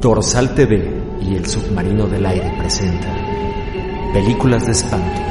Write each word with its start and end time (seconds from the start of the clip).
Dorsal 0.00 0.54
TV 0.54 1.18
y 1.20 1.34
el 1.34 1.44
Submarino 1.44 2.06
del 2.06 2.24
Aire 2.24 2.52
presenta 2.56 3.12
Películas 4.12 4.64
de 4.64 4.70
espantos. 4.70 5.24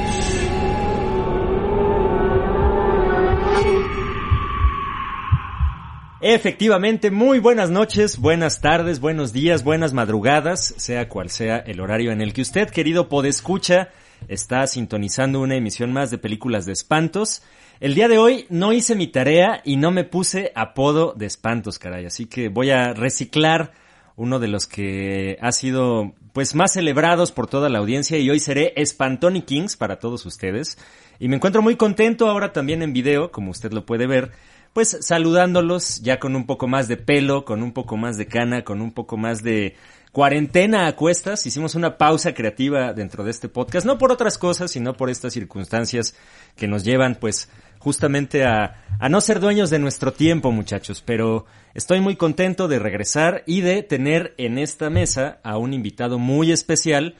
Efectivamente, 6.20 7.12
muy 7.12 7.40
buenas 7.40 7.70
noches, 7.70 8.18
buenas 8.18 8.60
tardes, 8.60 9.00
buenos 9.00 9.32
días, 9.32 9.64
buenas 9.64 9.94
madrugadas, 9.94 10.74
sea 10.76 11.08
cual 11.08 11.30
sea 11.30 11.60
el 11.60 11.80
horario 11.80 12.12
en 12.12 12.20
el 12.20 12.34
que 12.34 12.42
usted, 12.42 12.70
querido 12.70 13.08
podescucha, 13.08 13.92
está 14.28 14.68
sintonizando 14.68 15.40
una 15.40 15.56
emisión 15.56 15.94
más 15.94 16.12
de 16.12 16.18
Películas 16.18 16.66
de 16.66 16.74
Espantos. 16.74 17.42
El 17.80 17.96
día 17.96 18.10
de 18.10 18.18
hoy 18.18 18.46
no 18.50 18.74
hice 18.74 18.96
mi 18.96 19.08
tarea 19.08 19.62
y 19.64 19.78
no 19.78 19.92
me 19.92 20.04
puse 20.04 20.52
apodo 20.56 21.14
de 21.16 21.26
espantos, 21.26 21.80
caray, 21.80 22.06
así 22.06 22.26
que 22.26 22.50
voy 22.50 22.72
a 22.72 22.94
reciclar 22.94 23.87
uno 24.18 24.40
de 24.40 24.48
los 24.48 24.66
que 24.66 25.38
ha 25.42 25.52
sido 25.52 26.14
pues 26.34 26.56
más 26.56 26.74
celebrados 26.74 27.32
por 27.32 27.48
toda 27.48 27.70
la 27.70 27.80
audiencia 27.80 28.18
y 28.18 28.30
hoy 28.30 28.40
seré 28.40 28.74
Spantoni 28.84 29.44
Kings 29.44 29.78
para 29.78 30.00
todos 30.00 30.26
ustedes. 30.26 30.78
Y 31.20 31.30
me 31.30 31.36
encuentro 31.36 31.62
muy 31.62 31.78
contento 31.78 32.28
ahora 32.28 32.52
también 32.52 32.82
en 32.82 32.94
video, 32.94 33.32
como 33.32 33.52
usted 33.52 33.72
lo 33.72 33.86
puede 33.86 34.08
ver, 34.08 34.32
pues 34.74 34.98
saludándolos 35.02 36.02
ya 36.02 36.20
con 36.20 36.36
un 36.36 36.46
poco 36.46 36.68
más 36.68 36.88
de 36.88 36.98
pelo, 36.98 37.46
con 37.46 37.62
un 37.62 37.72
poco 37.74 37.96
más 37.96 38.18
de 38.18 38.28
cana, 38.28 38.64
con 38.64 38.82
un 38.82 38.92
poco 38.92 39.18
más 39.18 39.44
de 39.44 39.76
cuarentena 40.12 40.88
a 40.88 40.96
cuestas. 40.96 41.46
Hicimos 41.46 41.76
una 41.76 42.00
pausa 42.00 42.34
creativa 42.34 42.94
dentro 42.94 43.24
de 43.24 43.30
este 43.30 43.50
podcast, 43.50 43.86
no 43.86 44.00
por 44.00 44.12
otras 44.12 44.40
cosas, 44.40 44.72
sino 44.72 44.94
por 44.98 45.12
estas 45.12 45.34
circunstancias 45.34 46.16
que 46.56 46.68
nos 46.68 46.84
llevan 46.84 47.16
pues 47.16 47.50
justamente 47.80 48.46
a, 48.46 48.84
a 49.00 49.10
no 49.10 49.22
ser 49.22 49.40
dueños 49.40 49.70
de 49.70 49.80
nuestro 49.80 50.14
tiempo, 50.14 50.52
muchachos, 50.52 51.04
pero 51.06 51.46
estoy 51.74 52.02
muy 52.02 52.16
contento 52.16 52.68
de 52.68 52.80
regresar 52.80 53.44
y 53.46 53.62
de 53.62 53.84
tener 53.84 54.34
en 54.38 54.58
esta 54.58 54.90
mesa 54.90 55.40
a 55.44 55.58
un 55.58 55.74
invitado 55.74 56.20
muy 56.20 56.52
especial 56.52 57.16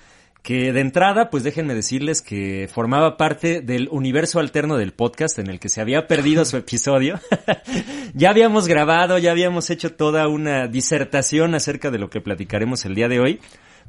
que 0.48 0.72
de 0.72 0.80
entrada, 0.80 1.30
pues 1.30 1.44
déjenme 1.44 1.76
decirles 1.76 2.22
que 2.22 2.70
formaba 2.72 3.18
parte 3.18 3.60
del 3.60 3.90
universo 3.92 4.40
alterno 4.40 4.78
del 4.78 4.94
podcast 4.94 5.40
en 5.40 5.48
el 5.48 5.60
que 5.60 5.68
se 5.68 5.82
había 5.82 6.08
perdido 6.08 6.46
su 6.46 6.56
episodio. 6.58 7.20
ya 8.14 8.30
habíamos 8.30 8.66
grabado, 8.70 9.18
ya 9.18 9.32
habíamos 9.32 9.70
hecho 9.70 9.94
toda 9.94 10.30
una 10.30 10.68
disertación 10.68 11.54
acerca 11.54 11.92
de 11.92 12.00
lo 12.00 12.10
que 12.10 12.22
platicaremos 12.22 12.86
el 12.86 12.96
día 12.96 13.10
de 13.10 13.20
hoy. 13.20 13.42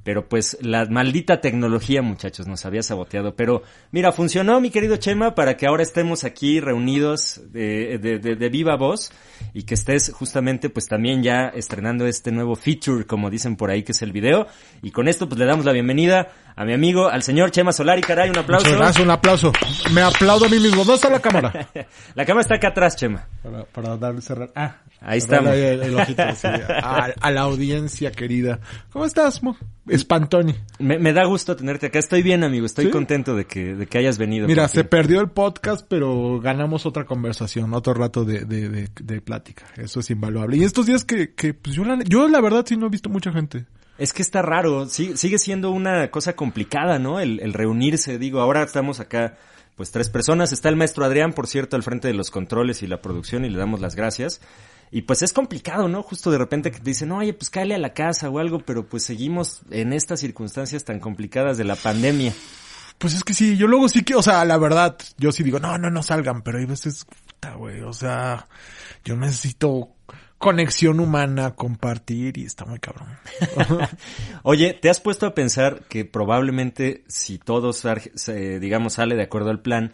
Pero 0.05 0.29
pues 0.29 0.59
la 0.61 0.87
maldita 0.87 1.41
tecnología, 1.41 2.03
muchachos, 2.03 2.47
nos 2.47 2.65
había 2.65 2.83
saboteado. 2.83 3.35
Pero 3.35 3.63
mira, 3.91 4.13
funcionó, 4.13 4.61
mi 4.61 4.71
querido 4.71 4.97
Chema, 4.97 5.35
para 5.35 5.57
que 5.57 5.67
ahora 5.67 5.83
estemos 5.83 6.25
aquí 6.25 6.61
reunidos 6.61 7.41
de, 7.53 7.99
de, 7.99 8.19
de, 8.19 8.37
de, 8.37 8.49
viva 8.49 8.77
voz 8.77 9.13
y 9.55 9.65
que 9.65 9.75
estés 9.75 10.13
justamente 10.13 10.71
pues 10.71 10.87
también 10.87 11.23
ya 11.23 11.49
estrenando 11.49 12.07
este 12.07 12.33
nuevo 12.33 12.57
feature, 12.57 13.05
como 13.05 13.31
dicen 13.31 13.57
por 13.57 13.71
ahí, 13.71 13.83
que 13.83 13.93
es 13.93 14.03
el 14.03 14.13
video. 14.13 14.47
Y 14.83 14.91
con 14.91 15.09
esto 15.09 15.29
pues 15.29 15.39
le 15.39 15.47
damos 15.47 15.65
la 15.65 15.73
bienvenida 15.73 16.29
a 16.59 16.64
mi 16.64 16.73
amigo, 16.73 17.06
al 17.06 17.23
señor 17.23 17.53
Chema 17.53 17.70
Solari, 17.70 18.03
caray, 18.03 18.31
un 18.31 18.38
aplauso. 18.38 18.66
Muchas 18.66 18.81
gracias, 18.81 19.05
un 19.05 19.10
aplauso. 19.12 19.53
Me 19.93 20.03
aplaudo 20.03 20.47
a 20.47 20.49
mí 20.49 20.59
mismo. 20.59 20.78
¿Dónde 20.78 20.94
está 20.94 21.09
la 21.09 21.21
cámara? 21.21 21.53
la 22.16 22.25
cámara 22.25 22.41
está 22.41 22.56
acá 22.56 22.69
atrás, 22.71 22.97
Chema. 22.97 23.28
Para, 23.44 23.65
para 23.65 23.97
darle 23.97 24.21
cerrar. 24.21 24.50
Ah, 24.56 24.78
Ahí 25.00 25.19
estamos. 25.19 25.53
El, 25.53 25.83
el 25.83 25.94
ojito, 25.94 26.21
sí, 26.34 26.49
a, 26.83 27.12
a, 27.21 27.31
la 27.31 27.43
audiencia 27.43 28.10
querida. 28.10 28.59
¿Cómo 28.91 29.05
estás, 29.05 29.41
Mo? 29.41 29.56
Espantoni. 29.87 30.56
Me, 30.81 30.99
me, 30.99 31.12
da 31.12 31.27
gusto 31.27 31.55
tenerte 31.55 31.87
acá. 31.87 32.00
Estoy 32.00 32.22
bien, 32.25 32.43
amigo. 32.43 32.66
Estoy 32.66 32.87
¿Sí? 32.87 32.91
contento 32.91 33.37
de 33.37 33.44
que, 33.44 33.77
de 33.77 33.87
que 33.87 33.99
hayas 33.99 34.19
venido. 34.19 34.49
Mira, 34.49 34.66
se 34.66 34.83
perdió 34.83 35.21
el 35.21 35.31
podcast, 35.31 35.87
pero 35.88 36.41
ganamos 36.41 36.87
otra 36.87 37.04
conversación, 37.04 37.72
otro 37.72 37.94
rato 37.94 38.25
de, 38.25 38.41
de, 38.44 38.69
de, 38.69 38.88
de 39.00 39.21
plática. 39.21 39.65
Eso 39.77 40.00
es 40.00 40.10
invaluable. 40.10 40.56
Y 40.56 40.65
estos 40.65 40.87
días 40.87 41.04
que, 41.04 41.34
que 41.34 41.54
pues 41.54 41.77
yo 41.77 41.84
la, 41.84 42.03
yo 42.03 42.27
la 42.27 42.41
verdad 42.41 42.65
sí 42.66 42.77
no 42.77 42.87
he 42.87 42.91
visto 42.91 43.09
mucha 43.09 43.31
gente. 43.31 43.66
Es 43.98 44.12
que 44.12 44.22
está 44.22 44.42
raro, 44.42 44.86
sigue 44.88 45.38
siendo 45.38 45.72
una 45.72 46.10
cosa 46.10 46.34
complicada, 46.34 47.00
¿no? 47.00 47.19
El, 47.19 47.41
el, 47.41 47.53
reunirse, 47.53 48.16
digo, 48.16 48.41
ahora 48.41 48.62
estamos 48.62 49.00
acá, 49.00 49.36
pues 49.75 49.91
tres 49.91 50.09
personas, 50.09 50.53
está 50.53 50.69
el 50.69 50.76
maestro 50.76 51.04
Adrián, 51.04 51.32
por 51.32 51.48
cierto, 51.48 51.75
al 51.75 51.82
frente 51.82 52.06
de 52.06 52.14
los 52.14 52.31
controles 52.31 52.82
y 52.82 52.86
la 52.86 53.03
producción 53.03 53.44
y 53.44 53.50
le 53.50 53.59
damos 53.59 53.81
las 53.81 53.97
gracias. 53.97 54.41
Y 54.91 55.03
pues 55.03 55.22
es 55.22 55.32
complicado, 55.32 55.88
¿no? 55.88 56.03
Justo 56.03 56.31
de 56.31 56.38
repente 56.38 56.70
que 56.70 56.78
te 56.78 56.84
dicen, 56.84 57.12
oye, 57.12 57.34
pues 57.34 57.50
cáele 57.50 57.75
a 57.75 57.78
la 57.78 57.92
casa 57.92 58.31
o 58.31 58.38
algo, 58.38 58.60
pero 58.60 58.88
pues 58.88 59.03
seguimos 59.03 59.60
en 59.70 59.92
estas 59.92 60.20
circunstancias 60.20 60.84
tan 60.84 61.00
complicadas 61.00 61.59
de 61.59 61.65
la 61.65 61.76
pandemia. 61.76 62.32
Pues 62.97 63.15
es 63.15 63.22
que 63.22 63.34
sí, 63.34 63.56
yo 63.56 63.66
luego 63.66 63.88
sí 63.88 64.03
que, 64.03 64.15
o 64.15 64.22
sea, 64.22 64.44
la 64.44 64.59
verdad, 64.59 64.97
yo 65.19 65.30
sí 65.30 65.42
digo, 65.42 65.60
no, 65.60 65.76
no, 65.78 65.91
no 65.91 66.03
salgan, 66.03 66.42
pero 66.42 66.59
hay 66.59 66.65
veces, 66.65 67.04
puta, 67.04 67.54
güey, 67.54 67.82
o 67.82 67.92
sea, 67.92 68.48
yo 69.04 69.16
necesito 69.16 69.91
conexión 70.38 71.00
humana, 71.00 71.54
compartir 71.54 72.38
y 72.38 72.44
está 72.44 72.65
muy 72.65 72.78
cabrón. 72.78 73.09
Oye, 74.43 74.72
¿te 74.72 74.88
has 74.88 75.00
puesto 75.00 75.26
a 75.26 75.34
pensar 75.34 75.82
que 75.88 76.04
probablemente 76.04 77.03
si 77.09 77.38
todo, 77.38 77.72
digamos, 78.60 78.94
sale 78.94 79.16
de 79.16 79.22
acuerdo 79.22 79.50
al 79.50 79.60
plan, 79.60 79.93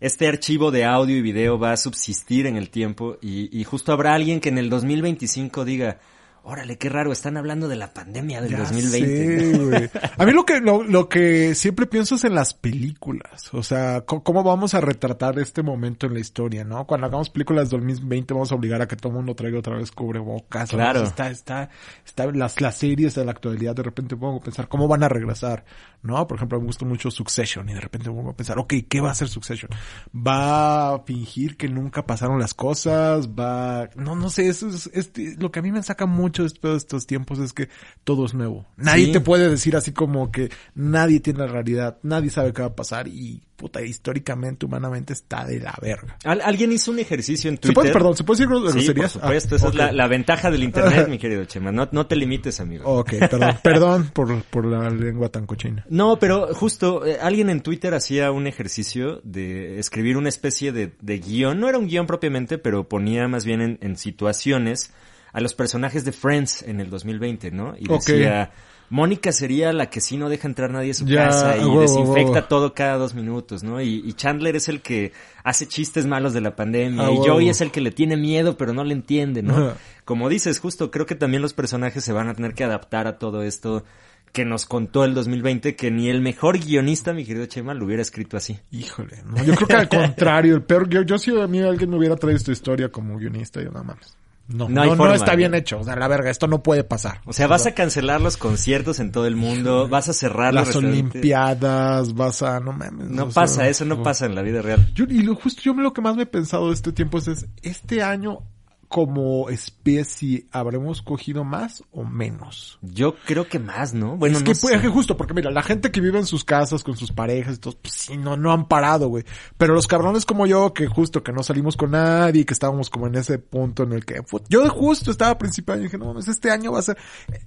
este 0.00 0.26
archivo 0.26 0.70
de 0.70 0.84
audio 0.84 1.16
y 1.16 1.22
video 1.22 1.58
va 1.58 1.72
a 1.72 1.76
subsistir 1.76 2.46
en 2.46 2.56
el 2.56 2.68
tiempo 2.68 3.16
y, 3.22 3.48
y 3.58 3.64
justo 3.64 3.92
habrá 3.92 4.14
alguien 4.14 4.40
que 4.40 4.50
en 4.50 4.58
el 4.58 4.68
2025 4.68 5.64
diga, 5.64 5.98
órale, 6.46 6.78
qué 6.78 6.88
raro, 6.88 7.10
están 7.10 7.36
hablando 7.36 7.66
de 7.66 7.74
la 7.74 7.92
pandemia 7.92 8.40
del 8.40 8.52
ya 8.52 8.58
2020. 8.58 9.88
Sé. 9.88 9.90
A 10.16 10.24
mí 10.24 10.32
lo 10.32 10.44
que, 10.44 10.60
lo, 10.60 10.84
lo, 10.84 11.08
que 11.08 11.56
siempre 11.56 11.86
pienso 11.86 12.14
es 12.14 12.24
en 12.24 12.36
las 12.36 12.54
películas. 12.54 13.52
O 13.52 13.64
sea, 13.64 14.02
cómo 14.02 14.44
vamos 14.44 14.74
a 14.74 14.80
retratar 14.80 15.38
este 15.40 15.64
momento 15.64 16.06
en 16.06 16.14
la 16.14 16.20
historia, 16.20 16.62
¿no? 16.62 16.86
Cuando 16.86 17.08
hagamos 17.08 17.30
películas 17.30 17.70
del 17.70 17.80
2020 17.80 18.32
vamos 18.32 18.52
a 18.52 18.54
obligar 18.54 18.80
a 18.80 18.86
que 18.86 18.94
todo 18.94 19.08
el 19.08 19.16
mundo 19.16 19.34
traiga 19.34 19.58
otra 19.58 19.76
vez 19.76 19.90
cubrebocas. 19.90 20.70
Claro. 20.70 21.00
¿no? 21.00 21.06
Está, 21.06 21.30
está, 21.30 21.68
está, 22.04 22.26
las, 22.26 22.60
las 22.60 22.76
series 22.76 23.16
de 23.16 23.24
la 23.24 23.32
actualidad 23.32 23.74
de 23.74 23.82
repente 23.82 24.16
pongo 24.16 24.38
a 24.38 24.40
pensar 24.40 24.68
cómo 24.68 24.86
van 24.86 25.02
a 25.02 25.08
regresar, 25.08 25.64
¿no? 26.02 26.28
Por 26.28 26.36
ejemplo, 26.36 26.60
me 26.60 26.66
gusta 26.66 26.84
mucho 26.84 27.10
Succession 27.10 27.68
y 27.68 27.74
de 27.74 27.80
repente 27.80 28.08
pongo 28.08 28.30
a 28.30 28.36
pensar, 28.36 28.56
ok, 28.60 28.74
¿qué 28.88 29.00
va 29.00 29.08
a 29.08 29.12
hacer 29.12 29.26
Succession? 29.26 29.70
¿Va 30.14 30.94
a 30.94 30.98
fingir 31.00 31.56
que 31.56 31.68
nunca 31.68 32.06
pasaron 32.06 32.38
las 32.38 32.54
cosas? 32.54 33.30
¿Va, 33.30 33.90
no, 33.96 34.14
no 34.14 34.30
sé, 34.30 34.48
eso 34.48 34.68
es, 34.68 34.88
es 34.92 35.10
lo 35.38 35.50
que 35.50 35.58
a 35.58 35.62
mí 35.62 35.72
me 35.72 35.82
saca 35.82 36.06
mucho 36.06 36.35
después 36.42 36.72
de 36.72 36.78
estos 36.78 37.06
tiempos 37.06 37.38
es 37.38 37.52
que 37.52 37.68
todo 38.04 38.26
es 38.26 38.34
nuevo. 38.34 38.66
Nadie 38.76 39.06
sí. 39.06 39.12
te 39.12 39.20
puede 39.20 39.48
decir 39.48 39.76
así 39.76 39.92
como 39.92 40.30
que 40.30 40.50
nadie 40.74 41.20
tiene 41.20 41.40
la 41.40 41.46
realidad, 41.46 41.98
nadie 42.02 42.30
sabe 42.30 42.52
qué 42.52 42.62
va 42.62 42.68
a 42.68 42.76
pasar 42.76 43.08
y 43.08 43.42
puta, 43.56 43.82
históricamente, 43.82 44.66
humanamente 44.66 45.12
está 45.14 45.44
de 45.44 45.60
la 45.60 45.74
verga. 45.80 46.18
Al 46.24 46.40
alguien 46.42 46.72
hizo 46.72 46.90
un 46.90 46.98
ejercicio 46.98 47.48
en 47.48 47.56
Twitter. 47.56 47.70
¿Se 47.70 47.74
puede, 47.74 47.92
perdón, 47.92 48.16
¿se 48.16 48.24
puede 48.24 48.38
decir 48.38 48.48
groserías? 48.48 48.84
Sí, 48.84 48.92
por 48.92 49.08
supuesto, 49.08 49.54
ah, 49.54 49.58
esa 49.58 49.68
okay. 49.68 49.80
es 49.80 49.86
la, 49.86 49.92
la, 49.92 50.08
ventaja 50.08 50.50
del 50.50 50.62
internet, 50.62 51.08
mi 51.10 51.18
querido 51.18 51.44
Chema. 51.46 51.72
No, 51.72 51.88
no 51.90 52.06
te 52.06 52.16
limites, 52.16 52.60
amigo. 52.60 52.84
Ok, 52.84 53.14
perdón, 53.18 53.56
perdón 53.62 54.10
por, 54.12 54.42
por 54.44 54.66
la 54.66 54.90
lengua 54.90 55.30
tan 55.30 55.46
cochina. 55.46 55.84
No, 55.88 56.18
pero 56.18 56.54
justo, 56.54 57.04
eh, 57.06 57.18
alguien 57.20 57.50
en 57.50 57.62
Twitter 57.62 57.94
hacía 57.94 58.30
un 58.30 58.46
ejercicio 58.46 59.20
de 59.24 59.78
escribir 59.78 60.16
una 60.16 60.28
especie 60.28 60.72
de, 60.72 60.92
de 61.00 61.18
guion. 61.18 61.58
No 61.58 61.68
era 61.68 61.78
un 61.78 61.88
guion 61.88 62.06
propiamente, 62.06 62.58
pero 62.58 62.88
ponía 62.88 63.26
más 63.26 63.44
bien 63.44 63.62
en, 63.62 63.78
en 63.80 63.96
situaciones 63.96 64.92
a 65.36 65.40
los 65.42 65.52
personajes 65.52 66.06
de 66.06 66.12
Friends 66.12 66.62
en 66.62 66.80
el 66.80 66.88
2020, 66.88 67.50
¿no? 67.50 67.74
Y 67.78 67.92
okay. 67.92 68.20
decía, 68.20 68.52
Mónica 68.88 69.32
sería 69.32 69.70
la 69.74 69.90
que 69.90 70.00
sí 70.00 70.16
no 70.16 70.30
deja 70.30 70.48
entrar 70.48 70.70
nadie 70.70 70.92
a 70.92 70.94
su 70.94 71.04
ya, 71.04 71.26
casa 71.26 71.58
y 71.58 71.64
wow, 71.64 71.82
desinfecta 71.82 72.40
wow. 72.40 72.48
todo 72.48 72.72
cada 72.72 72.96
dos 72.96 73.12
minutos, 73.12 73.62
¿no? 73.62 73.82
Y, 73.82 74.00
y, 74.02 74.14
Chandler 74.14 74.56
es 74.56 74.70
el 74.70 74.80
que 74.80 75.12
hace 75.44 75.68
chistes 75.68 76.06
malos 76.06 76.32
de 76.32 76.40
la 76.40 76.56
pandemia 76.56 77.08
ah, 77.08 77.12
y 77.12 77.16
wow. 77.16 77.26
Joey 77.26 77.50
es 77.50 77.60
el 77.60 77.70
que 77.70 77.82
le 77.82 77.90
tiene 77.90 78.16
miedo 78.16 78.56
pero 78.56 78.72
no 78.72 78.82
le 78.82 78.94
entiende, 78.94 79.42
¿no? 79.42 79.74
Como 80.06 80.30
dices, 80.30 80.58
justo 80.58 80.90
creo 80.90 81.04
que 81.04 81.16
también 81.16 81.42
los 81.42 81.52
personajes 81.52 82.02
se 82.02 82.14
van 82.14 82.30
a 82.30 82.34
tener 82.34 82.54
que 82.54 82.64
adaptar 82.64 83.06
a 83.06 83.18
todo 83.18 83.42
esto 83.42 83.84
que 84.32 84.46
nos 84.46 84.64
contó 84.64 85.04
el 85.04 85.12
2020 85.12 85.76
que 85.76 85.90
ni 85.90 86.08
el 86.08 86.22
mejor 86.22 86.58
guionista, 86.58 87.12
mi 87.12 87.26
querido 87.26 87.44
Chema, 87.44 87.74
lo 87.74 87.84
hubiera 87.84 88.00
escrito 88.00 88.38
así. 88.38 88.58
Híjole, 88.70 89.18
no, 89.26 89.44
yo 89.44 89.54
creo 89.54 89.68
que 89.68 89.76
al 89.76 89.88
contrario, 89.90 90.54
el 90.54 90.62
peor, 90.62 90.88
yo, 90.88 91.02
yo 91.02 91.18
si 91.18 91.38
a 91.38 91.46
mí 91.46 91.60
alguien 91.60 91.90
me 91.90 91.98
hubiera 91.98 92.16
traído 92.16 92.38
esta 92.38 92.52
historia 92.52 92.88
como 92.88 93.18
guionista, 93.18 93.60
yo 93.60 93.70
nada 93.70 93.84
más. 93.84 94.16
No, 94.48 94.68
no, 94.68 94.84
no, 94.84 94.90
forma, 94.90 95.08
no, 95.08 95.14
está 95.14 95.34
bien 95.34 95.54
hecho. 95.54 95.80
O 95.80 95.84
sea, 95.84 95.96
la 95.96 96.06
verga, 96.06 96.30
esto 96.30 96.46
no 96.46 96.62
puede 96.62 96.84
pasar. 96.84 97.20
O 97.24 97.32
sea, 97.32 97.46
vas 97.48 97.66
a 97.66 97.72
cancelar 97.72 98.20
los 98.20 98.36
conciertos 98.36 99.00
en 99.00 99.10
todo 99.10 99.26
el 99.26 99.34
mundo, 99.34 99.88
vas 99.88 100.08
a 100.08 100.12
cerrar 100.12 100.54
las 100.54 100.74
olimpiadas, 100.76 102.14
vas 102.14 102.42
a, 102.42 102.60
no 102.60 102.72
mames. 102.72 103.08
No 103.08 103.28
pasa, 103.28 103.56
sea, 103.56 103.68
eso 103.68 103.84
no 103.84 104.02
pasa 104.02 104.26
en 104.26 104.34
la 104.34 104.42
vida 104.42 104.62
real. 104.62 104.92
Yo, 104.94 105.04
y 105.08 105.22
lo, 105.22 105.34
justo 105.34 105.62
yo 105.62 105.74
lo 105.74 105.92
que 105.92 106.00
más 106.00 106.16
me 106.16 106.22
he 106.22 106.26
pensado 106.26 106.68
de 106.68 106.74
este 106.74 106.92
tiempo 106.92 107.18
es, 107.18 107.28
es 107.28 107.46
este 107.62 108.02
año 108.02 108.42
como 108.88 109.48
especie 109.50 110.46
habremos 110.50 111.02
cogido 111.02 111.44
más 111.44 111.84
o 111.92 112.04
menos? 112.04 112.78
Yo 112.82 113.16
creo 113.24 113.48
que 113.48 113.58
más, 113.58 113.94
¿no? 113.94 114.16
Bueno, 114.16 114.38
es 114.38 114.42
no 114.42 114.46
que, 114.46 114.54
sé. 114.54 114.80
que 114.80 114.88
justo, 114.88 115.16
porque 115.16 115.34
mira, 115.34 115.50
la 115.50 115.62
gente 115.62 115.90
que 115.90 116.00
vive 116.00 116.18
en 116.18 116.26
sus 116.26 116.44
casas 116.44 116.84
con 116.84 116.96
sus 116.96 117.12
parejas 117.12 117.56
y 117.56 117.58
todo, 117.58 117.76
pues 117.80 117.94
sí, 117.94 118.16
no, 118.16 118.36
no 118.36 118.52
han 118.52 118.68
parado, 118.68 119.08
güey. 119.08 119.24
Pero 119.56 119.74
los 119.74 119.86
cabrones 119.86 120.24
como 120.24 120.46
yo, 120.46 120.72
que 120.72 120.86
justo 120.86 121.22
que 121.22 121.32
no 121.32 121.42
salimos 121.42 121.76
con 121.76 121.92
nadie, 121.92 122.44
que 122.44 122.54
estábamos 122.54 122.90
como 122.90 123.06
en 123.06 123.16
ese 123.16 123.38
punto 123.38 123.82
en 123.82 123.92
el 123.92 124.04
que, 124.04 124.20
yo 124.48 124.68
justo 124.70 125.10
estaba 125.10 125.32
a 125.32 125.38
principio 125.38 125.74
de 125.74 125.80
año 125.80 125.84
y 125.84 125.88
dije, 125.88 125.98
no 125.98 126.06
mames, 126.06 126.28
este 126.28 126.50
año 126.50 126.72
va 126.72 126.80
a 126.80 126.82
ser, 126.82 126.96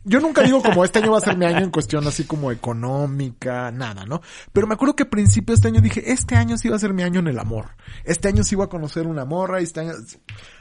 yo 0.03 0.19
nunca 0.19 0.41
digo 0.41 0.61
como 0.61 0.83
este 0.83 0.99
año 0.99 1.11
va 1.11 1.17
a 1.19 1.21
ser 1.21 1.37
mi 1.37 1.45
año 1.45 1.63
en 1.63 1.71
cuestión 1.71 2.05
así 2.07 2.23
como 2.25 2.51
económica, 2.51 3.71
nada, 3.71 4.05
¿no? 4.05 4.21
Pero 4.53 4.67
me 4.67 4.73
acuerdo 4.73 4.95
que 4.95 5.03
a 5.03 5.09
principio 5.09 5.53
de 5.53 5.55
este 5.55 5.67
año 5.67 5.81
dije, 5.81 6.11
este 6.11 6.35
año 6.35 6.57
sí 6.57 6.69
va 6.69 6.75
a 6.75 6.79
ser 6.79 6.93
mi 6.93 7.03
año 7.03 7.19
en 7.19 7.27
el 7.27 7.39
amor. 7.39 7.75
Este 8.03 8.27
año 8.27 8.43
sí 8.43 8.55
voy 8.55 8.65
a 8.65 8.69
conocer 8.69 9.07
una 9.07 9.25
morra, 9.25 9.61
y 9.61 9.63
este 9.63 9.81
año, 9.81 9.93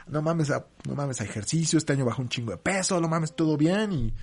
no 0.09 0.21
mames, 0.21 0.49
a- 0.51 0.65
no 0.87 0.95
mames 0.95 1.21
a 1.21 1.23
ejercicio, 1.23 1.77
este 1.77 1.93
año 1.93 2.05
bajo 2.05 2.21
un 2.21 2.29
chingo 2.29 2.51
de 2.51 2.57
peso, 2.57 2.99
no 2.99 3.07
mames, 3.07 3.35
todo 3.35 3.55
bien 3.57 3.91
y, 3.91 4.13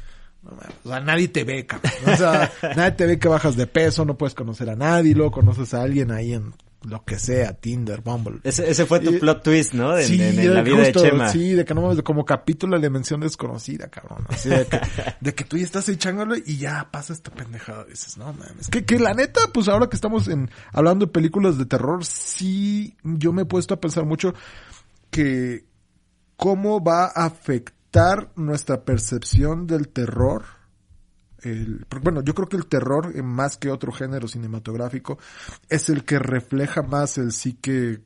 no 0.42 0.50
mames, 0.52 0.74
o 0.84 0.88
sea, 0.90 1.00
nadie 1.00 1.28
te 1.28 1.44
ve, 1.44 1.66
cabrón. 1.66 1.92
O 2.12 2.16
sea, 2.16 2.52
nadie 2.76 2.92
te 2.92 3.06
ve 3.06 3.18
que 3.18 3.28
bajas 3.28 3.56
de 3.56 3.66
peso, 3.66 4.04
no 4.04 4.16
puedes 4.18 4.34
conocer 4.34 4.68
a 4.70 4.76
nadie, 4.76 5.14
luego 5.14 5.30
conoces 5.32 5.72
a 5.74 5.82
alguien 5.82 6.10
ahí 6.10 6.32
en 6.34 6.52
lo 6.82 7.04
que 7.04 7.18
sea, 7.18 7.52
Tinder, 7.54 8.00
Bumble. 8.00 8.38
Ese, 8.44 8.70
ese 8.70 8.86
fue 8.86 9.00
tu 9.00 9.18
plot 9.18 9.42
twist, 9.42 9.72
¿no? 9.72 9.96
En, 9.98 10.06
Sí, 10.06 10.22
en- 10.22 10.38
en 10.38 10.54
la 10.54 10.62
de- 10.62 10.70
vida 10.70 10.84
justo, 10.84 11.02
de 11.02 11.10
Chema. 11.10 11.28
Sí, 11.30 11.52
de 11.54 11.64
que 11.64 11.74
no 11.74 11.80
mames, 11.80 11.96
de 11.96 12.04
como 12.04 12.24
capítulo 12.24 12.78
de 12.78 12.86
dimensión 12.86 13.20
desconocida, 13.20 13.88
cabrón. 13.88 14.24
Así 14.28 14.50
de 14.50 14.66
que, 14.66 14.80
de 15.20 15.34
que 15.34 15.42
tú 15.42 15.56
ya 15.56 15.64
estás 15.64 15.88
echándole 15.88 16.44
y 16.46 16.58
ya 16.58 16.88
pasa 16.92 17.12
esta 17.12 17.32
pendejada. 17.32 17.84
Dices, 17.86 18.16
no 18.18 18.32
mames. 18.32 18.68
Que, 18.68 18.84
que 18.84 19.00
la 19.00 19.14
neta, 19.14 19.40
pues 19.52 19.66
ahora 19.66 19.88
que 19.88 19.96
estamos 19.96 20.28
en, 20.28 20.48
hablando 20.72 21.06
de 21.06 21.12
películas 21.12 21.58
de 21.58 21.66
terror, 21.66 22.04
sí, 22.04 22.94
yo 23.02 23.32
me 23.32 23.42
he 23.42 23.46
puesto 23.46 23.74
a 23.74 23.80
pensar 23.80 24.04
mucho 24.04 24.32
que 25.10 25.64
cómo 26.36 26.82
va 26.82 27.06
a 27.06 27.26
afectar 27.26 28.30
nuestra 28.36 28.84
percepción 28.84 29.66
del 29.66 29.88
terror. 29.88 30.44
El, 31.42 31.86
bueno, 32.02 32.22
yo 32.22 32.34
creo 32.34 32.48
que 32.48 32.56
el 32.56 32.66
terror, 32.66 33.12
eh, 33.14 33.22
más 33.22 33.56
que 33.56 33.70
otro 33.70 33.92
género 33.92 34.28
cinematográfico, 34.28 35.18
es 35.68 35.88
el 35.88 36.04
que 36.04 36.18
refleja 36.18 36.82
más 36.82 37.18
el 37.18 37.32
psique 37.32 38.00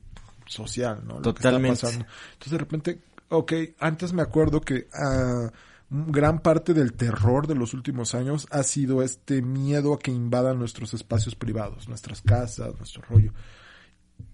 social, 0.45 1.01
¿no? 1.05 1.15
Lo 1.15 1.33
que 1.33 1.39
está 1.39 1.49
Totalmente. 1.49 1.81
pasando. 1.81 2.05
Entonces 2.33 2.51
de 2.51 2.57
repente, 2.57 3.01
ok, 3.29 3.53
antes 3.79 4.13
me 4.13 4.21
acuerdo 4.21 4.61
que 4.61 4.87
ah, 4.93 5.49
gran 5.89 6.39
parte 6.39 6.73
del 6.73 6.93
terror 6.93 7.47
de 7.47 7.55
los 7.55 7.73
últimos 7.73 8.15
años 8.15 8.47
ha 8.51 8.63
sido 8.63 9.01
este 9.01 9.41
miedo 9.41 9.93
a 9.93 9.99
que 9.99 10.11
invadan 10.11 10.57
nuestros 10.57 10.93
espacios 10.93 11.35
privados, 11.35 11.87
nuestras 11.87 12.21
casas, 12.21 12.75
nuestro 12.77 13.01
rollo. 13.09 13.33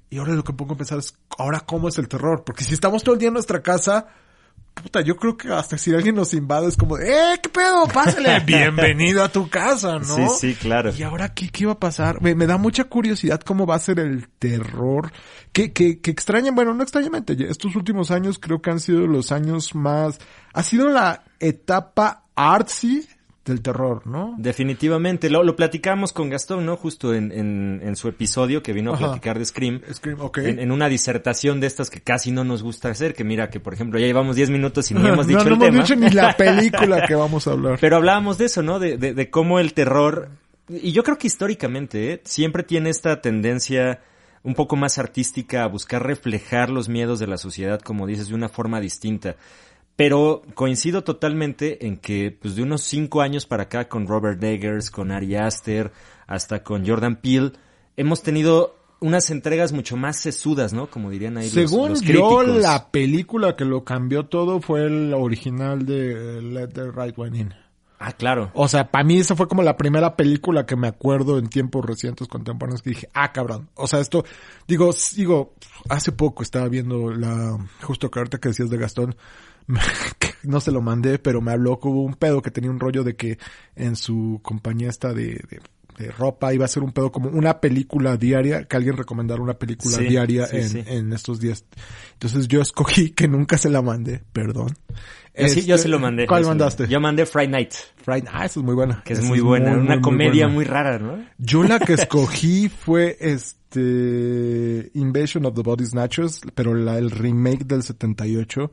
Y 0.09 0.19
ahora 0.19 0.33
lo 0.33 0.43
que 0.43 0.53
pongo 0.53 0.73
a 0.73 0.77
pensar 0.77 0.99
es, 0.99 1.15
ahora 1.37 1.59
cómo 1.61 1.87
es 1.87 1.97
el 1.97 2.07
terror, 2.07 2.43
porque 2.45 2.63
si 2.63 2.73
estamos 2.73 3.03
todo 3.03 3.13
el 3.13 3.19
día 3.19 3.27
en 3.27 3.33
nuestra 3.33 3.61
casa, 3.61 4.07
puta, 4.73 5.01
yo 5.01 5.17
creo 5.17 5.35
que 5.35 5.51
hasta 5.51 5.77
si 5.77 5.93
alguien 5.93 6.15
nos 6.15 6.33
invade 6.33 6.67
es 6.67 6.77
como, 6.77 6.97
eh, 6.97 7.39
qué 7.41 7.49
pedo, 7.49 7.87
pásale, 7.87 8.39
bienvenido 8.45 9.23
a 9.23 9.29
tu 9.29 9.49
casa, 9.49 9.99
¿no? 9.99 10.03
Sí, 10.03 10.27
sí, 10.39 10.55
claro. 10.55 10.93
Y 10.95 11.03
ahora, 11.03 11.33
¿qué, 11.33 11.49
qué 11.49 11.65
va 11.65 11.73
a 11.73 11.79
pasar? 11.79 12.21
Me, 12.21 12.35
me 12.35 12.47
da 12.47 12.57
mucha 12.57 12.85
curiosidad 12.85 13.41
cómo 13.41 13.65
va 13.65 13.75
a 13.75 13.79
ser 13.79 13.99
el 13.99 14.29
terror. 14.39 15.11
Que, 15.51 15.73
que, 15.73 15.99
que 15.99 16.11
extraña, 16.11 16.51
bueno, 16.51 16.73
no 16.73 16.83
extrañamente, 16.83 17.35
estos 17.49 17.75
últimos 17.75 18.11
años 18.11 18.37
creo 18.37 18.61
que 18.61 18.69
han 18.69 18.79
sido 18.79 19.07
los 19.07 19.31
años 19.31 19.73
más, 19.73 20.19
ha 20.53 20.61
sido 20.61 20.89
la 20.89 21.23
etapa 21.39 22.25
artsy 22.35 23.07
del 23.47 23.61
terror, 23.61 24.05
¿no? 24.05 24.35
Definitivamente, 24.37 25.29
lo, 25.29 25.43
lo 25.43 25.55
platicamos 25.55 26.13
con 26.13 26.29
Gastón, 26.29 26.65
¿no? 26.65 26.77
Justo 26.77 27.13
en, 27.13 27.31
en, 27.31 27.81
en 27.83 27.95
su 27.95 28.07
episodio 28.07 28.61
que 28.61 28.73
vino 28.73 28.91
a 28.91 28.95
Ajá. 28.95 29.05
platicar 29.05 29.39
de 29.39 29.45
Scream. 29.45 29.81
Scream, 29.91 30.21
ok. 30.21 30.37
En, 30.39 30.59
en 30.59 30.71
una 30.71 30.89
disertación 30.89 31.59
de 31.59 31.67
estas 31.67 31.89
que 31.89 32.01
casi 32.01 32.31
no 32.31 32.43
nos 32.43 32.61
gusta 32.63 32.89
hacer, 32.89 33.13
que 33.13 33.23
mira 33.23 33.49
que 33.49 33.59
por 33.59 33.73
ejemplo 33.73 33.99
ya 33.99 34.05
llevamos 34.05 34.35
10 34.35 34.49
minutos 34.49 34.91
y 34.91 34.93
ni 34.93 35.07
hemos 35.07 35.25
dicho 35.27 35.39
no, 35.49 35.55
no 35.55 35.65
el 35.65 35.69
hemos 35.69 35.69
tema. 35.69 35.83
dicho 35.83 35.95
ni 35.95 36.09
la 36.09 36.33
película 36.37 37.05
que 37.07 37.15
vamos 37.15 37.47
a 37.47 37.51
hablar. 37.51 37.77
Pero 37.81 37.95
hablábamos 37.97 38.37
de 38.37 38.45
eso, 38.45 38.61
¿no? 38.61 38.79
De, 38.79 38.97
de, 38.97 39.13
de 39.13 39.29
cómo 39.29 39.59
el 39.59 39.73
terror, 39.73 40.29
y 40.69 40.91
yo 40.91 41.03
creo 41.03 41.17
que 41.17 41.27
históricamente, 41.27 42.13
¿eh? 42.13 42.21
siempre 42.25 42.63
tiene 42.63 42.89
esta 42.89 43.21
tendencia 43.21 44.01
un 44.43 44.53
poco 44.53 44.75
más 44.75 44.97
artística 44.97 45.63
a 45.63 45.67
buscar 45.67 46.05
reflejar 46.05 46.69
los 46.69 46.87
miedos 46.89 47.19
de 47.19 47.27
la 47.27 47.37
sociedad, 47.37 47.81
como 47.81 48.07
dices, 48.07 48.29
de 48.29 48.35
una 48.35 48.47
forma 48.49 48.79
distinta. 48.79 49.35
Pero 49.97 50.43
coincido 50.53 51.03
totalmente 51.03 51.85
en 51.87 51.97
que, 51.97 52.31
pues 52.39 52.55
de 52.55 52.63
unos 52.63 52.83
cinco 52.83 53.21
años 53.21 53.45
para 53.45 53.63
acá, 53.63 53.89
con 53.89 54.07
Robert 54.07 54.41
Eggers, 54.41 54.89
con 54.91 55.11
Ari 55.11 55.35
Aster, 55.35 55.91
hasta 56.27 56.63
con 56.63 56.87
Jordan 56.87 57.17
Peele, 57.17 57.51
hemos 57.97 58.21
tenido 58.23 58.75
unas 58.99 59.29
entregas 59.31 59.73
mucho 59.73 59.97
más 59.97 60.17
sesudas, 60.19 60.71
¿no? 60.71 60.89
Como 60.89 61.09
dirían 61.09 61.37
ahí 61.37 61.45
los- 61.51 61.53
Según 61.71 61.89
los, 61.89 62.01
yo, 62.01 62.37
críticos. 62.39 62.61
la 62.61 62.89
película 62.91 63.55
que 63.55 63.65
lo 63.65 63.83
cambió 63.83 64.27
todo 64.27 64.61
fue 64.61 64.85
el 64.85 65.13
original 65.13 65.85
de 65.85 66.41
Let 66.41 66.69
the 66.69 66.91
Right 66.91 67.17
One 67.17 67.37
In. 67.37 67.53
Ah, 67.99 68.11
claro. 68.11 68.51
O 68.53 68.67
sea, 68.67 68.91
para 68.91 69.03
mí 69.03 69.17
esa 69.17 69.35
fue 69.35 69.47
como 69.47 69.63
la 69.63 69.75
primera 69.77 70.15
película 70.15 70.67
que 70.67 70.75
me 70.75 70.87
acuerdo 70.87 71.39
en 71.39 71.49
tiempos 71.49 71.83
recientes 71.83 72.27
contemporáneos 72.27 72.83
que 72.83 72.91
dije, 72.91 73.09
ah, 73.15 73.31
cabrón. 73.33 73.69
O 73.73 73.87
sea, 73.87 73.99
esto, 73.99 74.23
digo, 74.67 74.93
digo, 75.15 75.55
hace 75.89 76.11
poco 76.11 76.43
estaba 76.43 76.67
viendo 76.69 77.09
la, 77.11 77.57
justo 77.81 78.11
que 78.11 78.19
ahorita 78.19 78.37
que 78.37 78.49
decías 78.49 78.69
de 78.69 78.77
Gastón, 78.77 79.15
no 80.43 80.59
se 80.61 80.71
lo 80.71 80.81
mandé, 80.81 81.19
pero 81.19 81.41
me 81.41 81.51
habló 81.51 81.79
que 81.79 81.87
hubo 81.87 82.03
un 82.03 82.15
pedo 82.15 82.41
que 82.41 82.51
tenía 82.51 82.69
un 82.71 82.79
rollo 82.79 83.03
de 83.03 83.15
que 83.15 83.37
en 83.75 83.95
su 83.95 84.39
compañía 84.43 84.89
esta 84.89 85.13
de, 85.13 85.41
de, 85.49 85.59
de 85.97 86.11
ropa 86.11 86.53
iba 86.53 86.63
a 86.65 86.67
ser 86.69 86.83
un 86.83 86.91
pedo 86.91 87.11
como 87.11 87.29
una 87.29 87.59
película 87.59 88.15
diaria, 88.17 88.63
que 88.65 88.77
alguien 88.77 88.95
recomendara 88.97 89.41
una 89.41 89.55
película 89.55 89.97
Sí, 89.97 90.05
diaria 90.05 90.45
sí, 90.47 90.57
en, 90.57 90.69
sí. 90.69 90.83
en 90.85 91.11
estos 91.13 91.39
días. 91.39 91.65
Entonces 92.13 92.47
yo 92.47 92.61
escogí 92.61 93.09
que 93.11 93.27
nunca 93.27 93.57
se 93.57 93.69
la 93.69 93.81
mandé, 93.81 94.23
perdón. 94.31 94.69
Sí, 95.35 95.65
yo 95.65 95.75
Este, 95.75 95.83
sí 95.85 95.87
lo 95.89 95.99
mandé. 95.99 96.25
¿Cuál 96.25 96.41
yo 96.43 96.47
mandaste? 96.49 96.87
Yo 96.87 96.99
mandé 96.99 97.25
Friday 97.27 97.47
Night, 97.49 97.73
Friday- 98.03 98.27
Ah, 98.31 98.45
esa 98.45 98.59
es 98.59 98.65
muy 98.65 98.73
buena. 98.73 99.03
que 99.05 99.13
es 99.13 99.21
muy 99.21 99.39
buena. 99.39 99.69
muy, 99.71 99.79
una 99.81 99.85
muy, 99.89 99.95
muy 99.97 100.01
comedia 100.01 100.45
buena. 100.45 100.53
muy 100.55 100.65
rara, 100.65 100.97
¿no? 100.97 101.23
Yo 101.37 101.63
la 101.63 101.79
que 101.79 101.93
escogí 101.93 102.69
fue 102.69 103.17
este 103.19 104.89
Invasion 104.93 105.45
of 105.45 105.53
the 105.55 105.61
Body 105.61 105.85
Snatchers, 105.85 106.41
pero 106.55 106.73
la, 106.73 106.97
el 106.97 107.11
remake 107.11 107.65
del 107.65 107.83
78, 107.83 108.71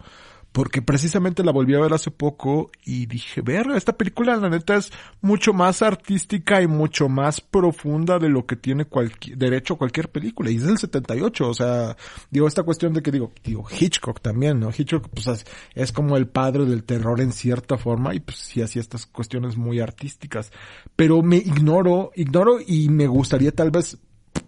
porque 0.54 0.82
precisamente 0.82 1.42
la 1.42 1.50
volví 1.50 1.74
a 1.74 1.80
ver 1.80 1.92
hace 1.94 2.12
poco 2.12 2.70
y 2.84 3.06
dije, 3.06 3.40
ver, 3.40 3.72
esta 3.74 3.96
película 3.96 4.36
la 4.36 4.48
neta 4.48 4.76
es 4.76 4.92
mucho 5.20 5.52
más 5.52 5.82
artística 5.82 6.62
y 6.62 6.68
mucho 6.68 7.08
más 7.08 7.40
profunda 7.40 8.20
de 8.20 8.28
lo 8.28 8.46
que 8.46 8.54
tiene 8.54 8.84
cualquier, 8.84 9.36
derecho 9.36 9.74
cualquier 9.74 10.10
película. 10.10 10.52
Y 10.52 10.58
es 10.58 10.62
del 10.62 10.78
78, 10.78 11.48
o 11.48 11.54
sea, 11.54 11.96
digo, 12.30 12.46
esta 12.46 12.62
cuestión 12.62 12.92
de 12.92 13.02
que 13.02 13.10
digo, 13.10 13.32
digo, 13.42 13.66
Hitchcock 13.68 14.20
también, 14.20 14.60
¿no? 14.60 14.70
Hitchcock, 14.70 15.08
pues 15.08 15.26
es, 15.26 15.44
es 15.74 15.90
como 15.90 16.16
el 16.16 16.28
padre 16.28 16.66
del 16.66 16.84
terror 16.84 17.20
en 17.20 17.32
cierta 17.32 17.76
forma 17.76 18.14
y 18.14 18.20
pues 18.20 18.38
sí 18.38 18.62
hacía 18.62 18.80
estas 18.80 19.06
cuestiones 19.06 19.56
muy 19.56 19.80
artísticas. 19.80 20.52
Pero 20.94 21.20
me 21.22 21.38
ignoro, 21.38 22.12
ignoro 22.14 22.58
y 22.64 22.90
me 22.90 23.08
gustaría 23.08 23.50
tal 23.50 23.72
vez 23.72 23.98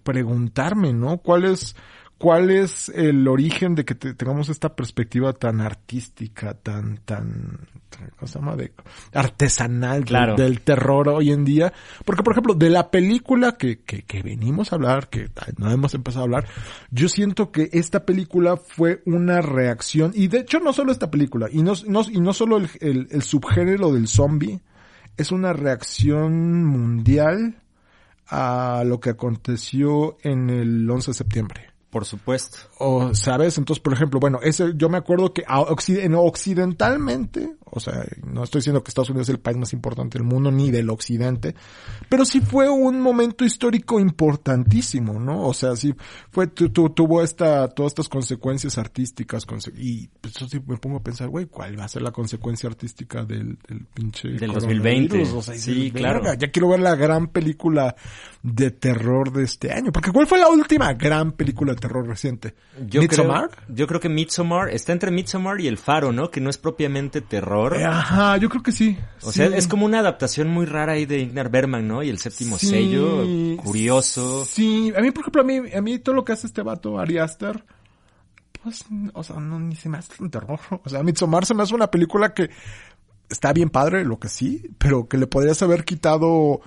preguntarme, 0.04 0.92
¿no? 0.92 1.18
¿Cuál 1.18 1.46
es, 1.46 1.74
cuál 2.18 2.50
es 2.50 2.88
el 2.90 3.28
origen 3.28 3.74
de 3.74 3.84
que 3.84 3.94
te- 3.94 4.14
tengamos 4.14 4.48
esta 4.48 4.74
perspectiva 4.74 5.32
tan 5.34 5.60
artística, 5.60 6.54
tan, 6.54 6.98
tan, 7.04 7.60
tan- 7.90 8.08
¿cómo 8.18 8.26
se 8.26 8.38
llama? 8.38 8.56
De, 8.56 8.72
artesanal 9.12 9.98
del- 10.00 10.04
Claro. 10.06 10.34
del 10.36 10.60
terror 10.62 11.08
hoy 11.08 11.30
en 11.32 11.44
día. 11.44 11.72
Porque, 12.04 12.22
por 12.22 12.32
ejemplo, 12.32 12.54
de 12.54 12.70
la 12.70 12.90
película 12.90 13.52
que, 13.58 13.80
que, 13.80 14.02
que 14.02 14.22
venimos 14.22 14.72
a 14.72 14.76
hablar, 14.76 15.08
que 15.08 15.28
no 15.58 15.70
hemos 15.70 15.94
empezado 15.94 16.22
a 16.22 16.24
hablar, 16.24 16.46
yo 16.90 17.08
siento 17.08 17.52
que 17.52 17.68
esta 17.72 18.04
película 18.06 18.56
fue 18.56 19.02
una 19.04 19.40
reacción, 19.42 20.12
y 20.14 20.28
de 20.28 20.38
hecho 20.38 20.58
no 20.60 20.72
solo 20.72 20.92
esta 20.92 21.10
película, 21.10 21.48
y 21.52 21.62
no, 21.62 21.72
no, 21.86 22.02
y 22.10 22.20
no 22.20 22.32
solo 22.32 22.56
el, 22.58 22.68
el, 22.80 23.08
el 23.10 23.22
subgénero 23.22 23.92
del 23.92 24.08
zombie, 24.08 24.60
es 25.18 25.32
una 25.32 25.52
reacción 25.52 26.64
mundial 26.64 27.62
a 28.28 28.82
lo 28.84 29.00
que 29.00 29.10
aconteció 29.10 30.16
en 30.22 30.50
el 30.50 30.88
11 30.90 31.10
de 31.10 31.14
septiembre. 31.14 31.70
Por 31.96 32.04
supuesto. 32.04 32.58
O, 32.78 33.14
¿sabes? 33.14 33.56
Entonces, 33.56 33.82
por 33.82 33.94
ejemplo, 33.94 34.20
bueno, 34.20 34.38
ese, 34.42 34.72
yo 34.76 34.90
me 34.90 34.98
acuerdo 34.98 35.32
que 35.32 35.44
occidentalmente, 36.56 37.54
o 37.64 37.80
sea, 37.80 38.04
no 38.26 38.44
estoy 38.44 38.60
diciendo 38.60 38.82
que 38.82 38.88
Estados 38.90 39.10
Unidos 39.10 39.28
es 39.28 39.34
el 39.34 39.40
país 39.40 39.56
más 39.56 39.72
importante 39.72 40.18
del 40.18 40.26
mundo, 40.26 40.50
ni 40.50 40.70
del 40.70 40.90
occidente, 40.90 41.54
pero 42.08 42.24
sí 42.24 42.40
fue 42.40 42.68
un 42.68 43.00
momento 43.00 43.44
histórico 43.44 44.00
importantísimo, 44.00 45.18
¿no? 45.18 45.46
O 45.46 45.54
sea, 45.54 45.76
sí 45.76 45.94
fue, 46.30 46.46
tu- 46.48 46.70
tu- 46.70 46.90
tuvo 46.90 47.22
esta, 47.22 47.68
todas 47.68 47.92
estas 47.92 48.08
consecuencias 48.08 48.78
artísticas, 48.78 49.46
conse- 49.46 49.72
y 49.76 50.08
pues, 50.20 50.36
eso 50.36 50.48
sí 50.48 50.60
me 50.66 50.76
pongo 50.76 50.98
a 50.98 51.02
pensar, 51.02 51.28
güey, 51.28 51.46
¿cuál 51.46 51.78
va 51.78 51.84
a 51.84 51.88
ser 51.88 52.02
la 52.02 52.12
consecuencia 52.12 52.68
artística 52.68 53.24
del, 53.24 53.58
del 53.68 53.84
pinche 53.94 54.28
Del 54.28 54.52
coronavirus? 54.52 54.84
2020. 54.84 55.22
O 55.36 55.42
sea, 55.42 55.54
Sí, 55.54 55.72
dices, 55.74 55.92
claro. 55.92 56.20
"Verga, 56.22 56.38
ya 56.38 56.50
quiero 56.50 56.68
ver 56.68 56.80
la 56.80 56.94
gran 56.94 57.28
película 57.28 57.94
de 58.42 58.70
terror 58.70 59.32
de 59.32 59.44
este 59.44 59.72
año. 59.72 59.92
Porque 59.92 60.12
¿cuál 60.12 60.26
fue 60.26 60.38
la 60.38 60.48
última 60.48 60.92
gran 60.94 61.32
película 61.32 61.72
de 61.72 61.80
terror 61.80 61.85
reciente? 61.88 62.54
Yo 62.88 63.00
¿Midsommar? 63.00 63.50
Creo, 63.50 63.64
yo 63.76 63.86
creo 63.86 64.00
que 64.00 64.08
Midsommar 64.08 64.70
está 64.70 64.92
entre 64.92 65.10
Midsommar 65.10 65.60
y 65.60 65.66
El 65.68 65.78
Faro, 65.78 66.12
¿no? 66.12 66.30
Que 66.30 66.40
no 66.40 66.50
es 66.50 66.58
propiamente 66.58 67.20
terror. 67.20 67.76
Eh, 67.76 67.84
Ajá, 67.84 68.36
yo 68.36 68.48
creo 68.48 68.62
que 68.62 68.72
sí. 68.72 68.96
O 69.22 69.30
Sí. 69.32 69.38
sea, 69.38 69.46
es 69.56 69.66
como 69.68 69.86
una 69.86 70.00
adaptación 70.00 70.48
muy 70.48 70.66
rara 70.66 70.92
ahí 70.92 71.06
de 71.06 71.20
Ingmar 71.20 71.50
Bergman, 71.50 71.86
¿no? 71.88 72.02
Y 72.02 72.08
el 72.10 72.18
séptimo 72.18 72.58
Sí, 72.58 72.66
sello, 72.68 73.56
curioso. 73.62 74.44
Sí, 74.44 74.92
a 74.96 75.00
mí, 75.00 75.10
por 75.10 75.22
ejemplo, 75.22 75.42
a 75.42 75.44
mí, 75.44 75.60
a 75.74 75.80
mí 75.80 75.98
todo 75.98 76.14
lo 76.14 76.24
que 76.24 76.32
hace 76.32 76.46
este 76.46 76.62
vato, 76.62 76.98
Ari 76.98 77.18
Aster, 77.18 77.64
pues, 78.62 78.84
o 79.12 79.22
sea, 79.22 79.36
no, 79.36 79.60
ni 79.60 79.76
se 79.76 79.88
me 79.88 79.98
hace 79.98 80.12
un 80.22 80.30
terror. 80.30 80.58
O 80.84 80.88
sea, 80.88 81.02
Midsommar 81.02 81.46
se 81.46 81.54
me 81.54 81.62
hace 81.62 81.74
una 81.74 81.90
película 81.90 82.34
que 82.34 82.50
está 83.28 83.52
bien 83.52 83.70
padre, 83.70 84.04
lo 84.04 84.18
que 84.18 84.28
sí, 84.28 84.70
pero 84.78 85.08
que 85.08 85.18
le 85.18 85.26
podrías 85.26 85.60
haber 85.62 85.84
quitado 85.84 86.60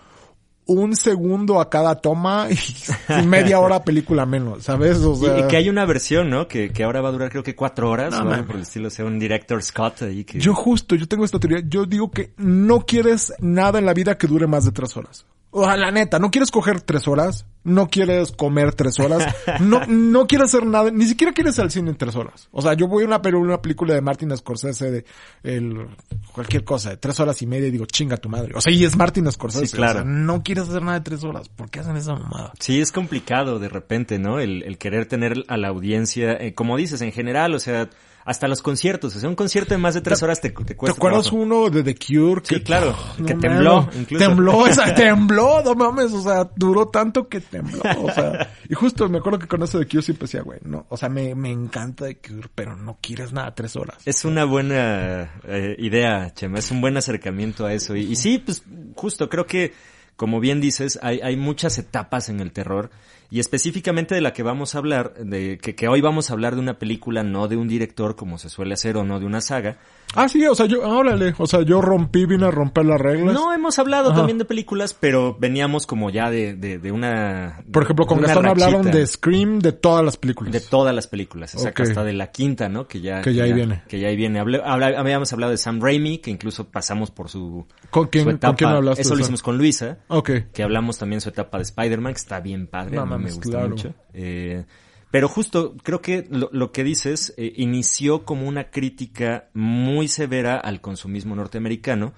un 0.69 0.95
segundo 0.95 1.59
a 1.59 1.69
cada 1.69 1.95
toma 1.95 2.47
y 2.49 3.25
media 3.25 3.59
hora 3.59 3.83
película 3.83 4.25
menos, 4.25 4.63
¿sabes? 4.63 4.97
O 4.99 5.15
sea, 5.15 5.39
y, 5.39 5.41
y 5.41 5.47
que 5.47 5.57
hay 5.57 5.69
una 5.69 5.85
versión, 5.85 6.29
¿no? 6.29 6.47
Que, 6.47 6.71
que 6.71 6.83
ahora 6.83 7.01
va 7.01 7.09
a 7.09 7.11
durar 7.11 7.29
creo 7.29 7.43
que 7.43 7.55
cuatro 7.55 7.89
horas, 7.89 8.11
No, 8.23 8.45
por 8.45 8.55
el 8.55 8.61
estilo, 8.61 8.87
o 8.87 8.91
sea, 8.91 9.05
un 9.05 9.19
director 9.19 9.61
Scott 9.61 10.03
ahí 10.03 10.23
que... 10.23 10.39
Yo 10.39 10.53
justo, 10.53 10.95
yo 10.95 11.07
tengo 11.07 11.25
esta 11.25 11.39
teoría. 11.39 11.61
Yo 11.67 11.85
digo 11.85 12.11
que 12.11 12.33
no 12.37 12.85
quieres 12.85 13.33
nada 13.39 13.79
en 13.79 13.85
la 13.85 13.93
vida 13.93 14.17
que 14.17 14.27
dure 14.27 14.47
más 14.47 14.65
de 14.65 14.71
tres 14.71 14.95
horas. 14.95 15.25
O 15.51 15.65
sea, 15.65 15.77
la 15.77 15.91
neta, 15.91 16.19
no 16.19 16.29
quieres 16.29 16.51
coger 16.51 16.81
tres 16.81 17.07
horas, 17.07 17.45
no 17.63 17.87
quieres 17.89 18.31
comer 18.31 18.73
tres 18.73 18.99
horas, 18.99 19.35
no, 19.59 19.81
no 19.87 20.27
quieres 20.27 20.53
hacer 20.53 20.65
nada, 20.65 20.91
ni 20.91 21.05
siquiera 21.05 21.33
quieres 21.33 21.57
ir 21.57 21.63
al 21.63 21.71
cine 21.71 21.89
en 21.89 21.97
tres 21.97 22.15
horas. 22.15 22.49
O 22.51 22.61
sea, 22.61 22.73
yo 22.73 22.87
voy 22.87 23.03
a 23.03 23.07
una, 23.07 23.21
una 23.35 23.61
película 23.61 23.95
de 23.95 24.01
Martin 24.01 24.35
Scorsese 24.37 24.91
de 24.91 25.05
el, 25.43 25.87
cualquier 26.31 26.63
cosa, 26.63 26.91
de 26.91 26.97
tres 26.97 27.19
horas 27.19 27.41
y 27.41 27.47
media 27.47 27.67
y 27.67 27.71
digo, 27.71 27.85
chinga 27.85 28.17
tu 28.17 28.29
madre. 28.29 28.53
O 28.55 28.61
sea, 28.61 28.71
y 28.71 28.85
es 28.85 28.95
Martin 28.95 29.31
Scorsese. 29.31 29.67
Sí, 29.67 29.75
claro. 29.75 30.01
O 30.01 30.03
sea, 30.03 30.11
no 30.11 30.43
quieres 30.43 30.69
hacer 30.69 30.83
nada 30.83 30.99
de 30.99 31.03
tres 31.03 31.23
horas. 31.23 31.49
¿Por 31.49 31.69
qué 31.69 31.79
hacen 31.79 31.97
esa 31.97 32.13
mamada? 32.13 32.53
Sí, 32.59 32.79
es 32.79 32.91
complicado 32.91 33.57
de 33.57 33.69
repente, 33.69 34.19
¿no? 34.19 34.39
El, 34.39 34.61
el 34.63 34.77
querer 34.77 35.07
tener 35.07 35.45
a 35.47 35.57
la 35.57 35.69
audiencia, 35.69 36.33
eh, 36.33 36.53
como 36.53 36.77
dices, 36.77 37.01
en 37.01 37.11
general, 37.11 37.55
o 37.55 37.59
sea, 37.59 37.89
hasta 38.29 38.47
los 38.47 38.61
conciertos, 38.61 39.15
o 39.15 39.19
sea, 39.19 39.27
un 39.27 39.35
concierto 39.35 39.73
de 39.73 39.79
más 39.79 39.95
de 39.95 40.01
tres 40.01 40.21
horas 40.21 40.39
te, 40.39 40.51
te 40.51 40.63
¿Te 40.63 40.75
cuesta 40.75 40.95
acuerdas 40.95 41.23
trabajo. 41.23 41.43
uno 41.43 41.69
de 41.71 41.81
The 41.81 41.95
Cure? 41.95 42.41
Sí, 42.43 42.61
claro, 42.61 42.95
No 43.17 43.25
que 43.25 43.33
tembló, 43.33 43.89
incluso. 43.99 44.23
Tembló, 44.23 44.67
esa, 44.67 44.93
tembló, 44.93 45.63
no 45.63 45.73
mames, 45.73 46.13
o 46.13 46.21
sea, 46.21 46.47
duró 46.55 46.89
tanto 46.89 47.27
que 47.27 47.41
tembló, 47.41 47.81
o 48.03 48.11
sea, 48.11 48.53
y 48.69 48.75
justo 48.75 49.09
me 49.09 49.17
acuerdo 49.17 49.39
que 49.39 49.47
con 49.47 49.63
eso 49.63 49.79
de 49.79 49.87
Cure 49.87 50.03
siempre 50.03 50.25
decía, 50.27 50.43
güey, 50.43 50.59
no, 50.63 50.85
o 50.89 50.95
sea, 50.95 51.09
me, 51.09 51.33
me 51.33 51.49
encanta 51.51 52.05
The 52.05 52.17
Cure, 52.19 52.49
pero 52.53 52.75
no 52.75 52.99
quieres 53.01 53.33
nada 53.33 53.55
tres 53.55 53.75
horas. 53.75 53.97
Es 54.05 54.23
una 54.25 54.45
buena 54.45 55.33
eh, 55.47 55.75
idea, 55.79 56.31
Chema, 56.35 56.59
es 56.59 56.69
un 56.69 56.81
buen 56.81 56.97
acercamiento 56.97 57.65
a 57.65 57.73
eso. 57.73 57.95
Y, 57.95 58.01
y 58.11 58.15
sí, 58.15 58.37
pues 58.37 58.61
justo, 58.95 59.27
creo 59.27 59.47
que, 59.47 59.73
como 60.15 60.39
bien 60.39 60.61
dices, 60.61 60.99
hay, 61.01 61.19
hay 61.21 61.35
muchas 61.35 61.79
etapas 61.79 62.29
en 62.29 62.41
el 62.41 62.51
terror. 62.51 62.91
Y 63.31 63.39
específicamente 63.39 64.15
de 64.15 64.21
la 64.21 64.33
que 64.33 64.41
vamos 64.41 64.73
a 64.73 64.79
hablar, 64.79 65.13
de 65.13 65.59
que, 65.59 65.75
que 65.75 65.87
hoy 65.87 66.01
vamos 66.01 66.29
a 66.29 66.33
hablar 66.33 66.55
de 66.55 66.61
una 66.61 66.79
película, 66.79 67.21
no 67.23 67.47
de 67.47 67.57
un 67.57 67.67
director 67.67 68.15
como 68.15 68.37
se 68.39 68.49
suele 68.49 68.73
hacer 68.73 68.97
o 68.97 69.03
no 69.03 69.19
de 69.19 69.25
una 69.25 69.39
saga. 69.41 69.77
Ah, 70.15 70.27
sí, 70.27 70.43
o 70.47 70.55
sea, 70.55 70.65
yo, 70.65 70.81
órale, 70.81 71.35
o 71.37 71.45
sea, 71.45 71.61
yo 71.61 71.79
rompí, 71.81 72.25
vine 72.25 72.47
a 72.47 72.49
romper 72.51 72.83
las 72.85 72.99
reglas. 72.99 73.35
No 73.35 73.53
hemos 73.53 73.77
hablado 73.77 74.07
Ajá. 74.09 74.17
también 74.17 74.39
de 74.39 74.45
películas, 74.45 74.95
pero 74.99 75.37
veníamos 75.39 75.85
como 75.85 76.09
ya 76.09 76.31
de, 76.31 76.55
de, 76.55 76.79
de 76.79 76.91
una... 76.91 77.61
Por 77.71 77.83
ejemplo, 77.83 78.07
con 78.07 78.19
Gastón 78.19 78.47
hablaron 78.47 78.89
de 78.89 79.05
Scream 79.05 79.59
de 79.59 79.73
todas 79.73 80.03
las 80.03 80.17
películas. 80.17 80.51
De 80.51 80.61
todas 80.61 80.95
las 80.95 81.05
películas, 81.05 81.53
exacto, 81.53 81.83
Ok. 81.83 81.89
hasta 81.89 82.03
de 82.03 82.13
la 82.13 82.31
quinta, 82.31 82.67
¿no? 82.69 82.87
Que 82.87 83.01
ya, 83.01 83.21
Que 83.21 83.35
ya 83.35 83.43
ahí 83.43 83.53
viene. 83.53 83.83
Que 83.87 83.99
ya 83.99 84.07
ahí 84.07 84.15
viene. 84.15 84.41
Hablé- 84.41 84.63
habla- 84.65 84.99
habíamos 84.99 85.31
hablado 85.31 85.51
de 85.51 85.57
Sam 85.59 85.79
Raimi, 85.79 86.17
que 86.17 86.31
incluso 86.31 86.67
pasamos 86.71 87.11
por 87.11 87.29
su, 87.29 87.67
¿Con 87.91 88.07
quién, 88.07 88.23
su 88.23 88.29
¿con 88.29 88.35
etapa. 88.37 88.55
quién 88.55 88.71
hablaste? 88.71 89.03
Eso 89.03 89.13
lo 89.13 89.21
hicimos 89.21 89.43
con 89.43 89.59
Luisa, 89.59 89.99
Ok. 90.07 90.31
que 90.51 90.63
hablamos 90.63 90.97
también 90.97 91.21
su 91.21 91.29
etapa 91.29 91.57
de 91.57 91.63
Spider-Man, 91.65 92.13
que 92.13 92.19
está 92.19 92.39
bien 92.39 92.65
padre, 92.65 92.95
No 92.95 93.05
me 93.19 93.31
gusta 93.31 93.49
claro. 93.49 93.69
mucho. 93.69 93.93
Eh, 94.13 94.63
pero 95.11 95.27
justo, 95.27 95.75
creo 95.83 96.01
que 96.01 96.27
lo, 96.29 96.49
lo 96.51 96.71
que 96.71 96.83
dices 96.83 97.33
eh, 97.37 97.53
inició 97.57 98.25
como 98.25 98.47
una 98.47 98.69
crítica 98.69 99.49
muy 99.53 100.07
severa 100.07 100.57
al 100.57 100.81
consumismo 100.81 101.35
norteamericano 101.35 102.13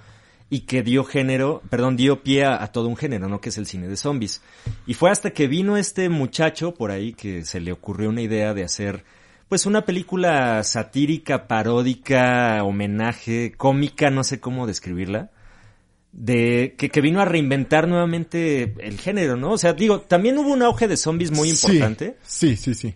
y 0.49 0.61
que 0.61 0.83
dio 0.83 1.05
género, 1.05 1.61
perdón, 1.69 1.95
dio 1.95 2.23
pie 2.23 2.43
a, 2.43 2.61
a 2.61 2.67
todo 2.73 2.89
un 2.89 2.97
género, 2.97 3.29
¿no? 3.29 3.39
Que 3.39 3.49
es 3.49 3.57
el 3.57 3.65
cine 3.65 3.87
de 3.87 3.95
zombies. 3.95 4.41
Y 4.85 4.95
fue 4.95 5.09
hasta 5.09 5.31
que 5.31 5.47
vino 5.47 5.77
este 5.77 6.09
muchacho 6.09 6.73
por 6.73 6.91
ahí 6.91 7.13
que 7.13 7.45
se 7.45 7.61
le 7.61 7.71
ocurrió 7.71 8.09
una 8.09 8.21
idea 8.21 8.53
de 8.53 8.65
hacer, 8.65 9.05
pues 9.47 9.65
una 9.65 9.85
película 9.85 10.61
satírica, 10.63 11.47
paródica, 11.47 12.61
homenaje, 12.65 13.53
cómica, 13.55 14.09
no 14.09 14.25
sé 14.25 14.41
cómo 14.41 14.67
describirla 14.67 15.31
de 16.11 16.75
que, 16.77 16.89
que 16.89 17.01
vino 17.01 17.21
a 17.21 17.25
reinventar 17.25 17.87
nuevamente 17.87 18.73
el 18.79 18.97
género, 18.99 19.37
¿no? 19.37 19.51
O 19.51 19.57
sea, 19.57 19.73
digo, 19.73 20.01
también 20.01 20.37
hubo 20.37 20.51
un 20.51 20.61
auge 20.61 20.87
de 20.87 20.97
zombies 20.97 21.31
muy 21.31 21.49
Sí, 21.51 21.67
importante, 21.67 22.17
Sí, 22.23 22.55
sí, 22.55 22.73
sí. 22.73 22.95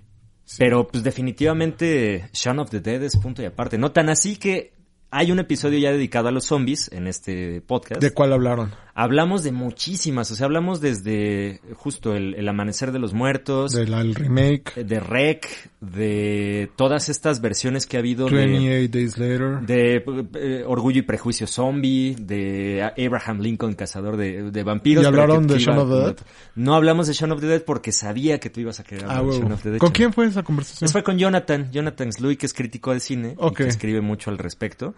pero 0.58 0.88
pues 0.88 1.04
definitivamente 1.04 2.30
Shaun 2.34 2.60
of 2.60 2.70
the 2.70 2.80
Dead 2.82 3.02
es 3.04 3.18
punto 3.18 3.42
y 3.42 3.46
aparte, 3.46 3.78
no 3.78 3.92
tan 3.92 4.10
así 4.10 4.36
que 4.38 4.74
hay 5.12 5.32
un 5.32 5.40
episodio 5.40 5.80
ya 5.80 5.92
dedicado 5.92 6.28
a 6.28 6.32
los 6.32 6.46
zombies 6.46 6.92
en 6.92 7.08
este 7.08 7.62
podcast. 7.62 8.02
¿De 8.02 8.12
cuál 8.12 8.34
hablaron? 8.34 8.74
Hablamos 8.98 9.44
de 9.44 9.52
muchísimas, 9.52 10.32
o 10.32 10.36
sea, 10.36 10.46
hablamos 10.46 10.80
desde 10.80 11.60
justo 11.74 12.16
el, 12.16 12.34
el 12.36 12.48
amanecer 12.48 12.94
de 12.94 13.00
los 13.00 13.14
muertos, 13.14 13.74
Del 13.74 13.94
el 13.94 14.16
remake, 14.16 14.74
de 14.86 15.02
Rec, 15.02 15.70
de 15.82 16.72
todas 16.78 17.10
estas 17.10 17.42
versiones 17.42 17.88
que 17.88 17.98
ha 17.98 18.00
habido 18.00 18.28
de, 18.30 18.36
28 18.48 18.92
Days 18.98 19.18
Later. 19.18 19.60
de 19.68 20.04
eh, 20.36 20.64
Orgullo 20.66 21.00
y 21.00 21.02
Prejuicio 21.02 21.46
Zombie, 21.46 22.16
de 22.18 22.90
Abraham 23.06 23.42
Lincoln, 23.42 23.74
cazador 23.74 24.16
de, 24.16 24.50
de 24.50 24.64
vampiros. 24.64 25.04
¿Y 25.04 25.08
hablaron 25.08 25.46
de 25.46 25.60
Shaun 25.60 25.78
of 25.78 25.90
the 25.90 25.96
Dead? 25.96 26.16
No 26.56 26.74
hablamos 26.74 27.08
de 27.08 27.14
Shaun 27.14 27.34
of 27.34 27.42
the 27.42 27.48
Dead 27.48 27.64
porque 27.64 27.92
sabía 27.92 28.40
que 28.40 28.50
tú 28.50 28.62
ibas 28.62 28.80
a 28.80 28.86
querer 28.86 29.04
Ah, 29.10 29.18
hablar 29.18 29.24
de 29.24 29.28
huevo. 29.30 29.40
Shaun 29.42 29.52
of 29.52 29.62
the 29.64 29.70
Dead. 29.72 29.80
¿Con 29.80 29.92
quién 29.92 30.14
fue 30.14 30.26
esa 30.28 30.44
conversación? 30.44 30.86
Eso 30.86 30.94
fue 30.94 31.04
con 31.04 31.18
Jonathan, 31.18 31.70
Jonathan 31.70 32.14
Slui, 32.14 32.38
que 32.38 32.46
es 32.46 32.54
crítico 32.54 32.94
de 32.94 33.02
cine 33.02 33.34
Ok. 33.40 33.60
y 33.60 33.64
que 33.64 33.70
escribe 33.70 34.00
mucho 34.00 34.30
al 34.30 34.38
respecto. 34.38 34.96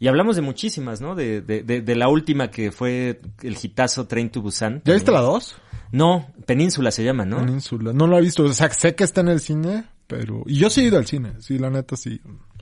Y 0.00 0.06
hablamos 0.08 0.36
de 0.36 0.42
muchísimas, 0.42 1.00
¿no? 1.00 1.14
De, 1.14 1.40
de, 1.40 1.62
de, 1.62 1.80
de 1.82 1.94
la 1.96 2.08
última 2.08 2.50
que 2.50 2.70
fue 2.70 3.20
el 3.42 3.56
hitazo 3.60 4.06
Train 4.06 4.30
to 4.30 4.40
Busan. 4.42 4.80
¿Ya 4.84 4.94
viste 4.94 5.10
la 5.10 5.20
2? 5.20 5.56
No, 5.92 6.32
Península 6.46 6.90
se 6.92 7.02
llama, 7.02 7.24
¿no? 7.24 7.38
Península. 7.38 7.92
No 7.92 8.06
la 8.06 8.18
he 8.18 8.20
visto. 8.20 8.44
O 8.44 8.52
sea, 8.52 8.70
sé 8.70 8.94
que 8.94 9.02
está 9.04 9.22
en 9.22 9.28
el 9.28 9.40
cine, 9.40 9.86
pero... 10.06 10.42
Y 10.46 10.56
yo 10.56 10.70
sí 10.70 10.82
he 10.82 10.84
ido 10.84 10.98
al 10.98 11.06
cine. 11.06 11.32
Sí, 11.40 11.58
la 11.58 11.70
neta 11.70 11.96
sí. 11.96 12.20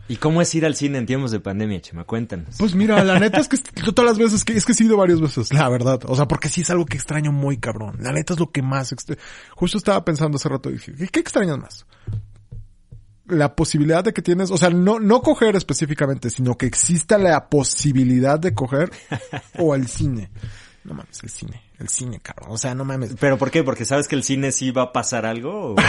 ¿Y 0.09 0.17
cómo 0.17 0.41
es 0.41 0.55
ir 0.55 0.65
al 0.65 0.77
cine 0.77 0.99
en 0.99 1.05
tiempos 1.07 1.33
de 1.33 1.41
pandemia, 1.41 1.81
Chema? 1.81 2.05
Cuéntanos. 2.05 2.55
Pues 2.59 2.77
mira, 2.77 3.03
la 3.03 3.19
neta 3.19 3.39
es 3.41 3.49
que 3.49 3.59
yo 3.85 3.93
todas 3.93 4.13
las 4.13 4.19
veces 4.19 4.45
que... 4.45 4.53
Es 4.55 4.65
que 4.65 4.73
he 4.73 4.87
ido 4.87 4.97
varias 4.97 5.21
veces, 5.21 5.53
la 5.53 5.69
verdad. 5.69 6.01
O 6.07 6.15
sea, 6.15 6.27
porque 6.27 6.49
sí 6.49 6.61
es 6.61 6.71
algo 6.71 6.87
que 6.87 6.97
extraño 6.97 7.33
muy 7.33 7.59
cabrón. 7.59 7.97
La 8.01 8.13
neta 8.13 8.33
es 8.35 8.39
lo 8.41 8.51
que 8.51 8.63
más... 8.63 8.93
extra- 8.93 9.17
Justo 9.57 9.77
estaba 9.77 10.05
pensando 10.05 10.37
hace 10.37 10.49
rato. 10.49 10.71
Dije, 10.71 10.95
¿qué, 10.95 11.09
qué 11.09 11.21
extrañas 11.21 11.59
más? 11.59 11.87
La 13.29 13.55
posibilidad 13.55 14.05
de 14.05 14.13
que 14.13 14.23
tienes... 14.23 14.51
O 14.51 14.57
sea, 14.57 14.71
no, 14.71 15.01
no 15.01 15.23
coger 15.23 15.57
específicamente, 15.57 16.31
sino 16.31 16.57
que 16.57 16.67
exista 16.67 17.19
la 17.19 17.49
posibilidad 17.49 18.39
de 18.39 18.55
coger 18.55 18.91
o 19.59 19.75
el 19.75 19.89
cine. 19.89 20.31
No 20.85 20.95
mames, 20.95 21.23
el 21.23 21.31
cine. 21.31 21.66
El 21.79 21.89
cine, 21.91 22.21
cabrón. 22.21 22.49
O 22.53 22.59
sea, 22.59 22.75
no 22.75 22.87
mames. 22.87 23.17
¿Pero 23.21 23.37
por 23.37 23.51
qué? 23.51 23.63
¿Porque 23.63 23.85
sabes 23.85 24.09
que 24.09 24.15
el 24.15 24.23
cine 24.23 24.51
sí 24.51 24.71
va 24.71 24.83
a 24.83 24.93
pasar 24.93 25.27
algo? 25.27 25.73
¿O, 25.73 25.77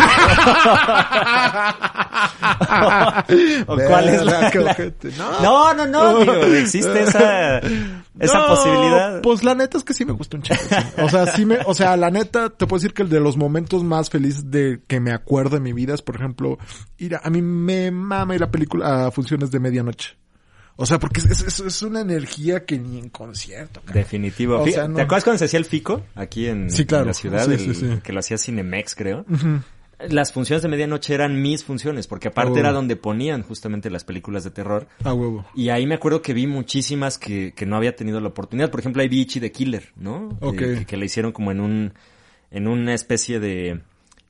¿O 3.67 3.75
cuál 3.75 4.09
es 4.09 4.25
la...? 4.25 4.47
Ojete. 4.47 5.11
No. 5.17 5.73
No, 5.73 5.85
no, 5.87 6.19
digo, 6.19 6.33
existe 6.33 7.03
esa, 7.03 7.59
esa 8.19 8.37
No, 8.39 8.47
posibilidad. 8.47 9.21
Pues 9.21 9.43
la 9.43 9.55
neta 9.55 9.77
es 9.77 9.83
que 9.85 9.93
sí 9.93 10.03
me 10.03 10.11
gusta 10.11 10.37
un 10.37 10.43
chingo. 10.43 10.59
sí. 10.61 10.75
O 11.01 11.09
sea, 11.09 11.27
sí 11.27 11.45
me, 11.45 11.59
o 11.65 11.73
sea, 11.73 11.95
la 11.95 12.09
neta, 12.09 12.49
te 12.49 12.67
puedo 12.67 12.79
decir 12.79 12.93
que 12.93 13.03
el 13.03 13.09
de 13.09 13.19
los 13.19 13.37
momentos 13.37 13.83
más 13.83 14.09
felices 14.09 14.49
de 14.51 14.81
que 14.87 14.99
me 14.99 15.13
acuerdo 15.13 15.57
en 15.57 15.63
mi 15.63 15.73
vida 15.73 15.93
es, 15.93 16.01
por 16.01 16.15
ejemplo, 16.15 16.57
ir 16.97 17.15
a, 17.15 17.21
a 17.23 17.29
mí 17.29 17.41
me 17.41 17.91
mama 17.91 18.35
ir 18.35 18.43
a 18.43 18.51
película, 18.51 19.07
a 19.07 19.11
funciones 19.11 19.51
de 19.51 19.59
medianoche. 19.59 20.17
O 20.79 20.85
sea, 20.85 20.99
porque 20.99 21.19
es, 21.21 21.41
es, 21.41 21.59
es 21.59 21.81
una 21.81 22.01
energía 22.01 22.63
que 22.65 22.77
ni 22.77 22.99
en 22.99 23.09
concierto, 23.09 23.81
cabrón. 23.81 23.95
Definitivo. 24.03 24.59
O 24.59 24.65
Fí- 24.65 24.73
sea, 24.73 24.87
no. 24.87 24.95
¿Te 24.95 25.01
acuerdas 25.01 25.23
cuando 25.23 25.39
se 25.39 25.45
hacía 25.45 25.57
el 25.59 25.65
FICO? 25.65 26.03
Aquí 26.15 26.47
en, 26.47 26.69
Sí, 26.69 26.85
claro. 26.85 27.03
en 27.03 27.07
la 27.07 27.13
ciudad, 27.15 27.45
Sí, 27.45 27.51
el- 27.53 27.75
sí, 27.75 27.87
que 28.03 28.13
lo 28.13 28.19
hacía 28.19 28.37
Cinemex, 28.37 28.95
creo. 28.95 29.25
Las 29.99 30.31
funciones 30.31 30.61
de 30.61 30.69
medianoche 30.69 31.15
eran 31.15 31.41
mis 31.41 31.63
funciones, 31.63 32.05
porque 32.05 32.27
aparte 32.27 32.59
era 32.59 32.71
donde 32.71 32.95
ponían 32.95 33.41
justamente 33.41 33.89
las 33.89 34.03
películas 34.03 34.43
de 34.43 34.51
terror. 34.51 34.87
A 35.03 35.11
huevo. 35.11 35.47
Y 35.55 35.69
ahí 35.69 35.87
me 35.87 35.95
acuerdo 35.95 36.21
que 36.21 36.35
vi 36.35 36.45
muchísimas 36.45 37.17
que, 37.17 37.53
que 37.55 37.65
no 37.65 37.75
había 37.75 37.95
tenido 37.95 38.19
la 38.19 38.27
oportunidad. 38.27 38.69
Por 38.69 38.79
ejemplo, 38.79 39.01
hay 39.01 39.09
Bichi 39.09 39.39
de 39.39 39.51
Killer, 39.51 39.91
¿no? 39.95 40.37
Ok. 40.41 40.61
Eh, 40.61 40.75
que, 40.79 40.85
que 40.85 40.97
la 40.97 41.05
hicieron 41.05 41.31
como 41.31 41.51
en 41.51 41.59
un, 41.61 41.93
en 42.51 42.67
una 42.67 42.93
especie 42.93 43.39
de, 43.39 43.81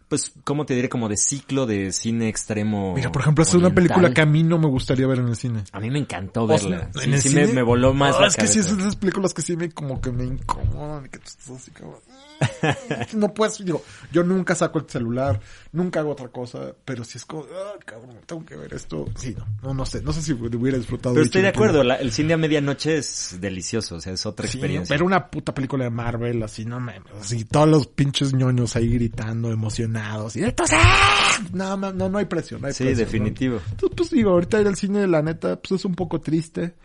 pues, 0.08 0.32
¿cómo 0.44 0.66
te 0.66 0.74
diré? 0.76 0.90
Como 0.90 1.10
de 1.10 1.18
ciclo 1.18 1.66
de 1.66 1.92
cine 1.92 2.30
extremo. 2.30 2.94
Mira, 2.96 3.12
por 3.12 3.22
ejemplo, 3.24 3.44
es 3.44 3.54
una 3.54 3.70
película 3.72 4.14
que 4.14 4.22
a 4.22 4.26
mí 4.26 4.44
no 4.44 4.58
me 4.58 4.68
gustaría 4.68 5.06
ver 5.08 5.20
en 5.20 5.28
el 5.28 5.36
cine. 5.36 5.64
A 5.72 5.80
mí 5.80 5.90
me 5.92 6.00
encantó 6.00 6.44
O 6.44 6.48
verla. 6.48 6.90
sea, 6.94 7.02
Sí, 7.02 7.08
en 7.08 7.14
el 7.14 7.22
sí 7.22 7.30
cine- 7.30 7.48
me, 7.48 7.54
me 7.54 7.62
voló 7.64 7.94
más 7.94 8.16
Ah, 8.16 8.22
la 8.22 8.28
es 8.28 8.36
que 8.38 8.48
sí, 8.48 8.60
es 8.60 8.74
de 8.76 8.82
esas 8.82 8.96
películas 8.96 9.34
que 9.34 9.42
sí 9.42 9.56
me, 9.58 9.70
como 9.72 10.00
que 10.00 10.12
me 10.12 10.24
incomodan. 10.24 11.06
y 11.06 11.10
que 11.10 11.20
tú 11.20 11.26
estás 11.28 11.50
así 11.52 11.72
como... 11.72 12.00
no 13.14 13.34
puedes, 13.34 13.64
digo, 13.64 13.84
yo 14.12 14.24
nunca 14.24 14.54
saco 14.56 14.80
el 14.80 14.90
celular, 14.90 15.40
nunca 15.72 16.00
hago 16.02 16.12
otra 16.12 16.28
cosa, 16.30 16.74
pero 16.86 17.04
si 17.04 17.18
es 17.18 17.26
como, 17.26 17.44
ah, 17.44 17.74
cabrón, 17.86 18.18
tengo 18.26 18.46
que 18.46 18.56
ver 18.56 18.74
esto. 18.74 19.06
Sí, 19.16 19.36
no, 19.38 19.46
no, 19.64 19.74
no 19.74 19.86
sé, 19.86 20.02
no 20.02 20.14
sé 20.14 20.22
si 20.22 20.34
hubiera 20.34 20.78
disfrutado. 20.78 21.16
Pero 21.16 21.26
estoy 21.26 21.42
de 21.42 21.48
acuerdo, 21.50 21.84
la- 21.84 21.96
el 21.96 22.12
cine 22.12 22.34
a 22.34 22.38
medianoche 22.38 22.98
es 22.98 23.38
delicioso, 23.40 23.96
o 23.96 24.00
sea, 24.02 24.14
es 24.14 24.26
otra 24.26 24.48
Sí, 24.48 24.58
experiencia. 24.58 24.94
ver 24.94 25.04
una 25.04 25.30
puta 25.30 25.54
película 25.54 25.84
de 25.86 25.90
Marvel, 25.90 26.42
así, 26.44 26.66
no 26.66 26.80
mames, 26.80 27.02
así, 27.20 27.46
todos 27.46 27.68
los 27.68 27.88
pinches 27.88 28.34
ñoños 28.34 28.76
ahí 28.76 28.90
gritando, 28.90 29.52
emocionados, 29.52 30.36
y 30.36 30.44
entonces, 30.44 30.78
¡ah! 30.82 31.38
no, 31.54 31.76
no, 31.78 31.92
no, 31.94 32.18
hay 32.18 32.26
precio, 32.26 32.60
no 32.60 32.68
hay 32.68 32.74
Sí, 32.74 32.84
precio, 32.84 33.06
definitivo. 33.06 33.56
¿no? 33.56 33.62
Entonces, 33.72 33.96
pues 33.98 34.10
digo, 34.12 34.32
ahorita 34.32 34.62
ir 34.62 34.68
al 34.68 34.76
cine, 34.76 35.08
la 35.08 35.22
neta, 35.22 35.56
pues 35.60 35.80
es 35.80 35.86
un 35.86 35.96
poco 35.96 36.22
triste, 36.22 36.76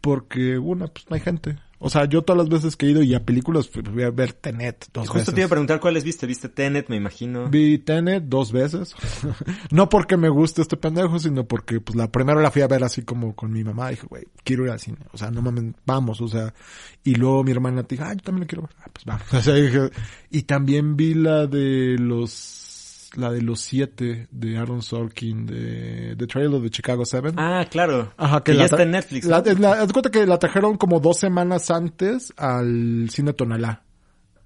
porque 0.00 0.58
una, 0.58 0.86
pues 0.86 1.06
no 1.08 1.14
hay 1.14 1.20
gente, 1.20 1.58
O 1.82 1.88
sea, 1.88 2.04
yo 2.04 2.20
todas 2.20 2.36
las 2.36 2.50
veces 2.50 2.76
que 2.76 2.84
he 2.84 2.90
ido 2.90 3.02
y 3.02 3.14
a 3.14 3.24
películas 3.24 3.70
fui 3.70 4.02
a 4.02 4.10
ver 4.10 4.34
Tenet 4.34 4.88
dos 4.92 5.08
Justo 5.08 5.18
veces. 5.18 5.34
te 5.34 5.40
iba 5.40 5.46
a 5.46 5.48
preguntar 5.48 5.80
cuáles 5.80 6.04
viste. 6.04 6.26
¿Viste 6.26 6.50
Tenet, 6.50 6.90
me 6.90 6.96
imagino? 6.96 7.48
Vi 7.48 7.78
Tenet 7.78 8.24
dos 8.24 8.52
veces. 8.52 8.94
no 9.70 9.88
porque 9.88 10.18
me 10.18 10.28
guste 10.28 10.60
este 10.60 10.76
pendejo, 10.76 11.18
sino 11.18 11.44
porque 11.44 11.80
pues 11.80 11.96
la 11.96 12.12
primera 12.12 12.38
la 12.42 12.50
fui 12.50 12.60
a 12.60 12.68
ver 12.68 12.84
así 12.84 13.00
como 13.02 13.34
con 13.34 13.50
mi 13.50 13.64
mamá. 13.64 13.88
Dije, 13.88 14.06
güey, 14.06 14.24
quiero 14.44 14.66
ir 14.66 14.72
al 14.72 14.78
cine. 14.78 14.98
O 15.12 15.16
sea, 15.16 15.30
no 15.30 15.40
mames, 15.40 15.72
vamos. 15.86 16.20
O 16.20 16.28
sea, 16.28 16.52
y 17.02 17.14
luego 17.14 17.44
mi 17.44 17.52
hermana 17.52 17.82
te 17.82 17.94
dijo, 17.94 18.06
ah, 18.06 18.12
yo 18.12 18.20
también 18.20 18.42
la 18.42 18.46
quiero 18.46 18.62
ver. 18.62 18.76
Ah, 18.80 18.90
pues 18.92 19.06
vamos. 19.06 19.32
O 19.32 19.40
sea, 19.40 19.54
dije, 19.54 19.90
y 20.30 20.42
también 20.42 20.96
vi 20.98 21.14
la 21.14 21.46
de 21.46 21.96
los, 21.98 22.30
la 23.16 23.30
de 23.30 23.42
los 23.42 23.60
siete 23.60 24.28
de 24.30 24.56
Aaron 24.58 24.82
Sorkin 24.82 25.46
de 25.46 26.14
The 26.16 26.26
Trail 26.26 26.54
of 26.54 26.62
the 26.62 26.70
Chicago 26.70 27.04
Seven. 27.04 27.34
Ah, 27.38 27.64
claro. 27.70 28.12
Ajá, 28.16 28.42
que, 28.42 28.52
la 28.54 28.60
ya 28.60 28.64
está 28.66 28.82
en 28.82 28.92
Netflix. 28.92 29.26
¿no? 29.26 29.30
la- 29.58 29.72
haz 29.72 29.86
de 29.88 29.92
cuenta 29.92 30.10
que 30.10 30.26
la 30.26 30.38
trajeron 30.38 30.76
como 30.76 31.00
dos 31.00 31.18
semanas 31.18 31.70
antes 31.70 32.32
al 32.36 33.08
cine 33.10 33.32
Tonalá. 33.32 33.82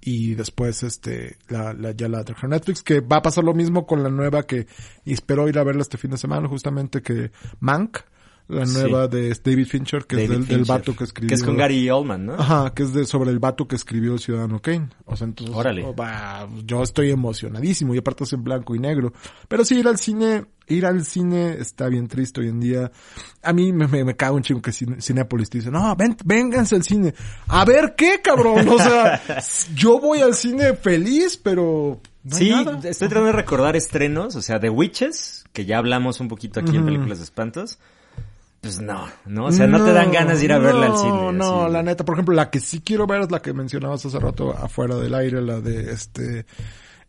Y 0.01 0.35
después, 0.35 0.83
este, 0.83 1.37
la, 1.49 1.73
la- 1.73 1.91
ya 1.91 2.07
la 2.07 2.23
trajeron 2.23 2.53
a 2.53 2.57
Netflix, 2.57 2.83
que 2.83 2.99
va 3.01 3.17
a 3.17 3.21
pasar 3.23 3.43
lo 3.43 3.53
mismo 3.55 3.87
con 3.87 4.03
la 4.03 4.09
nueva 4.09 4.43
que, 4.43 4.67
y 5.03 5.13
espero 5.13 5.47
ir 5.49 5.57
a 5.57 5.63
verla 5.63 5.81
este 5.81 5.97
fin 5.97 6.11
de 6.11 6.17
semana, 6.17 6.47
justamente 6.47 7.01
que 7.01 7.31
Mank, 7.59 7.97
la 8.47 8.65
Sí. 8.65 8.73
nueva 8.79 9.07
de 9.07 9.33
David 9.43 9.65
Fincher, 9.67 10.05
que 10.05 10.15
es 10.17 10.21
David 10.29 10.31
del, 10.31 10.47
del 10.47 10.57
Fincher, 10.59 10.75
vato 10.75 10.95
que 10.95 11.03
escribió. 11.03 11.29
Que 11.29 11.35
es 11.35 11.43
con 11.43 11.57
Gary 11.57 11.89
Oldman, 11.89 12.25
¿no? 12.27 12.33
Ajá, 12.33 12.73
que 12.75 12.83
es 12.83 12.93
de, 12.93 13.05
sobre 13.05 13.31
el 13.31 13.39
vato 13.39 13.67
que 13.67 13.75
escribió 13.75 14.17
Ciudadano 14.17 14.61
Kane. 14.61 14.89
O 15.05 15.15
sea, 15.15 15.25
entonces, 15.25 15.55
Órale. 15.55 15.83
oh, 15.83 15.95
va, 15.95 16.47
yo 16.63 16.83
estoy 16.83 17.09
emocionadísimo 17.11 17.95
y 17.95 17.97
aparte 17.97 18.23
es 18.25 18.33
en 18.33 18.43
blanco 18.43 18.75
y 18.75 18.79
negro. 18.79 19.13
Pero 19.47 19.65
sí, 19.65 19.79
ir 19.79 19.87
al 19.87 19.97
cine, 19.97 20.45
ir 20.67 20.85
al 20.85 21.03
cine 21.05 21.55
está 21.59 21.87
bien 21.87 22.07
triste 22.07 22.41
hoy 22.41 22.49
en 22.49 22.59
día. 22.59 22.91
A 23.41 23.51
mí 23.53 23.73
me, 23.73 23.87
me, 23.87 24.03
me 24.03 24.15
cago 24.15 24.35
un 24.35 24.43
chingo 24.43 24.61
que 24.61 24.71
Cine- 24.71 25.01
Cinépolis 25.01 25.49
te 25.49 25.57
dice, 25.57 25.71
no, 25.71 25.95
ven, 25.95 26.15
vénganse 26.23 26.75
al 26.75 26.83
cine. 26.83 27.13
A 27.47 27.65
ver 27.65 27.95
qué, 27.97 28.21
cabrón. 28.23 28.67
O 28.69 28.77
sea, 28.77 29.21
yo 29.75 29.99
voy 29.99 30.19
al 30.19 30.35
cine 30.35 30.73
feliz, 30.75 31.35
pero 31.37 31.99
no 32.23 32.35
sí, 32.35 32.49
nada. 32.51 32.79
estoy 32.83 33.07
tratando 33.07 33.27
de 33.27 33.31
recordar 33.33 33.75
estrenos, 33.75 34.35
o 34.35 34.41
sea, 34.43 34.59
The 34.59 34.69
Witches, 34.69 35.45
que 35.51 35.65
ya 35.65 35.77
hablamos 35.79 36.19
un 36.19 36.27
poquito 36.27 36.59
aquí 36.59 36.75
en. 36.75 36.85
Películas 36.85 37.17
de 37.19 37.23
Espantos. 37.23 37.79
Pues 38.65 38.81
no, 38.81 39.07
no, 39.27 39.45
o 39.45 39.51
sea, 39.51 39.67
no, 39.67 39.85
te 39.85 39.93
dan 39.93 40.11
ganas 40.11 40.39
de 40.39 40.45
ir 40.45 40.51
a 40.51 40.57
verla 40.57 40.87
al 40.87 40.97
cine. 40.97 41.33
No, 41.33 41.65
así. 41.65 41.73
la 41.73 41.83
neta, 41.83 42.03
por 42.03 42.15
ejemplo, 42.15 42.33
la 42.33 42.49
que 42.49 42.59
sí 42.59 42.81
quiero 42.83 43.05
ver 43.05 43.21
es 43.21 43.29
la 43.29 43.39
que 43.39 43.53
mencionabas 43.53 44.03
hace 44.03 44.19
rato 44.19 44.57
afuera 44.57 44.95
del 44.95 45.13
aire, 45.13 45.39
la 45.39 45.61
de 45.61 45.91
este, 45.91 46.47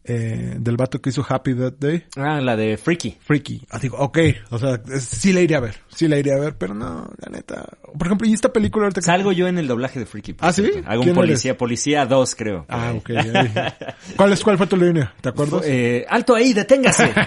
eh, 0.07 0.57
del 0.59 0.77
vato 0.77 1.01
que 1.01 1.11
hizo 1.11 1.25
Happy 1.29 1.55
That 1.55 1.75
Day. 1.79 2.05
Ah, 2.17 2.41
la 2.41 2.57
de 2.57 2.77
Freaky. 2.77 3.17
Freaky. 3.21 3.67
Ah, 3.71 3.79
digo, 3.79 3.97
ok, 3.99 4.19
o 4.51 4.59
sea, 4.59 4.81
es- 4.93 5.05
sí 5.05 5.33
la 5.33 5.41
iré 5.41 5.55
a 5.57 5.61
ver, 5.61 5.75
sí 5.89 6.07
la 6.09 6.19
iré 6.19 6.33
a 6.33 6.39
ver, 6.39 6.57
pero 6.57 6.75
no, 6.75 7.11
la 7.19 7.31
neta. 7.31 7.67
Por 7.99 8.07
ejemplo, 8.07 8.27
y 8.29 8.33
esta 8.33 8.53
película 8.53 8.85
ahorita 8.87 9.01
que- 9.01 9.07
Salgo 9.07 9.33
yo 9.33 9.49
en 9.49 9.59
el 9.59 9.67
doblaje 9.67 9.99
de 9.99 10.07
Freaky. 10.07 10.37
¿Ah, 10.41 10.53
sí? 10.53 10.71
Hago 10.87 11.01
un 11.01 11.05
¿Quién 11.05 11.15
policía, 11.17 11.57
policía 11.57 12.07
2, 12.07 12.35
creo. 12.35 12.67
Ah, 12.69 12.93
ok. 12.97 13.11
¿Cuál 14.17 14.33
es, 14.33 14.43
cuál 14.43 14.59
fue 14.59 14.67
tu 14.67 14.77
línea? 14.77 15.15
¿Te 15.21 15.29
acuerdas? 15.29 15.63
Eh, 15.67 16.05
alto 16.09 16.35
ahí, 16.35 16.53
deténgase. 16.53 17.11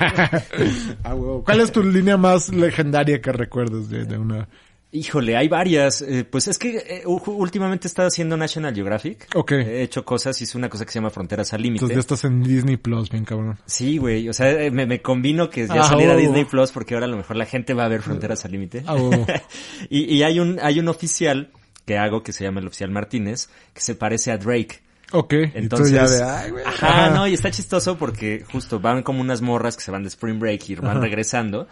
Ah. 1.03 1.15
¿Cuál 1.45 1.61
es 1.61 1.71
tu 1.71 1.83
línea 1.83 2.17
más 2.17 2.49
legendaria 2.49 3.21
que 3.21 3.31
recuerdas 3.31 3.89
de, 3.89 4.05
de 4.05 4.17
una? 4.17 4.47
Híjole, 4.91 5.37
hay 5.37 5.47
varias. 5.47 6.01
Eh, 6.01 6.23
pues 6.23 6.47
es 6.47 6.57
que 6.57 6.77
eh, 6.77 7.03
últimamente 7.05 7.87
he 7.87 7.89
estado 7.89 8.07
haciendo 8.07 8.35
National 8.37 8.73
Geographic. 8.73 9.27
Ok. 9.35 9.51
He 9.51 9.83
hecho 9.83 10.03
cosas, 10.03 10.41
hice 10.41 10.57
una 10.57 10.67
cosa 10.67 10.83
que 10.83 10.91
se 10.91 10.97
llama 10.97 11.11
Fronteras 11.11 11.53
al 11.53 11.61
Límite. 11.61 11.85
Entonces 11.85 11.95
ya 11.95 11.99
estás 11.99 12.23
en 12.23 12.41
Disney 12.41 12.77
Plus, 12.77 13.09
bien 13.11 13.23
cabrón. 13.23 13.59
Sí, 13.67 13.97
güey. 13.99 14.27
O 14.29 14.33
sea, 14.33 14.49
eh, 14.49 14.71
me, 14.71 14.87
me 14.87 14.99
combino 15.03 15.47
que 15.51 15.67
ya 15.67 15.81
Ah, 15.81 15.83
saliera 15.83 16.13
huevo. 16.15 16.21
Disney 16.27 16.45
Plus 16.45 16.71
porque 16.71 16.95
ahora 16.95 17.05
a 17.05 17.09
lo 17.09 17.17
mejor 17.17 17.35
la 17.35 17.45
gente 17.45 17.75
va 17.75 17.85
a 17.85 17.87
ver 17.87 18.01
Fronteras 18.01 18.43
al 18.45 18.51
Límite. 18.51 18.83
Ah, 18.87 18.95
huevo. 18.95 19.27
y, 19.91 20.15
y 20.15 20.23
hay 20.23 20.39
un, 20.39 20.59
hay 20.59 20.79
un 20.79 20.87
oficial 20.87 21.51
que 21.85 21.97
hago 21.99 22.23
que 22.23 22.33
se 22.33 22.43
llama 22.43 22.59
el 22.59 22.65
oficial 22.67 22.89
Martínez 22.89 23.49
que 23.75 23.81
se 23.81 23.93
parece 23.93 24.31
a 24.31 24.37
Drake. 24.39 24.79
Ok. 25.11 25.33
Entonces, 25.53 25.91
ya 25.91 26.07
de, 26.07 26.23
ay, 26.23 26.51
güey. 26.51 26.63
ajá, 26.65 27.09
no, 27.11 27.27
y 27.27 27.33
está 27.35 27.51
chistoso 27.51 27.95
porque 27.97 28.43
justo 28.51 28.79
van 28.79 29.03
como 29.03 29.21
unas 29.21 29.41
morras 29.41 29.75
que 29.77 29.83
se 29.83 29.91
van 29.91 30.01
de 30.03 30.09
Spring 30.09 30.39
Break 30.39 30.67
y 30.69 30.75
van 30.75 30.91
Ajá. 30.97 30.99
regresando. 30.99 31.67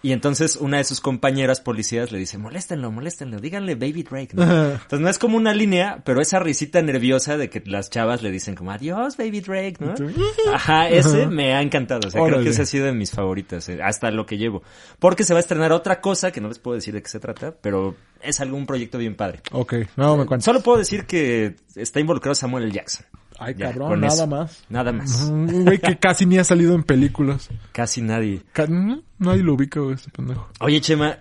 Y 0.00 0.12
entonces 0.12 0.56
una 0.56 0.76
de 0.76 0.84
sus 0.84 1.00
compañeras 1.00 1.60
policías 1.60 2.12
le 2.12 2.18
dice, 2.18 2.38
moléstenlo, 2.38 2.92
moléstenlo, 2.92 3.40
díganle 3.40 3.74
Baby 3.74 4.04
Drake, 4.04 4.28
¿no? 4.34 4.42
Entonces 4.44 5.00
no 5.00 5.08
es 5.08 5.18
como 5.18 5.36
una 5.36 5.52
línea, 5.52 6.02
pero 6.04 6.20
esa 6.20 6.38
risita 6.38 6.80
nerviosa 6.82 7.36
de 7.36 7.50
que 7.50 7.62
las 7.66 7.90
chavas 7.90 8.22
le 8.22 8.30
dicen 8.30 8.54
como, 8.54 8.70
adiós, 8.70 9.16
Baby 9.16 9.40
Drake, 9.40 9.76
¿no? 9.80 9.94
Ajá, 10.52 10.88
ese 10.88 11.26
me 11.26 11.54
ha 11.54 11.62
encantado, 11.62 12.08
o 12.08 12.10
sea, 12.10 12.24
creo 12.24 12.42
que 12.42 12.50
ese 12.50 12.62
ha 12.62 12.66
sido 12.66 12.86
de 12.86 12.92
mis 12.92 13.10
favoritas, 13.10 13.68
eh, 13.68 13.80
hasta 13.82 14.10
lo 14.12 14.24
que 14.24 14.38
llevo. 14.38 14.62
Porque 15.00 15.24
se 15.24 15.34
va 15.34 15.38
a 15.38 15.40
estrenar 15.40 15.72
otra 15.72 16.00
cosa, 16.00 16.30
que 16.30 16.40
no 16.40 16.48
les 16.48 16.60
puedo 16.60 16.76
decir 16.76 16.94
de 16.94 17.02
qué 17.02 17.08
se 17.08 17.18
trata, 17.18 17.54
pero 17.60 17.96
es 18.22 18.40
algún 18.40 18.66
proyecto 18.66 18.98
bien 18.98 19.16
padre. 19.16 19.40
Ok, 19.50 19.74
no 19.96 20.16
me 20.16 20.26
cuentas. 20.26 20.44
Solo 20.44 20.60
puedo 20.60 20.78
decir 20.78 21.06
que 21.06 21.56
está 21.74 21.98
involucrado 21.98 22.34
Samuel 22.34 22.64
L. 22.64 22.72
Jackson. 22.72 23.04
Ay, 23.38 23.54
Ya, 23.56 23.66
cabrón, 23.72 24.00
nada 24.00 24.14
eso. 24.14 24.26
más. 24.26 24.64
Nada 24.68 24.92
más. 24.92 25.22
Un 25.30 25.64
güey 25.64 25.78
que 25.78 25.96
casi 25.98 26.26
ni 26.26 26.38
ha 26.38 26.44
salido 26.44 26.74
en 26.74 26.82
películas. 26.82 27.48
Casi 27.72 28.02
nadie. 28.02 28.42
Ca- 28.52 28.66
no, 28.66 29.02
Nadie 29.18 29.42
lo 29.42 29.54
ubica, 29.54 29.80
güey, 29.80 29.94
ese 29.94 30.10
pendejo. 30.10 30.48
Oye, 30.60 30.80
Chema, 30.80 31.18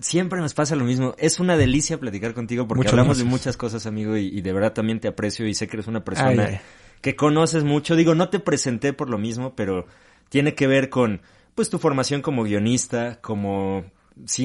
siempre 0.00 0.40
nos 0.40 0.54
pasa 0.54 0.76
lo 0.76 0.84
mismo. 0.84 1.14
Es 1.18 1.40
una 1.40 1.56
delicia 1.56 1.98
platicar 1.98 2.34
contigo 2.34 2.66
porque 2.68 2.78
Muchas 2.80 2.92
hablamos 2.92 3.18
de 3.18 3.24
muchas 3.24 3.56
cosas, 3.56 3.86
amigo, 3.86 4.16
y, 4.16 4.26
y 4.28 4.40
de 4.42 4.52
verdad 4.52 4.72
también 4.72 5.00
te 5.00 5.08
aprecio 5.08 5.46
y 5.46 5.54
sé 5.54 5.66
que 5.68 5.76
eres 5.76 5.86
una 5.86 6.04
persona 6.04 6.44
Ay, 6.46 6.60
que 7.00 7.16
conoces 7.16 7.64
mucho. 7.64 7.96
Digo, 7.96 8.14
no 8.14 8.28
te 8.28 8.38
presenté 8.40 8.92
por 8.92 9.08
lo 9.10 9.18
mismo, 9.18 9.54
pero 9.54 9.86
tiene 10.28 10.54
que 10.54 10.66
ver 10.66 10.90
con, 10.90 11.20
pues, 11.54 11.70
tu 11.70 11.78
formación 11.78 12.20
como 12.22 12.42
guionista, 12.44 13.20
como 13.20 13.84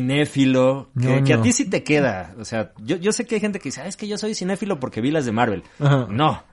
cinéfilo, 0.02 0.90
que, 1.00 1.20
No, 1.20 1.24
que 1.24 1.34
a 1.34 1.42
ti 1.42 1.54
sí 1.54 1.70
te 1.70 1.84
queda. 1.84 2.34
O 2.40 2.46
sea, 2.46 2.72
yo, 2.84 2.98
yo 2.98 3.12
sé 3.12 3.26
que 3.26 3.36
hay 3.36 3.42
gente 3.42 3.60
que 3.60 3.70
dice, 3.70 3.82
"Ah, 3.82 3.88
es 3.88 3.96
que 3.98 4.08
yo 4.08 4.18
soy 4.18 4.34
cinéfilo 4.36 4.80
porque 4.80 5.02
vi 5.02 5.12
las 5.12 5.26
de 5.26 5.32
Marvel. 5.32 5.64
Ajá. 5.80 6.08
No. 6.10 6.44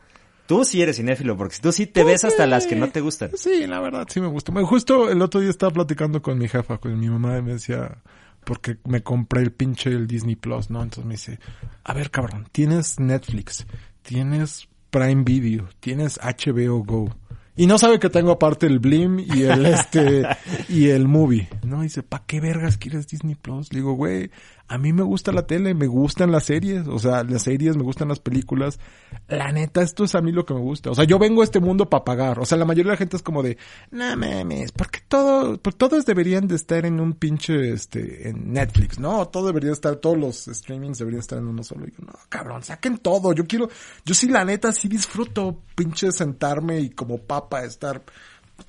Tú 0.48 0.64
sí 0.64 0.80
eres 0.80 0.96
cinéfilo, 0.96 1.36
porque 1.36 1.56
tú 1.60 1.72
sí 1.72 1.84
te 1.84 2.04
ves 2.04 2.24
hasta 2.24 2.46
las 2.46 2.66
que 2.66 2.74
no 2.74 2.88
te 2.88 3.02
gustan. 3.02 3.32
Sí, 3.36 3.66
la 3.66 3.80
verdad, 3.80 4.06
sí 4.08 4.18
me 4.18 4.28
gusta. 4.28 4.50
Bueno, 4.50 4.66
Justo 4.66 5.10
el 5.10 5.20
otro 5.20 5.42
día 5.42 5.50
estaba 5.50 5.70
platicando 5.70 6.22
con 6.22 6.38
mi 6.38 6.48
jefa, 6.48 6.78
con 6.78 6.98
mi 6.98 7.10
mamá, 7.10 7.36
y 7.36 7.42
me 7.42 7.52
decía, 7.52 7.98
porque 8.44 8.78
me 8.84 9.02
compré 9.02 9.42
el 9.42 9.52
pinche 9.52 9.90
el 9.90 10.06
Disney 10.06 10.36
Plus, 10.36 10.70
¿no? 10.70 10.82
Entonces 10.82 11.04
me 11.04 11.14
dice, 11.16 11.38
a 11.84 11.92
ver, 11.92 12.10
cabrón, 12.10 12.48
tienes 12.50 12.98
Netflix, 12.98 13.66
tienes 14.00 14.68
Prime 14.88 15.22
Video, 15.22 15.68
tienes 15.80 16.18
HBO 16.18 16.82
Go. 16.82 17.14
Y 17.54 17.66
no 17.66 17.76
sabe 17.76 17.98
que 17.98 18.08
tengo 18.08 18.30
aparte 18.30 18.64
el 18.64 18.78
Blim 18.78 19.18
y 19.18 19.42
el 19.42 19.66
este 19.66 20.26
y 20.70 20.88
el 20.88 21.08
movie. 21.08 21.50
No, 21.62 21.82
dice, 21.82 22.02
¿pa' 22.02 22.24
qué 22.26 22.40
vergas 22.40 22.78
quieres 22.78 23.06
Disney 23.06 23.34
Plus? 23.34 23.70
Le 23.70 23.80
digo, 23.80 23.92
güey, 23.92 24.30
a 24.68 24.76
mí 24.76 24.92
me 24.92 25.02
gusta 25.02 25.32
la 25.32 25.46
tele, 25.46 25.72
me 25.74 25.86
gustan 25.86 26.30
las 26.30 26.44
series, 26.44 26.86
o 26.86 26.98
sea, 26.98 27.24
las 27.24 27.42
series, 27.42 27.76
me 27.76 27.82
gustan 27.82 28.08
las 28.08 28.20
películas. 28.20 28.78
La 29.26 29.50
neta, 29.50 29.80
esto 29.80 30.04
es 30.04 30.14
a 30.14 30.20
mí 30.20 30.30
lo 30.30 30.44
que 30.44 30.52
me 30.52 30.60
gusta. 30.60 30.90
O 30.90 30.94
sea, 30.94 31.04
yo 31.04 31.18
vengo 31.18 31.40
a 31.40 31.44
este 31.44 31.58
mundo 31.58 31.88
para 31.88 32.04
pagar. 32.04 32.38
O 32.38 32.44
sea, 32.44 32.58
la 32.58 32.66
mayoría 32.66 32.90
de 32.90 32.94
la 32.94 32.98
gente 32.98 33.16
es 33.16 33.22
como 33.22 33.42
de, 33.42 33.56
no 33.90 34.14
mames, 34.16 34.72
porque 34.72 35.00
todo, 35.08 35.56
pues 35.56 35.76
todos 35.76 36.04
deberían 36.04 36.46
de 36.46 36.56
estar 36.56 36.84
en 36.84 37.00
un 37.00 37.14
pinche, 37.14 37.70
este, 37.72 38.28
en 38.28 38.52
Netflix, 38.52 38.98
¿no? 38.98 39.26
Todo 39.28 39.46
debería 39.46 39.72
estar, 39.72 39.96
todos 39.96 40.18
los 40.18 40.44
streamings 40.44 40.98
deberían 40.98 41.20
estar 41.20 41.38
en 41.38 41.48
uno 41.48 41.62
solo. 41.62 41.86
Y 41.86 41.92
yo, 41.92 42.04
no, 42.06 42.12
cabrón, 42.28 42.62
saquen 42.62 42.98
todo. 42.98 43.32
Yo 43.32 43.46
quiero, 43.46 43.70
yo 44.04 44.14
sí, 44.14 44.28
la 44.28 44.44
neta, 44.44 44.70
sí 44.72 44.88
disfruto 44.88 45.62
pinche 45.74 46.12
sentarme 46.12 46.80
y 46.80 46.90
como 46.90 47.18
papa 47.18 47.64
estar 47.64 48.02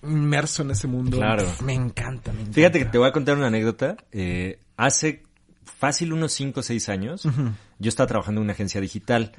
inmerso 0.03 0.62
en 0.62 0.71
ese 0.71 0.88
mundo. 0.88 1.17
Claro. 1.17 1.45
Me 1.63 1.73
encanta, 1.73 2.31
me 2.31 2.41
encanta. 2.41 2.53
Fíjate 2.53 2.79
que 2.79 2.85
te 2.85 2.97
voy 2.97 3.09
a 3.09 3.12
contar 3.12 3.35
una 3.35 3.47
anécdota. 3.47 3.97
Eh, 4.12 4.59
hace 4.77 5.23
fácil 5.80 6.12
unos 6.12 6.34
5 6.34 6.60
o 6.60 6.63
6 6.63 6.89
años, 6.89 7.24
yo 7.24 7.88
estaba 7.88 8.08
trabajando 8.08 8.42
en 8.42 8.44
una 8.44 8.54
agencia 8.54 8.82
digital 8.82 9.32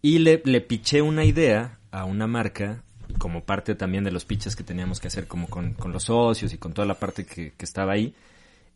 y 0.00 0.20
le, 0.20 0.40
le 0.44 0.60
piché 0.60 1.02
una 1.02 1.24
idea 1.24 1.80
a 1.90 2.04
una 2.04 2.28
marca 2.28 2.84
como 3.18 3.42
parte 3.42 3.74
también 3.74 4.04
de 4.04 4.12
los 4.12 4.24
pitches 4.24 4.54
que 4.54 4.62
teníamos 4.62 5.00
que 5.00 5.08
hacer 5.08 5.26
como 5.26 5.48
con, 5.48 5.74
con 5.74 5.90
los 5.90 6.04
socios 6.04 6.54
y 6.54 6.58
con 6.58 6.74
toda 6.74 6.86
la 6.86 6.94
parte 6.94 7.26
que, 7.26 7.54
que 7.56 7.64
estaba 7.64 7.92
ahí. 7.92 8.14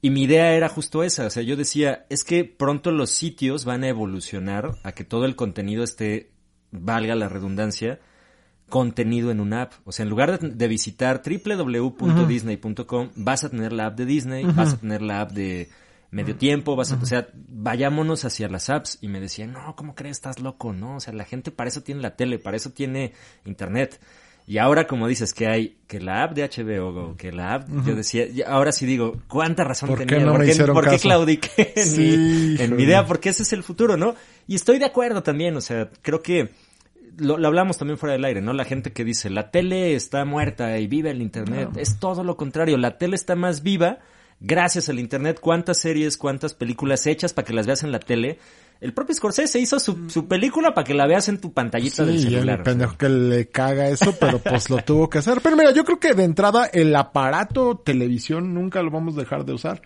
Y 0.02 0.10
mi 0.10 0.24
idea 0.24 0.54
era 0.54 0.68
justo 0.68 1.04
esa, 1.04 1.26
o 1.26 1.30
sea, 1.30 1.44
yo 1.44 1.54
decía, 1.54 2.04
es 2.10 2.24
que 2.24 2.44
pronto 2.44 2.90
los 2.90 3.10
sitios 3.10 3.64
van 3.64 3.84
a 3.84 3.88
evolucionar 3.88 4.74
a 4.82 4.90
que 4.90 5.04
todo 5.04 5.24
el 5.24 5.36
contenido 5.36 5.84
esté, 5.84 6.32
valga 6.72 7.14
la 7.14 7.28
redundancia, 7.28 8.00
contenido 8.68 9.30
en 9.30 9.38
una 9.38 9.62
app. 9.62 9.74
O 9.84 9.92
sea, 9.92 10.02
en 10.02 10.10
lugar 10.10 10.40
de, 10.40 10.48
de 10.48 10.68
visitar 10.68 11.22
www.disney.com, 11.24 13.10
vas 13.14 13.44
a 13.44 13.50
tener 13.50 13.72
la 13.72 13.86
app 13.86 13.96
de 13.96 14.04
Disney, 14.04 14.44
vas 14.44 14.72
a 14.74 14.78
tener 14.78 15.00
la 15.00 15.20
app 15.20 15.30
de 15.30 15.70
medio 16.14 16.36
tiempo, 16.36 16.76
vas 16.76 16.92
a, 16.92 16.96
o 16.96 17.06
sea, 17.06 17.28
vayámonos 17.34 18.24
hacia 18.24 18.48
las 18.48 18.70
apps. 18.70 18.98
Y 19.00 19.08
me 19.08 19.20
decían, 19.20 19.52
no, 19.52 19.74
¿cómo 19.76 19.94
crees? 19.94 20.18
Estás 20.18 20.40
loco, 20.40 20.72
¿no? 20.72 20.96
O 20.96 21.00
sea, 21.00 21.12
la 21.12 21.24
gente 21.24 21.50
para 21.50 21.68
eso 21.68 21.82
tiene 21.82 22.00
la 22.00 22.14
tele, 22.14 22.38
para 22.38 22.56
eso 22.56 22.70
tiene 22.70 23.12
internet. 23.44 24.00
Y 24.46 24.58
ahora, 24.58 24.86
como 24.86 25.08
dices, 25.08 25.32
que 25.32 25.48
hay, 25.48 25.78
que 25.88 26.00
la 26.00 26.22
app 26.22 26.34
de 26.34 26.48
HBO 26.48 26.92
Go, 26.92 27.16
que 27.16 27.32
la 27.32 27.54
app, 27.54 27.68
yo 27.86 27.96
decía, 27.96 28.26
ahora 28.46 28.72
sí 28.72 28.84
digo, 28.84 29.16
¿cuánta 29.26 29.64
razón 29.64 29.88
¿Por 29.88 30.00
qué 30.00 30.06
tenía? 30.06 30.26
no 30.26 30.32
me 30.32 30.38
¿Por 30.38 30.44
qué, 30.44 30.52
hicieron 30.52 30.74
por 30.74 30.84
qué 30.84 30.90
caso? 30.90 31.02
claudiqué 31.02 31.72
en, 31.76 31.86
Sí, 31.86 32.56
mi, 32.58 32.62
en 32.62 32.76
mi 32.76 32.82
idea? 32.82 33.06
Porque 33.06 33.30
ese 33.30 33.42
es 33.42 33.52
el 33.54 33.62
futuro, 33.62 33.96
¿no? 33.96 34.14
Y 34.46 34.54
estoy 34.54 34.78
de 34.78 34.84
acuerdo 34.84 35.22
también, 35.22 35.56
o 35.56 35.62
sea, 35.62 35.88
creo 36.02 36.22
que 36.22 36.50
lo, 37.16 37.38
lo 37.38 37.48
hablamos 37.48 37.78
también 37.78 37.96
fuera 37.98 38.12
del 38.12 38.24
aire, 38.24 38.42
¿no? 38.42 38.52
La 38.52 38.66
gente 38.66 38.92
que 38.92 39.02
dice, 39.02 39.30
la 39.30 39.50
tele 39.50 39.94
está 39.94 40.24
muerta 40.26 40.78
y 40.78 40.86
vive 40.86 41.10
el 41.10 41.22
internet. 41.22 41.70
Es 41.76 41.98
todo 41.98 42.22
lo 42.22 42.36
contrario, 42.36 42.76
la 42.76 42.98
tele 42.98 43.16
está 43.16 43.34
más 43.36 43.62
viva 43.62 43.98
gracias 44.46 44.88
al 44.88 44.98
internet, 44.98 45.38
cuántas 45.40 45.78
series, 45.78 46.16
cuántas 46.16 46.54
películas 46.54 47.06
hechas 47.06 47.32
para 47.32 47.46
que 47.46 47.52
las 47.52 47.66
veas 47.66 47.82
en 47.82 47.92
la 47.92 47.98
tele. 48.00 48.38
El 48.80 48.92
propio 48.92 49.14
Scorsese 49.14 49.58
hizo 49.60 49.78
su, 49.80 50.10
su 50.10 50.26
película 50.28 50.74
para 50.74 50.84
que 50.84 50.92
la 50.94 51.06
veas 51.06 51.28
en 51.28 51.40
tu 51.40 51.52
pantallita 51.52 52.04
del 52.04 52.18
Sí, 52.18 52.26
y 52.26 52.30
celular. 52.30 52.58
el 52.58 52.64
pendejo 52.64 52.96
que 52.98 53.08
le 53.08 53.48
caga 53.48 53.88
eso, 53.88 54.14
pero 54.20 54.38
pues 54.40 54.68
lo 54.68 54.76
tuvo 54.78 55.08
que 55.08 55.18
hacer. 55.18 55.40
Pero 55.42 55.56
mira, 55.56 55.70
yo 55.70 55.84
creo 55.84 55.98
que 55.98 56.12
de 56.12 56.24
entrada 56.24 56.66
el 56.66 56.94
aparato 56.94 57.76
televisión 57.78 58.52
nunca 58.52 58.82
lo 58.82 58.90
vamos 58.90 59.16
a 59.16 59.20
dejar 59.20 59.44
de 59.46 59.54
usar. 59.54 59.80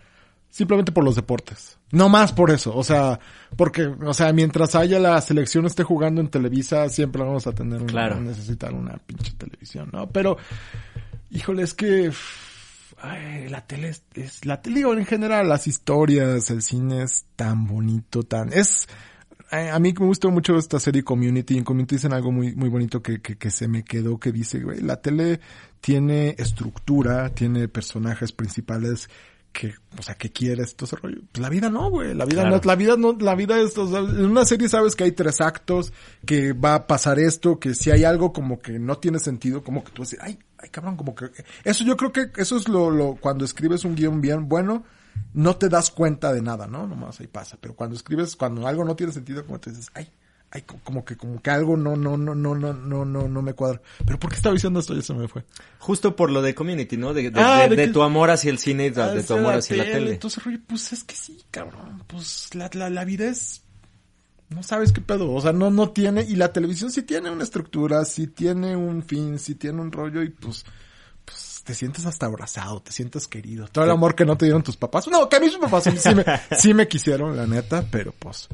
Simplemente 0.51 0.90
por 0.92 1.05
los 1.05 1.14
deportes. 1.14 1.79
No 1.92 2.09
más 2.09 2.33
por 2.33 2.51
eso. 2.51 2.75
O 2.75 2.83
sea, 2.83 3.21
porque, 3.57 3.85
o 3.85 4.14
sea, 4.14 4.33
mientras 4.33 4.75
haya 4.75 4.99
la 4.99 5.21
selección 5.21 5.66
esté 5.66 5.85
jugando 5.85 6.23
en 6.23 6.29
Televisa, 6.29 6.88
siempre 6.88 7.23
vamos 7.23 7.47
a 7.47 7.53
tener 7.53 7.77
una, 7.83 7.87
Claro. 7.92 8.18
necesitar 8.21 8.73
una 8.73 8.97
pinche 8.97 9.35
televisión, 9.37 9.90
¿no? 9.92 10.09
Pero, 10.11 10.38
híjole, 11.31 11.62
es 11.62 11.75
que, 11.75 12.11
ay, 13.00 13.48
la 13.48 13.66
tele 13.66 13.88
es, 13.88 14.02
es- 14.14 14.44
la 14.44 14.61
tele, 14.62 14.76
digo, 14.76 14.94
en 14.94 15.06
general, 15.06 15.48
las 15.48 15.66
historias, 15.66 16.50
el 16.50 16.62
cine 16.62 17.02
es 17.02 17.26
tan 17.37 17.66
bonito, 17.66 18.22
tan, 18.22 18.52
es, 18.52 18.88
a 19.50 19.74
a 19.74 19.78
mí 19.78 19.94
me 19.98 20.06
gustó 20.06 20.30
mucho 20.30 20.56
esta 20.58 20.78
serie 20.78 21.02
Community. 21.02 21.56
En 21.56 21.64
Community 21.64 21.96
dicen 21.96 22.12
algo 22.12 22.30
muy, 22.32 22.54
muy 22.54 22.68
bonito 22.68 23.00
que, 23.02 23.20
que, 23.22 23.37
que 23.38 23.50
se 23.50 23.66
me 23.68 23.82
quedó, 23.82 24.18
que 24.18 24.30
dice, 24.32 24.61
güey, 24.61 24.80
la 24.80 25.00
tele 25.00 25.40
tiene 25.80 26.34
estructura, 26.38 27.30
tiene 27.30 27.68
personajes 27.68 28.32
principales 28.32 29.08
que, 29.52 29.72
o 29.98 30.02
sea, 30.02 30.14
que 30.14 30.30
quieres, 30.30 30.76
todo 30.76 30.87
ese 30.87 30.96
rollo. 30.96 31.22
Pues 31.32 31.40
la 31.40 31.48
vida 31.48 31.70
no, 31.70 31.88
güey. 31.90 32.14
La 32.14 32.26
vida 32.26 32.42
Claro. 32.42 32.56
no, 32.56 32.62
la 32.62 32.76
vida 32.76 32.96
no, 32.98 33.12
la 33.18 33.34
vida 33.34 33.58
es, 33.58 33.76
o 33.78 33.88
sea, 33.88 34.00
en 34.00 34.26
una 34.26 34.44
serie 34.44 34.68
sabes 34.68 34.94
que 34.94 35.04
hay 35.04 35.12
tres 35.12 35.40
actos, 35.40 35.92
que 36.26 36.52
va 36.52 36.74
a 36.74 36.87
pasar 36.87 37.18
esto, 37.18 37.58
que 37.58 37.74
si 37.74 37.90
hay 37.90 38.04
algo 38.04 38.32
como 38.34 38.61
que 38.61 38.78
no 38.78 38.98
tiene 38.98 39.18
sentido, 39.18 39.64
como 39.64 39.82
que 39.82 39.90
tú 39.92 40.02
decir, 40.02 40.18
ay, 40.20 40.38
ay, 40.59 40.68
cabrón, 40.71 40.97
como 40.97 41.14
que, 41.14 41.27
eso 41.64 41.85
yo 41.85 41.97
creo 41.97 42.12
que 42.12 42.31
eso 42.37 42.57
es 42.57 42.68
lo, 42.68 42.90
lo, 42.90 43.16
cuando 43.16 43.44
escribes 43.44 43.85
un 43.85 43.94
guion 43.94 44.21
bien 44.21 44.49
bueno, 44.49 44.85
no 45.35 45.57
te 45.57 45.68
das 45.68 45.90
cuenta 45.90 46.33
de 46.33 46.42
nada, 46.42 46.66
¿no? 46.66 46.87
Nomás 46.87 47.21
ahí 47.21 47.27
pasa. 47.27 47.57
Pero 47.61 47.75
cuando 47.75 47.97
escribes, 47.97 48.37
cuando 48.37 48.66
algo 48.66 48.85
no 48.85 48.94
tiene 48.97 49.12
sentido, 49.12 49.44
como 49.44 49.59
te 49.61 49.71
dices, 49.71 49.88
ay, 49.94 50.09
ay, 50.51 50.62
co- 50.62 50.79
como 50.85 51.05
que, 51.05 51.16
como 51.16 51.42
que 51.42 51.51
algo 51.51 51.77
no, 51.77 51.97
no, 51.97 52.16
no, 52.16 52.35
no, 52.35 52.55
no, 52.55 52.73
no, 52.73 53.05
no, 53.05 53.29
no 53.29 53.42
me 53.42 53.53
cuadra. 53.53 53.83
Pero 54.07 54.18
¿por 54.18 54.31
qué 54.31 54.37
estaba 54.37 54.55
diciendo 54.55 54.81
esto? 54.81 54.94
Ya 54.94 55.03
se 55.03 55.12
me 55.14 55.29
fue. 55.29 55.44
Justo 55.79 56.14
por 56.16 56.31
lo 56.31 56.40
de 56.40 56.55
Community, 56.55 56.97
¿no? 56.97 57.12
De, 57.14 57.31
de- 57.31 57.40
Ah, 57.40 57.62
de- 57.64 57.68
de 57.71 57.77
de 57.77 57.87
que- 57.88 57.92
tu 57.92 58.03
amor 58.03 58.31
hacia 58.31 58.51
el 58.51 58.59
cine 58.59 58.87
y 58.87 58.90
de, 58.90 59.03
de 59.14 59.23
tu 59.25 59.35
amor 59.35 59.55
hacia 59.55 59.77
la 59.77 59.85
tele. 59.85 60.12
Entonces, 60.12 60.42
rollo, 60.44 60.59
pues 60.66 60.92
es 60.92 61.05
que 61.05 61.14
sí, 61.16 61.42
cabrón. 61.51 62.03
Pues 62.07 62.55
la, 62.55 62.71
la, 62.73 62.88
la 62.88 63.05
vida 63.05 63.27
es, 63.29 63.62
no 64.50 64.62
sabes 64.62 64.92
qué 64.92 65.00
pedo. 65.00 65.32
O 65.32 65.40
sea, 65.40 65.52
no, 65.52 65.70
no 65.70 65.90
tiene, 65.90 66.22
y 66.22 66.37
la 66.37 66.52
televisión 66.52 66.90
sí 66.90 67.02
tiene 67.02 67.30
una 67.30 67.44
estructura, 67.44 68.04
sí 68.04 68.28
tiene 68.28 68.76
un 68.76 69.02
fin, 69.02 69.38
sí 69.38 69.54
tiene 69.54 69.80
un 69.80 69.92
rollo 69.92 70.22
y 70.22 70.30
pues, 70.30 70.64
pues 71.24 71.62
te 71.64 71.74
sientes 71.74 72.06
hasta 72.06 72.26
abrazado, 72.26 72.80
te 72.80 72.92
sientes 72.92 73.26
querido. 73.26 73.68
Todo 73.68 73.84
el 73.84 73.90
amor 73.90 74.14
que 74.14 74.24
no 74.24 74.37
te 74.37 74.46
dieron 74.46 74.62
tus 74.62 74.76
papás. 74.76 75.08
No, 75.08 75.28
que 75.28 75.37
a 75.37 75.40
mí 75.40 75.48
sus 75.48 75.58
papás 75.58 75.84
sí, 75.84 75.92
sí 75.96 76.14
me, 76.14 76.24
sí 76.56 76.74
me 76.74 76.88
quisieron, 76.88 77.37
la 77.37 77.46
neta, 77.46 77.84
pero 77.90 78.12
pues 78.18 78.48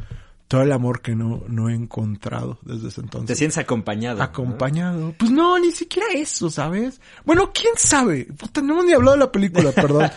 todo 0.46 0.62
el 0.62 0.72
amor 0.72 1.00
que 1.00 1.14
no, 1.16 1.42
no 1.48 1.68
he 1.70 1.74
encontrado 1.74 2.59
desde 2.62 2.88
ese 2.88 3.00
entonces. 3.00 3.28
Te 3.28 3.35
sientes 3.35 3.57
acompañado. 3.59 4.18
¿no? 4.18 4.24
Acompañado. 4.24 5.14
Pues 5.18 5.30
no, 5.30 5.59
ni 5.59 5.72
siquiera 5.72 6.07
eso, 6.14 6.50
¿sabes? 6.50 7.00
Bueno, 7.24 7.50
quién 7.54 7.72
sabe. 7.76 8.26
Puta, 8.26 8.61
no 8.61 8.74
hemos 8.74 8.85
ni 8.85 8.92
hablado 8.92 9.12
de 9.16 9.24
la 9.24 9.33
película, 9.33 9.72
perdón. 9.74 10.11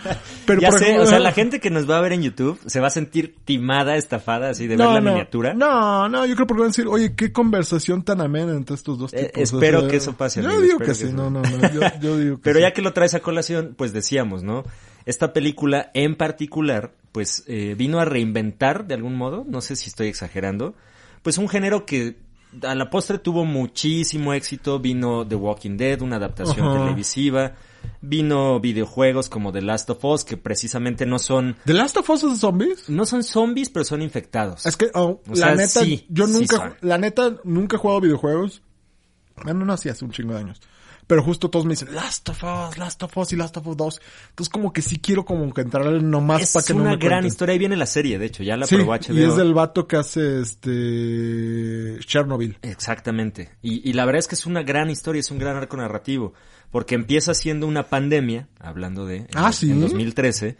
Pero 0.45 0.61
ya 0.61 0.69
por 0.69 0.79
sé, 0.79 0.85
ejemplo- 0.89 1.03
o 1.03 1.07
sea, 1.07 1.19
la 1.19 1.31
gente 1.31 1.59
que 1.61 1.69
nos 1.69 1.89
va 1.89 1.97
a 1.97 2.01
ver 2.01 2.11
en 2.13 2.21
YouTube 2.23 2.59
se 2.65 2.79
va 2.81 2.87
a 2.87 2.91
sentir 2.91 3.35
timada, 3.45 3.95
estafada, 3.95 4.49
así 4.49 4.67
de 4.67 4.75
ver 4.75 4.85
la 4.85 4.99
no, 4.99 5.11
miniatura. 5.11 5.53
No, 5.53 6.09
no, 6.09 6.25
yo 6.25 6.35
creo 6.35 6.45
que 6.45 6.53
van 6.53 6.63
a 6.63 6.67
decir, 6.67 6.87
oye, 6.87 7.15
qué 7.15 7.31
conversación 7.31 8.03
tan 8.03 8.19
amena 8.21 8.51
entre 8.51 8.75
estos 8.75 8.99
dos 8.99 9.13
Eh, 9.13 9.27
tipos. 9.33 9.53
espero 9.53 9.77
O 9.79 9.81
sea, 9.81 9.89
que 9.89 9.97
eso 9.97 10.13
pase, 10.13 10.41
Yo 10.43 10.49
amigo, 10.49 10.61
digo 10.61 10.73
espero 10.81 10.85
que 10.93 10.99
que 10.99 11.05
sí, 11.05 11.07
sí. 11.07 11.13
no, 11.13 11.29
no, 11.29 11.41
no. 11.41 11.71
Yo, 11.71 11.81
yo 12.01 12.17
digo 12.17 12.35
que 12.37 12.43
Pero 12.43 12.57
sí. 12.59 12.63
ya 12.63 12.73
que 12.73 12.81
lo 12.81 12.91
traes 12.93 13.13
a 13.13 13.21
colación, 13.21 13.75
pues 13.77 13.93
decíamos, 13.93 14.43
¿no? 14.43 14.63
Esta 15.07 15.31
película 15.31 15.89
en 15.93 16.17
particular, 16.17 16.91
pues 17.13 17.45
eh, 17.47 17.75
vino 17.77 17.99
a 17.99 18.05
reinventar 18.05 18.87
de 18.87 18.93
algún 18.93 19.15
modo, 19.15 19.45
no 19.47 19.61
sé 19.61 19.77
si 19.77 19.89
estoy 19.89 20.09
exagerando, 20.09 20.75
pues 21.23 21.37
un 21.37 21.47
género 21.47 21.85
que 21.85 22.17
a 22.61 22.75
la 22.75 22.89
postre 22.89 23.17
tuvo 23.17 23.45
muchísimo 23.45 24.33
éxito, 24.33 24.79
vino 24.81 25.25
The 25.25 25.35
Walking 25.35 25.77
Dead, 25.77 26.01
una 26.01 26.17
adaptación 26.17 26.77
televisiva, 26.77 27.53
vino 28.01 28.59
videojuegos 28.59 29.29
como 29.29 29.53
The 29.53 29.61
Last 29.61 29.89
of 29.91 30.03
Us, 30.03 30.25
que 30.25 30.35
precisamente 30.35 31.05
no 31.05 31.19
son, 31.19 31.55
¿The 31.63 31.73
Last 31.73 31.95
of 31.95 32.09
Us 32.09 32.23
es 32.23 32.31
de 32.31 32.35
zombies? 32.35 32.89
no 32.89 33.05
son 33.05 33.23
zombies, 33.23 33.69
pero 33.69 33.85
son 33.85 34.01
infectados. 34.01 34.65
Es 34.65 34.75
que, 34.75 34.91
oh, 34.93 35.21
la 35.27 35.35
sea, 35.35 35.55
neta, 35.55 35.83
sí, 35.85 36.05
yo 36.09 36.27
nunca, 36.27 36.57
son. 36.57 36.73
la 36.81 36.97
neta, 36.97 37.37
nunca 37.45 37.77
he 37.77 37.79
jugado 37.79 38.01
videojuegos. 38.01 38.61
Bueno, 39.41 39.63
no, 39.63 39.77
sí, 39.77 39.87
hace 39.87 40.03
un 40.03 40.11
chingo 40.11 40.33
de 40.33 40.39
años. 40.41 40.61
Pero 41.07 41.23
justo 41.23 41.49
todos 41.49 41.65
me 41.65 41.71
dicen, 41.71 41.95
Last 41.95 42.27
of 42.27 42.43
Us, 42.43 42.77
Last 42.77 43.01
of 43.01 43.17
Us 43.17 43.31
y 43.31 43.37
Last 43.37 43.55
of 43.55 43.65
Us 43.65 43.77
2. 43.77 44.01
Entonces 44.31 44.49
como 44.51 44.73
que 44.73 44.81
sí 44.81 44.97
quiero 44.99 45.23
como 45.23 45.53
que 45.53 45.61
entrarle 45.61 46.01
nomás 46.01 46.41
es 46.41 46.51
para 46.53 46.65
que 46.65 46.73
no 46.73 46.81
una 46.81 46.89
me 46.91 46.97
gran 46.97 47.09
cuenten. 47.19 47.27
historia, 47.27 47.53
ahí 47.53 47.59
viene 47.59 47.77
la 47.77 47.85
serie, 47.85 48.19
de 48.19 48.25
hecho, 48.25 48.43
ya 48.43 48.57
la 48.57 48.67
Sí, 48.67 48.75
probó 48.75 48.91
HBO. 48.93 49.13
y 49.13 49.23
es 49.23 49.35
del 49.37 49.53
vato 49.53 49.87
que 49.87 49.95
hace 49.95 50.41
este 50.41 51.97
Chernobyl. 52.05 52.57
Exactamente. 52.61 53.49
Y, 53.61 53.89
y 53.89 53.93
la 53.93 54.05
verdad 54.05 54.19
es 54.19 54.27
que 54.27 54.35
es 54.35 54.45
una 54.45 54.63
gran 54.63 54.89
historia, 54.89 55.19
es 55.19 55.31
un 55.31 55.39
gran 55.39 55.55
arco 55.55 55.77
narrativo. 55.77 56.33
Porque 56.71 56.95
empieza 56.95 57.33
siendo 57.33 57.65
una 57.67 57.83
pandemia, 57.83 58.49
hablando 58.59 59.05
de... 59.05 59.17
en 59.17 59.27
Ah, 59.35 59.53
¿sí? 59.53 59.71
En 59.71 59.79
2013, 59.79 60.57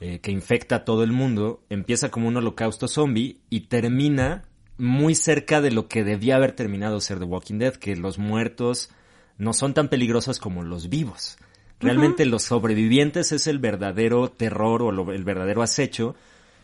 eh, 0.00 0.18
que 0.18 0.32
infecta 0.32 0.76
a 0.76 0.84
todo 0.84 1.04
el 1.04 1.12
mundo. 1.12 1.62
Empieza 1.70 2.10
como 2.10 2.26
un 2.26 2.36
holocausto 2.36 2.88
zombie 2.88 3.38
y 3.50 3.60
termina 3.68 4.46
muy 4.76 5.14
cerca 5.14 5.60
de 5.60 5.70
lo 5.70 5.86
que 5.86 6.02
debía 6.02 6.34
haber 6.34 6.52
terminado 6.52 7.00
ser 7.00 7.20
The 7.20 7.24
Walking 7.26 7.58
Dead, 7.58 7.74
que 7.76 7.94
los 7.94 8.18
muertos 8.18 8.90
no 9.38 9.52
son 9.52 9.74
tan 9.74 9.88
peligrosos 9.88 10.38
como 10.38 10.62
los 10.62 10.88
vivos. 10.88 11.36
Realmente 11.80 12.24
los 12.24 12.42
sobrevivientes 12.44 13.32
es 13.32 13.46
el 13.46 13.58
verdadero 13.58 14.30
terror 14.30 14.82
o 14.82 14.92
lo- 14.92 15.12
el 15.12 15.24
verdadero 15.24 15.62
acecho 15.62 16.14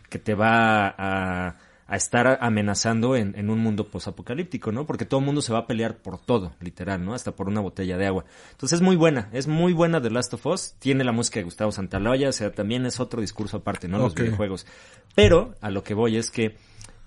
que 0.09 0.19
te 0.19 0.35
va 0.35 0.87
a, 0.89 1.57
a 1.87 1.97
estar 1.97 2.39
amenazando 2.41 3.17
en, 3.17 3.35
en 3.37 3.51
un 3.51 3.59
mundo 3.59 3.89
posapocalíptico, 3.89 4.73
¿no? 4.73 4.87
Porque 4.87 5.05
todo 5.05 5.21
el 5.21 5.27
mundo 5.27 5.43
se 5.43 5.53
va 5.53 5.61
a 5.61 5.67
pelear 5.67 5.99
por 5.99 6.19
todo, 6.19 6.53
literal, 6.61 7.05
¿no? 7.05 7.13
Hasta 7.15 7.33
por 7.33 7.49
una 7.49 7.61
botella 7.61 7.97
de 7.99 8.07
agua. 8.07 8.25
Entonces 8.53 8.77
es 8.79 8.83
muy 8.83 8.97
buena, 8.97 9.29
es 9.33 9.47
muy 9.47 9.73
buena 9.73 10.01
The 10.01 10.11
Last 10.11 10.33
of 10.35 10.47
Us. 10.47 10.75
Tiene 10.79 11.05
la 11.05 11.13
música 11.13 11.41
de 11.41 11.45
Gustavo 11.45 11.73
Santaolalla, 11.73 12.29
o 12.29 12.33
sea, 12.33 12.53
también 12.53 12.87
es 12.87 12.99
otro 13.01 13.21
discurso 13.21 13.59
aparte, 13.59 13.89
¿no? 13.89 13.99
Los 13.99 14.15
videojuegos. 14.25 14.67
Pero 15.15 15.55
a 15.61 15.71
lo 15.71 15.83
que 15.83 15.95
voy 15.95 16.17
es 16.17 16.31
que, 16.31 16.57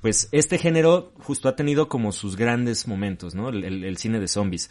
pues, 0.02 0.28
este 0.34 0.58
género 0.58 1.14
justo 1.20 1.48
ha 1.50 1.56
tenido 1.56 1.88
como 1.88 2.12
sus 2.12 2.36
grandes 2.36 2.88
momentos, 2.88 3.34
¿no? 3.34 3.50
El, 3.50 3.64
el- 3.64 3.84
el 3.86 3.98
cine 3.98 4.20
de 4.20 4.28
zombies. 4.28 4.70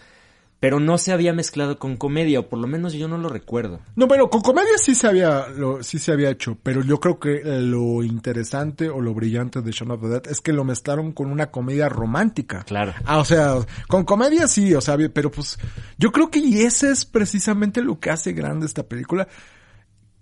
Pero 0.63 0.79
no 0.79 0.97
se 0.97 1.11
había 1.11 1.33
mezclado 1.33 1.77
con 1.81 1.97
comedia, 1.97 2.39
o 2.39 2.49
por 2.49 2.61
lo 2.61 2.69
menos 2.69 2.93
yo 2.93 3.09
no 3.09 3.19
lo 3.19 3.29
recuerdo. 3.29 3.81
No, 3.97 4.07
bueno, 4.07 4.31
con 4.31 4.43
comedia 4.43 4.79
sí 4.79 4.95
se 4.95 5.09
había, 5.09 5.49
lo, 5.49 5.83
sí 5.83 5.99
se 5.99 6.13
había 6.13 6.31
hecho, 6.31 6.57
pero 6.63 6.85
yo 6.85 7.01
creo 7.01 7.19
que 7.19 7.43
lo 7.43 8.05
interesante 8.05 8.89
o 8.89 9.01
lo 9.01 9.13
brillante 9.13 9.61
de 9.61 9.73
Shaun 9.73 9.91
of 9.91 10.03
the 10.03 10.07
Dead 10.07 10.23
es 10.29 10.41
que 10.41 10.53
lo 10.53 10.63
mezclaron 10.63 11.11
con 11.11 11.33
una 11.33 11.51
comedia 11.51 11.89
romántica. 11.89 12.63
Claro. 12.63 12.95
Ah, 13.05 13.19
o 13.19 13.25
sea, 13.25 13.57
con 13.89 14.05
comedia 14.05 14.47
sí, 14.47 14.73
o 14.73 14.81
sea, 14.81 14.97
pero 15.13 15.33
pues 15.33 15.59
yo 15.99 16.13
creo 16.13 16.31
que 16.31 16.39
y 16.39 16.63
ese 16.63 16.93
es 16.93 17.07
precisamente 17.07 17.83
lo 17.83 17.99
que 17.99 18.11
hace 18.11 18.33
grande 18.33 18.67
esta 18.67 18.85
película. 18.85 19.27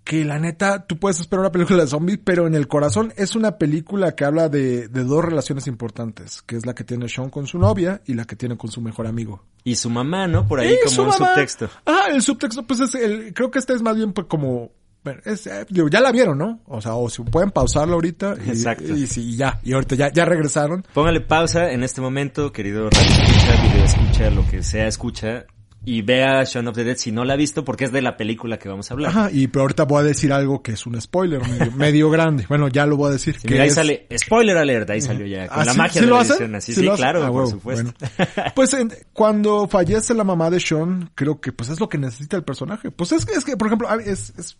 Que 0.03 0.25
la 0.25 0.39
neta, 0.39 0.87
tú 0.87 0.97
puedes 0.97 1.19
esperar 1.19 1.41
una 1.41 1.51
película 1.51 1.83
de 1.83 1.87
zombies, 1.87 2.19
pero 2.23 2.47
en 2.47 2.55
el 2.55 2.67
corazón 2.67 3.13
es 3.17 3.35
una 3.35 3.57
película 3.57 4.15
que 4.15 4.25
habla 4.25 4.49
de, 4.49 4.87
de 4.87 5.03
dos 5.03 5.23
relaciones 5.23 5.67
importantes, 5.67 6.41
que 6.41 6.55
es 6.55 6.65
la 6.65 6.73
que 6.73 6.83
tiene 6.83 7.07
Sean 7.07 7.29
con 7.29 7.45
su 7.45 7.59
novia 7.59 8.01
y 8.05 8.15
la 8.15 8.25
que 8.25 8.35
tiene 8.35 8.57
con 8.57 8.71
su 8.71 8.81
mejor 8.81 9.05
amigo. 9.05 9.43
Y 9.63 9.75
su 9.75 9.89
mamá, 9.89 10.27
¿no? 10.27 10.47
Por 10.47 10.59
ahí 10.59 10.75
como 10.83 10.95
su 10.95 11.03
un 11.03 11.13
subtexto. 11.13 11.69
Ah, 11.85 12.05
el 12.11 12.21
subtexto, 12.21 12.63
pues 12.63 12.79
es 12.79 12.95
el, 12.95 13.33
creo 13.33 13.51
que 13.51 13.59
este 13.59 13.73
es 13.73 13.81
más 13.83 13.95
bien 13.95 14.11
pues, 14.11 14.25
como, 14.27 14.71
bueno, 15.03 15.21
es, 15.25 15.47
eh, 15.47 15.65
digo, 15.69 15.87
ya 15.87 15.99
la 15.99 16.11
vieron, 16.11 16.37
¿no? 16.37 16.61
O 16.65 16.79
sea, 16.79 16.93
o 16.95 17.09
si 17.09 17.23
pueden 17.23 17.51
pausarla 17.51 17.95
ahorita. 17.95 18.35
Y, 18.45 18.49
Exacto. 18.49 18.95
Y, 18.95 19.07
sí, 19.07 19.29
y 19.29 19.35
ya, 19.35 19.59
y 19.63 19.73
ahorita 19.73 19.95
ya, 19.95 20.11
ya 20.11 20.25
regresaron. 20.25 20.85
Póngale 20.93 21.21
pausa 21.21 21.71
en 21.71 21.83
este 21.83 22.01
momento, 22.01 22.51
querido 22.51 22.89
radio 22.89 23.09
escucha, 23.09 23.63
video 23.63 23.85
escucha, 23.85 24.29
lo 24.29 24.47
que 24.47 24.63
sea 24.63 24.87
escucha, 24.87 25.45
y 25.83 26.03
vea 26.03 26.43
Shaun 26.43 26.67
of 26.67 26.75
the 26.75 26.83
Dead 26.83 26.95
si 26.97 27.11
no 27.11 27.25
la 27.25 27.33
ha 27.33 27.35
visto, 27.35 27.65
porque 27.65 27.85
es 27.85 27.91
de 27.91 28.01
la 28.03 28.15
película 28.15 28.59
que 28.59 28.69
vamos 28.69 28.91
a 28.91 28.93
hablar. 28.93 29.09
Ajá, 29.09 29.29
y 29.31 29.47
pero 29.47 29.61
ahorita 29.63 29.85
voy 29.85 30.01
a 30.01 30.03
decir 30.03 30.31
algo 30.31 30.61
que 30.61 30.73
es 30.73 30.85
un 30.85 30.99
spoiler 31.01 31.41
medio, 31.41 31.71
medio 31.75 32.09
grande. 32.11 32.45
Bueno, 32.47 32.67
ya 32.67 32.85
lo 32.85 32.97
voy 32.97 33.09
a 33.09 33.13
decir. 33.13 33.35
Sí, 33.35 33.47
que 33.47 33.53
mira, 33.55 33.63
ahí 33.63 33.69
es- 33.69 33.75
sale, 33.75 34.07
spoiler 34.17 34.57
alert, 34.57 34.89
ahí 34.91 35.01
salió 35.01 35.25
ya, 35.25 35.47
con 35.47 35.59
¿Ah, 35.59 35.65
la 35.65 35.71
sí- 35.71 35.77
magia 35.79 35.93
sí 35.93 35.99
de 36.01 36.05
lo 36.07 36.15
la 36.15 36.21
hacen? 36.21 36.31
edición, 36.35 36.55
así, 36.55 36.73
¿Sí 36.73 36.79
sí, 36.81 36.85
lo 36.85 36.95
claro, 36.95 37.23
Ah, 37.25 37.31
por 37.31 37.47
supuesto. 37.49 37.91
bueno. 37.99 38.23
Pues 38.55 38.73
en- 38.75 38.91
cuando 39.13 39.67
fallece 39.67 40.13
la 40.13 40.23
mamá 40.23 40.49
de 40.51 40.59
Sean, 40.59 41.09
creo 41.15 41.41
que 41.41 41.51
pues 41.51 41.69
es 41.69 41.79
lo 41.79 41.89
que 41.89 41.97
necesita 41.97 42.37
el 42.37 42.43
personaje. 42.43 42.91
Pues 42.91 43.11
es 43.11 43.25
que, 43.25 43.33
es 43.33 43.43
que 43.43 43.57
por 43.57 43.67
ejemplo, 43.67 43.87
es, 43.99 44.33
es, 44.37 44.57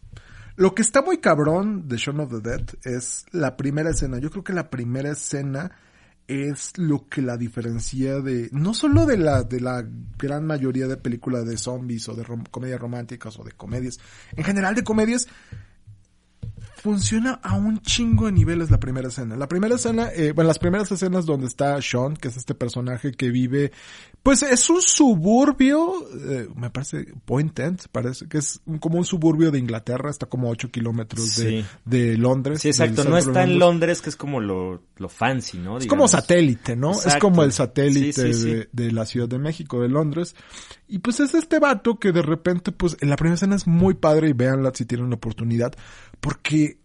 lo 0.55 0.73
que 0.73 0.81
está 0.81 1.01
muy 1.03 1.19
cabrón 1.19 1.87
de 1.87 1.97
Shaun 1.97 2.19
of 2.21 2.31
the 2.31 2.49
Dead 2.49 2.61
es 2.83 3.25
la 3.31 3.55
primera 3.57 3.91
escena. 3.91 4.17
Yo 4.19 4.31
creo 4.31 4.43
que 4.43 4.53
la 4.53 4.69
primera 4.69 5.11
escena 5.11 5.71
es 6.31 6.77
lo 6.77 7.07
que 7.07 7.21
la 7.21 7.37
diferencia 7.37 8.19
de, 8.19 8.49
no 8.51 8.73
solo 8.73 9.05
de 9.05 9.17
la, 9.17 9.43
de 9.43 9.59
la 9.59 9.85
gran 10.17 10.45
mayoría 10.45 10.87
de 10.87 10.97
películas 10.97 11.45
de 11.45 11.57
zombies 11.57 12.07
o 12.09 12.15
de 12.15 12.23
rom- 12.23 12.47
comedias 12.49 12.79
románticas 12.79 13.37
o 13.39 13.43
de 13.43 13.51
comedias, 13.51 13.99
en 14.35 14.43
general 14.43 14.75
de 14.75 14.83
comedias, 14.83 15.27
funciona 16.81 17.39
a 17.43 17.55
un 17.55 17.79
chingo 17.81 18.25
de 18.25 18.31
niveles 18.31 18.71
la 18.71 18.79
primera 18.79 19.07
escena. 19.09 19.35
La 19.35 19.47
primera 19.47 19.75
escena, 19.75 20.09
eh, 20.15 20.31
bueno, 20.33 20.47
las 20.47 20.59
primeras 20.59 20.91
escenas 20.91 21.25
donde 21.25 21.47
está 21.47 21.79
Sean, 21.81 22.15
que 22.15 22.27
es 22.29 22.37
este 22.37 22.55
personaje 22.55 23.11
que 23.11 23.29
vive, 23.29 23.71
pues 24.23 24.43
es 24.43 24.69
un 24.69 24.81
suburbio, 24.81 25.93
eh, 26.29 26.47
me 26.55 26.69
parece, 26.69 27.05
Point 27.25 27.57
End, 27.59 27.81
parece 27.91 28.27
que 28.27 28.37
es 28.39 28.61
un- 28.65 28.79
como 28.79 28.97
un 28.97 29.05
suburbio 29.05 29.51
de 29.51 29.59
Inglaterra, 29.59 30.09
está 30.09 30.25
como 30.27 30.47
a 30.47 30.51
8 30.51 30.69
kilómetros 30.71 31.37
de, 31.37 31.61
Sí. 31.61 31.65
de 31.85 32.17
Londres. 32.17 32.61
Sí, 32.61 32.69
exacto. 32.69 33.03
No 33.03 33.17
está 33.17 33.43
en 33.43 33.59
Londres, 33.59 34.01
que 34.01 34.09
es 34.09 34.15
como 34.15 34.39
lo, 34.39 34.81
lo 34.97 35.09
fancy, 35.09 35.57
¿no? 35.57 35.77
Es 35.77 35.87
como 35.87 36.07
satélite, 36.07 36.75
¿no? 36.75 36.91
Es 36.91 37.15
como 37.17 37.43
el 37.43 37.51
satélite 37.51 38.13
Sí, 38.13 38.33
sí, 38.33 38.41
sí. 38.41 38.49
De, 38.49 38.69
de 38.71 38.91
la 38.91 39.05
Ciudad 39.05 39.27
de 39.29 39.39
México, 39.39 39.81
de 39.81 39.89
Londres. 39.89 40.35
Y 40.87 40.99
pues 40.99 41.19
es 41.19 41.33
este 41.33 41.59
vato 41.59 41.97
que 41.99 42.11
de 42.11 42.21
repente, 42.21 42.71
pues 42.71 42.97
en 43.01 43.09
la 43.09 43.15
primera 43.15 43.35
escena 43.35 43.55
es 43.55 43.65
muy 43.65 43.93
padre 43.93 44.29
y 44.29 44.33
véanla 44.33 44.71
si 44.73 44.85
tienen 44.85 45.09
la 45.09 45.15
oportunidad, 45.15 45.73
porque 46.21 46.77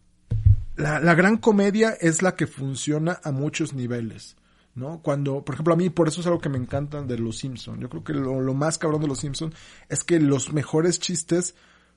la, 0.77 0.99
la 0.99 1.15
gran 1.15 1.37
comedia 1.37 1.91
es 2.01 2.23
la 2.23 2.35
que 2.35 2.47
funciona 2.47 3.21
a 3.23 3.31
muchos 3.31 3.73
niveles. 3.73 4.37
¿No? 4.75 5.01
Cuando, 5.01 5.43
por 5.43 5.55
ejemplo, 5.55 5.73
a 5.73 5.77
mí 5.79 5.89
por 5.89 6.07
eso 6.07 6.21
es 6.21 6.27
algo 6.27 6.39
que 6.39 6.51
me 6.51 6.59
encantan 6.59 7.09
de 7.09 7.19
Los 7.19 7.39
Simpson. 7.39 7.81
Yo 7.81 7.89
creo 7.89 8.05
que 8.05 8.13
lo, 8.13 8.43
lo 8.43 8.53
más 8.53 8.77
cabrón 8.77 9.01
de 9.01 9.09
Los 9.09 9.21
Simpson 9.21 9.55
es 9.89 10.05
que 10.05 10.21
los 10.21 10.53
mejores 10.53 11.01
chistes 11.01 11.55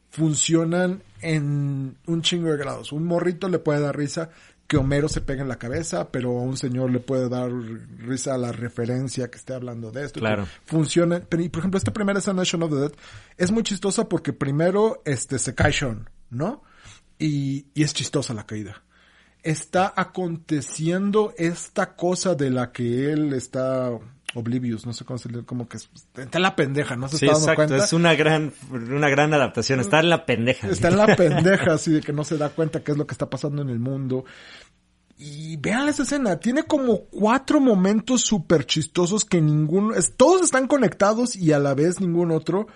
funcionan 0.09 1.03
en 1.21 1.97
un 2.07 2.21
chingo 2.21 2.49
de 2.49 2.55
grados. 2.57 2.93
Un 2.93 3.03
morrito 3.03 3.49
le 3.49 3.59
puede 3.59 3.81
dar 3.81 3.97
risa 3.97 4.29
que 4.69 4.77
Homero 4.77 5.09
se 5.09 5.21
pega 5.21 5.41
en 5.41 5.47
la 5.47 5.57
cabeza, 5.57 6.11
pero 6.11 6.29
a 6.29 6.43
un 6.43 6.55
señor 6.55 6.91
le 6.91 6.99
puede 6.99 7.27
dar 7.27 7.51
risa 7.51 8.35
a 8.35 8.37
la 8.37 8.51
referencia 8.51 9.29
que 9.29 9.37
esté 9.37 9.53
hablando 9.55 9.91
de 9.91 10.05
esto. 10.05 10.19
Claro. 10.19 10.47
Funciona. 10.63 11.21
Pero, 11.27 11.41
y 11.41 11.49
por 11.49 11.59
ejemplo, 11.59 11.79
esta 11.79 11.91
primera 11.91 12.19
escena 12.19 12.41
de 12.41 12.45
Shaun 12.45 12.63
of 12.63 12.71
the 12.71 12.77
Dead 12.77 12.91
es 13.35 13.51
muy 13.51 13.63
chistosa 13.63 14.07
porque 14.07 14.31
primero 14.31 15.01
este, 15.05 15.39
se 15.39 15.55
cae 15.55 15.73
Sean, 15.73 16.07
¿no? 16.29 16.63
Y, 17.19 17.67
y 17.73 17.83
es 17.83 17.93
chistosa 17.93 18.33
la 18.33 18.45
caída. 18.47 18.81
Está 19.43 19.93
aconteciendo 19.95 21.33
esta 21.37 21.95
cosa 21.95 22.33
de 22.35 22.49
la 22.49 22.71
que 22.71 23.11
él 23.11 23.33
está 23.33 23.91
oblivious, 24.35 24.85
no 24.85 24.93
sé 24.93 25.05
cómo 25.05 25.17
se 25.17 25.29
le, 25.29 25.43
como 25.43 25.67
que 25.67 25.77
es- 25.77 25.89
está 26.17 26.37
en 26.37 26.41
la 26.43 26.55
pendeja, 26.55 26.95
no 26.95 27.07
se 27.09 27.17
Sí, 27.17 27.25
está 27.25 27.33
dando 27.37 27.51
exacto. 27.51 27.67
cuenta. 27.69 27.85
Es 27.85 27.93
una 27.93 28.13
gran, 28.15 28.53
una 28.71 29.09
gran 29.09 29.33
adaptación. 29.33 29.79
Está 29.79 29.99
en 29.99 30.09
la 30.09 30.25
pendeja. 30.25 30.67
Está 30.69 30.87
en 30.89 30.97
la 30.97 31.07
pendeja, 31.15 31.73
así 31.73 31.91
de 31.91 32.01
que 32.01 32.13
no 32.13 32.23
se 32.23 32.37
da 32.37 32.49
cuenta 32.49 32.83
qué 32.83 32.91
es 32.91 32.97
lo 32.97 33.05
que 33.07 33.13
está 33.13 33.29
pasando 33.29 33.61
en 33.61 33.69
el 33.69 33.79
mundo. 33.79 34.25
Y 35.17 35.57
vean 35.57 35.89
esa 35.89 36.03
escena, 36.03 36.39
tiene 36.39 36.63
como 36.63 37.01
cuatro 37.05 37.59
momentos 37.59 38.21
súper 38.21 38.65
chistosos 38.65 39.25
que 39.25 39.41
ninguno, 39.41 39.93
es, 39.93 40.15
todos 40.15 40.41
están 40.43 40.67
conectados 40.67 41.35
y 41.35 41.51
a 41.51 41.59
la 41.59 41.73
vez 41.73 41.99
ningún 41.99 42.31
otro. 42.31 42.67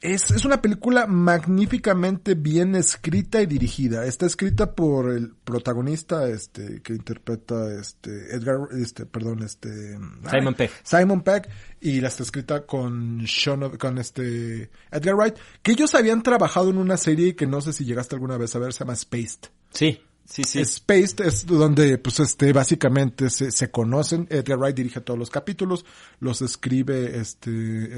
Es, 0.00 0.30
es 0.30 0.46
una 0.46 0.62
película 0.62 1.06
magníficamente 1.06 2.34
bien 2.34 2.74
escrita 2.74 3.42
y 3.42 3.46
dirigida. 3.46 4.06
Está 4.06 4.24
escrita 4.24 4.74
por 4.74 5.10
el 5.10 5.34
protagonista, 5.44 6.26
este, 6.28 6.80
que 6.80 6.94
interpreta, 6.94 7.70
este, 7.78 8.34
Edgar, 8.34 8.68
este, 8.72 9.04
perdón, 9.04 9.42
este... 9.42 9.98
Simon 10.30 10.54
Pegg. 10.54 10.70
Simon 10.82 11.20
Pegg 11.20 11.48
y 11.80 12.00
la 12.00 12.08
está 12.08 12.22
escrita 12.22 12.64
con 12.64 13.26
Sean, 13.26 13.76
con 13.76 13.98
este 13.98 14.70
Edgar 14.90 15.16
Wright, 15.16 15.34
que 15.62 15.72
ellos 15.72 15.94
habían 15.94 16.22
trabajado 16.22 16.70
en 16.70 16.78
una 16.78 16.96
serie 16.96 17.36
que 17.36 17.46
no 17.46 17.60
sé 17.60 17.74
si 17.74 17.84
llegaste 17.84 18.14
alguna 18.14 18.38
vez 18.38 18.56
a 18.56 18.58
ver, 18.58 18.72
se 18.72 18.80
llama 18.80 18.96
Spaced. 18.96 19.50
Sí, 19.70 20.00
sí, 20.30 20.44
sí. 20.44 20.64
Spaced 20.64 21.20
es 21.26 21.46
donde, 21.46 21.98
pues, 21.98 22.20
este, 22.20 22.52
básicamente 22.52 23.30
se, 23.30 23.50
se 23.50 23.70
conocen. 23.70 24.26
Edgar 24.30 24.58
Wright 24.58 24.76
dirige 24.76 25.00
todos 25.00 25.18
los 25.18 25.30
capítulos, 25.30 25.84
los 26.20 26.40
escribe, 26.42 27.18
este, 27.18 27.50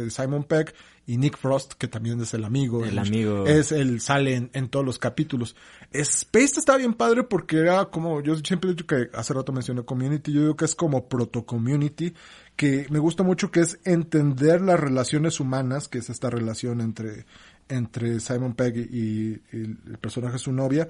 eh, 0.06 0.10
Simon 0.10 0.44
Pegg 0.44 0.72
y 1.06 1.16
Nick 1.16 1.36
Frost, 1.36 1.74
que 1.74 1.88
también 1.88 2.20
es 2.20 2.32
el 2.34 2.44
amigo. 2.44 2.84
El 2.84 2.98
amigo. 2.98 3.46
Es 3.46 3.72
el, 3.72 4.00
sale 4.00 4.34
en, 4.34 4.50
en 4.52 4.68
todos 4.68 4.84
los 4.84 4.98
capítulos. 4.98 5.56
Spaced 5.92 6.58
está 6.58 6.76
bien 6.76 6.94
padre 6.94 7.24
porque 7.24 7.58
era 7.58 7.86
como, 7.86 8.20
yo 8.22 8.36
siempre 8.36 8.70
he 8.70 8.74
dicho 8.74 8.86
que 8.86 9.10
hace 9.12 9.34
rato 9.34 9.52
mencioné 9.52 9.84
Community, 9.84 10.32
yo 10.32 10.40
digo 10.40 10.56
que 10.56 10.64
es 10.64 10.74
como 10.74 11.08
proto-community, 11.08 12.14
que 12.56 12.86
me 12.90 12.98
gusta 12.98 13.22
mucho 13.22 13.50
que 13.50 13.60
es 13.60 13.78
entender 13.84 14.60
las 14.60 14.78
relaciones 14.78 15.40
humanas, 15.40 15.88
que 15.88 15.98
es 15.98 16.08
esta 16.08 16.30
relación 16.30 16.80
entre, 16.80 17.26
entre 17.68 18.20
Simon 18.20 18.54
Pegg 18.54 18.76
y, 18.76 19.42
y 19.52 19.60
el 19.86 19.98
personaje, 20.00 20.38
su 20.38 20.52
novia, 20.52 20.88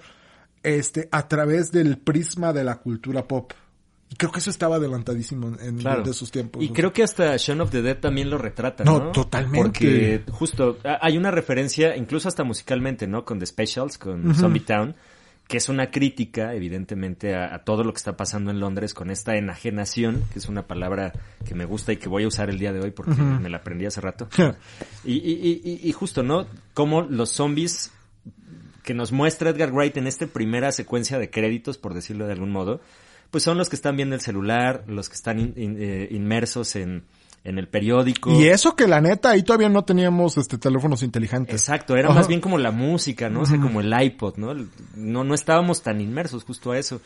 este, 0.62 1.08
a 1.12 1.28
través 1.28 1.72
del 1.72 1.98
prisma 1.98 2.52
de 2.52 2.64
la 2.64 2.76
cultura 2.76 3.26
pop. 3.26 3.52
Y 4.10 4.16
creo 4.16 4.30
que 4.30 4.40
eso 4.40 4.50
estaba 4.50 4.76
adelantadísimo 4.76 5.56
en, 5.58 5.78
Claro. 5.78 6.02
de 6.02 6.12
sus 6.12 6.30
tiempos. 6.30 6.62
Y 6.62 6.68
¿no? 6.68 6.74
creo 6.74 6.92
que 6.92 7.02
hasta 7.02 7.34
Shaun 7.38 7.62
of 7.62 7.70
the 7.70 7.80
Dead 7.80 7.96
también 7.98 8.28
lo 8.28 8.36
retrata, 8.36 8.84
¿no? 8.84 8.98
No, 9.04 9.12
totalmente. 9.12 9.62
Porque 9.62 10.22
justo 10.30 10.76
hay 11.00 11.16
una 11.16 11.30
referencia, 11.30 11.96
incluso 11.96 12.28
hasta 12.28 12.44
musicalmente, 12.44 13.06
¿no? 13.06 13.24
Con 13.24 13.38
The 13.38 13.46
Specials, 13.46 13.96
con 13.96 14.34
Zombie 14.34 14.60
Town, 14.60 14.94
que 15.48 15.56
es 15.56 15.70
una 15.70 15.90
crítica, 15.90 16.54
evidentemente, 16.54 17.34
a, 17.34 17.54
a 17.54 17.64
todo 17.64 17.84
lo 17.84 17.92
que 17.94 17.96
está 17.98 18.14
pasando 18.14 18.50
en 18.50 18.60
Londres 18.60 18.92
con 18.92 19.10
esta 19.10 19.34
enajenación, 19.36 20.24
que 20.30 20.40
es 20.40 20.46
una 20.48 20.66
palabra 20.66 21.12
que 21.46 21.54
me 21.54 21.64
gusta 21.64 21.94
y 21.94 21.96
que 21.96 22.10
voy 22.10 22.24
a 22.24 22.28
usar 22.28 22.50
el 22.50 22.58
día 22.58 22.74
de 22.74 22.80
hoy 22.80 22.90
porque 22.90 23.12
me 23.20 23.48
la 23.48 23.56
aprendí 23.58 23.86
hace 23.86 24.02
rato. 24.02 24.28
y, 25.04 25.14
y, 25.14 25.60
y, 25.64 25.88
y 25.88 25.92
justo, 25.92 26.22
¿no? 26.22 26.46
Cómo 26.74 27.00
los 27.00 27.30
zombies 27.30 27.90
que 28.82 28.94
nos 28.94 29.12
muestra 29.12 29.50
Edgar 29.50 29.72
Wright 29.72 29.96
en 29.96 30.06
esta 30.06 30.26
primera 30.26 30.72
secuencia 30.72 31.18
de 31.18 31.30
créditos, 31.30 31.78
por 31.78 31.94
decirlo 31.94 32.26
de 32.26 32.32
algún 32.32 32.50
modo, 32.50 32.80
pues 33.30 33.44
son 33.44 33.56
los 33.58 33.68
que 33.68 33.76
están 33.76 33.96
viendo 33.96 34.14
el 34.14 34.20
celular, 34.20 34.84
los 34.86 35.08
que 35.08 35.14
están 35.14 35.38
in- 35.38 35.54
in- 35.56 35.76
eh, 35.78 36.08
inmersos 36.10 36.76
en, 36.76 37.04
en 37.44 37.58
el 37.58 37.66
periódico. 37.68 38.30
Y 38.38 38.48
eso 38.48 38.76
que 38.76 38.86
la 38.86 39.00
neta, 39.00 39.30
ahí 39.30 39.42
todavía 39.42 39.68
no 39.68 39.84
teníamos 39.84 40.36
este 40.36 40.58
teléfonos 40.58 41.02
inteligentes. 41.02 41.54
Exacto, 41.54 41.96
era 41.96 42.08
Ajá. 42.08 42.18
más 42.18 42.28
bien 42.28 42.40
como 42.40 42.58
la 42.58 42.70
música, 42.72 43.30
¿no? 43.30 43.40
O 43.42 43.46
sea, 43.46 43.58
como 43.60 43.80
el 43.80 43.92
iPod, 44.02 44.36
¿no? 44.36 44.54
No, 44.96 45.24
no 45.24 45.34
estábamos 45.34 45.82
tan 45.82 46.00
inmersos 46.00 46.44
justo 46.44 46.72
a 46.72 46.78
eso. 46.78 47.00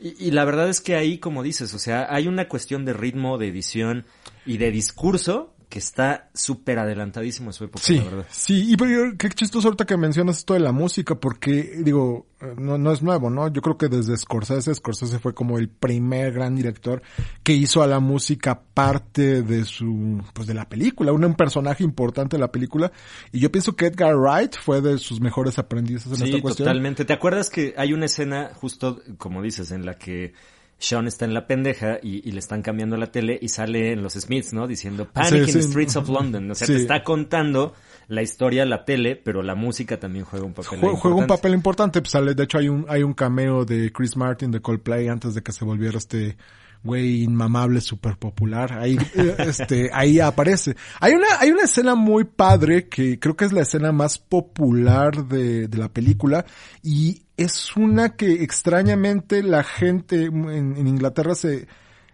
Y, 0.00 0.28
y 0.28 0.30
la 0.30 0.44
verdad 0.44 0.68
es 0.68 0.80
que 0.80 0.94
ahí, 0.94 1.18
como 1.18 1.42
dices, 1.42 1.72
o 1.74 1.78
sea, 1.78 2.06
hay 2.10 2.28
una 2.28 2.48
cuestión 2.48 2.84
de 2.84 2.92
ritmo, 2.92 3.38
de 3.38 3.48
edición 3.48 4.04
y 4.44 4.58
de 4.58 4.70
discurso 4.70 5.52
que 5.68 5.80
está 5.80 6.30
súper 6.32 6.78
adelantadísimo 6.78 7.50
a 7.50 7.52
su 7.52 7.64
época, 7.64 7.82
Sí, 7.84 7.96
la 7.96 8.04
verdad. 8.04 8.26
sí, 8.30 8.72
y 8.72 8.76
pero 8.76 9.16
qué 9.18 9.28
chistoso 9.30 9.66
ahorita 9.68 9.84
que 9.84 9.96
mencionas 9.96 10.38
esto 10.38 10.54
de 10.54 10.60
la 10.60 10.70
música, 10.72 11.16
porque 11.16 11.78
digo, 11.82 12.26
eh, 12.40 12.54
no, 12.56 12.78
no 12.78 12.92
es 12.92 13.02
nuevo, 13.02 13.30
¿no? 13.30 13.48
Yo 13.48 13.62
creo 13.62 13.76
que 13.76 13.88
desde 13.88 14.16
Scorsese, 14.16 14.72
Scorsese 14.74 15.18
fue 15.18 15.34
como 15.34 15.58
el 15.58 15.68
primer 15.68 16.32
gran 16.32 16.54
director 16.54 17.02
que 17.42 17.52
hizo 17.54 17.82
a 17.82 17.88
la 17.88 17.98
música 17.98 18.60
parte 18.74 19.42
de 19.42 19.64
su, 19.64 20.22
pues 20.32 20.46
de 20.46 20.54
la 20.54 20.68
película, 20.68 21.12
un, 21.12 21.24
un 21.24 21.34
personaje 21.34 21.82
importante 21.82 22.36
de 22.36 22.40
la 22.40 22.52
película, 22.52 22.92
y 23.32 23.40
yo 23.40 23.50
pienso 23.50 23.74
que 23.74 23.86
Edgar 23.86 24.14
Wright 24.16 24.56
fue 24.62 24.80
de 24.80 24.98
sus 24.98 25.20
mejores 25.20 25.58
aprendices 25.58 26.06
en 26.12 26.16
Sí, 26.18 26.24
esta 26.30 26.40
cuestión. 26.40 26.66
totalmente. 26.66 27.04
¿Te 27.04 27.12
acuerdas 27.12 27.50
que 27.50 27.74
hay 27.76 27.92
una 27.92 28.04
escena, 28.06 28.52
justo 28.54 29.02
como 29.18 29.42
dices, 29.42 29.72
en 29.72 29.84
la 29.84 29.94
que 29.98 30.32
Sean 30.78 31.06
está 31.06 31.24
en 31.24 31.32
la 31.32 31.46
pendeja 31.46 31.98
y, 32.02 32.28
y 32.28 32.32
le 32.32 32.38
están 32.38 32.60
cambiando 32.62 32.96
la 32.98 33.06
tele 33.10 33.38
y 33.40 33.48
sale 33.48 33.92
en 33.92 34.02
los 34.02 34.12
Smiths, 34.12 34.52
¿no? 34.52 34.66
Diciendo 34.66 35.08
Panic 35.10 35.30
Sí, 35.30 35.38
in 35.38 35.46
the 35.46 35.52
sí. 35.62 35.68
Streets 35.68 35.96
of 35.96 36.08
London. 36.10 36.50
O 36.50 36.54
sea, 36.54 36.66
Sí. 36.66 36.74
te 36.74 36.80
está 36.80 37.02
contando 37.02 37.72
la 38.08 38.22
historia 38.22 38.64
la 38.66 38.84
tele, 38.84 39.16
pero 39.16 39.42
la 39.42 39.54
música 39.54 39.98
también 39.98 40.24
juega 40.26 40.44
un 40.44 40.52
papel 40.52 40.78
Jue- 40.78 40.80
Juega 40.80 40.92
un 40.92 40.94
importante. 41.22 41.26
papel 41.28 41.54
importante, 41.54 42.00
pues 42.02 42.10
sale, 42.12 42.34
de 42.34 42.42
hecho 42.44 42.58
hay 42.58 42.68
un, 42.68 42.84
hay 42.88 43.02
un 43.02 43.14
cameo 43.14 43.64
de 43.64 43.90
Chris 43.90 44.16
Martin 44.16 44.50
de 44.50 44.60
Coldplay 44.60 45.08
antes 45.08 45.34
de 45.34 45.42
que 45.42 45.52
se 45.52 45.64
volviera 45.64 45.96
este 45.98 46.36
güey 46.84 47.22
inmamable 47.24 47.80
súper 47.80 48.16
popular. 48.18 48.74
Ahí, 48.78 48.96
eh, 49.16 49.34
este, 49.38 49.90
ahí 49.92 50.20
aparece. 50.20 50.76
Hay 51.00 51.14
una, 51.14 51.26
hay 51.40 51.50
una 51.50 51.62
escena 51.62 51.94
muy 51.96 52.24
padre 52.24 52.86
que 52.88 53.18
creo 53.18 53.34
que 53.34 53.46
es 53.46 53.52
la 53.52 53.62
escena 53.62 53.90
más 53.92 54.18
popular 54.18 55.26
de, 55.26 55.66
de 55.68 55.78
la 55.78 55.88
película 55.88 56.44
y 56.82 57.22
es 57.36 57.76
una 57.76 58.16
que 58.16 58.42
extrañamente 58.42 59.42
la 59.42 59.62
gente 59.64 60.24
en, 60.24 60.48
en 60.76 60.86
Inglaterra 60.86 61.34
se, 61.34 61.66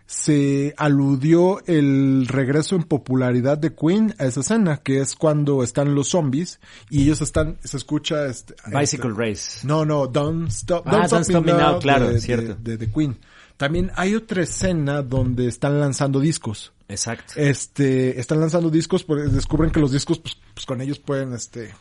se 0.07 0.75
aludió 0.77 1.63
el 1.67 2.27
regreso 2.29 2.77
en 2.77 2.83
popularidad 2.83 3.57
de 3.59 3.75
Queen 3.75 4.15
a 4.19 4.25
esa 4.27 4.41
escena, 4.41 4.79
que 4.79 5.01
es 5.01 5.15
cuando 5.15 5.63
están 5.63 5.95
los 5.95 6.09
zombies 6.09 6.61
y 6.91 7.03
ellos 7.05 7.21
están, 7.23 7.57
se 7.65 7.77
escucha 7.77 8.27
este, 8.27 8.55
Bicycle 8.67 9.11
este- 9.11 9.23
Race. 9.23 9.67
no, 9.67 9.85
no, 9.85 10.07
Don't 10.07 10.49
Stop, 10.49 10.83
Ah, 10.87 11.07
Don't 11.09 11.23
Stop 11.29 11.45
Me 11.47 11.53
Now, 11.53 11.79
claro, 11.79 12.09
de, 12.09 12.21
cierto. 12.21 12.55
De, 12.55 12.73
de- 12.77 12.87
de 12.87 12.93
Queen. 12.93 13.17
También 13.57 13.93
hay 13.95 14.15
otra 14.17 14.43
escena 14.43 15.03
donde 15.03 15.47
están 15.47 15.79
lanzando 15.79 16.19
discos. 16.19 16.73
Exacto. 16.89 17.35
Este, 17.37 18.19
están 18.19 18.41
lanzando 18.41 18.71
discos 18.71 19.05
porque 19.05 19.25
descubren 19.29 19.71
que 19.71 19.79
los 19.79 19.93
discos, 19.93 20.19
pues, 20.19 20.37
pues 20.53 20.67
con 20.67 20.81
ellos 20.81 20.99
pueden, 20.99 21.33
este, 21.33 21.73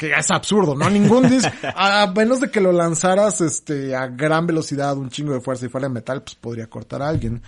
que 0.00 0.12
es 0.18 0.30
absurdo, 0.30 0.74
¿no? 0.74 0.88
Ningún 0.88 1.28
disco, 1.28 1.52
a 1.76 2.04
a 2.04 2.06
menos 2.10 2.40
de 2.40 2.50
que 2.50 2.62
lo 2.62 2.72
lanzaras, 2.72 3.42
este, 3.42 3.94
a 3.94 4.06
gran 4.06 4.46
velocidad, 4.46 4.96
un 4.96 5.10
chingo 5.10 5.34
de 5.34 5.42
fuerza 5.42 5.66
y 5.66 5.68
fuera 5.68 5.88
de 5.88 5.92
metal, 5.92 6.22
pues 6.22 6.36
podría 6.36 6.68
cortar 6.70 7.02
a 7.02 7.08
alguien. 7.10 7.42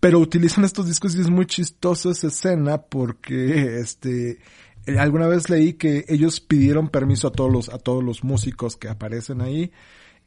Pero 0.00 0.18
utilizan 0.18 0.64
estos 0.64 0.86
discos 0.86 1.14
y 1.14 1.20
es 1.20 1.28
muy 1.28 1.44
chistosa 1.44 2.08
esa 2.08 2.28
escena 2.28 2.78
porque, 2.78 3.78
este, 3.78 4.38
eh, 4.86 4.98
alguna 4.98 5.26
vez 5.26 5.50
leí 5.50 5.74
que 5.74 6.06
ellos 6.08 6.40
pidieron 6.40 6.88
permiso 6.88 7.28
a 7.28 7.32
todos 7.32 7.52
los, 7.52 7.68
a 7.68 7.76
todos 7.76 8.02
los 8.02 8.24
músicos 8.24 8.78
que 8.78 8.88
aparecen 8.88 9.42
ahí 9.42 9.70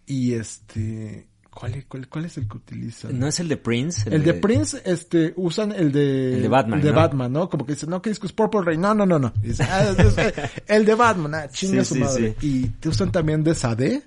y 0.06 0.36
este, 0.36 1.31
¿cuál, 1.54 1.86
cuál, 1.88 2.08
cuál 2.08 2.26
es 2.26 2.38
el 2.38 2.48
que 2.48 2.58
utilizan? 2.58 3.20
¿No 3.20 3.28
es 3.28 3.40
el 3.40 3.48
de 3.48 3.58
Prince? 3.58 4.10
El 4.14 4.24
de 4.24 4.34
Prince, 4.34 4.82
este, 4.86 5.34
usan 5.36 5.72
el 5.72 5.92
de... 5.92 6.36
El 6.36 6.42
de 6.44 6.48
Batman, 6.48 6.80
El 6.80 6.86
de 6.86 6.92
¿no? 6.92 6.96
Batman, 6.96 7.32
¿no? 7.34 7.50
Como 7.50 7.66
que 7.66 7.74
dicen, 7.74 7.90
no, 7.90 8.02
¿qué 8.02 8.10
disco 8.10 8.26
es 8.26 8.34
Purple 8.34 8.62
Rain? 8.64 8.82
No, 8.82 8.94
no, 8.96 9.06
no, 9.06 9.20
no. 9.20 9.32
Dicen, 9.42 9.68
"Ah, 9.70 9.84
es- 9.84 10.18
es- 10.18 10.34
el 10.68 10.86
de 10.86 10.96
Batman, 10.96 11.36
ah, 11.36 11.48
chinga 11.50 11.84
Sí, 11.84 11.90
su 11.90 11.94
sí, 11.96 12.00
madre. 12.02 12.36
Y 12.42 12.68
te 12.70 12.90
usan 12.90 13.12
también 13.12 13.44
de 13.44 13.54
Sade. 13.54 14.04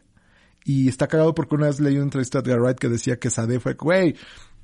Y 0.65 0.89
está 0.89 1.07
cagado 1.07 1.35
porque 1.35 1.55
una 1.57 1.67
vez 1.67 1.79
leí 1.79 1.95
una 1.97 2.05
entrevista 2.05 2.41
de 2.41 2.59
Wright 2.59 2.79
que 2.79 2.89
decía 2.89 3.19
que 3.19 3.29
Sade 3.29 3.61
fue, 3.61 3.75
güey, 3.75 4.17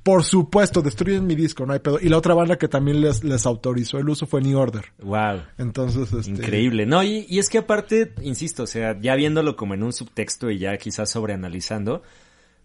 por 0.02 0.24
supuesto, 0.24 0.80
destruyen 0.80 1.26
mi 1.26 1.34
disco, 1.34 1.66
no 1.66 1.74
hay 1.74 1.80
pedo. 1.80 1.98
Y 2.00 2.08
la 2.08 2.16
otra 2.16 2.32
banda 2.32 2.56
que 2.56 2.68
también 2.68 3.02
les, 3.02 3.22
les 3.22 3.44
autorizó 3.44 3.98
el 3.98 4.08
uso 4.08 4.26
fue 4.26 4.40
New 4.40 4.58
Order. 4.58 4.86
Wow. 5.02 5.42
Entonces, 5.58 6.10
este... 6.10 6.30
Increíble. 6.30 6.86
No, 6.86 7.02
y, 7.02 7.26
y 7.28 7.38
es 7.38 7.50
que 7.50 7.58
aparte, 7.58 8.14
insisto, 8.22 8.62
o 8.62 8.66
sea, 8.66 8.98
ya 8.98 9.14
viéndolo 9.14 9.56
como 9.56 9.74
en 9.74 9.82
un 9.82 9.92
subtexto 9.92 10.50
y 10.50 10.58
ya 10.58 10.74
quizás 10.78 11.10
sobreanalizando, 11.10 12.02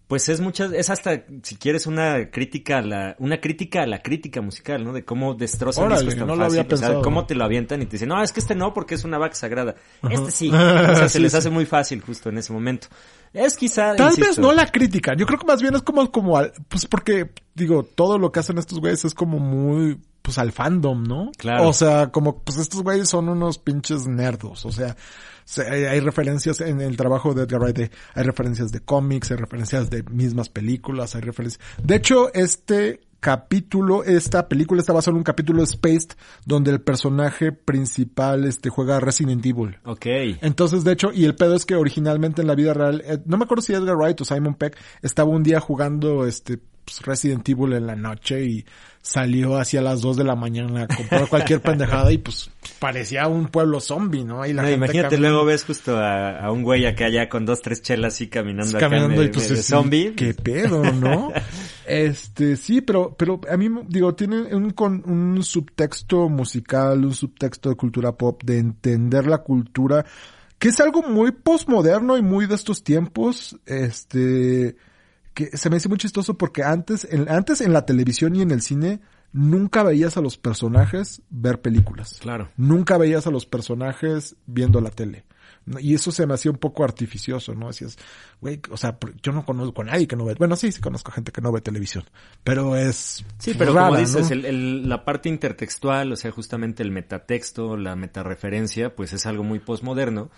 pues 0.08 0.30
es 0.30 0.40
muchas, 0.40 0.72
es 0.72 0.90
hasta, 0.90 1.24
si 1.42 1.56
quieres, 1.56 1.88
una 1.88 2.30
crítica 2.30 2.78
a 2.78 2.82
la, 2.82 3.16
una 3.20 3.42
crítica 3.42 3.82
a 3.84 3.88
la 3.88 4.02
crítica 4.04 4.40
musical, 4.42 4.84
¿no? 4.84 4.94
De 4.94 5.04
cómo 5.04 5.34
destrozan 5.34 5.86
Órale, 5.86 6.02
discos 6.06 6.20
tan 6.20 6.28
no 6.28 6.36
lo 6.36 6.44
fácil, 6.44 6.60
había 6.60 6.74
o 6.74 6.78
sea, 6.78 7.02
cómo 7.02 7.26
te 7.26 7.34
lo 7.34 7.44
avientan 7.44 7.82
y 7.82 7.86
te 7.86 7.94
dicen, 7.94 8.10
no, 8.10 8.22
es 8.22 8.32
que 8.32 8.40
este 8.40 8.54
no, 8.56 8.74
porque 8.74 8.94
es 8.96 9.04
una 9.04 9.18
vaca 9.18 9.34
sagrada. 9.36 9.76
Este 10.10 10.32
sí. 10.32 10.50
O 10.54 10.96
sea, 10.96 11.10
se 11.10 11.20
les 11.20 11.32
sí. 11.32 11.38
hace 11.40 11.50
muy 11.50 11.66
fácil 11.66 12.02
justo 12.02 12.30
en 12.30 12.38
ese 12.38 12.54
momento. 12.54 12.88
Es 13.34 13.58
quizá, 13.58 13.96
Tal 13.96 14.10
insisto, 14.12 14.28
vez 14.30 14.40
no 14.40 14.54
la 14.54 14.68
crítica. 14.72 15.14
Yo 15.18 15.26
creo 15.26 15.40
que 15.40 15.48
más 15.48 15.62
bien 15.62 15.76
es 15.76 15.82
como, 15.82 16.12
como, 16.12 16.38
al- 16.38 16.54
pues 16.70 16.86
porque, 16.86 17.32
digo, 17.54 17.84
todo 17.84 18.18
lo 18.18 18.32
que 18.32 18.40
hacen 18.40 18.58
estos 18.58 18.80
güeyes 18.80 19.04
es 19.06 19.14
como 19.14 19.40
muy, 19.40 20.00
pues 20.22 20.38
al 20.38 20.52
fandom, 20.52 21.04
¿no? 21.04 21.32
Claro. 21.38 21.68
O 21.68 21.74
sea, 21.74 22.12
como, 22.12 22.40
pues 22.44 22.58
estos 22.60 22.82
güeyes 22.84 23.10
son 23.10 23.28
unos 23.28 23.58
pinches 23.58 24.08
nerdos. 24.08 24.66
O 24.66 24.72
sea, 24.72 24.90
se- 24.90 24.96
hay, 25.58 26.00
referencias 26.00 26.62
en 26.62 26.82
el 26.82 26.98
trabajo 26.98 27.34
de 27.34 27.44
Edgar 27.44 27.62
Wright, 27.62 27.78
de- 27.78 27.92
hay 28.14 28.24
referencias 28.24 28.72
de 28.72 28.80
cómics, 28.80 29.32
hay 29.32 29.38
referencias 29.38 29.90
de 29.90 30.04
mismas 30.04 30.50
películas, 30.50 31.16
hay 31.16 31.22
referencias. 31.22 31.64
De 31.82 31.96
hecho, 31.96 32.34
este 32.34 33.02
capítulo, 33.20 34.04
esta 34.04 34.48
película 34.48 34.82
está 34.82 34.94
basada 34.94 35.14
en 35.14 35.18
un 35.18 35.24
capítulo 35.24 35.62
de 35.62 35.68
Spaced 35.68 36.10
donde 36.46 36.70
el 36.70 36.80
personaje 36.82 37.52
principal, 37.52 38.46
este, 38.46 38.70
juega 38.70 39.00
Resident 39.00 39.44
Evil. 39.46 39.80
Ok. 39.84 40.06
Entonces, 40.42 40.84
de 40.84 40.92
hecho, 40.92 41.12
y 41.12 41.26
el 41.26 41.34
pedo 41.34 41.56
es 41.56 41.66
que 41.66 41.76
originalmente 41.76 42.42
en 42.42 42.48
la 42.48 42.54
vida 42.56 42.74
real, 42.76 43.02
eh, 43.06 43.18
no 43.26 43.38
me 43.38 43.46
acuerdo 43.46 43.64
si 43.64 43.74
Edgar 43.74 43.96
Wright 43.98 44.22
o 44.22 44.26
Simon 44.26 44.54
Peck 44.54 44.78
estaba 45.02 45.30
un 45.32 45.42
día 45.42 45.60
jugando 45.60 46.28
este 46.28 46.60
pues, 46.86 47.02
Resident 47.02 47.48
Evil 47.50 47.74
en 47.74 47.88
la 47.88 47.96
noche 47.96 48.46
y 48.46 48.66
salió 49.06 49.58
hacia 49.58 49.82
las 49.84 50.02
2 50.02 50.18
de 50.18 50.24
la 50.24 50.36
mañana 50.36 50.84
a 50.84 50.88
comprar 50.88 51.28
cualquier 51.30 51.62
pendejada 51.62 52.12
y 52.12 52.18
pues 52.18 52.50
parecía 52.80 53.28
un 53.28 53.48
pueblo 53.50 53.80
zombie, 53.80 54.24
¿no? 54.24 54.44
Y 54.48 54.52
la 54.54 54.64
No, 54.64 54.68
gente 54.70 54.86
imagínate, 54.86 55.18
luego 55.20 55.46
ves 55.46 55.64
justo 55.64 55.96
a, 55.98 56.40
a 56.40 56.52
un 56.52 56.64
güey 56.64 56.88
acá 56.88 57.08
ya 57.10 57.30
con 57.30 57.46
dos, 57.46 57.62
tres 57.62 57.84
chelas 57.84 58.16
así 58.16 58.28
caminando, 58.30 58.78
acá 58.78 58.90
caminando 58.90 59.22
de, 59.22 59.28
y 59.28 59.30
pues 59.30 59.48
de 59.50 59.62
zombie. 59.62 60.14
qué 60.16 60.34
pedo, 60.34 60.84
¿no? 60.92 61.32
este, 61.86 62.56
sí, 62.58 62.82
pero, 62.82 63.16
pero 63.16 63.40
a 63.48 63.56
mí, 63.58 63.70
digo, 63.88 64.16
tiene 64.16 64.56
un, 64.56 64.72
con, 64.72 65.04
un 65.06 65.44
subtexto 65.44 66.28
musical, 66.28 67.06
un 67.06 67.14
subtexto 67.14 67.70
de 67.70 67.76
cultura 67.76 68.12
pop, 68.14 68.42
de 68.44 68.58
entender 68.58 69.28
la 69.28 69.38
cultura, 69.44 70.04
que 70.58 70.70
es 70.70 70.80
algo 70.80 71.04
muy 71.04 71.32
postmoderno 71.32 72.18
y 72.18 72.24
muy 72.24 72.48
de 72.48 72.56
estos 72.56 72.84
tiempos, 72.84 73.56
este, 73.68 74.78
que 75.36 75.56
se 75.56 75.70
me 75.70 75.76
hace 75.76 75.88
muy 75.90 76.00
chistoso 76.00 76.36
porque 76.38 76.64
antes, 76.64 77.06
en, 77.12 77.30
antes 77.30 77.62
en 77.62 77.74
la 77.74 77.86
televisión 77.86 78.36
y 78.36 78.42
en 78.42 78.50
el 78.50 78.62
cine, 78.64 79.02
nunca 79.34 79.84
veías 79.84 80.18
a 80.18 80.22
los 80.22 80.38
personajes 80.38 81.22
ver 81.30 81.62
películas. 81.62 82.18
Claro. 82.22 82.50
Nunca 82.58 82.98
veías 82.98 83.28
a 83.28 83.32
los 83.32 83.46
personajes 83.46 84.36
viendo 84.48 84.82
la 84.82 84.90
tele. 84.90 85.26
Y 85.80 85.96
eso 85.96 86.12
se 86.12 86.28
me 86.28 86.36
hacía 86.36 86.52
un 86.52 86.58
poco 86.60 86.84
artificioso, 86.84 87.56
¿no? 87.56 87.68
Decías, 87.68 87.98
güey, 88.40 88.62
o 88.70 88.78
sea, 88.78 88.98
yo 89.24 89.32
no 89.32 89.44
conozco 89.46 89.82
a 89.82 89.86
nadie 89.86 90.08
que 90.08 90.16
no 90.16 90.24
ve, 90.24 90.36
bueno, 90.36 90.56
sí, 90.56 90.72
sí 90.72 90.80
conozco 90.80 91.12
gente 91.12 91.32
que 91.32 91.42
no 91.42 91.52
ve 91.52 91.60
televisión, 91.60 92.04
pero 92.44 92.76
es 92.76 93.26
Sí, 93.40 93.56
pero 93.58 93.74
rara, 93.74 93.88
como 93.88 94.00
dices, 94.00 94.30
¿no? 94.30 94.36
el- 94.36 94.46
el- 94.46 94.88
la 94.90 95.04
parte 95.06 95.28
intertextual, 95.28 96.12
o 96.12 96.16
sea, 96.16 96.30
justamente 96.32 96.84
el 96.84 96.92
metatexto, 96.92 97.78
la 97.78 97.96
metareferencia, 97.96 98.96
pues 98.96 99.12
es 99.14 99.26
algo 99.26 99.44
muy 99.44 99.58
posmoderno 99.58 100.30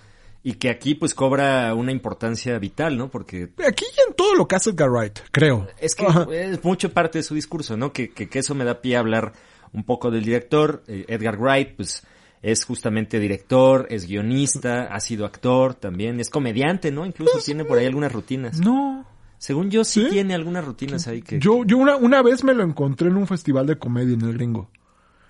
y 0.47 0.53
que 0.53 0.69
aquí 0.69 0.95
pues 0.95 1.13
cobra 1.13 1.73
una 1.73 1.91
importancia 1.91 2.57
vital, 2.57 2.97
¿no? 2.97 3.09
Porque 3.11 3.49
Aquí 3.67 3.83
y 3.83 4.09
en 4.09 4.15
todo 4.15 4.33
lo 4.33 4.47
que 4.47 4.55
hace 4.55 4.69
Edgar 4.69 4.89
Wright, 4.89 5.19
creo. 5.31 5.67
es 5.77 5.93
que 5.93 6.05
Ajá. 6.05 6.25
es 6.31 6.63
mucho 6.63 6.89
parte 6.93 7.17
de 7.19 7.23
su 7.23 7.35
discurso, 7.35 7.75
¿no? 7.75 7.91
Que, 7.91 8.11
que, 8.11 8.29
que 8.29 8.39
eso 8.39 8.55
me 8.55 8.63
da 8.63 8.79
pie 8.79 8.95
a 8.95 8.99
hablar 8.99 9.33
un 9.73 9.83
poco 9.83 10.09
del 10.09 10.23
director. 10.23 10.85
Eh, 10.87 11.03
Edgar 11.09 11.37
Wright, 11.37 11.75
pues 11.75 12.01
es 12.41 12.63
justamente 12.63 13.19
director, 13.19 13.87
es 13.89 14.07
guionista, 14.07 14.83
ha 14.85 15.01
sido 15.01 15.25
actor 15.25 15.73
también, 15.73 16.17
es 16.21 16.29
comediante, 16.29 16.91
¿no? 16.93 17.05
Incluso 17.05 17.39
tiene 17.43 17.65
por 17.65 17.77
ahí 17.77 17.85
algunas 17.85 18.13
rutinas. 18.13 18.53
Pues, 18.55 18.65
No. 18.65 19.05
Según 19.39 19.69
yo 19.69 19.83
sí, 19.83 20.05
¿Sí? 20.05 20.11
tiene 20.11 20.33
algunas 20.33 20.63
rutinas 20.63 21.09
ahí 21.09 21.21
que... 21.21 21.39
Yo, 21.39 21.65
yo 21.65 21.77
una, 21.77 21.97
una 21.97 22.21
vez 22.21 22.45
me 22.45 22.53
lo 22.53 22.63
encontré 22.63 23.09
en 23.09 23.17
un 23.17 23.27
festival 23.27 23.67
de 23.67 23.77
comedia 23.77 24.13
en 24.13 24.21
el 24.21 24.33
gringo. 24.33 24.71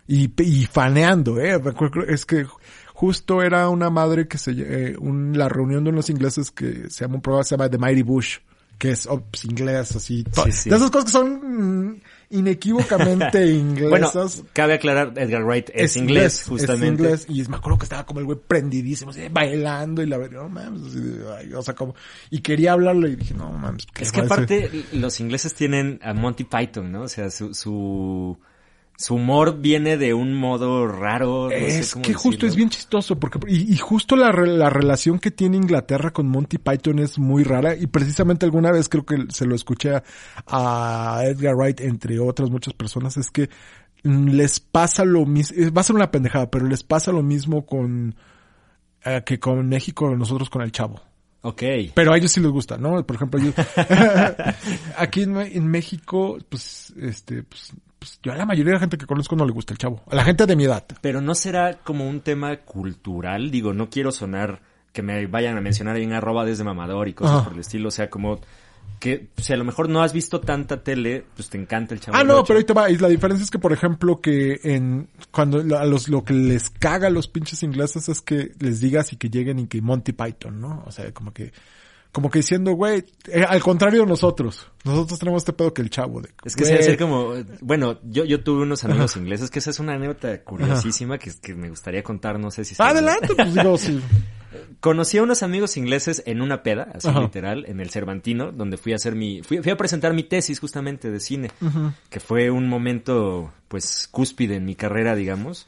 Y, 0.07 0.31
y 0.41 0.65
faneando, 0.65 1.39
eh. 1.39 1.59
Es 2.07 2.25
que 2.25 2.45
justo 2.97 3.43
era 3.43 3.69
una 3.69 3.91
madre 3.91 4.27
que 4.27 4.39
se, 4.39 4.53
eh, 4.57 4.95
un, 4.97 5.37
la 5.37 5.47
reunión 5.47 5.83
de 5.83 5.91
unos 5.91 6.09
ingleses 6.09 6.49
que 6.49 6.89
se 6.89 7.05
llama 7.05 7.15
un 7.15 7.21
programa 7.21 7.43
se 7.43 7.55
llama 7.55 7.69
The 7.69 7.77
Mighty 7.77 8.01
Bush. 8.01 8.39
Que 8.79 8.91
es 8.91 9.05
oh, 9.05 9.21
pues, 9.21 9.45
inglés, 9.45 9.95
así. 9.95 10.23
Sí, 10.31 10.51
sí. 10.51 10.69
De 10.69 10.75
esas 10.75 10.89
cosas 10.89 11.05
que 11.05 11.11
son 11.11 11.89
mm, 11.89 12.01
inequívocamente 12.31 13.39
Bueno, 13.87 14.07
inglesas. 14.07 14.43
cabe 14.51 14.73
aclarar, 14.73 15.13
Edgar 15.15 15.43
Wright 15.43 15.69
es, 15.75 15.95
inglés, 15.95 16.45
justamente. 16.47 17.11
Es 17.11 17.29
inglés, 17.29 17.47
y 17.47 17.49
me 17.49 17.57
acuerdo 17.57 17.77
que 17.77 17.85
estaba 17.85 18.05
como 18.05 18.19
el 18.19 18.25
güey 18.25 18.39
prendidísimo, 18.47 19.11
así, 19.11 19.27
bailando 19.31 20.01
y 20.01 20.07
la 20.07 20.17
verdad, 20.17 20.41
no 20.41 20.49
mames, 20.49 20.81
así 20.87 20.99
de, 20.99 21.35
ay, 21.35 21.53
o 21.53 21.61
sea, 21.61 21.75
como, 21.75 21.95
y 22.31 22.39
quería 22.41 22.73
hablarle 22.73 23.09
y 23.09 23.15
dije, 23.15 23.33
no 23.35 23.51
mames, 23.51 23.85
¿qué 23.93 24.03
Es 24.03 24.11
que 24.11 24.21
aparte 24.21 24.71
los 24.93 25.19
ingleses 25.19 25.53
tienen 25.53 25.99
a 26.03 26.13
Monty 26.13 26.45
Python, 26.45 26.91
¿no? 26.91 27.01
O 27.01 27.07
sea, 27.07 27.29
su, 27.31 27.53
su, 27.53 28.37
su 28.97 29.13
humor 29.13 29.59
viene 29.59 29.95
de 29.95 30.15
un 30.15 30.33
modo 30.33 30.87
raro. 30.87 31.49
no 31.51 31.51
sé 31.51 31.79
es 31.79 31.93
cómo 31.93 32.03
que 32.03 32.15
justo 32.15 32.47
es 32.47 32.55
bien 32.55 32.71
chistoso 32.71 33.19
porque 33.19 33.39
y, 33.47 33.71
y 33.71 33.77
justo 33.77 34.15
la, 34.15 34.31
la 34.31 34.71
relación 34.71 35.19
que 35.19 35.29
tiene 35.29 35.55
Inglaterra 35.55 36.11
con 36.11 36.27
Monty 36.27 36.57
Python 36.57 36.97
es 36.97 37.19
muy 37.19 37.43
rara 37.43 37.75
y 37.75 37.85
precisamente 37.85 38.45
alguna 38.45 38.71
vez 38.71 38.89
creo 38.89 39.05
que 39.05 39.25
se 39.29 39.45
lo 39.45 39.53
escuché 39.55 39.95
a, 39.95 40.03
a 40.47 41.21
Edgar 41.25 41.55
Wright 41.55 41.79
entre 41.81 42.19
otras 42.19 42.49
muchas 42.49 42.73
personas 42.73 43.17
es 43.17 43.29
que 43.29 43.51
les 44.03 44.59
pasa 44.59 45.05
lo 45.05 45.27
mismo 45.27 45.71
va 45.71 45.81
a 45.81 45.83
ser 45.83 45.95
una 45.95 46.09
pendejada 46.09 46.49
pero 46.49 46.65
les 46.65 46.81
pasa 46.81 47.11
lo 47.11 47.21
mismo 47.21 47.67
con 47.67 48.15
eh, 49.05 49.21
que 49.23 49.39
con 49.39 49.69
México 49.69 50.15
nosotros 50.15 50.49
con 50.49 50.63
el 50.63 50.71
Chavo 50.71 50.99
Ok. 51.41 51.61
pero 51.93 52.13
a 52.13 52.17
ellos 52.17 52.31
sí 52.31 52.41
les 52.41 52.51
gusta, 52.51 52.77
¿no? 52.77 53.05
Por 53.05 53.15
ejemplo, 53.15 53.39
ellos, 53.39 53.53
aquí 54.97 55.21
en, 55.21 55.37
en 55.37 55.67
México, 55.67 56.37
pues, 56.49 56.93
este, 56.99 57.43
pues, 57.43 57.73
pues, 57.99 58.19
yo 58.21 58.31
a 58.31 58.35
la 58.35 58.45
mayoría 58.45 58.71
de 58.71 58.75
la 58.75 58.79
gente 58.81 58.97
que 58.97 59.05
conozco 59.05 59.35
no 59.35 59.45
le 59.45 59.51
gusta 59.51 59.73
el 59.73 59.77
chavo. 59.77 60.03
A 60.09 60.15
la 60.15 60.23
gente 60.23 60.45
de 60.45 60.55
mi 60.55 60.65
edad. 60.65 60.85
Pero 61.01 61.21
no 61.21 61.35
será 61.35 61.79
como 61.83 62.07
un 62.07 62.21
tema 62.21 62.57
cultural, 62.57 63.51
digo, 63.51 63.73
no 63.73 63.89
quiero 63.89 64.11
sonar 64.11 64.61
que 64.93 65.01
me 65.01 65.27
vayan 65.27 65.57
a 65.57 65.61
mencionar 65.61 65.97
en 65.97 66.13
arroba 66.13 66.45
desde 66.45 66.63
mamador 66.63 67.07
y 67.07 67.13
cosas 67.13 67.35
Ajá. 67.35 67.43
por 67.43 67.53
el 67.53 67.59
estilo, 67.59 67.89
o 67.89 67.91
sea, 67.91 68.09
como 68.09 68.39
que 68.99 69.27
si 69.37 69.53
a 69.53 69.57
lo 69.57 69.63
mejor 69.63 69.89
no 69.89 70.01
has 70.01 70.11
visto 70.11 70.39
tanta 70.41 70.81
tele, 70.81 71.23
pues 71.35 71.49
te 71.49 71.57
encanta 71.57 71.93
el 71.93 71.99
chavo. 71.99 72.17
Ah, 72.17 72.23
no, 72.23 72.43
pero 72.43 72.57
ahí 72.57 72.65
te 72.65 72.73
va. 72.73 72.89
Y 72.89 72.97
la 72.97 73.07
diferencia 73.07 73.43
es 73.43 73.51
que, 73.51 73.59
por 73.59 73.71
ejemplo, 73.71 74.19
que 74.19 74.59
en, 74.63 75.07
cuando 75.31 75.77
a 75.77 75.85
los, 75.85 76.09
lo 76.09 76.23
que 76.23 76.33
les 76.33 76.69
caga 76.71 77.07
a 77.07 77.11
los 77.11 77.27
pinches 77.27 77.61
ingleses 77.61 78.09
es 78.09 78.21
que 78.21 78.53
les 78.59 78.79
digas 78.79 79.13
y 79.13 79.17
que 79.17 79.29
lleguen 79.29 79.59
y 79.59 79.67
que 79.67 79.81
Monty 79.81 80.13
Python, 80.13 80.59
¿no? 80.59 80.83
O 80.87 80.91
sea, 80.91 81.11
como 81.13 81.31
que, 81.31 81.51
como 82.17 82.31
que 82.31 82.39
diciendo, 82.39 82.71
güey, 82.71 83.05
eh, 83.27 83.45
al 83.47 83.61
contrario 83.61 84.01
de 84.01 84.07
nosotros. 84.07 84.65
Nosotros 84.83 85.19
tenemos 85.19 85.41
este 85.41 85.53
pedo 85.53 85.71
que 85.71 85.83
el 85.83 85.91
chavo 85.91 86.19
de, 86.19 86.29
Es 86.43 86.55
que 86.55 86.65
se 86.65 86.73
hace 86.73 86.97
como, 86.97 87.35
bueno, 87.61 87.99
yo, 88.01 88.25
yo 88.25 88.43
tuve 88.43 88.63
unos 88.63 88.83
amigos 88.85 89.15
ingleses, 89.17 89.51
que 89.51 89.59
esa 89.59 89.69
es 89.69 89.79
una 89.79 89.93
anécdota 89.93 90.43
curiosísima 90.43 91.19
que, 91.19 91.31
que 91.39 91.53
me 91.53 91.69
gustaría 91.69 92.01
contar, 92.01 92.39
no 92.39 92.49
sé 92.49 92.65
si... 92.65 92.73
Adelante, 92.79 93.35
pues 93.35 93.53
digo, 93.53 93.77
sí. 93.77 94.01
Conocí 94.79 95.19
a 95.19 95.21
unos 95.21 95.43
amigos 95.43 95.77
ingleses 95.77 96.23
en 96.25 96.41
una 96.41 96.63
peda, 96.63 96.89
así 96.95 97.07
Ajá. 97.07 97.19
literal, 97.19 97.65
en 97.67 97.81
el 97.81 97.91
Cervantino, 97.91 98.51
donde 98.51 98.77
fui 98.77 98.93
a 98.93 98.95
hacer 98.95 99.13
mi, 99.13 99.43
fui, 99.43 99.61
fui 99.61 99.71
a 99.71 99.77
presentar 99.77 100.15
mi 100.15 100.23
tesis 100.23 100.59
justamente 100.59 101.11
de 101.11 101.19
cine, 101.19 101.51
que 102.09 102.19
fue 102.19 102.49
un 102.49 102.67
momento, 102.67 103.53
pues, 103.67 104.07
cúspide 104.09 104.55
en 104.55 104.65
mi 104.65 104.73
carrera, 104.73 105.15
digamos, 105.15 105.67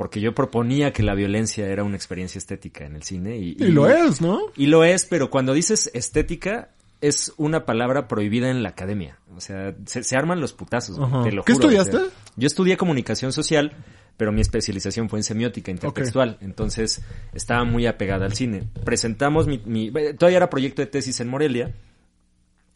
porque 0.00 0.18
yo 0.18 0.34
proponía 0.34 0.94
que 0.94 1.02
la 1.02 1.14
violencia 1.14 1.66
era 1.68 1.84
una 1.84 1.94
experiencia 1.94 2.38
estética 2.38 2.86
en 2.86 2.96
el 2.96 3.02
cine 3.02 3.36
y, 3.36 3.54
Y 3.58 3.66
lo 3.66 3.86
es, 3.86 4.22
¿no? 4.22 4.40
y 4.56 4.64
lo 4.68 4.82
es, 4.82 5.04
pero 5.04 5.28
cuando 5.28 5.52
dices 5.52 5.90
estética, 5.92 6.70
es 7.02 7.34
una 7.36 7.66
palabra 7.66 8.08
prohibida 8.08 8.48
en 8.48 8.62
la 8.62 8.70
academia. 8.70 9.18
O 9.36 9.42
sea, 9.42 9.74
se, 9.84 10.02
se 10.02 10.16
arman 10.16 10.40
los 10.40 10.54
putazos, 10.54 10.96
te 11.22 11.32
lo 11.32 11.44
¿Qué 11.44 11.52
juro, 11.52 11.68
o 11.68 11.70
sea, 11.70 11.82
estudiaste? 11.82 12.14
yo 12.34 12.46
estudié 12.46 12.78
comunicación 12.78 13.30
social, 13.34 13.76
pero 14.16 14.32
mi 14.32 14.40
especialización 14.40 15.10
fue 15.10 15.18
en 15.18 15.22
semiótica 15.22 15.70
intertextual. 15.70 16.38
Entonces, 16.40 17.02
estaba 17.34 17.64
muy 17.64 17.84
apegada 17.84 18.24
al 18.24 18.32
cine. 18.32 18.70
Presentamos 18.86 19.48
mi, 19.48 19.60
mi... 19.66 19.92
Todavía 20.14 20.38
era 20.38 20.48
proyecto 20.48 20.80
de 20.80 20.86
tesis 20.86 21.20
en 21.20 21.28
Morelia. 21.28 21.74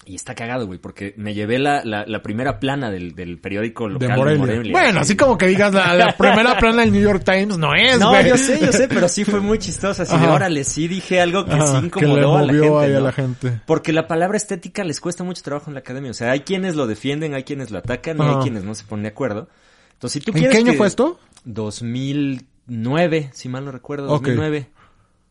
Y 0.06 0.16
está 0.16 0.34
cagado, 0.34 0.66
güey, 0.66 0.78
porque 0.78 1.14
me 1.16 1.32
llevé 1.32 1.58
la, 1.58 1.82
la, 1.82 2.04
la 2.06 2.20
primera 2.22 2.60
plana 2.60 2.90
del, 2.90 3.14
del 3.14 3.38
periódico 3.38 3.88
local 3.88 4.08
De 4.08 4.36
Morelia. 4.36 4.72
Bueno, 4.72 5.00
así 5.00 5.16
como 5.16 5.38
que 5.38 5.46
digas 5.46 5.72
la, 5.72 5.94
la 5.94 6.14
primera 6.18 6.58
plana 6.58 6.82
del 6.82 6.92
New 6.92 7.00
York 7.02 7.22
Times 7.24 7.56
no 7.56 7.74
es, 7.74 7.98
No, 7.98 8.20
yo 8.20 8.36
sé, 8.36 8.60
yo 8.60 8.70
sé, 8.72 8.86
pero 8.88 9.08
sí 9.08 9.24
fue 9.24 9.40
muy 9.40 9.58
chistoso. 9.58 10.02
Así 10.02 10.12
de, 10.16 10.24
Ajá. 10.24 10.34
órale, 10.34 10.64
sí 10.64 10.88
dije 10.88 11.20
algo 11.22 11.46
que 11.46 11.52
Ajá, 11.52 11.66
sí 11.66 11.72
que 11.72 11.80
le 11.80 11.86
incomodó 12.12 12.36
a 12.36 12.40
la 12.42 12.46
movió 12.52 12.62
gente. 12.80 12.84
ahí 12.86 12.94
a 12.94 13.00
la 13.00 13.12
gente. 13.12 13.60
Porque 13.66 13.92
la 13.94 14.06
palabra 14.06 14.36
estética 14.36 14.84
les 14.84 15.00
cuesta 15.00 15.24
mucho 15.24 15.42
trabajo 15.42 15.70
en 15.70 15.74
la 15.74 15.80
academia. 15.80 16.10
O 16.10 16.14
sea, 16.14 16.32
hay 16.32 16.40
quienes 16.40 16.76
lo 16.76 16.86
defienden, 16.86 17.32
hay 17.34 17.44
quienes 17.44 17.70
lo 17.70 17.78
atacan 17.78 18.18
y 18.18 18.22
hay 18.22 18.36
quienes 18.42 18.64
no 18.64 18.74
se 18.74 18.84
ponen 18.84 19.04
de 19.04 19.08
acuerdo. 19.08 19.48
Entonces, 19.94 20.20
si 20.20 20.24
tú 20.26 20.32
¿En 20.32 20.38
quieres 20.38 20.52
qué 20.56 20.62
año 20.62 20.72
que- 20.72 20.78
fue 20.78 20.86
esto? 20.86 21.18
2009, 21.44 23.30
si 23.32 23.48
mal 23.48 23.64
no 23.64 23.72
recuerdo, 23.72 24.08
Ok. 24.08 24.22
2009. 24.26 24.66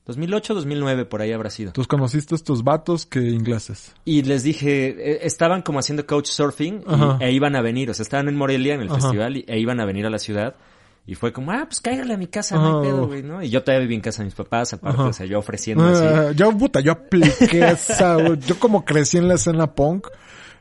2008, 0.05 0.53
2009, 0.55 1.05
por 1.05 1.21
ahí 1.21 1.31
habrá 1.31 1.49
sido. 1.49 1.69
Entonces 1.69 1.87
conociste 1.87 2.35
a 2.35 2.37
estos 2.37 2.63
vatos 2.63 3.05
que 3.05 3.19
ingleses. 3.21 3.93
Y 4.03 4.23
les 4.23 4.43
dije, 4.43 4.87
eh, 4.89 5.19
estaban 5.23 5.61
como 5.61 5.79
haciendo 5.79 6.05
coach 6.05 6.27
surfing 6.27 6.83
y- 7.19 7.23
e 7.23 7.31
iban 7.31 7.55
a 7.55 7.61
venir, 7.61 7.89
o 7.89 7.93
sea, 7.93 8.03
estaban 8.03 8.27
en 8.27 8.35
Morelia 8.35 8.73
en 8.75 8.81
el 8.81 8.89
Ajá. 8.89 8.99
festival 8.99 9.37
y- 9.37 9.45
e 9.47 9.59
iban 9.59 9.79
a 9.79 9.85
venir 9.85 10.05
a 10.05 10.09
la 10.09 10.19
ciudad. 10.19 10.55
Y 11.05 11.15
fue 11.15 11.33
como, 11.33 11.51
ah, 11.51 11.63
pues 11.65 11.81
cáigale 11.81 12.13
a 12.13 12.17
mi 12.17 12.27
casa, 12.27 12.55
no 12.55 12.79
hay 12.81 12.87
pedo, 12.87 13.07
güey, 13.07 13.23
¿no? 13.23 13.43
Y 13.43 13.49
yo 13.49 13.61
todavía 13.61 13.81
viví 13.81 13.95
en 13.95 13.99
casa 14.01 14.19
de 14.21 14.25
mis 14.25 14.35
papás, 14.35 14.71
aparte, 14.73 14.99
Ajá. 15.01 15.09
o 15.09 15.13
sea, 15.13 15.25
yo 15.25 15.37
ofreciendo 15.39 15.85
así. 15.85 16.03
Ah, 16.05 16.31
yo, 16.33 16.57
puta, 16.57 16.79
yo 16.79 16.93
apliqué 16.93 17.59
esa. 17.71 18.17
Yo 18.47 18.57
como 18.57 18.85
crecí 18.85 19.17
en 19.17 19.27
la 19.27 19.33
escena 19.33 19.73
punk, 19.73 20.07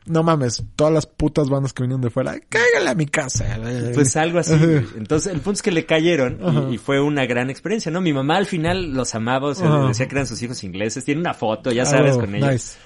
no 0.05 0.23
mames, 0.23 0.63
todas 0.75 0.93
las 0.93 1.05
putas 1.05 1.49
bandas 1.49 1.73
que 1.73 1.83
vinieron 1.83 2.01
de 2.01 2.09
fuera, 2.09 2.35
cáigale 2.49 2.89
a 2.89 2.95
mi 2.95 3.05
casa. 3.05 3.57
Pues 3.93 4.15
algo 4.17 4.39
así. 4.39 4.53
Entonces, 4.97 5.31
el 5.33 5.39
punto 5.39 5.57
es 5.57 5.61
que 5.61 5.71
le 5.71 5.85
cayeron 5.85 6.71
y- 6.73 6.77
fue 6.77 6.99
una 6.99 7.25
gran 7.25 7.49
experiencia, 7.49 7.91
¿no? 7.91 8.01
Mi 8.01 8.13
mamá 8.13 8.37
al 8.37 8.45
final 8.45 8.93
los 8.93 9.15
amaba, 9.15 9.49
o 9.49 9.55
sea, 9.55 9.69
decía 9.87 10.07
que 10.07 10.15
eran 10.15 10.27
sus 10.27 10.41
hijos 10.41 10.63
ingleses. 10.63 11.05
Tiene 11.05 11.21
una 11.21 11.33
foto, 11.33 11.71
ya 11.71 11.85
sabes, 11.85 12.15
Oh, 12.15 12.21
con 12.21 12.35
ellos. 12.35 12.49
nice. 12.51 12.77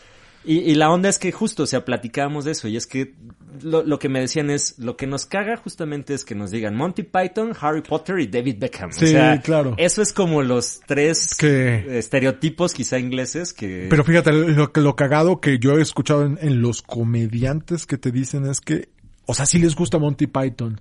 Y, 0.47 0.59
y 0.59 0.75
la 0.75 0.89
onda 0.89 1.09
es 1.09 1.19
que 1.19 1.31
justo, 1.31 1.63
o 1.63 1.65
sea, 1.67 1.83
platicábamos 1.83 2.45
de 2.45 2.51
eso 2.51 2.67
y 2.69 2.77
es 2.77 2.87
que 2.87 3.13
lo, 3.61 3.83
lo 3.83 3.99
que 3.99 4.07
me 4.07 4.19
decían 4.21 4.49
es, 4.49 4.79
lo 4.79 4.95
que 4.95 5.05
nos 5.05 5.25
caga 5.25 5.57
justamente 5.57 6.13
es 6.13 6.23
que 6.23 6.35
nos 6.35 6.51
digan 6.51 6.73
Monty 6.75 7.03
Python, 7.03 7.51
Harry 7.59 7.81
Potter 7.81 8.19
y 8.19 8.27
David 8.27 8.55
Beckham. 8.59 8.91
Sí, 8.91 9.05
o 9.05 9.07
sea, 9.09 9.41
claro. 9.41 9.75
Eso 9.77 10.01
es 10.01 10.13
como 10.13 10.41
los 10.43 10.79
tres 10.87 11.35
Que- 11.35 11.97
estereotipos 11.99 12.73
quizá 12.73 12.97
ingleses 12.97 13.51
que... 13.53 13.87
Pero 13.89 14.03
fíjate, 14.03 14.31
lo, 14.31 14.71
que- 14.71 14.81
lo 14.81 14.95
cagado 14.95 15.41
que 15.41 15.59
yo 15.59 15.77
he 15.77 15.81
escuchado 15.81 16.23
en, 16.25 16.37
en 16.41 16.61
los 16.61 16.81
comediantes 16.81 17.85
que 17.85 17.97
te 17.97 18.11
dicen 18.11 18.45
es 18.45 18.61
que, 18.61 18.89
o 19.25 19.33
sea, 19.33 19.45
sí 19.45 19.59
les 19.59 19.75
gusta 19.75 19.97
Monty 19.97 20.27
Python, 20.27 20.79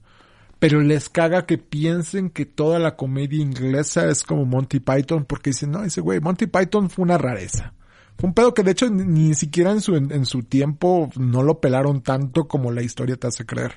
pero 0.59 0.81
les 0.81 1.09
caga 1.09 1.45
que 1.45 1.59
piensen 1.59 2.31
que 2.31 2.47
toda 2.47 2.79
la 2.79 2.95
comedia 2.97 3.41
inglesa 3.43 4.09
es 4.09 4.23
como 4.23 4.45
Monty 4.45 4.81
Python, 4.81 5.25
porque 5.25 5.51
dicen, 5.51 5.71
no, 5.73 5.83
ese 5.83 6.01
güey, 6.01 6.21
Monty 6.21 6.47
Python 6.47 6.89
fue 6.89 7.03
una 7.05 7.19
rareza. 7.19 7.73
Fue 8.19 8.29
un 8.29 8.35
pedo 8.35 8.55
que 8.55 8.63
de 8.63 8.71
hecho 8.71 8.89
ni, 8.89 9.35
siquiera 9.35 9.73
en 9.73 9.81
su, 9.81 9.95
en, 9.97 10.11
en 10.11 10.25
su 10.25 10.43
tiempo 10.43 11.11
no 11.17 11.43
lo 11.43 11.61
pelaron 11.61 12.03
tanto 12.03 12.49
como 12.49 12.73
la 12.73 12.83
historia 12.83 13.17
te 13.17 13.27
hace 13.27 13.45
creer. 13.45 13.77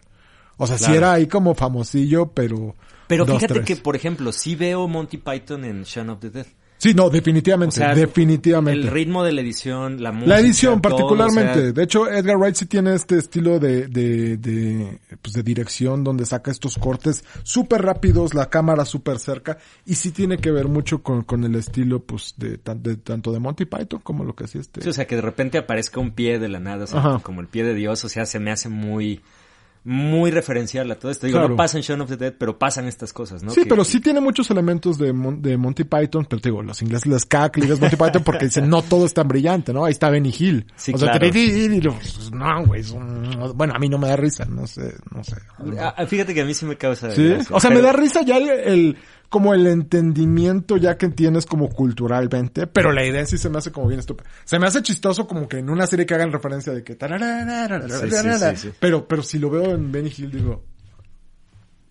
O 0.58 0.68
sea, 0.68 0.78
sí 0.78 0.86
Claro. 0.86 0.98
era 0.98 1.14
ahí 1.14 1.28
como 1.28 1.56
famosillo, 1.56 2.28
pero... 2.34 2.76
Pero 3.08 3.26
dos, 3.26 3.38
fíjate 3.38 3.56
tres. 3.56 3.66
que, 3.66 3.76
por 3.78 3.96
ejemplo, 3.96 4.32
sí 4.32 4.56
veo 4.56 4.88
Monty 4.88 5.18
Python 5.18 5.66
en 5.66 5.84
Shaun 5.84 6.10
of 6.10 6.20
the 6.20 6.30
Dead. 6.30 6.46
Sí, 6.80 6.94
no, 6.94 7.06
O 7.06 7.10
definitivamente, 7.10 7.76
sea, 7.76 7.94
definitivamente. 7.94 8.80
El 8.80 8.88
ritmo 8.88 9.26
de 9.26 9.34
la 9.34 9.42
edición, 9.42 10.02
la 10.02 10.14
música. 10.14 10.34
La 10.34 10.40
edición, 10.40 10.82
todo, 10.82 10.96
particularmente. 10.96 11.52
o 11.52 11.62
sea, 11.62 11.72
de 11.74 11.84
hecho, 11.84 12.10
Edgar 12.10 12.38
Wright 12.38 12.56
sí 12.56 12.68
tiene 12.68 12.96
este 12.96 13.18
estilo 13.18 13.60
de, 13.60 13.88
de, 13.88 14.38
de, 14.38 15.00
pues 15.22 15.34
de 15.34 15.44
dirección 15.44 16.06
donde 16.06 16.26
saca 16.26 16.52
estos 16.52 16.78
cortes 16.78 17.26
súper 17.44 17.82
rápidos, 17.82 18.34
la 18.34 18.50
cámara 18.50 18.86
súper 18.86 19.20
cerca, 19.20 19.58
y 19.86 19.96
sí 19.96 20.12
tiene 20.12 20.38
que 20.38 20.52
ver 20.52 20.70
mucho 20.70 21.04
con, 21.04 21.24
con 21.24 21.44
el 21.44 21.56
estilo, 21.56 22.00
pues, 22.00 22.36
de, 22.38 22.58
de 22.78 22.96
tanto 22.96 23.34
de 23.34 23.40
Monty 23.40 23.66
Python 23.66 24.00
como 24.02 24.24
lo 24.24 24.34
que 24.34 24.46
hacía 24.46 24.62
este. 24.62 24.82
sí, 24.82 24.88
o 24.88 24.94
sea, 24.94 25.06
que 25.06 25.18
de 25.18 25.22
repente 25.22 25.58
aparezca 25.58 26.00
un 26.00 26.12
pie 26.12 26.40
de 26.40 26.48
la 26.48 26.62
nada, 26.62 26.86
o 26.86 26.88
sea, 26.88 27.20
como 27.22 27.42
el 27.42 27.48
pie 27.48 27.66
de 27.66 27.74
Dios, 27.74 28.06
o 28.06 28.10
sea, 28.10 28.26
se 28.26 28.40
me 28.40 28.52
hace 28.52 28.70
muy, 28.70 29.20
muy 29.92 30.30
referencial 30.30 30.90
a 30.92 30.96
todo 31.00 31.12
esto. 31.12 31.26
Digo, 31.26 31.40
Claro. 31.40 31.50
no 31.50 31.56
pasa 31.56 31.78
en 31.78 31.84
Shaun 31.84 32.02
of 32.02 32.10
the 32.10 32.16
Dead, 32.18 32.34
pero 32.38 32.60
pasan 32.60 32.86
estas 32.88 33.12
cosas, 33.12 33.42
¿no? 33.42 33.50
Sí, 33.50 33.62
Que- 33.64 33.70
pero 33.70 33.84
sí 33.84 34.00
tiene 34.00 34.20
muchos 34.22 34.52
elementos 34.52 35.00
de, 35.00 35.12
Mon- 35.14 35.42
de 35.42 35.58
Monty 35.58 35.84
Python, 35.84 36.28
pero 36.30 36.40
te 36.40 36.50
digo, 36.50 36.62
los 36.62 36.80
ingleses 36.84 37.08
les 37.08 37.26
caga 37.26 37.52
que 37.52 37.60
le 37.60 37.66
digas 37.66 37.80
Monty 37.82 37.96
Python 37.96 38.24
porque 38.24 38.46
dicen, 38.46 38.70
no 38.70 38.84
todo 38.84 39.08
es 39.08 39.16
tan 39.16 39.28
brillante, 39.28 39.74
¿no? 39.74 39.86
Ahí 39.86 39.92
está 39.94 40.12
Benny 40.12 40.32
Hill. 40.38 40.68
Sí, 40.76 40.92
o 40.94 40.98
sea, 41.00 41.12
claro. 41.14 41.32
te- 41.32 41.40
y 41.40 41.82
lo- 41.82 41.94
pues, 41.96 42.32
no, 42.32 42.66
güey, 42.68 42.84
un- 42.92 43.52
bueno, 43.56 43.74
a 43.76 43.80
mí 43.80 43.90
no 43.90 43.98
me 43.98 44.08
da 44.10 44.16
risa, 44.16 44.46
no 44.46 44.68
sé, 44.68 44.94
no 45.12 45.24
sé. 45.24 45.38
Ah, 45.80 45.96
ah, 45.98 46.06
fíjate 46.06 46.36
que 46.36 46.42
a 46.42 46.46
mí 46.46 46.54
sí 46.54 46.68
me 46.68 46.78
causa 46.78 47.10
Sí, 47.10 47.28
gracia, 47.28 47.56
o 47.56 47.60
sea, 47.60 47.72
pero- 47.72 47.82
me 47.82 47.88
da 47.88 47.94
risa 47.94 48.22
ya 48.22 48.38
el, 48.38 48.48
el- 48.50 48.98
como 49.30 49.54
el 49.54 49.68
entendimiento 49.68 50.78
ya 50.78 50.98
que 50.98 51.08
tienes 51.10 51.46
como 51.46 51.70
culturalmente, 51.70 52.68
pero 52.68 52.92
la 52.92 53.06
idea 53.06 53.26
sí 53.26 53.38
se 53.38 53.50
me 53.50 53.60
hace 53.60 53.72
como 53.72 53.88
bien 53.88 54.00
estúpida. 54.00 54.30
Se 54.44 54.60
me 54.60 54.68
hace 54.68 54.82
chistoso 54.82 55.28
como 55.28 55.48
que 55.48 55.60
en 55.60 55.70
una 55.70 55.88
serie 55.88 56.06
que 56.06 56.16
hagan 56.16 56.32
referencia 56.32 56.74
de 56.74 56.84
que 56.84 56.96
Sí, 58.56 58.70
sí, 58.70 58.74
pero 58.80 59.08
pero 59.08 59.24
si 59.24 59.40
lo 59.40 59.50
veo 59.50 59.76
en 59.76 59.92
Benny 59.92 60.12
Hill 60.16 60.32
digo, 60.32 60.64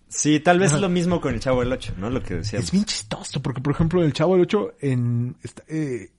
Sí, 0.09 0.39
tal 0.39 0.57
vez 0.57 0.73
es 0.73 0.81
lo 0.81 0.89
mismo 0.89 1.21
con 1.21 1.35
el 1.35 1.39
Chavo 1.39 1.59
del 1.59 1.71
8, 1.71 1.93
¿no? 1.97 2.09
Lo 2.09 2.23
que 2.23 2.35
decíamos. 2.35 2.65
es 2.65 2.71
bien 2.71 2.83
chistoso 2.83 3.41
porque 3.41 3.61
por 3.61 3.73
ejemplo 3.73 4.03
el 4.03 4.11
Chavo 4.11 4.33
del 4.33 4.41
8 4.41 4.73
en 4.81 5.35
eh, 5.67 6.09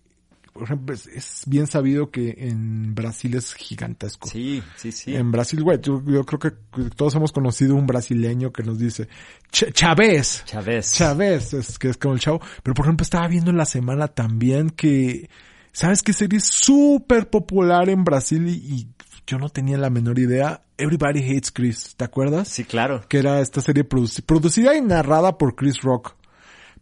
por 0.53 0.65
ejemplo 0.65 0.95
es, 0.95 1.07
es 1.07 1.43
bien 1.47 1.67
sabido 1.67 2.11
que 2.11 2.35
en 2.39 2.95
Brasil 2.95 3.35
es 3.35 3.55
gigantesco. 3.55 4.29
Sí, 4.29 4.63
sí, 4.77 4.93
sí. 4.93 5.15
En 5.15 5.31
Brasil, 5.33 5.63
güey, 5.63 5.79
yo, 5.83 6.03
yo 6.07 6.25
creo 6.25 6.39
que 6.39 6.51
todos 6.97 7.15
hemos 7.15 7.33
conocido 7.33 7.75
un 7.77 7.87
brasileño 7.87 8.53
que 8.53 8.63
nos 8.63 8.79
dice, 8.79 9.09
"Ch- 9.53 9.73
Chávez, 9.73 10.43
Chávez. 10.47 10.93
Chávez, 10.95 11.55
es 11.55 11.79
que 11.79 11.89
es 11.89 11.97
como 11.97 12.15
el 12.15 12.21
chavo. 12.21 12.41
Pero 12.63 12.75
por 12.75 12.85
ejemplo, 12.87 13.03
estaba 13.05 13.29
viendo 13.29 13.51
en 13.51 13.57
la 13.57 13.65
semana 13.65 14.09
también 14.09 14.71
que, 14.71 15.31
¿sabes 15.73 16.03
qué 16.03 16.13
serie 16.13 16.39
es 16.39 16.45
súper 16.47 17.31
popular 17.31 17.89
en 17.89 18.05
Brasil 18.05 18.47
y, 18.49 18.53
y 18.75 18.89
yo 19.27 19.39
no 19.39 19.49
tenía 19.49 19.79
la 19.79 19.91
menor 19.91 20.19
idea? 20.19 20.63
Everybody 20.77 21.23
Hates 21.23 21.53
Chris, 21.53 21.95
¿te 21.97 22.05
acuerdas? 22.05 22.49
Sí, 22.49 22.65
claro. 22.65 23.05
Que 23.09 23.19
era 23.19 23.41
esta 23.41 23.61
serie 23.61 23.87
produci- 23.89 24.23
producida 24.25 24.75
y 24.75 24.81
narrada 24.81 25.37
por 25.39 25.55
Chris 25.55 25.81
Rock. 25.83 26.17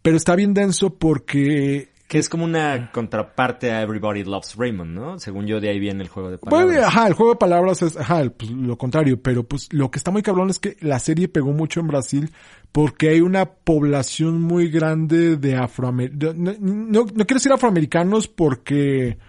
Pero 0.01 0.15
está 0.15 0.35
bien 0.35 0.53
denso 0.53 0.97
porque 0.97 1.91
Que 2.09 2.17
es 2.17 2.27
como 2.27 2.43
una 2.43 2.91
contraparte 2.91 3.71
a 3.71 3.83
Everybody 3.83 4.23
Loves 4.23 4.55
Raymond, 4.57 4.95
¿no? 4.95 5.19
Según 5.19 5.45
yo, 5.45 5.61
de 5.61 5.69
ahí 5.69 5.79
viene 5.79 6.01
el 6.01 6.09
juego 6.09 6.31
de 6.31 6.39
palabras. 6.39 6.65
Bueno, 6.65 6.85
ajá, 6.87 7.07
el 7.07 7.13
juego 7.13 7.33
de 7.33 7.37
palabras 7.37 7.81
es, 7.83 7.95
ajá, 7.97 8.19
el- 8.21 8.31
pues, 8.31 8.49
lo 8.49 8.77
contrario, 8.79 9.21
pero 9.21 9.43
pues 9.43 9.71
lo 9.71 9.91
que 9.91 9.99
está 9.99 10.09
muy 10.09 10.23
cabrón 10.23 10.49
es 10.49 10.57
que 10.57 10.75
la 10.81 10.97
serie 10.97 11.27
pegó 11.27 11.53
mucho 11.53 11.79
en 11.81 11.87
Brasil 11.87 12.31
porque 12.71 13.09
hay 13.09 13.21
una 13.21 13.45
población 13.45 14.41
muy 14.41 14.69
grande 14.69 15.37
de 15.37 15.55
afroamericanos, 15.55 16.35
no, 16.35 16.53
no, 16.59 16.99
no 17.01 17.05
quiero 17.27 17.35
decir 17.35 17.51
afroamericanos 17.51 18.27
porque, 18.27 19.19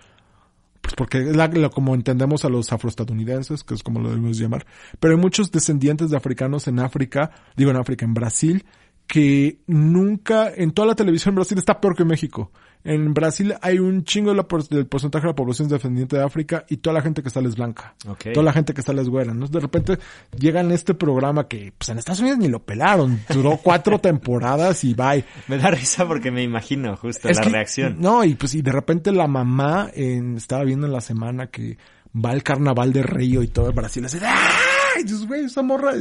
pues 0.80 0.94
porque 0.94 1.18
es 1.18 1.36
la, 1.36 1.48
la- 1.48 1.68
como 1.68 1.94
entendemos 1.94 2.46
a 2.46 2.48
los 2.48 2.72
afroestadounidenses, 2.72 3.62
que 3.62 3.74
es 3.74 3.82
como 3.82 4.00
lo 4.00 4.08
debemos 4.08 4.38
llamar, 4.38 4.64
pero 4.98 5.14
hay 5.14 5.20
muchos 5.20 5.52
descendientes 5.52 6.08
de 6.08 6.16
africanos 6.16 6.66
en 6.66 6.78
África, 6.78 7.30
digo 7.58 7.70
en 7.72 7.76
África, 7.76 8.06
en 8.06 8.14
Brasil, 8.14 8.64
que 9.10 9.58
nunca, 9.66 10.52
en 10.54 10.70
toda 10.70 10.86
la 10.86 10.94
televisión 10.94 11.32
en 11.32 11.36
Brasil 11.36 11.58
está 11.58 11.80
peor 11.80 11.96
que 11.96 12.02
en 12.02 12.08
México. 12.08 12.52
En 12.84 13.12
Brasil 13.12 13.54
hay 13.60 13.80
un 13.80 14.04
chingo 14.04 14.32
de 14.32 14.42
del 14.70 14.86
porcentaje 14.86 15.24
de 15.24 15.30
la 15.32 15.34
población 15.34 15.68
descendiente 15.68 16.16
de 16.16 16.22
África 16.22 16.64
y 16.68 16.76
toda 16.76 16.94
la 16.94 17.02
gente 17.02 17.20
que 17.20 17.28
sale 17.28 17.48
es 17.48 17.56
blanca. 17.56 17.96
Toda 18.32 18.44
la 18.44 18.52
gente 18.52 18.72
que 18.72 18.82
sale 18.82 19.02
es 19.02 19.08
güera. 19.08 19.34
¿no? 19.34 19.48
De 19.48 19.58
repente 19.58 19.98
llegan 20.38 20.70
a 20.70 20.74
este 20.74 20.94
programa 20.94 21.48
que 21.48 21.72
pues 21.76 21.88
en 21.88 21.98
Estados 21.98 22.20
Unidos 22.20 22.38
ni 22.38 22.46
lo 22.48 22.62
pelaron. 22.62 23.20
Duró 23.28 23.58
cuatro 23.62 23.98
temporadas 24.00 24.84
y 24.84 24.94
bye. 24.94 25.24
Me 25.48 25.58
da 25.58 25.70
risa 25.72 26.06
porque 26.06 26.30
me 26.30 26.44
imagino 26.44 26.96
justo 26.96 27.28
Es 27.28 27.36
la 27.38 27.42
que- 27.42 27.50
reacción. 27.50 27.96
No, 27.98 28.22
y 28.24 28.36
pues 28.36 28.54
y 28.54 28.62
de 28.62 28.70
repente 28.72 29.10
la 29.10 29.26
mamá 29.26 29.90
en, 29.92 30.36
estaba 30.36 30.62
viendo 30.62 30.86
en 30.86 30.92
la 30.92 31.00
semana 31.00 31.48
que 31.48 31.76
va 32.14 32.30
al 32.30 32.44
carnaval 32.44 32.92
de 32.92 33.02
Río 33.02 33.42
y 33.42 33.48
todo 33.48 33.68
en 33.70 33.74
Brasil 33.74 34.04
así, 34.04 34.18
¡ay! 35.00 35.04
Dices, 35.04 35.26
güey, 35.26 35.44
esa 35.44 35.62
morra, 35.62 35.92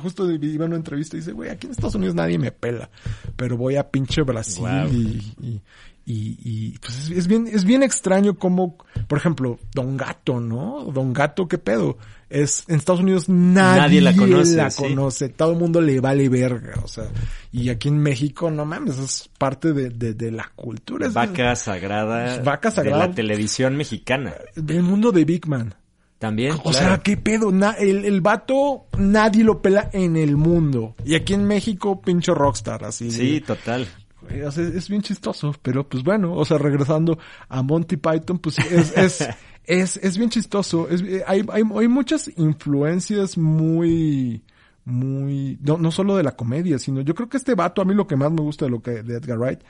justo 0.00 0.30
iba 0.30 0.64
a 0.64 0.68
una 0.68 0.76
entrevista 0.76 1.16
y 1.16 1.20
dice, 1.20 1.32
güey, 1.32 1.50
aquí 1.50 1.66
en 1.66 1.72
Estados 1.72 1.94
Unidos 1.94 2.14
nadie 2.14 2.38
me 2.38 2.52
pela, 2.52 2.90
pero 3.36 3.56
voy 3.56 3.76
a 3.76 3.90
pinche 3.90 4.22
Brasil 4.22 4.62
Wow. 4.64 4.88
y, 4.92 5.34
y, 5.40 5.62
y, 6.04 6.38
y, 6.42 6.78
pues 6.78 6.98
es, 6.98 7.10
es 7.10 7.26
bien, 7.28 7.46
es 7.46 7.64
bien 7.64 7.82
extraño 7.84 8.34
como, 8.36 8.76
por 9.06 9.18
ejemplo, 9.18 9.58
Don 9.72 9.96
Gato, 9.96 10.40
¿no? 10.40 10.84
Don 10.92 11.12
Gato, 11.12 11.46
¿qué 11.46 11.58
pedo? 11.58 11.96
Es, 12.28 12.64
en 12.68 12.76
Estados 12.76 13.02
Unidos 13.02 13.28
nadie, 13.28 13.80
Nadie 13.82 14.00
la 14.00 14.16
conoce, 14.16 14.56
la 14.56 14.70
sí. 14.70 14.82
conoce, 14.82 15.28
todo 15.28 15.52
el 15.52 15.58
mundo 15.58 15.80
le 15.80 16.00
vale 16.00 16.28
verga, 16.28 16.80
o 16.82 16.88
sea, 16.88 17.04
y 17.52 17.68
aquí 17.68 17.88
en 17.88 17.98
México, 17.98 18.50
no 18.50 18.64
mames, 18.64 18.98
es 18.98 19.30
parte 19.38 19.72
de, 19.74 19.90
de, 19.90 20.14
de 20.14 20.30
la 20.32 20.50
cultura. 20.56 21.06
Es 21.06 21.12
Vaca 21.12 21.54
sagrada, 21.54 22.42
Vaca 22.42 22.70
sagrada. 22.70 23.02
de 23.02 23.08
la 23.10 23.14
televisión 23.14 23.76
mexicana. 23.76 24.34
el 24.56 24.82
mundo 24.82 25.12
de 25.12 25.24
Big 25.24 25.46
Man. 25.46 25.74
También, 26.22 26.52
O 26.52 26.70
claro. 26.70 26.78
sea, 26.78 26.98
qué 26.98 27.16
pedo, 27.16 27.50
Na- 27.50 27.72
el, 27.72 28.04
el 28.04 28.20
vato 28.20 28.86
nadie 28.96 29.42
lo 29.42 29.60
pela 29.60 29.90
en 29.92 30.16
el 30.16 30.36
mundo. 30.36 30.94
Y 31.04 31.16
aquí 31.16 31.34
en 31.34 31.44
México, 31.48 32.00
pinche 32.00 32.32
rockstar, 32.32 32.84
así. 32.84 33.10
Sí, 33.10 33.40
total. 33.40 33.88
Sea, 34.28 34.48
es 34.64 34.88
bien 34.88 35.02
chistoso, 35.02 35.52
pero 35.62 35.88
pues 35.88 36.04
bueno, 36.04 36.32
o 36.34 36.44
sea, 36.44 36.56
regresando 36.58 37.18
a 37.48 37.60
Monty 37.64 37.96
Python, 37.96 38.38
pues 38.38 38.60
es, 38.60 38.96
es, 38.96 39.28
es, 39.64 39.96
es 39.96 40.16
bien 40.16 40.30
chistoso. 40.30 40.88
Es, 40.88 41.02
hay, 41.26 41.44
hay, 41.48 41.62
hay 41.76 41.88
muchas 41.88 42.30
influencias 42.36 43.36
muy, 43.36 44.44
muy, 44.84 45.58
no, 45.60 45.76
no 45.76 45.90
solo 45.90 46.16
de 46.16 46.22
la 46.22 46.36
comedia, 46.36 46.78
sino 46.78 47.00
yo 47.00 47.16
creo 47.16 47.28
que 47.28 47.36
este 47.36 47.56
vato, 47.56 47.82
a 47.82 47.84
mí 47.84 47.94
lo 47.94 48.06
que 48.06 48.14
más 48.14 48.30
me 48.30 48.42
gusta 48.42 48.66
de 48.66 48.70
lo 48.70 48.80
que, 48.80 49.02
de 49.02 49.16
Edgar 49.16 49.38
Wright, 49.40 49.60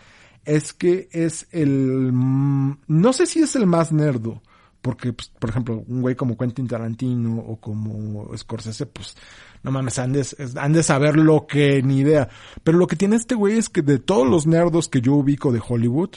es 0.45 0.75
que 0.75 1.09
es 1.13 1.49
el, 1.51 2.11
mm, 2.13 2.79
no 2.89 3.13
sé 3.15 3.25
si 3.25 3.41
es 3.41 3.57
el 3.57 3.67
más 3.67 3.91
nerdo, 3.91 4.43
porque, 4.83 5.13
pues, 5.13 5.29
por 5.39 5.51
ejemplo, 5.51 5.85
un 5.87 6.03
güey 6.03 6.17
como 6.17 6.37
Quentin 6.37 6.67
Tarantino 6.67 7.39
o 7.39 7.57
como 7.57 8.37
Scorsese, 8.37 8.87
pues, 8.87 9.17
no 9.63 9.71
mames, 9.71 9.99
han 10.01 10.13
de, 10.13 10.27
han 10.57 10.73
de 10.73 10.83
saber 10.83 11.17
lo 11.17 11.47
que 11.47 11.83
ni 11.83 12.01
idea. 12.01 12.29
Pero 12.65 12.79
lo 12.79 12.89
que 12.89 12.97
tiene 12.97 13.17
este 13.17 13.37
güey 13.37 13.59
es 13.59 13.69
que 13.69 13.83
de 13.83 14.01
todos 14.01 14.29
los 14.29 14.47
nerdos 14.47 14.89
que 14.89 15.01
yo 15.01 15.15
ubico 15.15 15.53
de 15.53 15.63
Hollywood, 15.67 16.11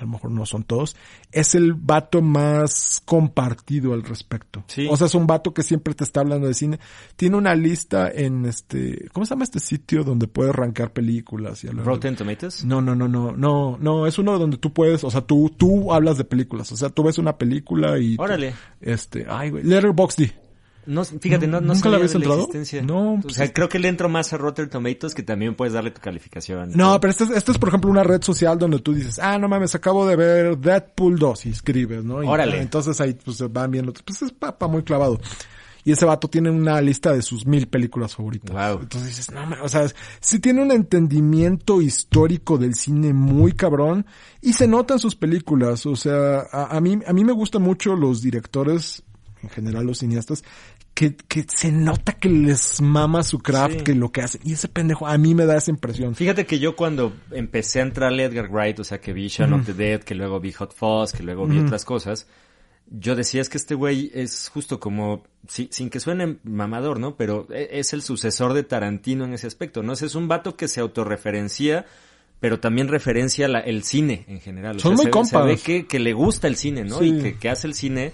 a 0.00 0.04
lo 0.04 0.10
mejor 0.12 0.30
no 0.30 0.46
son 0.46 0.64
todos, 0.64 0.96
es 1.30 1.54
el 1.54 1.74
vato 1.74 2.22
más 2.22 3.02
compartido 3.04 3.92
al 3.92 4.02
respecto. 4.02 4.64
Sí. 4.66 4.88
O 4.90 4.96
sea, 4.96 5.06
es 5.06 5.14
un 5.14 5.26
vato 5.26 5.52
que 5.52 5.62
siempre 5.62 5.94
te 5.94 6.04
está 6.04 6.20
hablando 6.20 6.46
de 6.48 6.54
cine. 6.54 6.80
Tiene 7.16 7.36
una 7.36 7.54
lista 7.54 8.10
en 8.10 8.46
este, 8.46 9.08
¿cómo 9.12 9.26
se 9.26 9.30
llama 9.30 9.44
este 9.44 9.60
sitio 9.60 10.02
donde 10.04 10.26
puedes 10.26 10.54
rankear 10.54 10.92
películas 10.92 11.62
y 11.64 11.68
Rotten 11.68 12.16
Tomatoes. 12.16 12.64
no, 12.64 12.80
no, 12.80 12.94
no, 12.94 13.08
no, 13.08 13.32
no, 13.32 13.76
no, 13.78 14.06
es 14.06 14.18
uno 14.18 14.38
donde 14.38 14.56
tú 14.56 14.72
puedes, 14.72 15.04
o 15.04 15.10
sea, 15.10 15.20
tú, 15.20 15.50
tú 15.56 15.92
hablas 15.92 16.16
de 16.18 16.24
películas, 16.24 16.72
o 16.72 16.76
sea, 16.76 16.88
tú 16.88 17.02
ves 17.02 17.18
una 17.18 17.36
película 17.36 17.98
y... 17.98 18.16
tú- 18.16 18.22
Órale. 18.22 18.54
este, 18.80 19.26
ay, 19.28 19.50
güey, 19.50 19.64
Letterboxd. 19.64 20.22
No, 20.90 21.04
fíjate, 21.04 21.46
no, 21.46 21.60
no 21.60 21.68
¿Nunca 21.68 21.74
sabía 21.80 21.90
le 21.90 21.96
habías 21.96 22.12
de 22.12 22.16
entrado? 22.18 22.38
existencia. 22.40 22.82
No, 22.82 23.14
o 23.14 23.20
pues 23.20 23.34
sea, 23.36 23.44
es- 23.44 23.52
creo 23.54 23.68
que 23.68 23.78
le 23.78 23.88
entro 23.88 24.08
más 24.08 24.32
a 24.32 24.36
Rotten 24.38 24.68
Tomatoes 24.68 25.14
que 25.14 25.22
también 25.22 25.54
puedes 25.54 25.72
darle 25.74 25.90
tu 25.92 26.00
calificación. 26.00 26.72
No, 26.74 27.00
pero 27.00 27.10
esta 27.12 27.24
es, 27.24 27.48
es, 27.48 27.58
por 27.58 27.68
ejemplo, 27.68 27.90
una 27.90 28.02
red 28.02 28.22
social 28.22 28.58
donde 28.58 28.80
tú 28.80 28.92
dices, 28.92 29.18
ah, 29.18 29.38
no 29.38 29.48
mames, 29.48 29.74
acabo 29.74 30.06
de 30.06 30.16
ver 30.16 30.58
Deadpool 30.58 31.18
2 31.18 31.46
y 31.46 31.50
escribes, 31.50 32.04
¿no? 32.04 32.22
Y, 32.22 32.26
Órale. 32.26 32.60
Entonces 32.60 33.00
ahí 33.00 33.14
pues 33.24 33.36
se 33.36 33.46
van 33.46 33.70
viendo, 33.70 33.92
pues 34.04 34.20
es 34.22 34.32
papá 34.32 34.66
muy 34.68 34.82
clavado. 34.82 35.20
Y 35.82 35.92
ese 35.92 36.04
vato 36.04 36.28
tiene 36.28 36.50
una 36.50 36.78
lista 36.82 37.12
de 37.14 37.22
sus 37.22 37.46
mil 37.46 37.66
películas 37.66 38.14
favoritas. 38.14 38.50
Wow. 38.52 38.82
Entonces 38.82 39.08
dices, 39.08 39.30
no, 39.30 39.40
mames, 39.40 39.60
o 39.62 39.68
sea, 39.68 39.86
sí 40.20 40.38
tiene 40.38 40.60
un 40.62 40.72
entendimiento 40.72 41.80
histórico 41.80 42.58
del 42.58 42.74
cine 42.74 43.14
muy 43.14 43.52
cabrón 43.52 44.04
y 44.42 44.52
se 44.52 44.66
nota 44.68 44.94
en 44.94 45.00
sus 45.00 45.16
películas. 45.16 45.86
O 45.86 45.96
sea, 45.96 46.40
a, 46.52 46.76
a 46.76 46.80
mí, 46.82 46.98
a 47.06 47.12
mí 47.14 47.24
me 47.24 47.32
gustan 47.32 47.62
mucho 47.62 47.96
los 47.96 48.20
directores, 48.20 49.02
en 49.42 49.48
general 49.48 49.86
los 49.86 49.98
cineastas, 50.00 50.44
que, 50.94 51.14
que 51.16 51.44
se 51.48 51.72
nota 51.72 52.12
que 52.12 52.28
les 52.28 52.80
mama 52.82 53.22
su 53.22 53.38
craft, 53.38 53.78
Sí. 53.78 53.84
que 53.84 53.94
lo 53.94 54.12
que 54.12 54.20
hacen. 54.22 54.40
Y 54.44 54.52
ese 54.52 54.68
pendejo, 54.68 55.06
a 55.06 55.16
mí 55.16 55.34
me 55.34 55.46
da 55.46 55.56
esa 55.56 55.70
impresión. 55.70 56.14
Fíjate 56.14 56.44
que 56.46 56.58
yo 56.58 56.76
cuando 56.76 57.12
empecé 57.30 57.78
a 57.80 57.82
entrar 57.82 58.12
a 58.12 58.22
Edgar 58.22 58.50
Wright, 58.50 58.78
o 58.80 58.84
sea, 58.84 59.00
que 59.00 59.12
vi 59.12 59.28
Shaun 59.28 59.52
of 59.54 59.64
the 59.66 59.72
Dead, 59.74 60.02
que 60.02 60.14
luego 60.14 60.40
vi 60.40 60.52
Hot 60.52 60.74
Fuzz, 60.74 61.12
que 61.12 61.22
luego 61.22 61.46
vi 61.46 61.58
otras 61.58 61.84
cosas, 61.84 62.26
yo 62.92 63.14
decía 63.14 63.40
es 63.40 63.48
que 63.48 63.56
este 63.56 63.76
güey 63.76 64.10
es 64.14 64.50
justo 64.52 64.80
como, 64.80 65.22
sin 65.46 65.90
que 65.90 66.00
suene 66.00 66.38
mamador, 66.42 66.98
¿no? 66.98 67.14
Pero 67.16 67.46
e- 67.50 67.68
es 67.78 67.92
el 67.92 68.02
sucesor 68.02 68.52
de 68.52 68.64
Tarantino 68.64 69.24
en 69.24 69.32
ese 69.32 69.46
aspecto, 69.46 69.82
¿no? 69.84 69.92
Es 69.92 70.14
un 70.16 70.26
vato 70.26 70.56
que 70.56 70.66
se 70.66 70.80
autorreferencia, 70.80 71.86
pero 72.40 72.58
también 72.58 72.88
referencia 72.88 73.46
la- 73.48 73.60
el 73.60 73.84
cine 73.84 74.24
en 74.26 74.40
general. 74.40 74.76
O 74.76 74.80
Son 74.80 74.92
sea, 74.92 74.96
muy 74.96 75.04
se, 75.04 75.10
compas. 75.10 75.30
se 75.30 75.46
ve 75.46 75.56
que, 75.56 75.86
que 75.86 76.00
le 76.00 76.12
gusta 76.14 76.48
el 76.48 76.56
cine, 76.56 76.84
¿no? 76.84 76.98
Sí. 76.98 77.06
Y 77.16 77.22
que, 77.22 77.38
que 77.38 77.48
hace 77.48 77.68
el 77.68 77.74
cine 77.74 78.12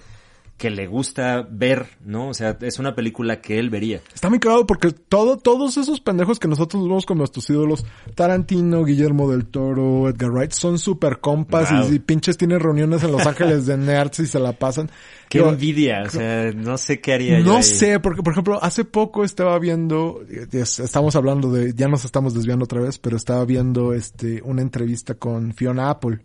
que 0.56 0.70
le 0.70 0.86
gusta 0.86 1.46
ver, 1.50 1.86
¿no? 2.04 2.28
O 2.28 2.34
sea, 2.34 2.56
es 2.62 2.78
una 2.78 2.94
película 2.94 3.42
que 3.42 3.58
él 3.58 3.68
vería. 3.68 4.00
Está 4.14 4.30
muy 4.30 4.38
claro 4.38 4.66
porque 4.66 4.90
todo, 4.90 5.36
todos 5.36 5.76
esos 5.76 6.00
pendejos 6.00 6.38
que 6.38 6.48
nosotros 6.48 6.82
vemos 6.82 7.04
como 7.04 7.18
nuestros 7.18 7.50
ídolos, 7.50 7.84
Tarantino, 8.14 8.82
Guillermo 8.84 9.30
del 9.30 9.46
Toro, 9.46 10.08
Edgar 10.08 10.30
Wright, 10.30 10.52
son 10.52 10.78
super 10.78 11.20
compas 11.20 11.70
Wow. 11.70 11.92
y, 11.92 11.96
y 11.96 11.98
pinches 11.98 12.38
tienen 12.38 12.60
reuniones 12.60 13.02
en 13.04 13.12
Los 13.12 13.26
Ángeles 13.26 13.66
de 13.66 13.76
nerds 13.76 14.20
y 14.20 14.26
se 14.26 14.38
la 14.38 14.52
pasan. 14.52 14.90
Qué 15.28 15.40
envidia, 15.40 16.04
o 16.06 16.08
sea, 16.10 16.52
no 16.52 16.78
sé 16.78 17.00
qué 17.00 17.12
haría 17.14 17.40
yo 17.40 17.44
No 17.46 17.56
ahí. 17.56 17.62
sé, 17.64 17.98
porque 17.98 18.22
por 18.22 18.32
ejemplo, 18.32 18.62
hace 18.62 18.84
poco 18.84 19.24
estaba 19.24 19.58
viendo, 19.58 20.20
es- 20.52 20.78
estamos 20.78 21.16
hablando 21.16 21.50
de, 21.50 21.74
ya 21.74 21.88
nos 21.88 22.04
estamos 22.04 22.32
desviando 22.32 22.64
otra 22.64 22.80
vez, 22.80 22.96
pero 22.98 23.16
estaba 23.16 23.44
viendo 23.44 23.92
este, 23.92 24.40
una 24.44 24.62
entrevista 24.62 25.14
con 25.14 25.52
Fiona 25.52 25.90
Apple, 25.90 26.20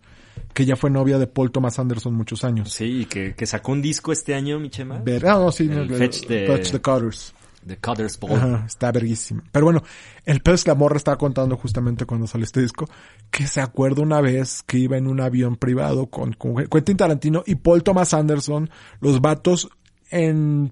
que 0.54 0.66
ya 0.66 0.76
fue 0.76 0.90
novia 0.90 1.18
de 1.18 1.28
Paul 1.28 1.52
Thomas 1.52 1.80
Anderson 1.80 2.14
muchos 2.14 2.44
años. 2.44 2.72
Sí, 2.74 3.02
y 3.02 3.06
que, 3.06 3.34
que 3.36 3.46
sacó 3.46 3.72
un 3.72 3.82
disco 3.82 4.12
este 4.12 4.34
año, 4.36 4.60
mi 4.60 4.70
chema. 4.70 5.00
Ver, 5.00 5.26
ah, 5.28 5.34
no, 5.40 5.52
sí, 5.52 5.64
El 5.64 5.90
no, 5.90 5.96
Fetch 5.98 6.26
the- 6.28 6.48
Fetch 6.48 6.72
the 6.72 6.80
Cutters. 6.82 7.34
The 7.66 7.78
Cutter's 7.78 8.20
Ball. 8.20 8.32
Ajá, 8.34 8.64
está 8.66 8.92
verguísima. 8.92 9.44
Pero 9.52 9.66
bueno, 9.66 9.84
el 10.26 10.42
pez 10.42 10.66
la 10.66 10.74
morra 10.74 10.98
estaba 10.98 11.18
contando 11.20 11.56
justamente 11.58 12.06
cuando 12.06 12.26
salió 12.26 12.44
este 12.44 12.60
disco 12.62 12.90
que 13.30 13.46
se 13.46 13.62
acuerda 13.62 14.02
una 14.02 14.20
vez 14.20 14.64
que 14.64 14.80
iba 14.80 14.98
en 14.98 15.06
un 15.06 15.22
avión 15.22 15.58
privado 15.58 16.08
con, 16.08 16.34
con 16.34 16.56
Quentin 16.56 16.98
Tarantino 16.98 17.44
y 17.46 17.54
Paul 17.56 17.84
Thomas 17.84 18.16
Anderson, 18.16 18.72
los 19.00 19.22
vatos 19.22 19.70
en 20.10 20.70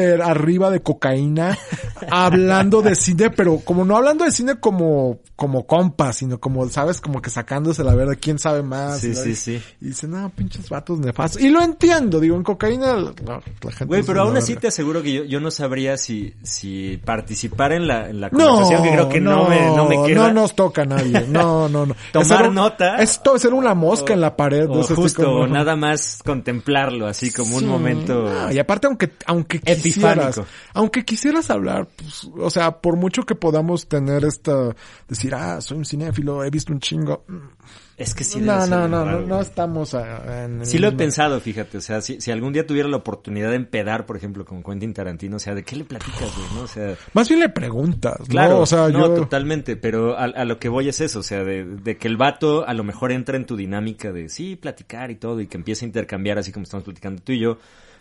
súper 0.00 0.22
arriba 0.22 0.70
de 0.70 0.80
cocaína, 0.80 1.56
hablando 2.10 2.82
de 2.82 2.94
cine, 2.94 3.30
pero 3.30 3.58
como 3.64 3.84
no 3.84 3.96
hablando 3.96 4.24
de 4.24 4.30
cine 4.30 4.56
como, 4.58 5.18
como 5.36 5.66
compas, 5.66 6.16
sino 6.16 6.38
como, 6.38 6.68
sabes, 6.68 7.00
como 7.00 7.20
que 7.22 7.30
sacándose 7.30 7.84
la 7.84 7.94
verdad, 7.94 8.16
quién 8.20 8.38
sabe 8.38 8.62
más. 8.62 9.00
Sí, 9.00 9.08
¿no? 9.08 9.14
sí, 9.14 9.34
sí. 9.34 9.62
Y 9.80 9.86
dice, 9.88 10.06
no, 10.08 10.30
pinches 10.30 10.68
vatos 10.68 10.98
nefastos. 10.98 11.40
Y 11.42 11.48
lo 11.50 11.62
entiendo, 11.62 12.20
digo, 12.20 12.36
en 12.36 12.42
cocaína, 12.42 12.94
no, 12.94 13.12
la 13.62 13.72
gente... 13.72 13.84
Güey, 13.86 14.02
pero 14.02 14.22
aún 14.22 14.36
así 14.36 14.56
te 14.56 14.68
aseguro 14.68 15.02
que 15.02 15.12
yo, 15.12 15.24
yo 15.24 15.40
no 15.40 15.50
sabría 15.50 15.96
si, 15.96 16.34
si 16.42 17.00
participar 17.04 17.72
en 17.72 17.86
la, 17.86 18.08
en 18.08 18.20
la 18.20 18.28
No, 18.30 18.38
conversación, 18.38 18.82
que 18.82 18.90
creo 18.92 19.08
que 19.08 19.20
no, 19.20 19.48
me, 19.48 19.66
no 19.76 19.86
me 19.86 20.02
queda. 20.06 20.28
no 20.28 20.32
nos 20.32 20.54
toca 20.54 20.82
a 20.82 20.86
nadie. 20.86 21.10
No, 21.30 21.68
no, 21.68 21.86
no. 21.86 21.94
Tomar 22.12 22.46
Es 22.46 22.52
nota. 22.52 22.96
Esto 22.96 23.36
es 23.36 23.42
ser 23.42 23.54
una 23.54 23.74
mosca 23.74 24.12
en 24.12 24.20
la 24.20 24.36
pared. 24.36 24.68
O 24.68 24.76
¿no? 24.76 24.82
Justo, 24.82 25.24
como- 25.24 25.46
nada 25.46 25.76
más 25.76 26.20
contemplarlo, 26.24 27.06
así 27.06 27.30
como 27.32 27.56
un 27.56 27.66
momento... 27.66 28.24
No, 28.28 28.52
y 28.52 28.58
aparte, 28.58 28.86
aunque, 28.88 29.12
aunque. 29.26 29.60
Quisieras, 29.94 30.40
aunque 30.74 31.04
quisieras 31.04 31.50
hablar, 31.50 31.88
pues, 31.96 32.24
o 32.38 32.50
sea, 32.50 32.80
por 32.80 32.96
mucho 32.96 33.24
que 33.24 33.34
podamos 33.34 33.88
tener 33.88 34.24
esta, 34.24 34.74
decir, 35.08 35.34
ah, 35.34 35.60
soy 35.60 35.78
un 35.78 35.84
cinéfilo, 35.84 36.42
he 36.44 36.50
visto 36.50 36.72
un 36.72 36.80
chingo. 36.80 37.24
mm, 37.28 37.36
Es 37.96 38.14
que 38.14 38.24
sí 38.24 38.40
no, 38.40 38.66
no, 38.66 38.88
no, 38.88 39.04
no, 39.04 39.20
no 39.20 39.40
estamos 39.40 39.92
en... 39.94 40.64
Sí 40.64 40.78
lo 40.78 40.86
he 40.88 40.90
en- 40.90 40.96
pensado, 40.96 41.38
fíjate, 41.40 41.76
o 41.78 41.80
sea, 41.82 42.00
si, 42.00 42.18
si 42.20 42.30
algún 42.30 42.52
día 42.54 42.66
tuviera 42.66 42.88
la 42.88 42.96
oportunidad 42.96 43.50
de 43.50 43.56
empedar, 43.56 44.06
por 44.06 44.16
ejemplo, 44.16 44.44
con 44.46 44.62
Quentin 44.62 44.94
Tarantino, 44.94 45.36
o 45.36 45.38
sea, 45.38 45.54
¿de 45.54 45.62
qué 45.64 45.76
le 45.76 45.84
platicas, 45.84 46.34
güey, 46.34 46.48
no? 46.54 46.62
O 46.62 46.66
sea... 46.66 46.94
Más 47.12 47.28
bien 47.28 47.40
le 47.40 47.50
preguntas, 47.50 48.16
Claro, 48.28 48.54
¿no? 48.54 48.60
O 48.60 48.66
sea, 48.66 48.88
no, 48.88 48.98
yo... 49.00 49.14
totalmente, 49.14 49.76
pero 49.76 50.16
a, 50.16 50.24
a 50.24 50.44
lo 50.46 50.58
que 50.58 50.70
voy 50.70 50.88
es 50.88 51.00
eso, 51.02 51.18
o 51.18 51.22
sea, 51.22 51.44
de, 51.44 51.64
de 51.64 51.98
que 51.98 52.08
el 52.08 52.16
vato 52.16 52.66
a 52.66 52.72
lo 52.72 52.84
mejor 52.84 53.12
entra 53.12 53.36
en 53.36 53.44
tu 53.44 53.54
dinámica 53.56 54.12
de 54.12 54.30
sí, 54.30 54.56
platicar 54.56 55.10
y 55.10 55.16
todo, 55.16 55.38
y 55.42 55.46
que 55.46 55.58
empiece 55.58 55.84
a 55.84 55.88
intercambiar 55.88 56.38
así 56.38 56.52
como 56.52 56.64
estamos 56.64 56.84
platicando 56.84 57.20
tú 57.22 57.32
y 57.32 57.40
yo, 57.40 57.58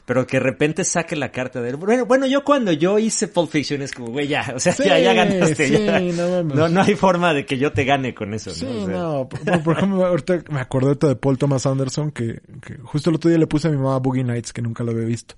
pero 0.10 0.26
que 0.26 0.38
de 0.38 0.44
repente 0.44 0.84
saque 0.86 1.16
la 1.16 1.32
carta 1.32 1.62
de, 1.62 1.76
bueno, 1.76 2.04
bueno, 2.08 2.26
yo 2.26 2.44
cuando 2.44 2.72
yo 2.72 2.98
hice 2.98 3.28
Pulp 3.28 3.52
Fiction 3.52 3.84
es 3.84 3.92
como, 3.92 4.08
güey, 4.08 4.28
ya, 4.28 4.54
o 4.56 4.60
sea, 4.60 4.74
Sí, 4.74 4.86
ya, 4.86 4.98
ya 4.98 5.14
ganaste, 5.14 5.68
sí, 5.68 5.86
ya. 5.86 6.00
no. 6.00 6.42
No, 6.42 6.68
no 6.68 6.82
hay 6.82 6.96
forma 6.96 7.32
de 7.32 7.46
que 7.46 7.60
yo 7.60 7.74
te 7.74 7.86
gane 7.86 8.16
con 8.16 8.34
eso, 8.34 8.50
Sí, 8.50 8.66
¿no? 8.66 8.72
O 8.72 8.86
sea, 8.88 8.96
no. 8.96 9.30
Por, 9.30 9.64
por 9.64 9.78
ejemplo, 9.78 10.04
ahorita 10.04 10.46
me 10.50 10.62
acordé 10.62 10.96
de 11.10 11.16
Paul 11.16 11.38
Thomas 11.38 11.68
Anderson, 11.68 12.10
que, 12.10 12.42
que 12.60 12.80
justo 12.82 13.12
el 13.12 13.18
otro 13.18 13.30
día 13.30 13.38
le 13.38 13.46
puse 13.46 13.68
a 13.68 13.72
mi 13.72 13.78
mamá 13.78 14.00
Boogie 14.00 14.24
Nights, 14.24 14.52
que 14.52 14.64
nunca 14.64 14.84
lo 14.84 14.94
había 14.94 15.06
visto. 15.06 15.36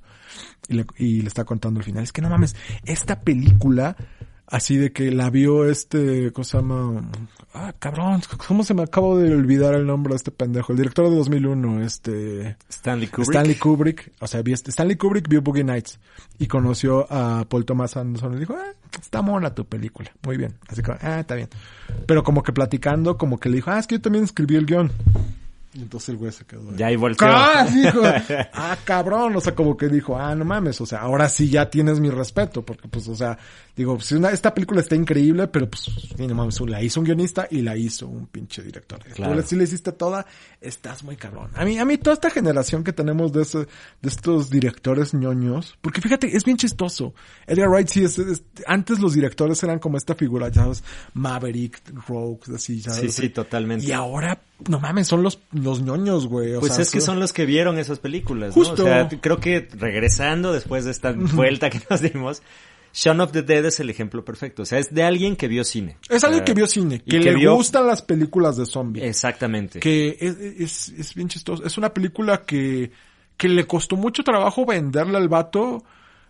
Y 0.70 0.76
le, 0.76 0.86
y 0.98 1.22
le 1.22 1.28
está 1.28 1.44
contando 1.44 1.82
al 1.82 1.84
final. 1.84 2.04
Es 2.06 2.14
que 2.14 2.22
no 2.22 2.30
mames, 2.30 2.56
esta 2.86 3.20
película, 3.20 3.98
así 4.52 4.78
de 4.78 4.92
que 4.92 5.10
la 5.12 5.30
vio 5.30 5.66
este, 5.66 6.32
¿cómo 6.32 6.44
se 6.44 6.58
llama? 6.58 7.10
Ah, 7.54 7.74
cabrón, 7.80 8.22
¿cómo 8.48 8.64
se 8.64 8.74
me 8.74 8.84
acabo 8.84 9.18
de 9.18 9.34
olvidar 9.34 9.74
el 9.74 9.88
nombre 9.88 10.12
de 10.12 10.18
este 10.18 10.32
pendejo? 10.32 10.74
El 10.74 10.78
director 10.78 11.10
de 11.10 11.16
2001, 11.16 11.84
este... 11.84 12.58
Stanley 12.70 13.08
Kubrick. 13.08 13.30
Stanley 13.30 13.56
Kubrick, 13.56 14.12
o 14.20 14.28
sea, 14.28 14.42
vi 14.42 14.54
este- 14.54 14.70
Stanley 14.72 14.98
Kubrick 14.98 15.28
vio 15.28 15.42
Boogie 15.42 15.64
Nights 15.64 16.00
y 16.38 16.48
conoció 16.48 17.08
a 17.12 17.46
Paul 17.50 17.66
Thomas 17.66 17.98
Anderson 17.98 18.36
y 18.36 18.40
dijo, 18.40 18.56
ah, 18.56 18.74
está 19.02 19.22
mona 19.22 19.56
tu 19.56 19.66
película, 19.66 20.12
muy 20.24 20.38
bien. 20.38 20.54
Así 20.68 20.82
que, 20.82 20.92
ah, 20.92 21.22
está 21.22 21.36
bien. 21.36 21.50
Pero 22.06 22.24
como 22.24 22.44
que 22.44 22.52
platicando, 22.54 23.18
como 23.18 23.40
que 23.40 23.50
le 23.50 23.56
dijo, 23.56 23.72
ah, 23.72 23.80
es 23.80 23.88
que 23.88 23.96
yo 23.96 24.02
también 24.02 24.26
escribí 24.26 24.56
el 24.56 24.66
guion. 24.66 24.92
Y 25.74 25.82
entonces 25.84 26.10
el 26.10 26.18
güey 26.18 26.32
se 26.34 26.44
quedó. 26.46 26.70
ahí. 26.70 26.76
Ya 26.78 26.88
ahí 26.88 26.96
volteó. 26.98 27.28
¡Ah! 27.30 27.66
Ah, 28.54 28.78
cabrón, 28.84 29.36
o 29.36 29.42
sea, 29.42 29.56
como 29.56 29.78
que 29.78 29.88
dijo, 29.88 30.18
ah, 30.18 30.36
no 30.36 30.44
mames, 30.46 30.80
o 30.82 30.86
sea, 30.86 31.00
ahora 31.00 31.30
sí 31.30 31.50
ya 31.50 31.70
tienes 31.70 32.00
mi 32.00 32.10
respeto, 32.10 32.64
porque 32.64 32.88
pues, 32.88 33.08
o 33.08 33.16
sea, 33.16 33.38
digo, 33.76 34.00
si 34.02 34.16
una, 34.16 34.30
esta 34.32 34.54
película 34.54 34.82
está 34.82 34.96
increíble, 34.96 35.48
pero 35.48 35.70
pues, 35.70 35.84
sí, 35.84 36.28
no 36.28 36.36
mames, 36.36 36.60
la 36.62 36.82
hizo 36.82 37.00
un 37.00 37.06
guionista 37.06 37.48
y 37.50 37.62
la 37.62 37.76
hizo 37.78 38.08
un 38.08 38.28
pinche 38.28 38.62
director. 38.62 39.00
Claro. 39.14 39.42
Tú 39.42 39.48
si 39.48 39.56
le 39.56 39.64
hiciste 39.64 39.92
toda, 39.94 40.26
estás 40.60 41.04
muy 41.04 41.16
cabrón. 41.16 41.50
A 41.56 41.64
mí, 41.66 41.78
a 41.80 41.86
mí 41.86 41.98
toda 41.98 42.14
esta 42.16 42.30
generación 42.30 42.84
que 42.84 42.94
tenemos 42.94 43.32
de 43.32 43.44
ese, 43.44 43.60
de 43.60 44.10
estos 44.10 44.50
directores 44.50 45.14
ñoños, 45.14 45.78
porque 45.82 46.02
fíjate, 46.02 46.36
es 46.36 46.44
bien 46.44 46.58
chistoso. 46.58 47.14
Edgar 47.48 47.70
Wright 47.70 47.88
sí 47.88 48.04
es, 48.04 48.20
es- 48.20 48.44
antes 48.68 49.00
los 49.00 49.14
directores 49.14 49.62
eran 49.64 49.80
como 49.80 49.98
esta 49.98 50.16
figura, 50.16 50.50
ya 50.50 50.64
sabes, 50.64 50.84
Maverick, 51.14 51.82
Rogue, 52.08 52.42
así, 52.56 52.82
ya 52.82 52.92
Sí, 52.92 52.98
sabes, 53.00 53.16
sí, 53.16 53.30
totalmente. 53.30 53.86
Y 53.86 53.92
ahora, 53.92 54.40
no 54.70 54.80
mames, 54.80 55.08
son 55.08 55.24
los, 55.24 55.40
los 55.52 55.82
ñoños, 55.82 56.28
güey. 56.28 56.54
o 56.56 56.60
Pues 56.60 56.74
sea, 56.74 56.84
es 56.84 56.92
que 56.92 57.02
son 57.02 57.20
los 57.20 57.34
que 57.34 57.46
vieron 57.46 57.78
esas 57.80 58.00
películas, 58.00 58.54
Justo. 58.54 58.76
¿no? 58.78 58.84
O 58.84 58.86
sea, 58.88 59.10
t- 59.10 59.20
creo 59.20 59.40
que 59.40 59.68
regresando 59.78 60.54
después 60.54 60.86
de 60.86 60.92
esta 60.92 61.12
vuelta 61.14 61.70
que 61.70 61.80
nos 61.90 62.02
dimos, 62.02 62.42
Shaun 62.94 63.22
of 63.22 63.32
the 63.32 63.42
Dead 63.42 63.66
es 63.66 63.80
el 63.80 63.90
ejemplo 63.90 64.26
perfecto. 64.26 64.64
O 64.64 64.66
sea, 64.66 64.78
es 64.80 64.94
de 64.94 65.04
alguien 65.04 65.36
que 65.36 65.48
vio 65.48 65.64
cine. 65.64 65.98
Es 66.10 66.24
alguien 66.24 66.44
que 66.44 66.54
vio 66.54 66.68
cine, 66.68 67.00
que, 67.00 67.20
que 67.20 67.20
le 67.20 67.36
vio- 67.36 67.56
gustan 67.56 67.88
las 67.88 68.02
películas 68.02 68.58
de 68.58 68.66
zombies. 68.66 69.06
Exactamente. 69.06 69.80
Que 69.80 70.18
es, 70.20 70.38
es, 70.38 70.90
es 70.90 71.16
bien 71.16 71.30
chistoso. 71.30 71.64
Es 71.66 71.78
una 71.78 71.94
película 71.94 72.42
que, 72.42 72.92
que 73.38 73.48
le 73.48 73.66
costó 73.66 73.96
mucho 73.96 74.24
trabajo 74.24 74.66
venderle 74.66 75.18
al 75.18 75.30
vato. 75.30 75.84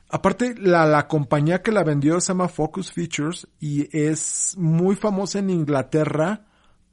Aparte, 0.09 0.53
la, 0.57 0.85
la 0.85 1.07
compañía 1.07 1.61
que 1.61 1.71
la 1.71 1.83
vendió 1.83 2.19
se 2.21 2.27
llama 2.27 2.47
Focus 2.49 2.91
Features 2.91 3.47
y 3.59 3.87
es 3.97 4.55
muy 4.57 4.95
famosa 4.95 5.39
en 5.39 5.49
Inglaterra 5.49 6.45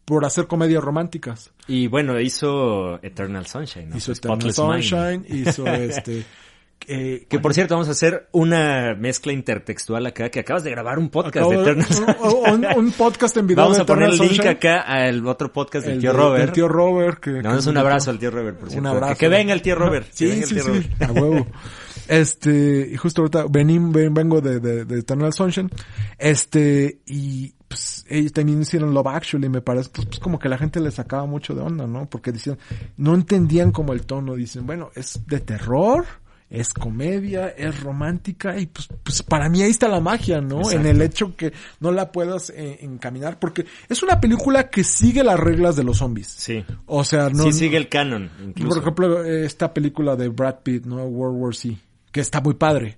por 0.08 0.24
hacer 0.24 0.46
comedias 0.46 0.82
románticas. 0.82 1.52
Y 1.66 1.86
bueno, 1.86 2.18
hizo 2.18 2.98
Eternal 3.04 3.46
Sunshine, 3.46 3.90
¿no? 3.90 3.96
hizo 3.98 4.12
Eternal 4.12 4.40
Spotless 4.52 4.58
Mind. 4.58 4.82
Sunshine, 5.24 5.40
hizo 5.48 5.66
este... 5.72 6.24
Eh, 6.90 7.26
Que 7.28 7.38
por 7.40 7.52
cierto, 7.52 7.74
vamos 7.74 7.88
a 7.88 7.90
hacer 7.90 8.28
una 8.32 8.94
mezcla 8.94 9.32
intertextual 9.32 10.06
acá, 10.06 10.30
que 10.30 10.40
acabas 10.40 10.62
de 10.64 10.70
grabar 10.70 10.98
un 10.98 11.10
podcast 11.10 11.36
acabo 11.36 11.50
de 11.62 11.72
Eternal 11.72 12.16
un, 12.22 12.64
un- 12.64 12.66
un 12.86 12.92
podcast 12.92 13.36
en 13.36 13.46
video 13.48 13.64
Vamos 13.64 13.76
de 13.78 13.82
a 13.82 13.86
poner 13.86 14.08
el 14.10 14.16
link 14.18 14.46
acá 14.46 14.80
al 14.82 15.26
otro 15.26 15.52
podcast 15.52 15.84
del 15.84 15.96
El 15.96 16.00
tío 16.00 16.12
Robert. 16.14 16.44
del 16.44 16.52
tío 16.52 16.68
Robert. 16.68 17.18
Que, 17.20 17.30
No, 17.42 17.52
que 17.52 17.58
es 17.58 17.66
un 17.66 17.76
abrazo 17.76 18.10
al 18.10 18.18
tío 18.18 18.30
Robert, 18.30 18.56
por 18.56 18.64
Un 18.68 18.70
cierto. 18.70 18.88
abrazo. 18.88 19.12
Que, 19.14 19.18
que 19.18 19.28
venga 19.28 19.52
el 19.52 19.60
tío 19.60 19.74
Robert. 19.74 20.06
Sí, 20.12 20.26
venga 20.28 20.44
el 20.44 20.48
tío 20.48 20.62
sí, 20.62 20.68
Robert. 20.68 21.02
a 21.02 21.12
huevo. 21.12 21.46
Este, 22.06 22.96
justo 22.96 23.22
ahorita 23.22 23.44
vení, 23.50 23.78
ven- 23.78 24.14
vengo 24.14 24.40
de, 24.40 24.60
de, 24.60 24.84
de 24.84 24.98
Eternal 25.00 25.32
Sunshine. 25.32 25.68
Este, 26.16 27.00
y 27.06 27.52
pues 27.68 28.04
ellos 28.08 28.32
también 28.32 28.62
hicieron 28.62 28.94
Love 28.94 29.08
Actually, 29.08 29.48
me 29.48 29.60
parece, 29.60 29.90
pues, 29.90 30.06
pues 30.06 30.18
como 30.18 30.38
que 30.38 30.48
la 30.48 30.58
gente 30.58 30.80
le 30.80 30.90
sacaba 30.90 31.26
mucho 31.26 31.54
de 31.54 31.60
onda, 31.60 31.86
¿no? 31.86 32.08
Porque 32.08 32.32
decían, 32.32 32.58
no 32.96 33.14
entendían 33.14 33.70
como 33.70 33.92
el 33.92 34.06
tono, 34.06 34.34
dicen, 34.34 34.66
bueno, 34.66 34.90
es 34.94 35.20
de 35.26 35.40
terror, 35.40 36.06
es 36.50 36.72
comedia, 36.72 37.48
es 37.48 37.80
romántica, 37.80 38.58
y 38.58 38.66
pues, 38.66 38.88
pues 39.02 39.22
para 39.22 39.50
mí 39.50 39.60
ahí 39.62 39.70
está 39.70 39.86
la 39.86 40.00
magia, 40.00 40.40
¿no? 40.40 40.60
Exacto. 40.60 40.80
En 40.80 40.86
el 40.86 41.02
hecho 41.02 41.36
que 41.36 41.52
no 41.80 41.92
la 41.92 42.10
puedas 42.10 42.50
eh, 42.50 42.78
encaminar, 42.80 43.38
porque 43.38 43.66
es 43.88 44.02
una 44.02 44.18
película 44.18 44.70
que 44.70 44.82
sigue 44.82 45.22
las 45.22 45.38
reglas 45.38 45.76
de 45.76 45.84
los 45.84 45.98
zombies. 45.98 46.28
Sí. 46.28 46.64
O 46.86 47.04
sea, 47.04 47.28
no. 47.28 47.44
sí 47.44 47.52
sigue 47.52 47.76
el 47.76 47.88
canon, 47.88 48.30
Por 48.56 48.78
ejemplo, 48.78 49.24
esta 49.24 49.74
película 49.74 50.16
de 50.16 50.28
Brad 50.28 50.60
Pitt, 50.62 50.86
¿no? 50.86 51.04
World 51.04 51.38
War 51.38 51.54
Z, 51.54 51.76
que 52.10 52.20
está 52.20 52.40
muy 52.40 52.54
padre. 52.54 52.97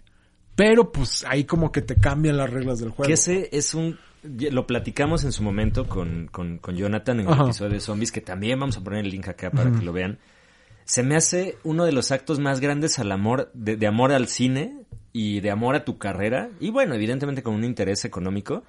Pero 0.63 0.93
pues 0.93 1.25
ahí 1.27 1.45
como 1.45 1.73
que 1.73 1.81
te 1.81 1.97
cambian 1.97 2.37
las 2.37 2.51
reglas 2.51 2.81
del 2.81 2.91
juego. 2.91 3.07
Que 3.07 3.15
ese 3.15 3.49
es 3.53 3.73
un... 3.75 3.99
Lo 4.23 4.67
platicamos 4.67 5.25
en 5.25 5.33
su 5.33 5.43
momento 5.43 5.89
con, 5.89 6.29
con, 6.31 6.59
con 6.59 6.77
Jonathan 6.77 7.21
en 7.21 7.27
el 7.27 7.33
Ajá. 7.33 7.45
episodio 7.45 7.73
de 7.73 7.81
Zombies, 7.81 8.13
que 8.13 8.21
también 8.21 8.61
vamos 8.61 8.77
a 8.77 8.85
poner 8.85 9.01
el 9.07 9.11
link 9.11 9.27
acá 9.29 9.51
para 9.51 9.71
que 9.73 9.83
lo 9.83 9.93
vean. 9.95 10.19
Se 10.85 11.03
me 11.03 11.17
hace 11.17 11.57
uno 11.65 11.87
de 11.87 11.93
los 11.93 12.11
actos 12.11 12.39
más 12.41 12.61
grandes 12.61 12.99
al 12.99 13.11
amor, 13.13 13.51
de, 13.55 13.77
de 13.77 13.87
amor 13.87 14.13
al 14.13 14.29
cine 14.29 14.77
y 15.15 15.41
de 15.41 15.51
amor 15.51 15.77
a 15.77 15.85
tu 15.87 15.97
carrera. 15.97 16.51
Y 16.61 16.71
bueno, 16.71 16.95
evidentemente 16.95 17.43
con 17.43 17.55
un 17.55 17.65
interés 17.65 18.05
económico 18.05 18.63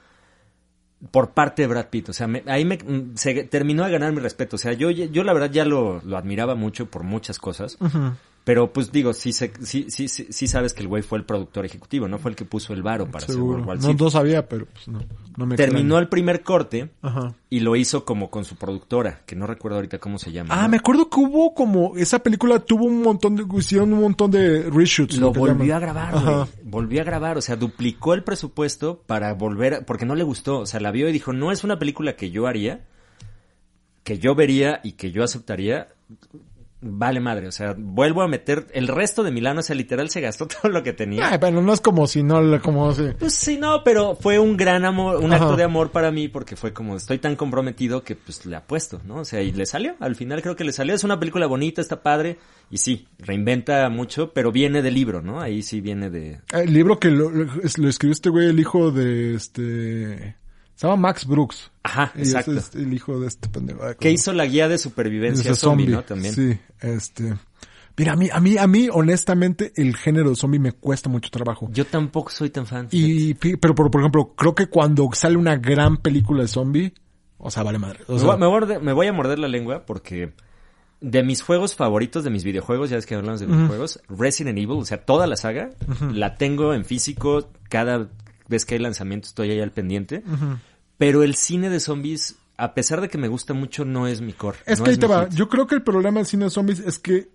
por 1.11 1.31
parte 1.31 1.63
de 1.63 1.67
Brad 1.67 1.87
Pitt. 1.89 2.07
O 2.09 2.13
sea, 2.13 2.27
me- 2.27 2.43
ahí 2.47 2.63
me, 2.63 2.77
mm, 2.77 3.15
se 3.15 3.43
terminó 3.43 3.83
de 3.83 3.91
ganar 3.91 4.13
mi 4.13 4.19
respeto. 4.21 4.55
O 4.55 4.59
sea, 4.59 4.71
yo, 4.71 4.89
yo 4.91 5.23
la 5.25 5.33
verdad 5.33 5.51
ya 5.51 5.65
lo, 5.65 5.99
lo 6.05 6.15
admiraba 6.15 6.55
mucho 6.55 6.85
por 6.89 7.03
muchas 7.03 7.39
cosas. 7.39 7.75
Ujú. 7.81 8.13
Pero 8.43 8.73
pues 8.73 8.91
digo, 8.91 9.13
sí, 9.13 9.33
se- 9.33 9.53
sí, 9.61 9.85
sí, 9.89 10.07
sí, 10.07 10.25
sí 10.31 10.47
sabes 10.47 10.73
que 10.73 10.81
el 10.81 10.87
güey 10.87 11.03
fue 11.03 11.19
el 11.19 11.25
productor 11.25 11.63
ejecutivo, 11.63 12.07
no 12.07 12.17
fue 12.17 12.31
el 12.31 12.35
que 12.35 12.43
puso 12.43 12.73
el 12.73 12.81
varo 12.81 13.05
para 13.05 13.19
hacer 13.23 13.35
Seguro. 13.35 13.59
World 13.59 13.67
War 13.67 13.77
No, 13.79 13.93
no 13.93 14.09
sabía, 14.09 14.49
pero 14.49 14.65
pues 14.65 14.87
no. 14.87 14.99
no 15.37 15.45
me 15.45 15.55
Terminó 15.55 15.99
el 15.99 16.07
primer 16.07 16.41
corte 16.41 16.89
Ajá. 17.03 17.35
y 17.51 17.59
lo 17.59 17.75
hizo 17.75 18.03
como 18.03 18.31
con 18.31 18.43
su 18.43 18.55
productora, 18.55 19.21
que 19.27 19.35
no 19.35 19.45
recuerdo 19.45 19.77
ahorita 19.77 19.99
cómo 19.99 20.17
se 20.17 20.31
llama. 20.31 20.55
Ah, 20.57 20.63
¿no? 20.63 20.69
me 20.69 20.77
acuerdo 20.77 21.07
que 21.07 21.19
hubo 21.19 21.53
como, 21.53 21.95
esa 21.97 22.17
película 22.17 22.57
tuvo 22.59 22.85
un 22.85 23.03
montón 23.03 23.35
de, 23.35 23.45
hicieron 23.59 23.93
un 23.93 24.01
montón 24.01 24.31
de 24.31 24.71
reshoots. 24.71 25.17
Lo 25.17 25.31
que 25.31 25.37
volvió 25.37 25.75
a 25.75 25.79
grabar, 25.79 26.13
güey. 26.19 26.45
Volvió 26.63 27.01
a 27.01 27.03
grabar, 27.03 27.37
o 27.37 27.41
sea, 27.41 27.55
duplicó 27.55 28.15
el 28.15 28.23
presupuesto 28.23 29.03
para 29.05 29.33
volver, 29.35 29.73
a- 29.75 29.81
porque 29.85 30.07
no 30.07 30.15
le 30.15 30.23
gustó, 30.23 30.61
o 30.61 30.65
sea, 30.65 30.79
la 30.79 30.89
vio 30.89 31.07
y 31.07 31.11
dijo, 31.11 31.31
no 31.31 31.51
es 31.51 31.63
una 31.63 31.77
película 31.77 32.15
que 32.15 32.31
yo 32.31 32.47
haría, 32.47 32.87
que 34.03 34.17
yo 34.17 34.33
vería 34.33 34.79
y 34.83 34.93
que 34.93 35.11
yo 35.11 35.23
aceptaría. 35.23 35.89
Vale 36.83 37.19
madre, 37.19 37.47
o 37.47 37.51
sea, 37.51 37.75
vuelvo 37.77 38.23
a 38.23 38.27
meter 38.27 38.65
el 38.73 38.87
resto 38.87 39.21
de 39.21 39.29
Milano, 39.29 39.59
o 39.59 39.63
sea, 39.63 39.75
literal 39.75 40.09
se 40.09 40.19
gastó 40.19 40.47
todo 40.61 40.71
lo 40.71 40.81
que 40.81 40.93
tenía. 40.93 41.29
Ay, 41.29 41.37
pero 41.39 41.61
no 41.61 41.73
es 41.73 41.79
como 41.79 42.07
si 42.07 42.23
no, 42.23 42.41
como 42.61 42.91
si... 42.93 43.09
Pues 43.19 43.35
sí, 43.35 43.57
no, 43.57 43.83
pero 43.83 44.15
fue 44.15 44.39
un 44.39 44.57
gran 44.57 44.83
amor, 44.83 45.17
un 45.17 45.31
Ajá. 45.31 45.43
acto 45.43 45.55
de 45.55 45.63
amor 45.63 45.91
para 45.91 46.09
mí 46.09 46.27
porque 46.27 46.55
fue 46.55 46.73
como 46.73 46.95
estoy 46.95 47.19
tan 47.19 47.35
comprometido 47.35 48.03
que 48.03 48.15
pues 48.15 48.47
le 48.47 48.55
apuesto, 48.55 48.99
¿no? 49.05 49.17
O 49.17 49.25
sea, 49.25 49.41
y 49.43 49.51
le 49.51 49.67
salió, 49.67 49.95
al 49.99 50.15
final 50.15 50.41
creo 50.41 50.55
que 50.55 50.63
le 50.63 50.73
salió, 50.73 50.95
es 50.95 51.03
una 51.03 51.19
película 51.19 51.45
bonita, 51.45 51.81
está 51.81 52.01
padre 52.01 52.39
y 52.71 52.77
sí, 52.77 53.07
reinventa 53.19 53.87
mucho, 53.89 54.33
pero 54.33 54.51
viene 54.51 54.81
del 54.81 54.95
libro, 54.95 55.21
¿no? 55.21 55.39
Ahí 55.39 55.61
sí 55.61 55.81
viene 55.81 56.09
de... 56.09 56.39
El 56.51 56.73
libro 56.73 56.99
que 56.99 57.11
lo, 57.11 57.29
lo 57.29 57.89
escribió 57.89 58.11
este 58.11 58.29
güey, 58.29 58.47
el 58.47 58.59
hijo 58.59 58.89
de 58.89 59.35
este... 59.35 60.40
Se 60.81 60.87
llama 60.87 61.09
Max 61.09 61.27
Brooks. 61.27 61.69
Ajá, 61.83 62.11
Y 62.15 62.21
es, 62.23 62.29
exacto. 62.29 62.53
este, 62.57 62.79
el 62.79 62.91
hijo 62.91 63.19
de 63.19 63.27
este 63.27 63.47
pendejo. 63.49 63.81
Que 63.99 64.09
hizo 64.09 64.33
la 64.33 64.47
guía 64.47 64.67
de 64.67 64.79
supervivencia 64.79 65.51
Ese 65.51 65.59
zombie, 65.59 65.85
¿no? 65.85 66.03
También. 66.03 66.33
Sí, 66.33 66.57
este. 66.79 67.35
Mira, 67.95 68.13
a 68.13 68.15
mí, 68.15 68.29
a 68.33 68.39
mí, 68.39 68.57
a 68.57 68.65
mí, 68.65 68.89
honestamente, 68.91 69.73
el 69.75 69.95
género 69.95 70.31
de 70.31 70.35
zombie 70.35 70.57
me 70.59 70.71
cuesta 70.71 71.07
mucho 71.07 71.29
trabajo. 71.29 71.69
Yo 71.71 71.85
tampoco 71.85 72.31
soy 72.31 72.49
tan 72.49 72.65
fan. 72.65 72.87
Y, 72.89 73.35
pero, 73.35 73.75
por, 73.75 73.91
por 73.91 74.01
ejemplo, 74.01 74.33
creo 74.35 74.55
que 74.55 74.69
cuando 74.69 75.07
sale 75.13 75.37
una 75.37 75.55
gran 75.55 75.97
película 75.97 76.41
de 76.41 76.47
zombie, 76.47 76.93
o 77.37 77.51
sea, 77.51 77.61
vale 77.61 77.77
madre. 77.77 77.99
O 78.07 78.13
me, 78.13 78.19
sea, 78.19 78.29
voy, 78.29 78.39
me 78.39 78.47
voy 78.47 78.57
a 78.57 78.61
morder- 78.65 78.81
me 78.81 78.93
voy 78.93 79.05
a 79.05 79.13
morder 79.13 79.37
la 79.37 79.49
lengua 79.49 79.85
porque 79.85 80.33
de 80.99 81.21
mis 81.21 81.43
juegos 81.43 81.75
favoritos, 81.75 82.23
de 82.23 82.31
mis 82.31 82.43
videojuegos, 82.43 82.89
ya 82.89 82.95
ves 82.95 83.05
que 83.05 83.13
hablamos 83.13 83.39
de 83.39 83.45
videojuegos, 83.45 84.01
Resident 84.09 84.57
Evil, 84.57 84.77
o 84.79 84.85
sea, 84.85 85.05
toda 85.05 85.27
la 85.27 85.35
saga, 85.37 85.69
la 86.11 86.37
tengo 86.37 86.73
en 86.73 86.85
físico, 86.85 87.51
cada 87.69 88.09
vez 88.47 88.65
que 88.65 88.73
hay 88.75 88.81
lanzamiento 88.81 89.27
estoy 89.27 89.51
ahí 89.51 89.59
al 89.61 89.71
pendiente. 89.71 90.23
Pero 91.01 91.23
el 91.23 91.33
cine 91.33 91.71
de 91.71 91.79
zombies, 91.79 92.35
a 92.57 92.75
pesar 92.75 93.01
de 93.01 93.09
que 93.09 93.17
me 93.17 93.27
gusta 93.27 93.55
mucho, 93.55 93.85
no 93.85 94.05
es 94.05 94.21
mi 94.21 94.33
core. 94.33 94.59
es 94.67 94.77
no 94.77 94.85
que 94.85 94.91
ahí 94.91 94.97
te 94.97 95.07
va. 95.07 95.25
hit. 95.25 95.33
Yo 95.33 95.49
creo 95.49 95.65
que 95.65 95.73
el 95.73 95.81
problema 95.81 96.19
del 96.19 96.27
cine 96.27 96.43
de 96.45 96.51
zombies 96.51 96.77
es 96.79 96.99
que, 96.99 97.27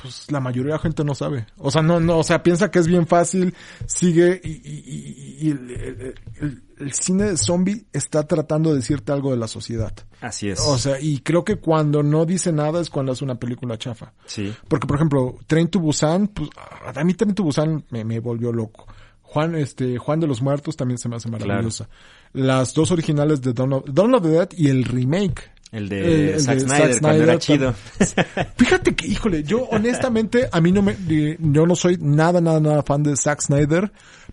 pues, 0.00 0.30
la 0.30 0.40
mayoría 0.40 0.72
de 0.72 0.76
la 0.78 0.82
gente 0.82 1.04
no 1.04 1.14
sabe. 1.14 1.46
O 1.58 1.70
sea, 1.70 1.82
no, 1.82 2.00
no, 2.00 2.18
o 2.18 2.24
sea, 2.24 2.42
piensa 2.42 2.70
que 2.70 2.78
es 2.78 2.86
bien 2.86 3.06
fácil, 3.06 3.54
sigue 3.86 4.40
y, 4.44 4.48
y- 4.50 4.84
y- 4.86 5.46
y 5.46 5.50
el, 5.50 5.70
el- 5.70 6.14
el- 6.40 6.62
el 6.78 6.92
cine 6.92 7.24
de 7.24 7.36
zombie 7.36 7.84
está 7.92 8.26
tratando 8.26 8.70
de 8.70 8.76
decirte 8.76 9.12
algo 9.12 9.30
de 9.30 9.36
la 9.36 9.46
sociedad. 9.46 9.92
Así 10.20 10.48
es. 10.48 10.58
O 10.60 10.78
sea, 10.78 11.00
y 11.00 11.18
creo 11.20 11.44
que 11.44 11.56
cuando 11.56 12.02
no 12.02 12.24
dice 12.26 12.50
nada 12.52 12.80
es 12.80 12.90
cuando 12.90 13.12
es 13.12 13.22
una 13.22 13.36
película 13.36 13.76
chafa. 13.78 14.12
sí. 14.26 14.52
Porque, 14.68 14.86
por 14.86 14.96
ejemplo, 14.96 15.38
Train 15.46 15.68
to 15.68 15.78
Busan, 15.78 16.28
pues, 16.28 16.48
a 16.94 17.04
mí 17.04 17.14
Train 17.14 17.34
to 17.34 17.42
Busan 17.44 17.84
me, 17.90 18.04
me 18.04 18.18
volvió 18.18 18.52
loco. 18.52 18.86
Juan, 19.32 19.54
este, 19.54 19.96
Juan 19.98 20.20
de 20.20 20.26
los 20.26 20.42
Muertos 20.42 20.76
también 20.76 20.98
se 20.98 21.08
me 21.08 21.16
hace 21.16 21.28
maravillosa. 21.30 21.88
Las 22.34 22.74
dos 22.74 22.90
originales 22.90 23.40
de 23.40 23.52
Dawn 23.52 23.72
of, 23.72 23.84
Dawn 23.90 24.14
of 24.14 24.22
the 24.22 24.28
Dead 24.28 24.48
y 24.56 24.68
el 24.68 24.84
remake. 24.84 25.50
El 25.70 25.88
de 25.88 26.00
El- 26.00 26.28
el 26.34 26.40
Zack 26.40 26.54
de 26.58 26.60
Snyder, 26.60 26.92
Zack 26.92 27.00
cuando 27.00 27.22
era 27.24 27.40
Snyder, 27.40 27.74
chido. 27.74 27.74
Fíjate 28.56 28.94
que, 28.94 29.06
híjole, 29.06 29.42
yo 29.42 29.62
honestamente, 29.70 30.48
a 30.52 30.60
mí 30.60 30.70
no 30.70 30.82
me, 30.82 30.96
eh, 31.08 31.36
yo 31.40 31.66
no 31.66 31.74
soy 31.74 31.96
nada, 31.98 32.42
nada, 32.42 32.60
nada 32.60 32.82
fan 32.82 33.02
de 33.02 33.16
Zack 33.16 33.40
Snyder, 33.40 33.90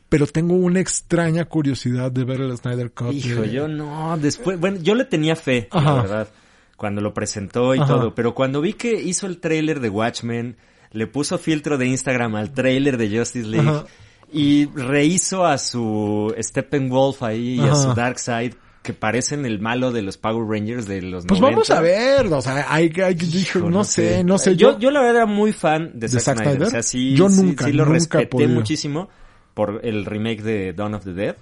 pero 0.10 0.28
tengo 0.28 0.56
una 0.56 0.82
extraña 0.82 1.45
curiosidad 1.45 2.12
de 2.12 2.26
ver 2.26 2.41
el 2.41 2.58
Snyder 2.58 2.91
Cut. 2.91 3.14
Hijo, 3.14 3.41
de- 3.43 3.52
yo 3.52 3.70
no, 3.70 4.18
después, 4.18 4.60
bueno, 4.60 4.80
yo 4.82 4.95
le 4.95 5.06
tenía 5.06 5.38
fe, 5.38 5.70
Ajá. 5.72 5.95
la 5.95 6.02
verdad, 6.02 6.28
cuando 6.76 7.00
lo 7.00 7.14
presentó 7.14 7.74
y 7.74 7.80
Ajá. 7.80 7.88
todo, 7.88 8.16
pero 8.16 8.36
cuando 8.36 8.60
vi 8.60 8.74
que 8.74 9.02
hizo 9.02 9.26
el 9.26 9.39
tráiler 9.39 9.80
de 9.80 9.89
Watchmen, 9.89 10.58
le 10.91 11.08
puso 11.08 11.38
filtro 11.38 11.78
de 11.78 11.86
Instagram 11.88 12.36
al 12.36 12.52
tráiler 12.52 12.97
de 12.97 13.18
Justice 13.18 13.47
League 13.47 13.70
Ajá. 13.70 13.86
Y 14.32 14.65
rehizo 14.67 15.45
a 15.45 15.57
su 15.57 16.34
Steppenwolf 16.39 17.23
ahí 17.23 17.55
y 17.55 17.59
a 17.61 17.71
Ajá. 17.71 17.75
su 17.75 17.93
Darkseid 17.93 18.53
que 18.82 18.93
parecen 18.93 19.45
el 19.45 19.59
malo 19.59 19.91
de 19.91 20.01
los 20.01 20.17
Power 20.17 20.47
Rangers 20.47 20.88
de 20.88 21.01
los 21.01 21.25
Pues 21.25 21.39
90. 21.41 21.55
vamos 21.55 21.69
a 21.69 21.82
ver, 21.82 22.25
o 22.27 22.41
sea, 22.41 22.65
hay 22.73 22.89
que, 22.89 23.09
Hijo, 23.34 23.59
no, 23.69 23.84
sé, 23.84 24.23
no 24.23 24.38
sé, 24.38 24.55
yo, 24.55 24.80
yo 24.80 24.89
la 24.89 25.01
verdad 25.01 25.17
era 25.17 25.25
muy 25.25 25.51
fan 25.51 25.91
de, 25.95 26.07
Zack, 26.07 26.21
Zack 26.21 26.38
Snyder. 26.43 26.63
O 26.63 26.69
sea, 26.69 26.82
sí, 26.84 27.13
Yo 27.15 27.30
sí- 27.30 27.41
nunca, 27.43 27.65
sí 27.65 27.73
lo 27.73 27.84
nunca 27.86 27.93
respeté 27.93 28.27
podido. 28.27 28.49
muchísimo 28.51 29.09
por 29.53 29.82
el 29.84 30.05
remake 30.05 30.41
de 30.41 30.73
Dawn 30.73 30.93
of 30.93 31.03
the 31.03 31.13
Dead. 31.13 31.36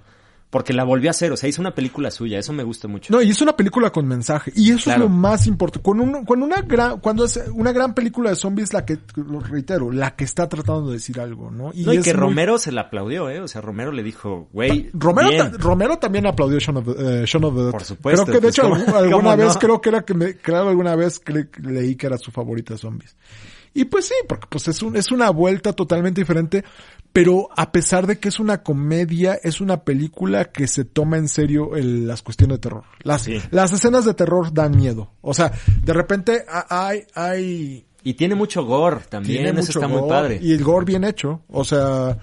Porque 0.50 0.72
la 0.72 0.82
volvió 0.82 1.10
a 1.10 1.12
hacer, 1.12 1.30
o 1.30 1.36
sea, 1.36 1.46
hizo 1.46 1.60
una 1.60 1.74
película 1.74 2.10
suya, 2.10 2.38
eso 2.38 2.54
me 2.54 2.62
gusta 2.62 2.88
mucho. 2.88 3.12
No, 3.12 3.20
y 3.20 3.28
es 3.28 3.42
una 3.42 3.54
película 3.54 3.90
con 3.90 4.06
mensaje. 4.08 4.50
Y 4.56 4.70
eso 4.70 4.84
Claro. 4.84 5.04
es 5.04 5.10
lo 5.10 5.14
más 5.14 5.46
importante. 5.46 5.82
Cuando, 5.84 6.04
un- 6.04 6.24
cuando 6.24 6.46
una 6.46 6.62
gran, 6.62 7.00
cuando 7.00 7.26
es 7.26 7.38
una 7.52 7.70
gran 7.70 7.92
película 7.92 8.30
de 8.30 8.36
zombies, 8.36 8.72
la 8.72 8.82
que, 8.86 8.98
lo 9.16 9.40
reitero, 9.40 9.92
la 9.92 10.16
que 10.16 10.24
está 10.24 10.48
tratando 10.48 10.86
de 10.88 10.94
decir 10.94 11.20
algo, 11.20 11.50
¿no? 11.50 11.64
no, 11.64 11.92
y 11.92 12.00
que 12.00 12.14
muy- 12.14 12.20
Romero 12.20 12.56
se 12.56 12.72
la 12.72 12.80
aplaudió, 12.82 13.28
¿eh? 13.28 13.40
O 13.42 13.46
sea, 13.48 13.60
Romero 13.60 13.92
le 13.92 14.02
dijo, 14.02 14.48
güey, 14.50 14.88
Romero, 14.94 15.28
bien. 15.28 15.50
ta- 15.52 15.58
Romero 15.58 15.98
también 15.98 16.26
aplaudió 16.26 16.58
Shaun 16.58 16.78
of, 16.78 16.88
eh, 16.98 17.24
Shaun 17.26 17.44
of 17.44 17.54
the 17.54 17.60
Dead. 17.64 17.70
Por 17.72 17.84
supuesto, 17.84 18.24
Creo 18.24 18.32
que 18.34 18.40
de 18.40 18.40
pues, 18.40 18.58
hecho 18.58 18.62
¿cómo- 18.70 18.76
algu- 18.76 18.94
alguna 18.94 19.36
vez 19.36 19.52
no? 19.52 19.60
creo 19.60 19.80
que 19.82 19.88
era 19.90 20.00
que 20.02 20.14
me, 20.14 20.34
creo 20.38 20.66
alguna 20.66 20.96
vez 20.96 21.20
leí 21.62 21.94
que 21.94 22.06
era 22.06 22.16
su 22.16 22.30
favorita 22.30 22.72
de 22.72 22.78
zombies. 22.78 23.16
Y 23.74 23.84
pues 23.84 24.06
sí, 24.06 24.14
porque 24.26 24.46
pues 24.48 24.66
es 24.66 24.82
un, 24.82 24.96
es 24.96 25.12
una 25.12 25.28
vuelta 25.30 25.74
totalmente 25.74 26.22
diferente, 26.22 26.64
pero 27.12 27.48
a 27.56 27.72
pesar 27.72 28.06
de 28.06 28.18
que 28.18 28.28
es 28.28 28.38
una 28.38 28.62
comedia, 28.62 29.38
es 29.42 29.60
una 29.60 29.82
película 29.84 30.46
que 30.46 30.66
se 30.68 30.84
toma 30.84 31.16
en 31.16 31.28
serio 31.28 31.74
el- 31.76 32.06
las 32.06 32.22
cuestiones 32.22 32.58
de 32.58 32.60
terror. 32.60 32.84
Las, 33.02 33.22
Sí. 33.22 33.40
las 33.50 33.72
escenas 33.72 34.04
de 34.04 34.14
terror 34.14 34.52
dan 34.52 34.76
miedo. 34.76 35.10
O 35.20 35.34
sea, 35.34 35.52
de 35.82 35.92
repente 35.92 36.44
hay, 36.68 37.04
hay, 37.14 37.84
Y 38.04 38.14
tiene 38.14 38.36
mucho 38.36 38.64
gore 38.64 39.00
también, 39.08 39.42
tiene 39.42 39.60
eso 39.60 39.66
mucho 39.68 39.78
está 39.80 39.88
muy 39.88 40.08
padre. 40.08 40.38
Y 40.40 40.52
el 40.52 40.62
gore 40.62 40.84
bien 40.86 41.02
hecho. 41.04 41.42
O 41.48 41.64
sea, 41.64 42.16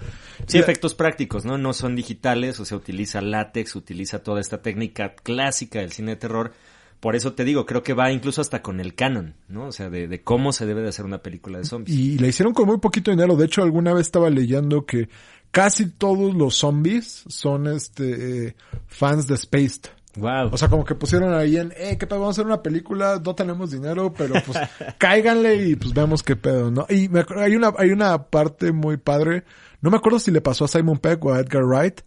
Sí, 0.46 0.58
efectos 0.58 0.94
prácticos, 0.94 1.44
¿no? 1.44 1.58
No 1.58 1.72
son 1.72 1.94
digitales, 1.96 2.58
o 2.60 2.64
sea, 2.64 2.76
utiliza 2.78 3.20
látex, 3.20 3.74
utiliza 3.76 4.22
toda 4.22 4.40
esta 4.40 4.62
técnica 4.62 5.14
clásica 5.14 5.80
del 5.80 5.92
cine 5.92 6.12
de 6.12 6.16
terror. 6.16 6.52
Por 7.00 7.14
eso 7.14 7.34
te 7.34 7.44
digo, 7.44 7.66
creo 7.66 7.82
que 7.82 7.94
va 7.94 8.10
incluso 8.10 8.40
hasta 8.40 8.62
con 8.62 8.80
el 8.80 8.94
canon, 8.94 9.34
¿no? 9.48 9.66
O 9.66 9.72
sea, 9.72 9.90
de, 9.90 10.08
de 10.08 10.22
cómo 10.22 10.52
se 10.52 10.66
debe 10.66 10.82
de 10.82 10.88
hacer 10.88 11.04
una 11.04 11.18
película 11.18 11.58
de 11.58 11.64
zombies. 11.64 11.96
Y 11.96 12.18
la 12.18 12.28
hicieron 12.28 12.54
con 12.54 12.66
muy 12.66 12.78
poquito 12.78 13.10
dinero. 13.10 13.36
De 13.36 13.46
hecho, 13.46 13.62
alguna 13.62 13.92
vez 13.92 14.06
estaba 14.06 14.30
leyendo 14.30 14.86
que 14.86 15.08
casi 15.50 15.90
todos 15.90 16.34
los 16.34 16.56
zombies 16.56 17.24
son 17.28 17.66
este 17.66 18.48
eh, 18.48 18.56
fans 18.86 19.26
de 19.26 19.36
Spaced. 19.36 19.90
Wow. 20.16 20.48
O 20.50 20.56
sea, 20.56 20.68
como 20.68 20.84
que 20.84 20.94
pusieron 20.94 21.34
ahí 21.34 21.58
en, 21.58 21.72
eh, 21.76 21.98
¿qué 21.98 22.06
pedo? 22.06 22.20
Vamos 22.20 22.38
a 22.38 22.40
hacer 22.40 22.46
una 22.46 22.62
película, 22.62 23.20
no 23.22 23.34
tenemos 23.34 23.70
dinero, 23.70 24.12
pero 24.12 24.34
pues 24.46 24.58
cáiganle 24.98 25.56
y 25.66 25.76
pues 25.76 25.92
vemos 25.92 26.22
qué 26.22 26.36
pedo, 26.36 26.70
¿no? 26.70 26.86
Y 26.88 27.08
me 27.08 27.24
hay 27.36 27.54
una, 27.54 27.72
hay 27.76 27.90
una 27.90 28.24
parte 28.24 28.72
muy 28.72 28.96
padre, 28.96 29.44
no 29.82 29.90
me 29.90 29.98
acuerdo 29.98 30.18
si 30.18 30.30
le 30.30 30.40
pasó 30.40 30.64
a 30.64 30.68
Simon 30.68 30.98
Peck 30.98 31.22
o 31.24 31.34
a 31.34 31.40
Edgar 31.40 31.64
Wright, 31.64 32.00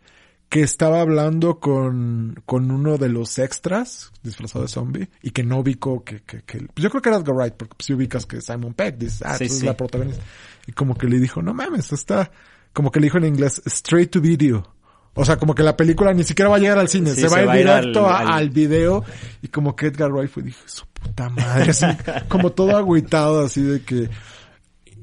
que 0.50 0.62
estaba 0.62 1.02
hablando 1.02 1.60
con, 1.60 2.41
con 2.45 2.72
uno 2.72 2.97
de 2.97 3.08
los 3.10 3.38
extras, 3.38 4.12
disfrazado 4.24 4.64
de 4.66 4.70
zombie, 4.70 5.10
y 5.22 5.30
que 5.32 5.43
no 5.43 5.60
ubicó 5.60 6.04
que, 6.04 6.22
que, 6.24 6.41
que, 6.41 6.60
pues 6.74 6.84
yo 6.84 6.89
creo 6.89 7.02
que 7.04 7.10
era 7.10 7.20
Edgar 7.20 7.36
Wright, 7.36 7.54
porque 7.54 7.76
pues 7.78 7.86
si 7.86 7.93
ubicas 7.93 8.26
que 8.26 8.41
Simon 8.41 8.74
Peck, 8.74 8.97
dice, 8.97 9.24
ah, 9.28 9.38
Sí, 9.38 9.47
tú 9.47 9.54
es 9.54 9.60
sí. 9.60 9.66
la 9.68 9.78
protagonista. 9.78 10.24
Y 10.66 10.72
como 10.72 10.95
que 10.97 11.08
le 11.08 11.20
dijo, 11.20 11.41
no 11.43 11.54
mames, 11.54 11.91
está, 11.93 12.32
como 12.74 12.91
que 12.91 13.00
le 13.00 13.06
dijo 13.06 13.18
en 13.20 13.26
inglés, 13.26 13.62
straight 13.68 14.10
to 14.12 14.22
video. 14.22 14.74
O 15.14 15.24
sea, 15.26 15.38
como 15.38 15.54
que 15.54 15.64
la 15.64 15.76
película 15.78 16.14
ni 16.14 16.24
siquiera 16.24 16.50
va 16.50 16.56
a 16.58 16.60
llegar 16.60 16.80
al 16.80 16.88
cine, 16.88 17.12
Sí, 17.14 17.22
se 17.22 17.28
va 17.28 17.34
se 17.36 17.39
a 17.39 17.41
ir 17.43 17.47
va 17.47 17.54
a 17.54 17.60
ir 17.60 17.68
al- 17.68 17.82
directo 17.82 18.08
a- 18.08 18.20
al- 18.20 18.28
al 18.32 18.50
video. 18.50 19.04
Y 19.41 19.50
como 19.50 19.76
que 19.76 19.88
Edgar 19.88 20.12
Wright 20.12 20.32
fue, 20.32 20.43
dijo, 20.43 20.60
su 20.66 20.86
puta 20.88 21.30
madre, 21.30 21.72
así, 21.72 21.86
como 22.28 22.52
todo 22.52 22.76
agüitado, 22.76 23.45
así 23.45 23.62
de 23.62 23.82
que... 23.84 24.10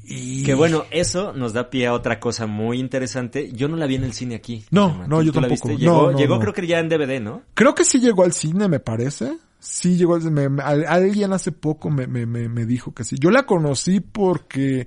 Y... 0.09 0.45
Que 0.45 0.55
bueno, 0.55 0.85
eso 0.91 1.33
nos 1.33 1.53
da 1.53 1.69
pie 1.71 1.87
a 1.89 1.93
otra 1.93 2.21
cosa 2.21 2.47
muy 2.47 2.79
interesante. 2.79 3.51
Yo 3.53 3.67
no 3.69 3.77
la 3.77 3.87
vi 3.87 3.97
en 3.97 4.05
el 4.05 4.13
cine 4.13 4.35
aquí. 4.37 4.65
No, 4.71 5.07
no, 5.09 5.19
¿Tú- 5.19 5.25
yo 5.25 5.33
tampoco. 5.33 5.69
No, 5.71 5.77
Llegó, 5.77 6.13
no, 6.13 6.19
llegó 6.19 6.35
no. 6.37 6.41
creo 6.41 6.53
que 6.53 6.67
ya 6.67 6.79
en 6.79 6.89
DVD, 6.89 7.21
¿no? 7.21 7.43
Creo 7.55 7.75
que 7.75 7.85
sí 7.85 7.99
llegó 7.99 8.23
al 8.25 8.33
cine, 8.33 8.69
me 8.69 8.79
parece. 8.81 9.37
Sí 9.59 9.97
llegó 9.97 10.15
al 10.15 10.61
al- 10.61 10.87
alguien 10.87 11.33
hace 11.33 11.51
poco 11.51 11.91
me, 11.91 12.07
me, 12.07 12.25
me, 12.27 12.49
me 12.49 12.67
dijo 12.67 12.95
que 12.95 13.03
sí. 13.05 13.17
Yo 13.19 13.31
la 13.31 13.47
conocí 13.47 14.01
porque 14.01 14.87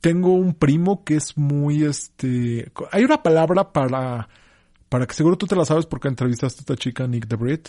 tengo 0.00 0.34
un 0.34 0.54
primo 0.54 1.04
que 1.04 1.14
es 1.16 1.38
muy 1.38 1.84
este... 1.84 2.70
Hay 2.90 3.04
una 3.04 3.22
palabra 3.22 3.72
para... 3.72 4.28
Para 4.88 5.06
que 5.06 5.14
seguro 5.14 5.38
tú 5.38 5.46
te 5.46 5.56
la 5.56 5.64
sabes 5.64 5.86
porque 5.86 6.08
entrevistaste 6.08 6.58
a 6.60 6.62
esta 6.62 6.76
chica, 6.76 7.06
Nick 7.06 7.26
DeBrit. 7.26 7.68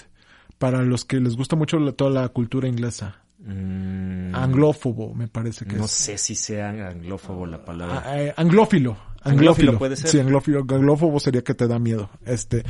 Para 0.57 0.81
los 0.81 1.05
que 1.05 1.19
les 1.21 1.35
gusta 1.37 1.55
mucho 1.55 1.77
la- 1.79 1.93
toda 1.93 2.09
la 2.09 2.27
cultura 2.29 2.67
inglesa. 2.67 3.21
Mm, 3.45 4.33
Anglófobo, 4.33 5.13
me 5.13 5.27
parece 5.27 5.65
que 5.65 5.75
no 5.75 5.85
es. 5.85 5.91
sé 5.91 6.17
si 6.17 6.33
sea 6.35 6.69
anglófobo 6.69 7.45
la 7.45 7.63
palabra. 7.63 8.03
Ah, 8.05 8.21
eh, 8.21 8.33
anglófilo. 8.37 8.97
Anglófilo 9.21 9.77
puede 9.77 9.95
ser. 9.95 10.09
Sí, 10.09 10.19
anglófilo. 10.19 10.59
Anglófobo 10.59 11.19
sería 11.19 11.43
que 11.43 11.53
te 11.53 11.67
da 11.67 11.77
miedo. 11.79 12.09
Este. 12.25 12.63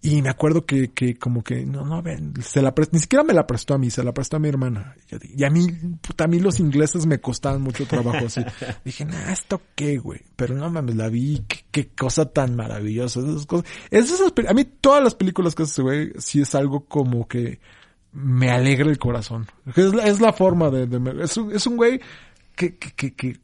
Y 0.00 0.22
me 0.22 0.28
acuerdo 0.28 0.64
que, 0.64 0.92
que 0.92 1.16
como 1.16 1.42
que, 1.42 1.66
no, 1.66 1.84
no, 1.84 2.02
ven, 2.02 2.32
se 2.40 2.62
la 2.62 2.72
prestó, 2.72 2.94
ni 2.94 3.00
siquiera 3.00 3.24
me 3.24 3.34
la 3.34 3.48
prestó 3.48 3.74
a 3.74 3.78
mí, 3.78 3.90
se 3.90 4.04
la 4.04 4.14
prestó 4.14 4.36
a 4.36 4.38
mi 4.38 4.48
hermana. 4.48 4.94
Y, 5.36 5.42
a 5.42 5.50
mí, 5.50 5.66
puta, 6.00 6.24
a 6.24 6.28
mí 6.28 6.38
los 6.38 6.60
ingleses 6.60 7.04
me 7.04 7.20
costaban 7.20 7.62
mucho 7.62 7.84
trabajo 7.84 8.26
así. 8.26 8.40
Dije, 8.84 9.04
nah, 9.04 9.32
¿esto 9.32 9.60
qué, 9.74 9.98
güey? 9.98 10.20
Pero 10.36 10.54
no 10.54 10.70
mames, 10.70 10.94
la 10.94 11.08
vi, 11.08 11.44
qué, 11.48 11.64
qué 11.72 11.88
cosa 11.88 12.26
tan 12.26 12.54
maravillosa. 12.54 13.18
Esas 13.20 13.46
cosas. 13.46 13.68
Es 13.90 14.12
esas 14.12 14.32
a 14.48 14.54
mí 14.54 14.64
todas 14.64 15.02
las 15.02 15.16
películas 15.16 15.56
que 15.56 15.64
hace 15.64 15.72
ese 15.72 15.82
güey, 15.82 16.12
sí 16.18 16.42
es 16.42 16.54
algo 16.54 16.86
como 16.86 17.26
que 17.26 17.58
me 18.20 18.50
alegra 18.50 18.90
el 18.90 18.98
corazón. 18.98 19.46
Es 19.76 19.94
la, 19.94 20.06
es 20.06 20.20
la 20.20 20.32
forma 20.32 20.70
de, 20.70 20.88
es 21.22 21.36
un, 21.36 21.52
es 21.54 21.66
un 21.66 21.76
güey 21.76 22.00
que, 22.56 22.76
que, 22.76 22.90
que, 22.92 23.14
que, 23.14 23.40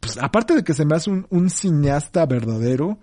pues 0.00 0.18
aparte 0.18 0.54
de 0.54 0.64
que 0.64 0.74
se 0.74 0.84
me 0.84 0.96
hace 0.96 1.10
un, 1.10 1.26
un 1.30 1.50
cineasta 1.50 2.26
verdadero, 2.26 2.98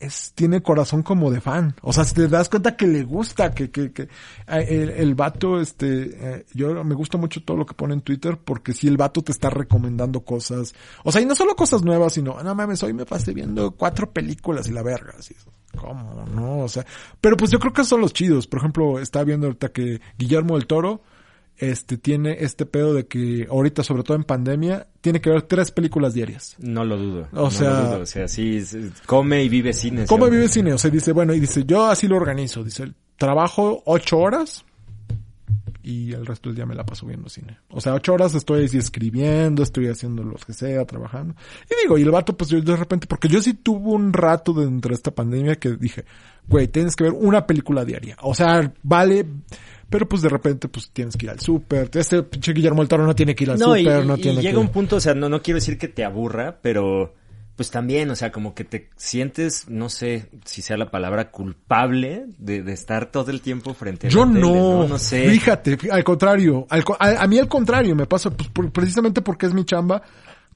es, 0.00 0.32
tiene 0.34 0.62
corazón 0.62 1.02
como 1.02 1.30
de 1.30 1.40
fan. 1.40 1.74
O 1.82 1.92
sea, 1.92 2.04
si 2.04 2.14
te 2.14 2.28
das 2.28 2.48
cuenta 2.48 2.76
que 2.76 2.86
le 2.86 3.04
gusta, 3.04 3.52
que, 3.52 3.70
que, 3.70 3.92
que 3.92 4.08
el, 4.46 4.90
el 4.90 5.14
vato, 5.14 5.60
este, 5.60 6.36
eh, 6.38 6.46
yo 6.54 6.84
me 6.84 6.94
gusta 6.94 7.18
mucho 7.18 7.42
todo 7.42 7.56
lo 7.56 7.66
que 7.66 7.74
pone 7.74 7.94
en 7.94 8.00
Twitter 8.00 8.38
porque 8.38 8.72
si 8.72 8.88
el 8.88 8.96
vato 8.96 9.22
te 9.22 9.32
está 9.32 9.50
recomendando 9.50 10.20
cosas, 10.20 10.74
o 11.04 11.12
sea, 11.12 11.20
y 11.20 11.26
no 11.26 11.34
solo 11.34 11.56
cosas 11.56 11.82
nuevas, 11.82 12.12
sino, 12.12 12.42
no 12.42 12.54
mames, 12.54 12.82
hoy 12.82 12.92
me 12.92 13.06
pasé 13.06 13.32
viendo 13.32 13.72
cuatro 13.72 14.10
películas 14.10 14.68
y 14.68 14.72
la 14.72 14.82
verga, 14.82 15.14
así, 15.18 15.34
¿cómo? 15.76 16.24
No, 16.34 16.60
o 16.60 16.68
sea, 16.68 16.86
pero 17.20 17.36
pues 17.36 17.50
yo 17.50 17.58
creo 17.58 17.72
que 17.72 17.84
son 17.84 18.00
los 18.00 18.12
chidos. 18.12 18.46
Por 18.46 18.60
ejemplo, 18.60 18.98
estaba 19.00 19.24
viendo 19.24 19.46
ahorita 19.46 19.70
que 19.70 20.00
Guillermo 20.16 20.56
del 20.56 20.66
Toro, 20.66 21.02
este, 21.58 21.98
tiene 21.98 22.38
este 22.40 22.66
pedo 22.66 22.94
de 22.94 23.06
que 23.06 23.46
ahorita, 23.50 23.82
sobre 23.82 24.02
todo 24.02 24.16
en 24.16 24.24
pandemia, 24.24 24.86
tiene 25.00 25.20
que 25.20 25.30
ver 25.30 25.42
tres 25.42 25.70
películas 25.70 26.14
diarias. 26.14 26.56
No 26.58 26.84
lo 26.84 26.96
dudo. 26.96 27.28
O 27.32 27.44
no 27.44 27.50
sea- 27.50 27.70
lo 27.70 27.86
dudo. 27.88 28.00
O 28.02 28.06
sea, 28.06 28.28
sí, 28.28 28.62
come 29.06 29.42
y 29.42 29.48
vive 29.48 29.72
cine. 29.72 30.06
¿Cómo 30.06 30.26
sí. 30.26 30.30
vive 30.30 30.48
cine? 30.48 30.72
O 30.72 30.78
sea, 30.78 30.90
dice, 30.90 31.12
bueno, 31.12 31.34
y 31.34 31.40
dice, 31.40 31.64
yo 31.64 31.86
así 31.86 32.06
lo 32.06 32.16
organizo. 32.16 32.62
Dice, 32.64 32.92
trabajo 33.16 33.82
ocho 33.86 34.18
horas 34.18 34.64
y 35.82 36.12
el 36.12 36.26
resto 36.26 36.50
del 36.50 36.56
día 36.56 36.66
me 36.66 36.74
la 36.74 36.84
paso 36.84 37.06
viendo 37.06 37.30
cine. 37.30 37.58
O 37.70 37.80
sea, 37.80 37.94
ocho 37.94 38.12
horas 38.12 38.34
estoy 38.34 38.66
así 38.66 38.76
escribiendo, 38.76 39.62
estoy 39.62 39.88
haciendo 39.88 40.22
lo 40.22 40.36
que 40.36 40.52
sea, 40.52 40.84
trabajando. 40.84 41.34
Y 41.64 41.82
digo, 41.82 41.96
y 41.96 42.02
el 42.02 42.10
vato, 42.10 42.36
pues 42.36 42.50
yo 42.50 42.60
de 42.60 42.76
repente, 42.76 43.06
porque 43.06 43.28
yo 43.28 43.40
sí 43.40 43.54
tuve 43.54 43.90
un 43.92 44.12
rato 44.12 44.52
dentro 44.52 44.90
de 44.90 44.96
esta 44.96 45.10
pandemia 45.10 45.56
que 45.56 45.76
dije, 45.76 46.04
güey, 46.46 46.68
tienes 46.68 46.94
que 46.94 47.04
ver 47.04 47.14
una 47.14 47.46
película 47.46 47.86
diaria. 47.86 48.16
O 48.20 48.34
sea, 48.34 48.70
vale, 48.82 49.24
pero 49.90 50.08
pues 50.08 50.22
de 50.22 50.28
repente, 50.28 50.68
pues 50.68 50.90
tienes 50.92 51.16
que 51.16 51.26
ir 51.26 51.30
al 51.30 51.40
súper. 51.40 51.90
Este 51.94 52.22
pinche 52.22 52.52
Guillermo 52.52 52.82
del 52.82 52.88
Toro 52.88 53.06
no 53.06 53.14
tiene 53.14 53.34
que 53.34 53.44
ir 53.44 53.50
al 53.50 53.58
No, 53.58 53.74
súper, 53.76 54.04
no 54.06 54.16
y 54.16 54.20
tiene 54.22 54.40
llega 54.42 54.52
que... 54.54 54.58
un 54.58 54.68
punto, 54.68 54.96
o 54.96 55.00
sea, 55.00 55.14
no, 55.14 55.28
no 55.28 55.42
quiero 55.42 55.56
decir 55.58 55.78
que 55.78 55.88
te 55.88 56.04
aburra, 56.04 56.58
pero 56.62 57.14
pues 57.56 57.72
también, 57.72 58.08
o 58.10 58.14
sea, 58.14 58.30
como 58.30 58.54
que 58.54 58.62
te 58.62 58.88
sientes, 58.96 59.68
no 59.68 59.88
sé 59.88 60.28
si 60.44 60.62
sea 60.62 60.76
la 60.76 60.92
palabra 60.92 61.32
culpable 61.32 62.26
de, 62.38 62.62
de 62.62 62.72
estar 62.72 63.10
todo 63.10 63.32
el 63.32 63.40
tiempo 63.40 63.74
frente 63.74 64.06
a 64.06 64.10
Yo 64.10 64.24
la 64.24 64.32
tele, 64.34 64.40
no, 64.40 64.86
no, 64.86 64.98
sé. 64.98 65.28
Fíjate, 65.28 65.76
fí- 65.76 65.90
al 65.90 66.04
contrario, 66.04 66.66
al 66.70 66.84
a, 67.00 67.22
a 67.22 67.26
mí 67.26 67.36
al 67.38 67.48
contrario 67.48 67.96
me 67.96 68.06
pasa, 68.06 68.30
pues, 68.30 68.48
por- 68.50 68.70
precisamente 68.70 69.22
porque 69.22 69.46
es 69.46 69.54
mi 69.54 69.64
chamba, 69.64 70.02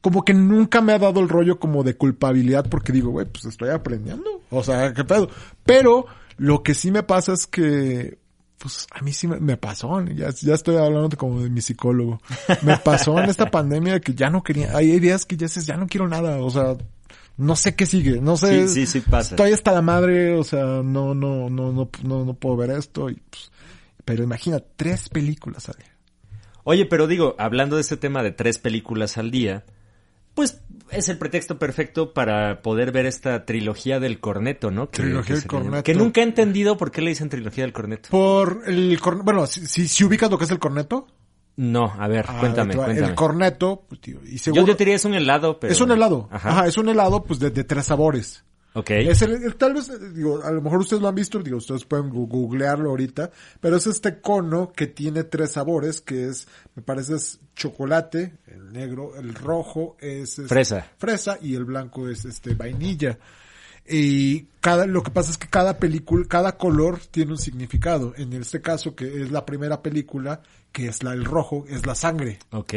como 0.01 0.25
que 0.25 0.33
nunca 0.33 0.81
me 0.81 0.93
ha 0.93 0.99
dado 0.99 1.19
el 1.21 1.29
rollo 1.29 1.59
como 1.59 1.83
de 1.83 1.97
culpabilidad 1.97 2.69
porque 2.69 2.93
digo, 2.93 3.11
güey, 3.11 3.27
pues 3.27 3.47
estoy 3.47 3.71
aprendiendo. 3.71 4.43
O 4.51 4.63
sea, 4.63 4.93
qué 4.93 5.05
pedo. 5.05 5.29
Pero 5.65 6.07
lo 6.37 6.63
que 6.63 6.75
sí 6.75 6.93
me 6.93 7.03
pasa 7.03 7.33
es 7.33 7.47
que, 7.49 8.19
pues 8.63 8.87
a 8.93 9.03
mí 9.03 9.13
sí 9.13 9.27
me, 9.27 9.41
me 9.41 9.57
pasó, 9.57 10.01
ya, 10.05 10.31
ya 10.31 10.55
estoy 10.55 10.77
hablando 10.77 11.17
como 11.17 11.43
de 11.43 11.51
mi 11.51 11.61
psicólogo. 11.61 12.21
Me 12.63 12.77
pasó 12.77 13.19
en 13.19 13.29
esta 13.29 13.51
pandemia 13.51 13.99
que 13.99 14.15
ya 14.15 14.31
no 14.31 14.45
quería, 14.45 14.77
hay 14.77 15.01
días 15.01 15.27
que 15.27 15.37
ya 15.37 15.47
dices, 15.47 15.67
ya 15.67 15.77
no 15.77 15.89
quiero 15.89 16.09
nada, 16.09 16.41
o 16.41 16.49
sea, 16.49 16.77
no 17.37 17.57
sé 17.57 17.75
qué 17.75 17.87
sigue, 17.87 18.21
no 18.21 18.37
sé. 18.37 18.69
Sí, 18.69 18.87
sí, 18.87 18.87
sí 18.87 19.01
pasa. 19.01 19.35
Estoy 19.35 19.53
hasta 19.53 19.73
la 19.73 19.83
madre, 19.83 20.37
o 20.37 20.45
sea, 20.45 20.63
no, 20.65 21.13
no, 21.13 21.51
no, 21.51 21.73
no, 21.73 21.91
no, 22.05 22.25
no 22.25 22.35
puedo 22.35 22.57
ver 22.57 22.71
esto 22.71 23.11
y 23.11 23.15
pues, 23.15 23.51
pero 24.05 24.23
imagina, 24.23 24.63
tres 24.77 25.09
películas 25.09 25.69
al 25.69 25.77
día. 25.79 25.97
Oye, 26.63 26.87
pero 26.87 27.09
digo, 27.09 27.35
hablando 27.39 27.75
de 27.75 27.83
este 27.83 27.97
tema 27.97 28.23
de 28.23 28.31
tres 28.31 28.59
películas 28.59 29.19
al 29.19 29.33
día, 29.33 29.65
pues 30.35 30.61
es 30.91 31.09
el 31.09 31.19
pretexto 31.19 31.59
perfecto 31.59 32.13
para 32.13 32.61
poder 32.63 32.93
ver 32.93 33.07
esta 33.07 33.45
trilogía 33.45 33.99
del 34.01 34.21
corneto, 34.21 34.71
¿no? 34.71 34.91
Que- 34.91 35.03
Trilogía 35.03 35.37
del 35.37 35.47
corneto. 35.47 35.83
Que 35.83 35.95
nunca 35.95 36.21
he 36.21 36.25
entendido 36.25 36.77
por 36.77 36.91
qué 36.91 37.01
le 37.03 37.11
dicen 37.11 37.29
trilogía 37.29 37.65
del 37.65 37.73
corneto. 37.73 38.09
Por 38.11 38.63
el 38.67 38.99
corneto, 39.01 39.25
bueno, 39.25 39.47
si, 39.47 39.67
si, 39.67 39.89
si 39.89 40.05
ubicas 40.05 40.31
lo 40.31 40.39
que 40.39 40.45
es 40.45 40.51
el 40.51 40.59
corneto. 40.59 41.07
No, 41.57 41.85
a 41.99 42.09
ver, 42.09 42.25
ah, 42.29 42.37
cuéntame. 42.41 42.75
El 42.75 43.15
corneto, 43.15 43.85
pues, 43.89 44.01
tío, 44.01 44.21
y 44.25 44.33
Yo 44.33 44.39
seguro, 44.39 44.65
te 44.75 44.85
diría 44.85 44.95
es 44.97 45.05
un 45.05 45.15
helado, 45.15 45.61
pero... 45.61 45.73
es 45.73 45.81
un 45.81 45.91
helado. 45.93 46.29
Ajá. 46.31 46.49
Ajá. 46.51 46.67
es 46.67 46.79
un 46.79 46.89
helado, 46.89 47.25
pues, 47.25 47.41
de, 47.41 47.51
de 47.51 47.65
tres 47.65 47.87
sabores. 47.87 48.45
Ok. 48.75 48.91
Es 48.91 49.23
el, 49.23 49.55
tal 49.57 49.75
vez, 49.75 49.91
digo, 50.15 50.43
a 50.43 50.51
lo 50.51 50.63
mejor 50.63 50.81
ustedes 50.81 51.03
lo 51.03 51.09
han 51.09 51.15
visto, 51.15 51.39
digo, 51.41 51.59
ustedes 51.59 51.85
pueden 51.85 52.09
googlearlo 52.11 52.91
ahorita, 52.91 53.31
pero 53.61 53.77
es 53.77 53.87
este 53.87 54.21
cono 54.21 54.73
que 54.73 54.87
tiene 54.87 55.25
tres 55.25 55.53
sabores, 55.53 56.01
que 56.01 56.29
es, 56.29 56.49
me 56.75 56.83
parece 56.83 57.17
es 57.17 57.41
chocolate, 57.55 58.39
el 58.47 58.73
negro, 58.73 59.17
el 59.17 59.35
rojo 59.35 59.97
es, 60.01 60.39
este, 60.39 60.49
Fresa. 60.49 60.91
fresa 60.97 61.39
y 61.41 61.55
el 61.55 61.65
blanco 61.65 62.09
es 62.09 62.25
este 62.25 62.55
vainilla. 62.55 63.19
Y 63.87 64.45
cada, 64.61 64.87
lo 64.87 65.03
que 65.03 65.11
pasa 65.11 65.33
es 65.33 65.39
que 65.39 65.49
cada 65.49 65.79
película, 65.79 66.25
cada 66.29 66.57
color 66.57 67.01
tiene 67.11 67.33
un 67.33 67.39
significado. 67.39 68.15
En 68.17 68.33
este 68.33 68.61
caso, 68.61 68.95
que 68.95 69.23
es 69.23 69.33
la 69.33 69.45
primera 69.45 69.83
película, 69.83 70.41
que 70.71 70.87
es 70.87 71.03
la, 71.03 71.13
el 71.13 71.25
rojo, 71.25 71.65
es 71.69 71.85
la 71.85 71.95
sangre. 71.97 72.39
Ok. 72.53 72.75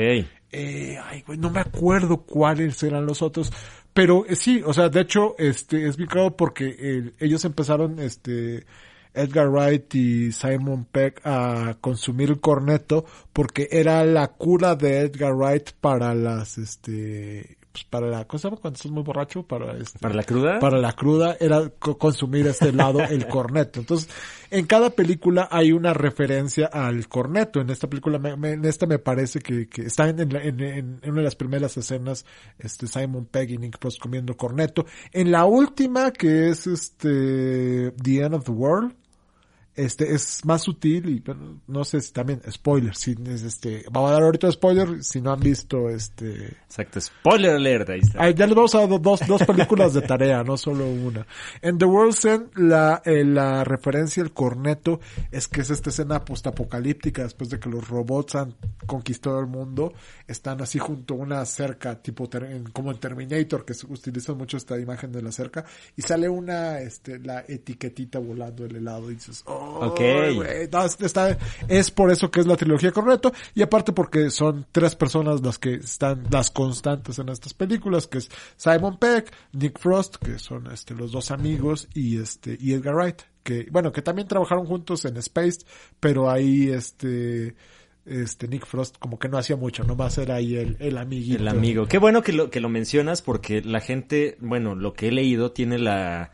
Eh, 0.51 0.97
ay, 1.03 1.23
güey, 1.25 1.37
no 1.37 1.51
me 1.51 1.59
acuerdo 1.59 2.21
cuáles 2.23 2.81
eran 2.81 3.05
los 3.05 3.21
otros. 3.21 3.51
Pero 3.95 4.25
eh, 4.27 4.35
sí, 4.35 4.61
o 4.65 4.73
sea, 4.73 4.89
de 4.89 4.99
hecho, 4.99 5.35
este, 5.39 5.87
es 5.87 5.95
bien 5.95 6.09
claro 6.09 6.35
porque 6.35 6.75
eh, 6.77 7.13
ellos 7.17 7.45
empezaron, 7.45 7.97
este, 7.99 8.65
Edgar 9.13 9.49
Wright 9.49 9.95
y 9.95 10.33
Simon 10.33 10.83
Peck 10.83 11.21
a 11.23 11.77
consumir 11.79 12.29
el 12.29 12.41
corneto 12.41 13.05
porque 13.31 13.69
era 13.71 14.03
la 14.03 14.27
cura 14.33 14.75
de 14.75 14.99
Edgar 14.99 15.33
Wright 15.33 15.71
para 15.79 16.13
las, 16.13 16.57
este, 16.57 17.57
pues 17.75 17.83
para 17.89 18.07
la, 18.07 18.25
¿cómo 18.25 18.39
se 18.39 18.47
llama 18.47 18.61
cuando 18.61 18.77
estás 18.77 18.89
muy 18.91 19.03
borracho? 19.03 19.43
Para 19.43 19.73
este, 19.77 19.99
¿Para 19.99 20.15
la 20.15 20.23
cruda? 20.23 20.59
para 20.59 20.77
la 20.79 20.93
cruda 20.93 21.35
era 21.41 21.69
co- 21.77 21.97
consumir 21.97 22.47
este 22.47 22.71
lado 22.71 23.01
el 23.01 23.27
corneto. 23.27 23.81
Entonces, 23.81 24.09
en 24.49 24.65
cada 24.65 24.91
película 24.91 25.49
hay 25.51 25.73
una 25.73 25.93
referencia 25.93 26.67
al 26.67 27.09
corneto. 27.09 27.59
En 27.59 27.69
esta 27.69 27.89
película, 27.89 28.17
me- 28.17 28.37
me- 28.37 28.53
en 28.53 28.63
esta 28.63 28.85
me 28.85 28.97
parece 28.99 29.39
que, 29.39 29.67
que 29.67 29.81
está 29.81 30.07
en- 30.07 30.19
en 30.21 30.99
una 31.03 31.17
de 31.17 31.23
las 31.23 31.35
primeras 31.35 31.75
escenas, 31.75 32.25
este 32.59 32.87
Simon 32.87 33.25
Pegg 33.25 33.51
y 33.51 33.57
Nick 33.57 33.77
Frost 33.79 33.99
comiendo 33.99 34.37
corneto. 34.37 34.85
En 35.11 35.31
la 35.31 35.43
última, 35.45 36.11
que 36.11 36.47
es 36.49 36.67
este 36.67 37.91
The 37.91 38.21
End 38.23 38.35
of 38.35 38.45
the 38.45 38.51
World, 38.51 38.93
este 39.75 40.13
es 40.13 40.43
más 40.45 40.61
sutil 40.61 41.09
y 41.09 41.19
bueno, 41.19 41.61
no 41.67 41.83
sé 41.83 42.01
si 42.01 42.11
también 42.11 42.41
spoiler 42.49 42.95
si 42.95 43.15
es 43.27 43.43
este 43.43 43.85
vamos 43.91 44.09
a 44.09 44.13
dar 44.13 44.23
ahorita 44.23 44.51
spoiler 44.51 45.03
si 45.03 45.21
no 45.21 45.33
han 45.33 45.39
visto 45.39 45.89
este 45.89 46.55
Exacto, 46.75 46.99
spoiler 46.99 47.55
alert, 47.55 47.89
ahí 47.89 48.01
está. 48.01 48.21
Ay, 48.21 48.33
ya 48.33 48.45
les 48.45 48.53
vamos 48.53 48.75
a 48.75 48.85
dar 48.85 49.01
dos, 49.01 49.21
dos 49.25 49.43
películas 49.43 49.93
de 49.93 50.01
tarea, 50.01 50.43
no 50.43 50.57
solo 50.57 50.85
una. 50.85 51.25
En 51.61 51.77
The 51.77 51.85
World's 51.85 52.25
End, 52.25 52.49
la, 52.57 53.01
eh, 53.05 53.23
la 53.23 53.63
referencia 53.63 54.21
al 54.21 54.33
corneto 54.33 54.99
es 55.31 55.47
que 55.47 55.61
es 55.61 55.69
esta 55.69 55.89
escena 55.89 56.25
postapocalíptica 56.25 57.23
después 57.23 57.49
de 57.49 57.61
que 57.61 57.69
los 57.69 57.87
robots 57.87 58.35
han 58.35 58.55
conquistado 58.85 59.39
el 59.39 59.47
mundo. 59.47 59.93
Están 60.27 60.61
así 60.61 60.77
junto 60.77 61.13
a 61.13 61.17
una 61.17 61.45
cerca, 61.45 62.01
tipo 62.01 62.29
como 62.73 62.91
en 62.91 62.99
Terminator, 62.99 63.63
que 63.63 63.73
se 63.73 63.85
utiliza 63.85 64.33
mucho 64.33 64.57
esta 64.57 64.77
imagen 64.77 65.13
de 65.13 65.21
la 65.21 65.31
cerca. 65.31 65.63
Y 65.95 66.01
sale 66.01 66.27
una, 66.27 66.79
este, 66.79 67.19
la 67.19 67.45
etiquetita 67.47 68.19
volando 68.19 68.63
del 68.63 68.75
helado 68.75 69.09
y 69.11 69.15
dices, 69.15 69.43
oh, 69.45 69.64
Ok. 69.79 69.99
no, 70.71 70.83
está- 70.85 71.37
es 71.67 71.91
por 71.91 72.11
eso 72.11 72.29
que 72.31 72.39
es 72.39 72.45
la 72.47 72.55
trilogía 72.55 72.91
corneto. 72.91 73.31
Y 73.53 73.61
aparte 73.61 73.91
porque 73.93 74.29
son 74.29 74.65
tres 74.71 74.95
personas 74.95 75.41
las 75.41 75.59
que 75.59 75.75
están, 75.75 76.23
las 76.29 76.51
constantes 76.51 77.19
en 77.19 77.29
estas 77.29 77.53
películas, 77.53 78.07
que 78.07 78.19
es 78.19 78.29
Simon 78.57 78.97
Peck, 78.97 79.31
Nick 79.53 79.79
Frost, 79.79 80.15
que 80.17 80.39
son 80.39 80.71
este, 80.71 80.93
los 80.93 81.11
dos 81.11 81.31
amigos, 81.31 81.87
y 81.93 82.19
este, 82.19 82.57
y 82.59 82.73
Edgar 82.73 82.95
Wright, 82.95 83.21
que, 83.43 83.67
bueno, 83.71 83.91
que 83.91 84.01
también 84.01 84.27
trabajaron 84.27 84.65
juntos 84.65 85.05
en 85.05 85.17
Space, 85.17 85.59
pero 85.99 86.29
ahí 86.31 86.69
este, 86.69 87.55
este, 88.05 88.47
Nick 88.47 88.65
Frost 88.65 88.97
como 88.97 89.19
que 89.19 89.29
no 89.29 89.37
hacía 89.37 89.55
mucho, 89.55 89.83
nomás 89.83 90.17
era 90.17 90.35
ahí 90.35 90.55
el, 90.55 90.77
el 90.79 90.97
amiguito. 90.97 91.41
El 91.41 91.47
amigo. 91.47 91.85
Qué 91.87 91.97
bueno 91.97 92.21
que 92.23 92.33
lo, 92.33 92.49
que 92.49 92.59
lo 92.59 92.69
mencionas 92.69 93.21
porque 93.21 93.61
la 93.61 93.81
gente, 93.81 94.37
bueno, 94.39 94.75
lo 94.75 94.93
que 94.93 95.09
he 95.09 95.11
leído 95.11 95.51
tiene 95.51 95.77
la, 95.79 96.31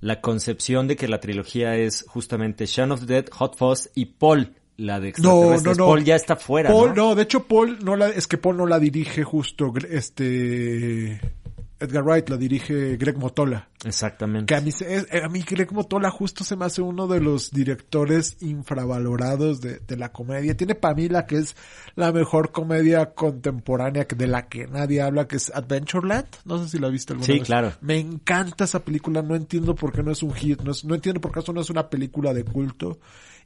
la 0.00 0.20
concepción 0.20 0.86
de 0.86 0.96
que 0.96 1.08
la 1.08 1.20
trilogía 1.20 1.76
es 1.76 2.04
justamente 2.06 2.66
Shaun 2.66 2.92
of 2.92 3.00
the 3.00 3.06
Dead, 3.06 3.26
Hot 3.32 3.56
Fuzz 3.56 3.90
y 3.94 4.06
Paul, 4.06 4.54
la 4.76 5.00
de 5.00 5.12
No, 5.18 5.60
no, 5.60 5.74
no. 5.74 5.86
Paul 5.86 6.04
ya 6.04 6.14
está 6.14 6.36
fuera, 6.36 6.70
Paul, 6.70 6.90
¿no? 6.90 7.08
no, 7.08 7.14
de 7.14 7.22
hecho 7.22 7.44
Paul 7.44 7.78
no 7.84 7.96
la, 7.96 8.08
es 8.08 8.26
que 8.26 8.38
Paul 8.38 8.56
no 8.58 8.66
la 8.66 8.78
dirige 8.78 9.24
justo, 9.24 9.72
este, 9.90 11.20
Edgar 11.80 12.02
Wright 12.04 12.28
la 12.28 12.36
dirige 12.36 12.96
Greg 12.96 13.16
Motola. 13.18 13.68
Exactamente. 13.84 14.46
Que 14.46 14.56
a 14.56 14.60
mí, 14.60 14.70
eh, 14.80 15.22
a 15.22 15.28
mí 15.28 15.42
Greg 15.48 15.72
Motola 15.72 16.10
justo 16.10 16.42
se 16.42 16.56
me 16.56 16.64
hace 16.64 16.82
uno 16.82 17.06
de 17.06 17.20
los 17.20 17.50
directores 17.52 18.36
infravalorados 18.40 19.60
de, 19.60 19.78
de 19.80 19.96
la 19.96 20.10
comedia. 20.12 20.56
Tiene 20.56 20.74
para 20.74 20.94
mí 20.94 21.08
la 21.08 21.26
que 21.26 21.36
es 21.36 21.54
la 21.94 22.12
mejor 22.12 22.50
comedia 22.52 23.14
contemporánea 23.14 24.06
que- 24.06 24.16
de 24.16 24.26
la 24.26 24.48
que 24.48 24.66
nadie 24.66 25.00
habla, 25.02 25.28
que 25.28 25.36
es 25.36 25.50
Adventureland. 25.54 26.26
No 26.44 26.58
sé 26.62 26.68
si 26.68 26.78
la 26.78 26.88
viste 26.88 27.12
alguna 27.12 27.26
Sí, 27.26 27.38
vez. 27.38 27.46
claro. 27.46 27.72
Me 27.80 27.98
encanta 27.98 28.64
esa 28.64 28.80
película. 28.84 29.22
No 29.22 29.34
entiendo 29.36 29.74
por 29.74 29.92
qué 29.92 30.02
no 30.02 30.10
es 30.12 30.22
un 30.22 30.32
hit. 30.34 30.60
No, 30.62 30.72
es- 30.72 30.84
no 30.84 30.94
entiendo 30.94 31.20
por 31.20 31.32
qué 31.32 31.40
eso 31.40 31.52
no 31.52 31.60
es 31.60 31.70
una 31.70 31.88
película 31.88 32.34
de 32.34 32.44
culto. 32.44 32.98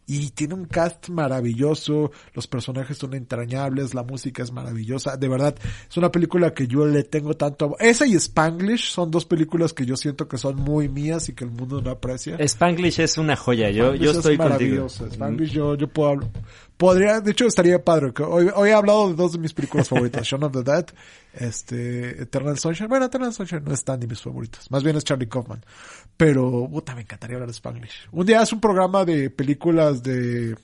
Y 0.04 0.30
tiene 0.30 0.54
un 0.54 0.64
cast 0.64 1.08
maravilloso, 1.10 2.10
los 2.34 2.46
personajes 2.48 2.98
son 2.98 3.14
entrañables, 3.14 3.94
la 3.94 4.02
música 4.02 4.42
es 4.42 4.50
maravillosa, 4.52 5.16
de 5.16 5.28
verdad, 5.28 5.54
es 5.88 5.96
una 5.96 6.10
película 6.10 6.52
que 6.52 6.66
yo 6.66 6.84
le 6.86 7.04
tengo 7.04 7.34
tanto 7.34 7.66
amor. 7.66 7.76
Esa 7.80 8.04
y 8.06 8.14
Spanglish 8.14 8.90
son 8.92 9.10
dos 9.12 9.24
películas 9.24 9.72
que 9.72 9.86
yo 9.86 9.96
siento 9.96 10.26
que 10.26 10.38
son 10.38 10.56
muy 10.56 10.88
mías 10.88 11.28
y 11.28 11.34
que 11.34 11.44
el 11.44 11.50
mundo 11.50 11.80
no 11.80 11.90
aprecia. 11.90 12.36
Spanglish 12.36 13.00
es 13.00 13.16
una 13.16 13.36
joya. 13.36 13.70
Yo, 13.70 13.94
yo 13.94 14.10
es 14.10 14.16
estoy 14.16 14.36
contigo. 14.36 14.50
maravillosa. 14.50 15.06
Spanglish 15.06 15.50
yo, 15.52 15.76
yo 15.76 15.88
puedo 15.88 16.10
hablar- 16.10 16.30
podría, 16.76 17.20
de 17.20 17.30
hecho 17.30 17.46
estaría 17.46 17.82
padre, 17.84 18.12
que 18.12 18.24
hoy, 18.24 18.48
hoy 18.56 18.70
he 18.70 18.74
hablado 18.74 19.08
de 19.08 19.14
dos 19.14 19.32
de 19.32 19.38
mis 19.38 19.54
películas 19.54 19.88
favoritas, 19.88 20.26
Shaun 20.26 20.42
of 20.42 20.52
the 20.52 20.64
Dead, 20.64 20.86
este, 21.32 22.22
Eternal 22.22 22.58
Sunshine, 22.58 22.88
bueno, 22.88 23.06
Eternal 23.06 23.32
Sunshine 23.32 23.62
no 23.64 23.72
es 23.72 23.84
tan 23.84 24.00
de 24.00 24.06
mis 24.08 24.20
favoritas, 24.20 24.68
más 24.70 24.82
bien 24.82 24.96
es 24.96 25.04
Charlie 25.04 25.28
Kaufman, 25.28 25.64
pero, 26.16 26.68
puta, 26.70 26.94
me 26.94 27.02
encantaría 27.02 27.36
hablar 27.36 27.48
de 27.48 27.54
Spanglish. 27.54 28.08
Un 28.12 28.26
día 28.26 28.40
haz 28.40 28.52
un 28.52 28.60
programa 28.60 29.04
de 29.04 29.30
películas 29.30 30.02
de, 30.02 30.56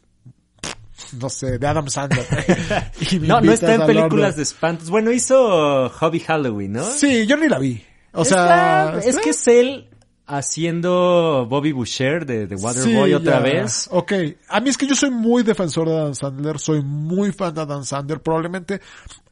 no 1.20 1.28
sé, 1.28 1.58
de 1.58 1.66
Adam 1.66 1.88
Sandler. 1.88 2.26
No, 3.20 3.40
no 3.40 3.52
está 3.52 3.74
en 3.74 3.86
películas 3.86 4.36
de 4.36 4.42
espantos. 4.42 4.90
Bueno, 4.90 5.10
hizo 5.10 5.88
Hobby 5.88 6.20
Halloween, 6.20 6.72
¿no? 6.72 6.84
Sí, 6.84 7.26
yo 7.26 7.36
ni 7.36 7.48
la 7.48 7.58
vi. 7.58 7.82
O 8.12 8.24
sea, 8.24 9.00
es 9.04 9.18
que 9.18 9.30
es 9.30 9.48
él 9.48 9.88
haciendo 10.28 11.46
Bobby 11.48 11.72
Boucher 11.72 12.24
de, 12.26 12.46
de 12.46 12.54
Waterboy 12.54 13.08
Sí, 13.08 13.14
otra 13.14 13.34
ya. 13.34 13.40
vez. 13.40 13.88
Ok. 13.90 14.12
A 14.48 14.60
mí 14.60 14.68
es 14.70 14.76
que 14.76 14.86
yo 14.86 14.94
soy 14.94 15.10
muy 15.10 15.42
defensor 15.42 15.88
de 15.88 15.96
Adam 15.96 16.14
Sandler, 16.14 16.58
soy 16.58 16.82
muy 16.82 17.32
fan 17.32 17.54
de 17.54 17.62
Adam 17.62 17.84
Sandler. 17.84 18.20
Probablemente 18.20 18.80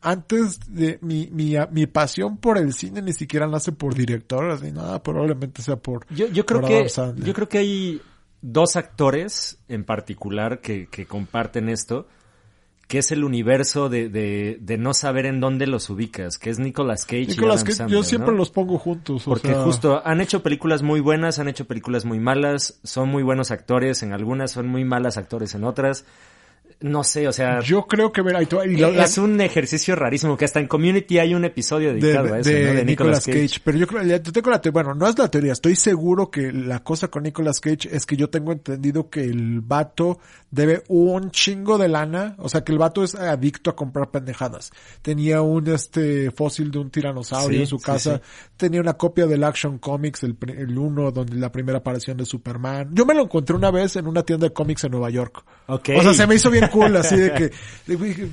antes 0.00 0.58
de 0.68 0.98
mi, 1.02 1.28
mi, 1.30 1.54
mi 1.70 1.86
pasión 1.86 2.38
por 2.38 2.58
el 2.58 2.72
cine 2.72 3.02
ni 3.02 3.12
siquiera 3.12 3.46
nace 3.46 3.72
por 3.72 3.94
director, 3.94 4.50
así 4.50 4.72
nada, 4.72 5.02
probablemente 5.02 5.62
sea 5.62 5.76
por, 5.76 6.06
Yo, 6.14 6.26
yo 6.28 6.46
creo 6.46 6.60
por 6.60 6.70
que 6.70 6.76
Adam 6.76 6.88
Sandler. 6.88 7.26
yo 7.26 7.34
creo 7.34 7.48
que 7.48 7.58
hay 7.58 8.02
dos 8.40 8.76
actores 8.76 9.58
en 9.68 9.84
particular 9.84 10.60
que, 10.60 10.86
que 10.88 11.06
comparten 11.06 11.68
esto, 11.68 12.06
que 12.86 12.98
es 12.98 13.10
el 13.10 13.24
universo 13.24 13.88
de, 13.88 14.08
de, 14.08 14.58
de 14.60 14.78
no 14.78 14.94
saber 14.94 15.26
en 15.26 15.40
dónde 15.40 15.66
los 15.66 15.90
ubicas, 15.90 16.38
que 16.38 16.50
es 16.50 16.58
Nicolas 16.58 17.04
Cage 17.04 17.26
Nicolas 17.26 17.36
y 17.36 17.40
Adam 17.42 17.64
Cage, 17.64 17.76
Sandler, 17.76 17.98
yo 17.98 18.04
siempre 18.04 18.30
¿no? 18.30 18.38
los 18.38 18.50
pongo 18.50 18.78
juntos. 18.78 19.26
o 19.26 19.30
Porque 19.30 19.48
sea, 19.48 19.62
justo 19.62 20.02
han 20.04 20.20
hecho 20.20 20.42
películas 20.42 20.82
muy 20.82 21.00
buenas, 21.00 21.38
han 21.38 21.48
hecho 21.48 21.64
películas 21.66 22.04
muy 22.04 22.20
malas, 22.20 22.78
son 22.84 23.08
muy 23.08 23.24
buenos 23.24 23.50
actores 23.50 24.02
en 24.02 24.12
algunas, 24.12 24.52
son 24.52 24.68
muy 24.68 24.84
malas 24.84 25.16
actores 25.16 25.54
en 25.54 25.64
otras. 25.64 26.04
No 26.78 27.02
sé, 27.04 27.26
o 27.26 27.32
sea, 27.32 27.60
Yo 27.60 27.86
creo 27.86 28.12
que, 28.12 28.22
la- 28.22 28.42
es 28.42 29.16
un 29.16 29.40
ejercicio 29.40 29.96
rarísimo 29.96 30.36
que 30.36 30.44
hasta 30.44 30.60
en 30.60 30.66
Community 30.66 31.18
hay 31.18 31.34
un 31.34 31.44
episodio 31.46 31.94
de, 31.94 32.00
dedicado 32.00 32.34
a 32.34 32.38
eso, 32.40 32.50
de 32.50 32.64
¿no? 32.66 32.72
De 32.74 32.84
Nicolas 32.84 33.24
Cage. 33.24 33.40
Cage. 33.48 33.60
Pero 33.64 33.78
yo 33.78 33.86
creo, 33.86 34.02
ya- 34.02 34.22
yo 34.22 34.30
tengo 34.30 34.50
la 34.50 34.60
teoría, 34.60 34.82
bueno, 34.82 34.94
no 34.94 35.08
es 35.08 35.18
la 35.18 35.30
teoría, 35.30 35.52
estoy 35.52 35.74
seguro 35.74 36.30
que 36.30 36.52
la 36.52 36.84
cosa 36.84 37.08
con 37.08 37.22
Nicolas 37.22 37.60
Cage 37.60 37.88
es 37.90 38.04
que 38.04 38.16
yo 38.16 38.28
tengo 38.28 38.52
entendido 38.52 39.08
que 39.08 39.24
el 39.24 39.62
vato 39.62 40.18
debe 40.50 40.82
un 40.88 41.30
chingo 41.30 41.78
de 41.78 41.88
lana, 41.88 42.34
o 42.38 42.48
sea 42.50 42.62
que 42.62 42.72
el 42.72 42.78
vato 42.78 43.02
es 43.02 43.14
adicto 43.14 43.70
a 43.70 43.76
comprar 43.76 44.10
pendejadas. 44.10 44.70
Tenía 45.00 45.40
un 45.40 45.66
este 45.68 46.30
fósil 46.30 46.70
de 46.70 46.78
un 46.78 46.90
tiranosaurio 46.90 47.56
Sí, 47.58 47.62
en 47.62 47.66
su 47.66 47.78
casa, 47.78 48.16
sí. 48.22 48.48
tenía 48.58 48.82
una 48.82 48.94
copia 48.94 49.26
del 49.26 49.44
Action 49.44 49.78
Comics, 49.78 50.24
el, 50.24 50.36
el 50.48 50.76
uno 50.76 51.10
donde 51.10 51.36
la 51.36 51.50
primera 51.50 51.78
aparición 51.78 52.18
de 52.18 52.26
Superman. 52.26 52.90
Yo 52.92 53.06
me 53.06 53.14
lo 53.14 53.22
encontré 53.22 53.56
una 53.56 53.70
vez 53.70 53.96
en 53.96 54.06
una 54.06 54.22
tienda 54.22 54.46
de 54.46 54.52
cómics 54.52 54.84
en 54.84 54.90
Nueva 54.92 55.08
York. 55.08 55.42
Ok. 55.68 55.88
O 55.96 56.02
sea, 56.02 56.12
se 56.14 56.26
me 56.26 56.34
hizo 56.36 56.50
bien 56.50 56.65
cool, 56.70 56.96
así 56.96 57.16
de 57.16 57.32
que, 57.32 57.50
de- 57.86 58.30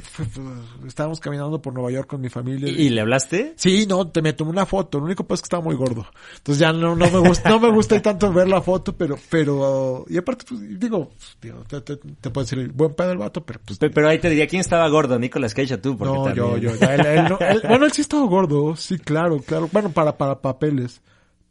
estábamos 0.87 1.19
caminando 1.19 1.61
por 1.61 1.73
Nueva 1.73 1.91
York 1.91 2.07
con 2.07 2.21
mi 2.21 2.29
familia. 2.29 2.69
¿Y, 2.69 2.83
y 2.87 2.89
le 2.89 3.01
hablaste? 3.01 3.53
Sí, 3.55 3.85
no, 3.87 4.07
te 4.09 4.21
me 4.21 4.33
tomé 4.33 4.51
una 4.51 4.65
foto. 4.65 4.99
Lo 4.99 5.05
único 5.05 5.23
pues 5.25 5.39
es 5.39 5.41
que 5.41 5.45
estaba 5.47 5.63
muy 5.63 5.75
gordo. 5.75 6.05
Entonces 6.37 6.59
ya 6.59 6.71
no, 6.73 6.95
no 6.95 7.09
me 7.09 7.19
gusta, 7.27 7.49
no 7.49 7.59
me 7.59 7.69
gusta 7.71 8.01
tanto 8.01 8.31
ver 8.33 8.47
la 8.47 8.61
foto, 8.61 8.95
pero, 8.95 9.17
pero, 9.29 10.05
y 10.09 10.17
aparte, 10.17 10.45
pues, 10.47 10.79
digo, 10.79 11.11
digo, 11.41 11.63
te, 11.67 11.81
te, 11.81 11.97
te 11.97 12.29
puedo 12.29 12.45
decir, 12.45 12.71
buen 12.73 12.93
pedo 12.93 13.11
el 13.11 13.17
vato, 13.17 13.43
pero 13.45 13.59
pues, 13.65 13.79
Pe- 13.79 13.89
Pero 13.89 14.07
ahí 14.09 14.19
te 14.19 14.29
diría, 14.29 14.47
¿quién 14.47 14.59
estaba 14.61 14.87
gordo? 14.89 15.17
¿Nicolas 15.19 15.53
Cage 15.53 15.75
o 15.75 15.79
tú? 15.79 15.97
Porque 15.97 16.13
no, 16.13 16.23
también- 16.23 16.45
yo, 16.47 16.57
yo, 16.57 16.75
ya, 16.75 16.95
él- 16.95 17.05
él- 17.05 17.61
bueno, 17.67 17.85
él 17.85 17.91
sí 17.91 18.01
estaba 18.01 18.25
gordo, 18.25 18.75
sí, 18.75 18.97
claro, 18.97 19.39
claro. 19.39 19.69
Bueno, 19.71 19.89
para, 19.91 20.17
para 20.17 20.41
papeles. 20.41 21.01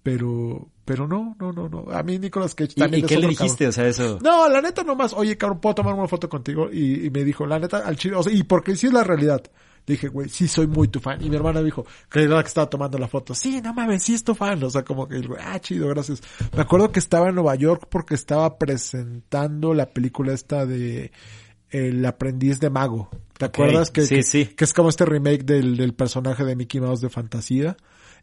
Pero, 0.02 0.68
pero 0.84 1.06
no, 1.06 1.36
no, 1.38 1.52
no, 1.52 1.68
no. 1.68 1.90
A 1.92 2.02
mí 2.02 2.18
Nicolas 2.18 2.54
Cage 2.54 2.72
¿Y, 2.76 2.80
también 2.80 3.02
y 3.02 3.04
es 3.04 3.08
qué 3.08 3.14
le 3.16 3.26
otro 3.26 3.36
cabrón. 3.36 3.44
dijiste? 3.44 3.68
O 3.68 3.72
sea, 3.72 3.86
eso... 3.86 4.18
No, 4.22 4.48
la 4.48 4.60
neta 4.60 4.82
nomás, 4.82 5.12
oye, 5.12 5.36
cabrón, 5.36 5.60
¿puedo 5.60 5.74
tomar 5.76 5.94
una 5.94 6.08
foto 6.08 6.28
contigo? 6.28 6.68
Y, 6.72 7.06
y 7.06 7.10
me 7.10 7.24
dijo, 7.24 7.46
la 7.46 7.58
neta, 7.58 7.78
al 7.78 7.96
chile, 7.96 8.16
o 8.16 8.22
sea, 8.22 8.32
y 8.32 8.42
porque 8.42 8.74
sí 8.76 8.88
es 8.88 8.92
la 8.92 9.04
realidad. 9.04 9.42
Dije, 9.86 10.08
güey, 10.08 10.28
sí 10.28 10.46
soy 10.46 10.68
muy 10.68 10.88
tu 10.88 11.00
fan. 11.00 11.22
Y 11.24 11.28
mi 11.28 11.36
hermana 11.36 11.60
dijo, 11.62 11.84
la 12.12 12.42
que 12.42 12.48
estaba 12.48 12.70
tomando 12.70 12.98
la 12.98 13.08
foto. 13.08 13.34
Sí, 13.34 13.60
no 13.60 13.74
mames, 13.74 14.02
sí 14.04 14.14
es 14.14 14.22
tu 14.22 14.34
fan. 14.34 14.62
O 14.62 14.70
sea, 14.70 14.84
como 14.84 15.08
que, 15.08 15.20
güey, 15.20 15.40
ah, 15.44 15.58
chido, 15.58 15.88
gracias. 15.88 16.22
Me 16.54 16.62
acuerdo 16.62 16.92
que 16.92 17.00
estaba 17.00 17.28
en 17.28 17.34
Nueva 17.34 17.56
York 17.56 17.86
porque 17.90 18.14
estaba 18.14 18.58
presentando 18.58 19.74
la 19.74 19.86
película 19.86 20.32
esta 20.32 20.66
de 20.66 21.10
El 21.70 22.04
aprendiz 22.06 22.60
de 22.60 22.70
mago. 22.70 23.08
¿Te 23.36 23.46
acuerdas? 23.46 23.90
Que, 23.90 24.02
sí, 24.02 24.16
que, 24.16 24.22
sí. 24.22 24.44
que 24.46 24.64
es 24.64 24.72
como 24.72 24.88
este 24.88 25.04
remake 25.04 25.44
del, 25.44 25.76
del 25.76 25.94
personaje 25.94 26.44
de 26.44 26.54
Mickey 26.54 26.80
Mouse 26.80 27.00
de 27.00 27.08
fantasía. 27.08 27.76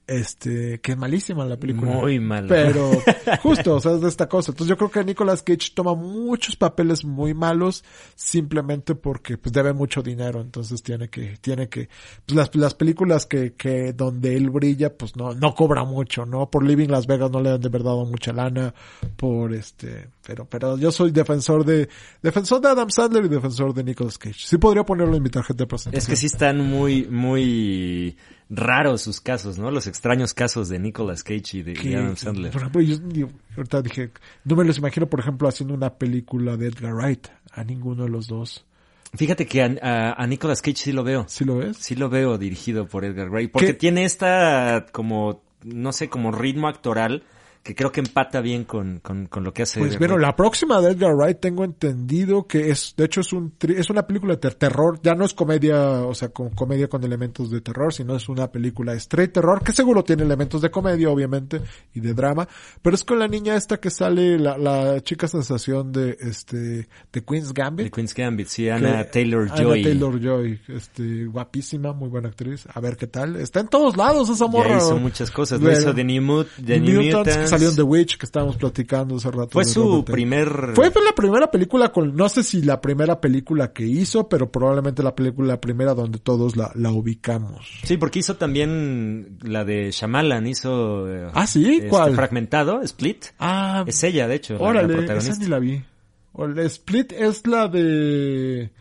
Este, 0.10 0.80
que 0.82 0.93
es 0.93 0.97
malísima 0.97 1.45
la 1.45 1.57
película. 1.57 1.91
Muy 1.91 2.20
mala. 2.20 2.47
Pero, 2.47 2.91
justo, 3.43 3.76
o 3.76 3.80
sea, 3.80 3.93
es 3.93 4.01
de 4.01 4.07
esta 4.07 4.28
cosa. 4.28 4.51
Entonces 4.51 4.70
yo 4.70 4.78
creo 4.78 4.89
que 4.89 5.03
Nicolas 5.03 5.43
Cage 5.43 5.72
toma 5.76 5.93
muchos 5.93 6.55
papeles 6.55 7.05
muy 7.05 7.36
malos 7.36 7.84
simplemente 8.16 8.95
porque 8.95 9.38
pues 9.38 9.53
debe 9.53 9.72
mucho 9.74 10.01
dinero. 10.01 10.41
Entonces 10.41 10.82
tiene 10.82 11.10
que, 11.10 11.38
tiene 11.41 11.70
que, 11.70 11.89
pues 12.26 12.36
las, 12.36 12.55
las 12.55 12.74
películas 12.74 13.28
que, 13.28 13.53
que 13.53 13.93
donde 13.93 14.36
él 14.36 14.49
brilla, 14.49 14.97
pues 14.97 15.16
no, 15.16 15.34
no 15.34 15.53
cobra 15.53 15.84
mucho, 15.84 16.26
¿no? 16.26 16.49
Por 16.49 16.64
Living 16.64 16.89
Las 16.89 17.05
Vegas 17.05 17.30
no 17.30 17.39
le 17.39 17.51
han 17.51 17.62
de 17.62 17.70
verdad 17.70 17.89
dado 17.89 18.05
mucha 18.05 18.34
lana, 18.34 18.74
por 19.16 19.53
este, 19.53 20.10
pero, 20.26 20.45
pero 20.45 20.78
yo 20.78 20.91
soy 20.91 21.12
defensor 21.12 21.66
de, 21.66 21.89
defensor 22.22 22.62
de 22.62 22.70
Adam 22.70 22.89
Sandler 22.89 23.26
y 23.26 23.30
defensor 23.30 23.74
de 23.74 23.84
Nicolas 23.84 24.18
Cage. 24.18 24.39
Sí 24.39 24.57
podría 24.57 24.84
ponerlo 24.84 25.16
en 25.16 25.24
mi 25.24 25.30
tarjeta 25.30 25.64
de 25.64 25.68
presentación. 25.68 25.97
Es 25.99 26.07
que 26.07 26.16
sí 26.16 26.28
están 26.28 26.57
muy, 26.57 27.07
muy 27.07 28.18
raros 28.50 29.02
sus 29.02 29.22
casos, 29.22 29.60
¿no? 29.60 29.70
Los 29.72 29.86
extraños 29.88 30.34
casos 30.34 30.70
de 30.70 30.80
Nicolas 30.80 31.24
Cage 31.24 31.58
y 31.60 31.64
de, 31.64 31.74
que, 31.74 31.95
Adam 31.95 32.16
Sandler. 32.16 32.52
por 32.52 32.62
ejemplo, 32.62 32.82
yo, 32.82 32.97
yo 33.12 33.28
ahorita 33.58 33.82
dije, 33.82 34.12
no 34.43 34.56
me 34.56 34.64
los 34.64 34.78
imagino, 34.80 35.08
por 35.08 35.20
ejemplo, 35.20 35.47
haciendo 35.47 35.74
una 35.76 35.93
película 35.95 36.58
de 36.58 36.68
Edgar 36.68 36.93
Wright, 36.95 37.28
a 37.52 37.64
ninguno 37.64 38.04
de 38.06 38.10
los 38.10 38.28
dos. 38.28 38.66
Fíjate 39.14 39.45
que 39.47 39.62
a, 39.64 39.76
a- 39.82 40.14
a 40.24 40.28
Nicolas 40.28 40.62
Cage 40.62 40.78
sí 40.78 40.91
lo 40.91 41.04
veo. 41.04 41.26
¿Sí 41.28 41.43
lo 41.45 41.58
ves? 41.58 41.78
Sí 41.78 41.95
lo 41.95 42.10
veo 42.10 42.38
dirigido 42.38 42.88
por 42.88 43.06
Edgar 43.06 43.30
Wright. 43.30 43.52
Porque 43.52 43.68
¿Qué? 43.68 43.74
tiene 43.74 44.04
esta 44.06 44.86
como, 44.91 45.41
no 45.64 45.91
sé, 45.93 46.10
como 46.10 46.32
ritmo 46.32 46.68
actoral 46.68 47.24
que 47.64 47.76
creo 47.76 47.91
que 47.91 47.99
empata 47.99 48.41
bien 48.41 48.64
con, 48.64 48.99
con, 48.99 49.28
con 49.28 49.43
lo 49.43 49.53
que 49.53 49.64
hace. 49.64 49.80
Pues 49.80 49.97
bueno, 49.99 50.18
la 50.18 50.36
próxima 50.36 50.82
de 50.82 50.91
Edgar 50.91 51.14
Wright 51.16 51.39
tengo 51.39 51.64
entendido 51.64 52.47
que 52.47 52.70
es, 52.72 52.93
de 52.97 53.05
hecho 53.05 53.22
es 53.22 53.32
un, 53.34 53.57
tri- 53.57 53.78
es 53.78 53.89
una 53.89 54.07
película 54.07 54.34
de 54.36 54.39
ter- 54.39 54.55
terror, 54.55 54.99
ya 55.03 55.14
no 55.16 55.26
es 55.26 55.34
comedia, 55.34 56.01
o 56.03 56.14
sea, 56.16 56.30
con 56.30 56.49
comedia 56.51 56.88
con 56.88 57.03
elementos 57.03 57.51
de 57.51 57.62
terror, 57.62 57.93
sino 57.93 58.16
es 58.16 58.28
una 58.30 58.51
película 58.51 58.93
straight 58.93 59.34
terror, 59.34 59.64
que 59.64 59.74
seguro 59.74 60.03
tiene 60.03 60.24
elementos 60.24 60.62
de 60.62 60.72
comedia, 60.72 61.10
obviamente, 61.10 61.62
y 61.93 61.99
de 61.99 62.14
drama, 62.14 62.47
pero 62.82 62.95
es 62.95 63.03
con 63.03 63.20
la 63.20 63.28
niña 63.28 63.55
esta 63.55 63.78
que 63.78 63.89
sale, 63.89 64.39
la, 64.39 64.57
la 64.57 65.01
chica 65.01 65.28
sensación 65.28 65.91
de, 65.91 66.18
este, 66.22 66.88
de 67.12 67.24
Queen's 67.28 67.53
Gambit. 67.53 67.86
de 67.86 67.91
Queen's 67.91 68.14
Gambit, 68.16 68.47
sí, 68.47 68.70
Anna 68.70 69.03
que- 69.03 69.12
Taylor 69.12 69.47
Anna 69.51 69.62
Joy. 69.62 69.84
Taylor 69.84 70.20
Joy, 70.20 70.62
este, 70.70 71.26
guapísima, 71.26 71.93
muy 71.93 72.10
buena 72.10 72.30
actriz. 72.30 72.68
A 72.74 72.80
ver 72.80 72.95
qué 72.97 73.07
tal. 73.07 73.36
Está 73.36 73.60
en 73.60 73.68
todos 73.68 73.97
lados 73.97 74.30
esa 74.30 74.47
morra. 74.47 74.70
Ya 74.72 74.78
hizo 74.78 74.97
muchas 74.97 75.30
cosas. 75.32 75.60
Lo 75.62 75.72
hizo 75.72 75.93
The 75.93 76.03
New, 76.03 76.22
Mut 76.22 76.47
The 76.66 76.80
New 76.80 77.01
Mutants. 77.03 77.49
Salió 77.50 77.70
en 77.70 77.76
The 77.76 77.82
Witch, 77.84 78.18
que 78.18 78.26
estábamos 78.26 78.58
platicando 78.58 79.16
hace 79.18 79.30
rato. 79.32 79.50
Fue 79.52 79.66
su 79.66 79.84
Robert 79.84 80.12
primer... 80.12 80.72
Fue 80.76 80.91
la 81.04 81.14
primera 81.16 81.52
película 81.52 81.91
con, 81.91 82.16
no 82.16 82.30
sé 82.30 82.43
si 82.43 82.62
la 82.62 82.80
primera 82.82 83.20
película 83.20 83.74
que 83.74 83.86
hizo, 83.86 84.30
pero 84.30 84.52
probablemente 84.52 85.04
la 85.04 85.16
película 85.16 85.50
la 85.54 85.62
primera 85.62 85.93
donde 85.93 86.20
todos 86.20 86.56
la, 86.56 86.72
la 86.76 86.91
ubicamos. 86.91 87.80
Sí, 87.84 87.97
porque 87.97 88.20
hizo 88.20 88.36
también 88.38 89.38
la 89.41 89.66
de 89.66 89.91
Shyamalan, 89.91 90.47
hizo... 90.47 91.08
eh, 91.14 91.30
Ah, 91.34 91.47
¿sí? 91.47 91.76
este, 91.76 91.88
¿Cuál? 91.89 92.16
Fragmentado, 92.16 92.82
Split. 92.84 93.26
Ah, 93.39 93.84
Es 93.88 94.04
ella, 94.04 94.28
de 94.28 94.36
hecho, 94.36 94.54
la- 94.54 94.60
la, 94.60 94.66
órale, 94.68 95.18
esa 95.18 95.36
ni 95.38 95.45
la 95.47 95.60
vi. 95.60 95.82
O 96.34 96.47
la 96.47 96.64
Split 96.64 97.12
es 97.14 97.45
la 97.47 97.68
de... 97.68 98.72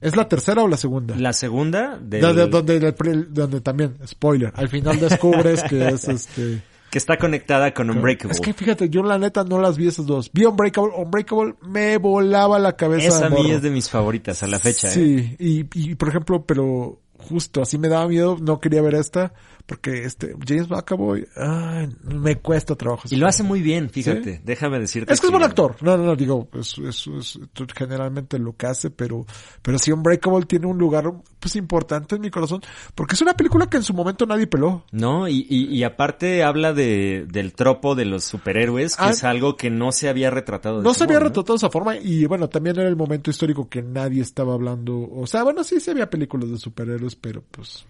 ¿Es 0.00 0.14
la 0.14 0.28
tercera 0.28 0.62
o 0.62 0.68
la 0.68 0.76
segunda? 0.76 1.16
La 1.16 1.32
segunda, 1.32 1.98
del- 2.00 2.20
donde, 2.20 2.46
donde, 2.46 3.24
donde 3.30 3.60
también, 3.60 3.96
spoiler, 4.06 4.52
al 4.54 4.68
final 4.68 4.98
descubres 5.00 5.62
que 5.64 5.88
es 5.88 6.06
este... 6.08 6.62
que 6.90 6.98
está 6.98 7.16
conectada 7.18 7.74
con 7.74 7.90
Unbreakable. 7.90 8.34
Es 8.34 8.40
que 8.40 8.52
fíjate, 8.52 8.88
yo 8.88 9.02
la 9.02 9.18
neta 9.18 9.44
no 9.44 9.60
las 9.60 9.76
vi 9.76 9.88
esas 9.88 10.06
dos. 10.06 10.30
Vi 10.32 10.44
Unbreakable, 10.44 10.92
Unbreakable 10.96 11.54
me 11.62 11.98
volaba 11.98 12.58
la 12.58 12.76
cabeza. 12.76 13.08
Esa 13.08 13.26
a 13.26 13.30
mí 13.30 13.50
es 13.50 13.62
de 13.62 13.70
mis 13.70 13.90
favoritas 13.90 14.42
a 14.42 14.46
la 14.46 14.58
fecha. 14.58 14.88
¿eh? 14.88 14.90
Sí, 14.90 15.36
y, 15.38 15.66
y 15.74 15.94
por 15.94 16.08
ejemplo, 16.08 16.44
pero 16.46 17.00
justo 17.18 17.62
así 17.62 17.78
me 17.78 17.88
daba 17.88 18.08
miedo, 18.08 18.38
no 18.40 18.60
quería 18.60 18.80
ver 18.82 18.94
esta, 18.94 19.32
porque 19.68 20.04
este, 20.04 20.34
James 20.48 20.70
McAvoy, 20.70 21.28
ay, 21.36 21.90
me 22.02 22.36
cuesta 22.36 22.74
trabajo. 22.74 23.02
Y 23.10 23.16
lo 23.16 23.26
hace 23.26 23.42
muy 23.42 23.60
bien, 23.60 23.90
fíjate. 23.90 24.40
Déjame 24.42 24.78
decirte. 24.80 25.12
Es 25.12 25.20
que 25.20 25.26
es 25.26 25.30
buen 25.30 25.44
actor. 25.44 25.76
No, 25.82 25.94
no, 25.98 26.04
no, 26.04 26.16
digo, 26.16 26.48
es, 26.54 26.78
es, 26.78 27.06
es 27.06 27.38
generalmente 27.76 28.38
lo 28.38 28.56
que 28.56 28.66
hace, 28.66 28.88
pero, 28.88 29.26
pero 29.60 29.78
sí 29.78 29.92
Unbreakable 29.92 30.46
tiene 30.46 30.66
un 30.68 30.78
lugar, 30.78 31.12
pues, 31.38 31.54
importante 31.56 32.14
en 32.16 32.22
mi 32.22 32.30
corazón, 32.30 32.62
porque 32.94 33.14
es 33.14 33.20
una 33.20 33.34
película 33.34 33.68
que 33.68 33.76
en 33.76 33.82
su 33.82 33.92
momento 33.92 34.24
nadie 34.24 34.46
peló. 34.46 34.84
No, 34.90 35.28
y, 35.28 35.46
y, 35.50 35.66
y 35.66 35.84
aparte 35.84 36.42
habla 36.44 36.72
de, 36.72 37.26
del 37.30 37.52
tropo 37.52 37.94
de 37.94 38.06
los 38.06 38.24
superhéroes, 38.24 38.96
que 38.96 39.02
Ah. 39.04 39.10
es 39.10 39.22
algo 39.22 39.58
que 39.58 39.68
no 39.68 39.92
se 39.92 40.08
había 40.08 40.30
retratado. 40.30 40.78
de 40.78 40.84
No 40.84 40.94
se 40.94 41.04
había 41.04 41.18
retratado 41.20 41.52
de 41.52 41.58
esa 41.58 41.70
forma 41.70 41.98
y 41.98 42.24
bueno, 42.24 42.48
también 42.48 42.78
era 42.78 42.88
el 42.88 42.96
momento 42.96 43.30
histórico 43.30 43.68
que 43.68 43.82
nadie 43.82 44.22
estaba 44.22 44.54
hablando, 44.54 44.98
o 45.12 45.26
sea, 45.26 45.42
bueno, 45.42 45.62
sí, 45.62 45.78
sí 45.78 45.90
había 45.90 46.08
películas 46.08 46.48
de 46.48 46.56
superhéroes, 46.56 47.16
pero 47.16 47.42
pues 47.50 47.84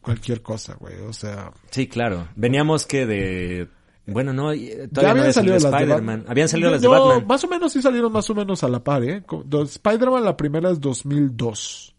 cualquier 0.00 0.42
cosa, 0.42 0.74
güey, 0.74 0.94
o 1.00 1.12
sea, 1.12 1.52
Sí, 1.70 1.86
claro. 1.88 2.28
Veníamos 2.36 2.86
que 2.86 3.06
de... 3.06 3.68
Bueno, 4.06 4.32
no, 4.32 4.52
eh, 4.52 4.58
ya 4.58 4.88
todavía 4.88 4.88
no 4.88 5.10
habían 5.10 5.18
había 5.20 5.32
salido 5.34 5.54
las 5.54 5.62
de 5.62 5.68
Spider-Man. 5.68 5.98
Batman. 5.98 6.24
Habían 6.28 6.48
salido 6.48 6.70
las 6.70 6.80
de 6.80 6.88
No, 6.88 6.92
Batman. 7.08 7.26
Más 7.26 7.44
o 7.44 7.48
menos 7.48 7.72
sí 7.72 7.82
salieron 7.82 8.10
más 8.10 8.30
o 8.30 8.34
menos 8.34 8.64
a 8.64 8.68
la 8.68 8.82
par, 8.82 9.04
¿eh? 9.04 9.22
Spider-Man 9.64 10.24
la 10.24 10.34
primera 10.36 10.70
es 10.70 10.80
2002. 10.80 11.94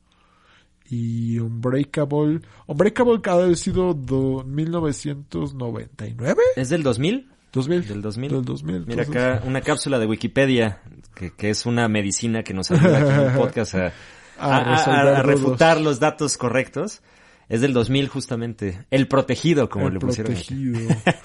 Y 0.89 1.37
Unbreakable, 1.37 2.39
Unbreakable 2.65 3.19
ha 3.25 3.35
de 3.37 3.43
haber 3.43 3.57
sido 3.57 3.93
do, 3.93 4.43
1999, 4.43 6.41
¿Es 6.55 6.69
del 6.69 6.81
2000? 6.83 7.29
2000. 7.51 7.87
Del 7.87 8.01
2000. 8.01 8.31
Del 8.31 8.45
2000. 8.45 8.85
Mira 8.87 9.03
entonces- 9.03 9.23
acá 9.23 9.43
una 9.45 9.61
cápsula 9.61 9.99
de 9.99 10.05
Wikipedia, 10.05 10.81
que, 11.15 11.31
que 11.35 11.49
es 11.49 11.65
una 11.65 11.87
medicina 11.87 12.43
que 12.43 12.53
nos 12.53 12.71
ayuda 12.71 12.99
aquí 12.99 13.09
en 13.09 13.19
el 13.31 13.33
podcast 13.37 13.75
a, 13.75 13.93
A 14.39 14.57
a- 14.57 15.19
a- 15.19 15.21
refutar 15.23 15.79
los 15.81 15.99
datos 15.99 16.37
correctos. 16.37 17.01
Es 17.49 17.61
del 17.61 17.73
2000 17.73 18.07
justamente. 18.07 18.85
El 18.91 19.07
protegido, 19.07 19.67
como 19.69 19.87
El 19.87 19.95
le 19.95 19.99
pusieron. 19.99 20.31
protegido. 20.33 20.79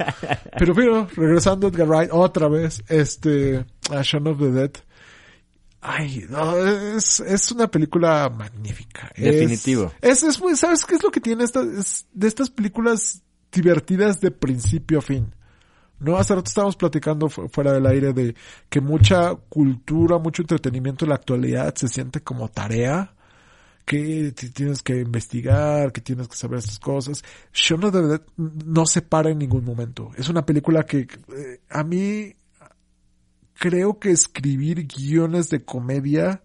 Pero 0.58 0.74
bueno, 0.74 1.06
regresando 1.14 1.66
a 1.66 1.70
Edgar 1.70 1.86
Wright 1.86 2.10
otra 2.12 2.48
vez, 2.48 2.82
este, 2.88 3.64
a 3.90 4.00
Shaun 4.02 4.26
of 4.28 4.38
the 4.38 4.50
Dead. 4.50 4.70
Ay, 5.86 6.24
no, 6.30 6.56
es, 6.56 7.20
es 7.20 7.52
una 7.52 7.70
película 7.70 8.30
magnífica. 8.30 9.10
Es- 9.14 9.22
Definitivo. 9.34 9.92
Es, 10.00 10.22
es, 10.22 10.40
muy- 10.40 10.56
¿sabes 10.56 10.84
qué 10.86 10.94
es 10.94 11.02
lo 11.02 11.10
que 11.10 11.20
tiene 11.20 11.44
esta, 11.44 11.60
es 11.62 12.06
de 12.14 12.26
estas 12.26 12.48
películas 12.48 13.22
divertidas 13.52 14.18
de 14.20 14.30
principio 14.30 15.00
a 15.00 15.02
fin? 15.02 15.34
No, 15.98 16.16
hace 16.16 16.34
rato 16.34 16.48
estábamos 16.48 16.76
platicando 16.76 17.28
fu- 17.28 17.48
fuera 17.50 17.72
del 17.72 17.86
aire 17.86 18.14
de 18.14 18.34
que 18.70 18.80
mucha 18.80 19.34
cultura, 19.34 20.18
mucho 20.18 20.40
entretenimiento 20.42 21.04
en 21.04 21.10
la 21.10 21.14
actualidad 21.16 21.74
se 21.74 21.88
siente 21.88 22.20
como 22.22 22.48
tarea 22.48 23.14
que 23.84 24.32
tienes 24.54 24.82
que 24.82 25.00
investigar, 25.00 25.92
que 25.92 26.00
tienes 26.00 26.26
que 26.28 26.36
saber 26.36 26.58
estas 26.60 26.78
cosas. 26.78 27.22
Shaun 27.52 27.84
of 27.84 27.92
the 27.92 28.02
Dead 28.02 28.20
no 28.36 28.86
se 28.86 29.02
para 29.02 29.30
en 29.30 29.38
ningún 29.38 29.64
momento. 29.64 30.10
Es 30.16 30.28
una 30.28 30.44
película 30.46 30.84
que 30.84 31.00
eh, 31.00 31.60
a 31.68 31.84
mí 31.84 32.34
creo 33.54 33.98
que 33.98 34.10
escribir 34.10 34.86
guiones 34.86 35.50
de 35.50 35.64
comedia, 35.64 36.42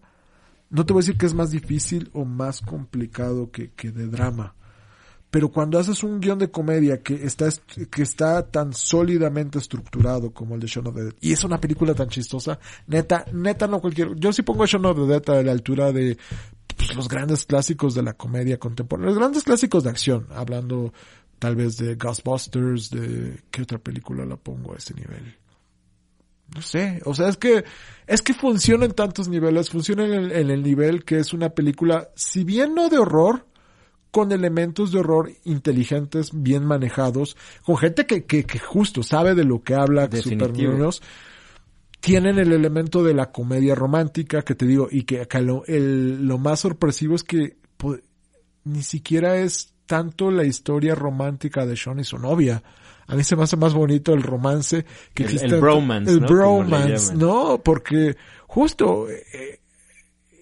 no 0.70 0.86
te 0.86 0.92
voy 0.92 1.00
a 1.00 1.02
decir 1.04 1.18
que 1.18 1.26
es 1.26 1.34
más 1.34 1.50
difícil 1.50 2.10
o 2.12 2.24
más 2.24 2.60
complicado 2.60 3.50
que, 3.50 3.70
que 3.72 3.90
de 3.90 4.06
drama. 4.06 4.54
Pero 5.32 5.48
cuando 5.52 5.78
haces 5.78 6.02
un 6.02 6.18
guion 6.20 6.40
de 6.40 6.50
comedia 6.50 7.02
que 7.04 7.24
está, 7.24 7.46
est- 7.46 7.62
que 7.88 8.02
está 8.02 8.50
tan 8.50 8.72
sólidamente 8.72 9.60
estructurado 9.60 10.32
como 10.32 10.56
el 10.56 10.60
de 10.60 10.66
Shaun 10.66 10.88
of 10.88 10.94
the 10.96 11.02
Dead, 11.04 11.14
y 11.20 11.32
es 11.32 11.44
una 11.44 11.60
película 11.60 11.94
tan 11.94 12.08
chistosa, 12.08 12.58
neta, 12.88 13.24
neta 13.32 13.68
no 13.68 13.80
cualquier, 13.80 14.16
yo 14.16 14.32
sí 14.32 14.42
pongo 14.42 14.64
a 14.64 14.66
of 14.66 14.96
the 14.96 15.06
Dead 15.06 15.38
a 15.38 15.42
la 15.44 15.52
altura 15.52 15.92
de 15.92 16.18
pues, 16.86 16.96
los 16.96 17.08
grandes 17.08 17.44
clásicos 17.44 17.94
de 17.94 18.02
la 18.02 18.14
comedia 18.14 18.58
contemporánea, 18.58 19.10
los 19.10 19.18
grandes 19.18 19.44
clásicos 19.44 19.84
de 19.84 19.90
acción, 19.90 20.26
hablando 20.30 20.92
tal 21.38 21.56
vez 21.56 21.76
de 21.76 21.94
Ghostbusters, 21.94 22.90
de 22.90 23.42
qué 23.50 23.62
otra 23.62 23.78
película 23.78 24.24
la 24.24 24.36
pongo 24.36 24.74
a 24.74 24.76
ese 24.76 24.94
nivel. 24.94 25.36
No 26.54 26.62
sé, 26.62 27.00
o 27.04 27.14
sea, 27.14 27.28
es 27.28 27.36
que, 27.36 27.64
es 28.06 28.22
que 28.22 28.34
funciona 28.34 28.84
en 28.84 28.92
tantos 28.92 29.28
niveles, 29.28 29.70
funciona 29.70 30.04
en 30.04 30.12
el, 30.12 30.32
en 30.32 30.50
el 30.50 30.62
nivel 30.62 31.04
que 31.04 31.18
es 31.18 31.32
una 31.32 31.50
película, 31.50 32.08
si 32.16 32.42
bien 32.44 32.74
no 32.74 32.88
de 32.88 32.98
horror, 32.98 33.46
con 34.10 34.32
elementos 34.32 34.90
de 34.90 34.98
horror 34.98 35.30
inteligentes, 35.44 36.30
bien 36.32 36.64
manejados, 36.64 37.36
con 37.64 37.76
gente 37.76 38.06
que, 38.06 38.24
que, 38.24 38.44
que 38.44 38.58
justo 38.58 39.02
sabe 39.04 39.34
de 39.36 39.44
lo 39.44 39.62
que 39.62 39.74
habla, 39.74 40.08
Definitivo. 40.08 40.48
super 40.48 40.60
niños, 40.60 41.02
tienen 42.00 42.38
el 42.38 42.52
elemento 42.52 43.02
de 43.04 43.14
la 43.14 43.30
comedia 43.30 43.74
romántica 43.74 44.42
que 44.42 44.54
te 44.54 44.66
digo, 44.66 44.88
y 44.90 45.02
que 45.04 45.20
acá 45.20 45.40
lo, 45.40 45.64
el, 45.66 46.26
lo 46.26 46.38
más 46.38 46.60
sorpresivo 46.60 47.14
es 47.14 47.22
que 47.24 47.56
po- 47.76 47.98
ni 48.64 48.82
siquiera 48.82 49.36
es 49.38 49.74
tanto 49.86 50.30
la 50.30 50.44
historia 50.44 50.94
romántica 50.94 51.66
de 51.66 51.76
Sean 51.76 52.00
y 52.00 52.04
su 52.04 52.18
novia. 52.18 52.62
A 53.06 53.16
mí 53.16 53.24
se 53.24 53.34
me 53.34 53.42
hace 53.42 53.56
más 53.56 53.74
bonito 53.74 54.14
el 54.14 54.22
romance 54.22 54.84
que 55.14 55.24
El- 55.24 55.30
existe. 55.30 55.54
el 55.54 55.60
bromance, 55.60 56.12
El 56.12 56.20
¿no? 56.20 56.26
Bromance. 56.28 57.14
¿no? 57.16 57.60
Porque 57.62 58.16
justo 58.46 59.10
eh, 59.10 59.60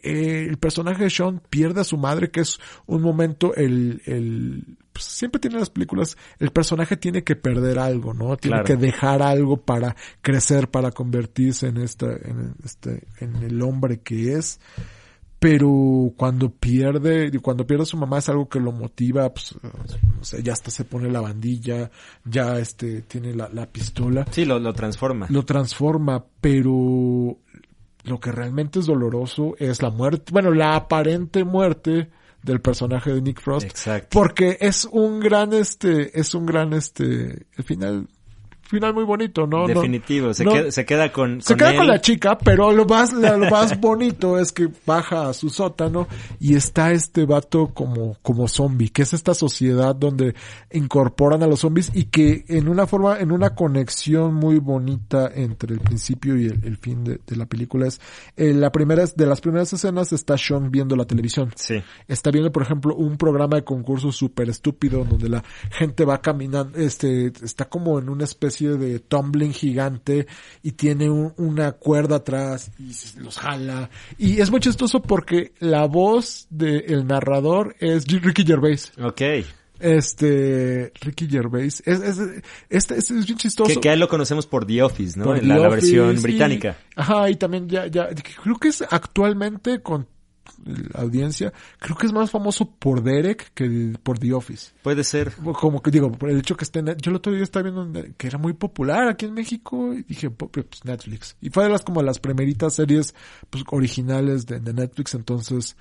eh, 0.03 0.47
el 0.49 0.59
personaje 0.59 1.05
de 1.05 1.11
Sean 1.11 1.41
pierde 1.49 1.81
a 1.81 1.85
su 1.85 1.97
madre, 1.97 2.31
que 2.31 2.41
es 2.41 2.59
un 2.87 3.01
momento, 3.03 3.55
el, 3.55 4.03
el, 4.05 4.77
pues, 4.93 5.05
siempre 5.05 5.41
tiene 5.41 5.59
las 5.59 5.70
películas, 5.70 6.16
el 6.39 6.51
personaje 6.51 6.97
tiene 6.97 7.24
que 7.24 7.36
perder 7.36 7.78
algo, 7.78 8.14
¿no? 8.14 8.36
Tiene 8.36 8.57
Claro. 8.59 8.64
que 8.66 8.76
dejar 8.76 9.22
algo 9.22 9.57
para 9.59 9.95
crecer, 10.22 10.68
para 10.70 10.91
convertirse 10.91 11.68
en 11.68 11.76
esta, 11.78 12.07
en 12.07 12.55
este, 12.64 13.05
en 13.20 13.36
el 13.36 13.61
hombre 13.62 14.01
que 14.01 14.34
es. 14.34 14.61
Pero 15.41 16.12
cuando 16.16 16.51
pierde, 16.51 17.30
cuando 17.41 17.64
pierde 17.64 17.84
a 17.84 17.86
su 17.86 17.97
mamá 17.97 18.18
es 18.18 18.28
algo 18.28 18.49
que 18.49 18.59
lo 18.59 18.72
motiva, 18.72 19.32
pues, 19.32 19.55
no 19.62 20.24
sé, 20.24 20.43
ya 20.43 20.53
hasta 20.53 20.72
se 20.72 20.84
pone 20.84 21.09
la 21.12 21.20
bandilla, 21.20 21.93
ya 22.24 22.59
este, 22.59 23.03
tiene 23.03 23.32
la, 23.34 23.49
la 23.49 23.66
pistola 23.70 24.26
Sí, 24.32 24.45
lo, 24.45 24.59
lo 24.59 24.72
transforma. 24.72 25.26
lo 25.30 25.45
transforma, 25.45 26.24
pero 26.41 27.39
lo 28.03 28.18
que 28.20 28.32
realmente 28.32 28.80
es 28.80 28.86
doloroso 28.86 29.55
es 29.61 29.80
la 29.80 29.91
muerte, 29.91 30.32
bueno, 30.32 30.51
la 30.53 30.74
aparente 30.74 31.45
muerte 31.45 32.11
del 32.43 32.61
personaje 32.61 33.12
de 33.12 33.20
Nick 33.20 33.41
Frost. 33.41 33.66
Exacto. 33.66 34.09
Porque 34.11 34.59
es 34.61 34.84
un 34.84 35.20
gran, 35.20 35.53
este, 35.53 36.18
es 36.18 36.34
un 36.34 36.47
gran, 36.47 36.72
este, 36.72 37.47
el 37.57 37.64
final, 37.64 38.09
final 38.69 38.95
muy 38.95 39.05
bonito, 39.05 39.47
¿no? 39.47 39.66
No- 39.66 39.66
Definitivo. 39.69 40.33
se, 40.35 40.45
no- 40.45 40.53
queda, 40.53 40.71
se 40.71 40.85
queda 40.85 41.12
con, 41.12 41.41
se 41.43 41.57
queda 41.57 41.71
él. 41.73 41.77
con 41.79 41.87
la 41.89 42.01
chica, 42.01 42.39
pero 42.39 42.71
lo 42.73 42.85
más, 42.87 43.12
lo 43.12 43.39
más 43.51 43.79
bonito 43.81 44.39
es 44.39 44.53
que 44.53 44.69
baja 44.87 45.29
a 45.29 45.33
su 45.33 45.51
sótano 45.51 46.07
y 46.41 46.55
está 46.55 46.93
este 46.93 47.25
vato 47.25 47.69
como, 47.75 48.16
como 48.23 48.47
zombie, 48.49 48.91
que 48.91 49.03
es 49.03 49.12
esta 49.14 49.35
sociedad 49.35 49.95
donde 49.97 50.35
incorporan 50.73 51.43
a 51.43 51.47
los 51.47 51.61
zombies 51.61 51.91
y 51.95 52.05
que 52.05 52.45
en 52.49 52.69
una 52.69 52.87
forma, 52.87 53.19
en 53.21 53.33
una 53.33 53.55
conexión 53.55 54.35
muy 54.35 54.59
bonita 54.59 55.31
entre 55.35 55.75
el 55.75 55.81
principio 55.81 56.37
y 56.37 56.47
el, 56.47 56.64
el 56.64 56.77
fin 56.77 57.05
de, 57.05 57.21
de 57.27 57.37
la 57.37 57.47
película 57.47 57.87
es, 57.87 58.01
eh, 58.37 58.53
la 58.53 58.71
primera, 58.71 59.05
de 59.07 59.27
las 59.27 59.41
primeras 59.41 59.73
escenas 59.73 60.12
está 60.12 60.37
Sean 60.37 60.71
viendo 60.71 60.95
la 60.97 61.05
televisión 61.05 61.51
Sí. 61.57 61.83
está 62.07 62.31
viendo, 62.31 62.53
por 62.53 62.62
ejemplo, 62.62 62.95
un 62.95 63.16
programa 63.16 63.57
de 63.57 63.64
concurso 63.64 64.12
súper 64.12 64.49
estúpido 64.51 65.05
donde 65.05 65.29
la 65.29 65.43
gente 65.71 66.05
va 66.05 66.21
caminando, 66.21 66.79
este, 66.79 67.27
está 67.43 67.66
como 67.69 67.99
en 67.99 68.09
una 68.09 68.25
especie 68.25 68.58
especie 68.59 68.77
de 68.77 68.99
tumbling 69.01 69.53
gigante 69.53 70.27
y 70.63 70.73
tiene 70.73 71.09
un- 71.11 71.33
una 71.37 71.73
cuerda 71.73 72.17
atrás 72.17 72.71
y 72.79 72.93
los 73.21 73.39
jala. 73.39 73.91
Y 74.19 74.41
es 74.41 74.51
muy 74.51 74.61
chistoso 74.61 75.01
porque 75.01 75.53
la 75.61 75.87
voz 75.87 76.47
del 76.51 77.07
narrador 77.07 77.77
es 77.81 78.07
Ricky 78.07 78.45
Gervais. 78.45 78.93
Ok. 79.03 79.23
Este, 79.81 80.93
Ricky 81.01 81.29
Gervais. 81.29 81.83
Es, 81.87 82.01
es, 82.01 82.19
este, 82.69 82.97
es, 82.99 83.11
es 83.13 83.27
bien 83.27 83.39
chistoso. 83.39 83.73
Que, 83.73 83.81
que 83.81 83.97
lo 83.97 84.09
conocemos 84.09 84.47
por 84.47 84.67
The 84.67 84.83
Office, 84.83 85.17
¿no? 85.19 85.37
En 85.37 85.47
la, 85.47 85.69
versión 85.69 86.21
británica. 86.21 86.77
ajá, 86.97 87.31
y 87.31 87.37
también 87.37 87.69
ya, 87.69 87.87
ya, 87.87 88.09
creo 88.43 88.57
que 88.57 88.69
es 88.69 88.83
actualmente 88.83 89.81
con 89.81 90.09
la 90.65 91.01
audiencia, 91.03 91.53
creo 91.79 91.97
que 91.97 92.07
es 92.07 92.13
más 92.13 92.31
famoso 92.31 92.71
por 92.79 93.03
Derek 93.03 93.53
que 93.55 93.95
por 94.03 94.19
The 94.19 94.33
Office. 94.33 94.73
Puede 94.83 95.05
ser. 95.05 95.33
Como 95.33 95.83
que 95.83 95.91
digo, 95.91 96.11
por 96.13 96.31
el 96.31 96.39
hecho 96.39 96.57
que 96.57 96.65
esté, 96.65 96.81
en- 96.81 96.97
yo 96.97 97.11
el 97.11 97.17
otro 97.17 97.33
día 97.33 97.43
estaba 97.43 97.71
viendo 97.71 98.03
que 98.17 98.27
era 98.27 98.39
muy 98.39 98.53
popular 98.53 99.09
aquí 99.09 99.27
en 99.27 99.35
México 99.35 99.93
y 99.95 100.03
dije, 100.03 100.31
pues 100.31 100.67
Netflix. 100.85 101.37
Y 101.41 101.51
fue 101.51 101.65
de 101.65 101.71
las 101.71 101.83
como 101.83 102.03
las 102.03 102.19
primeritas 102.19 102.75
series 102.75 103.15
pues, 103.51 103.65
originales 103.71 104.47
de, 104.47 104.61
de 104.61 104.73
Netflix, 104.73 105.15
entonces, 105.15 105.77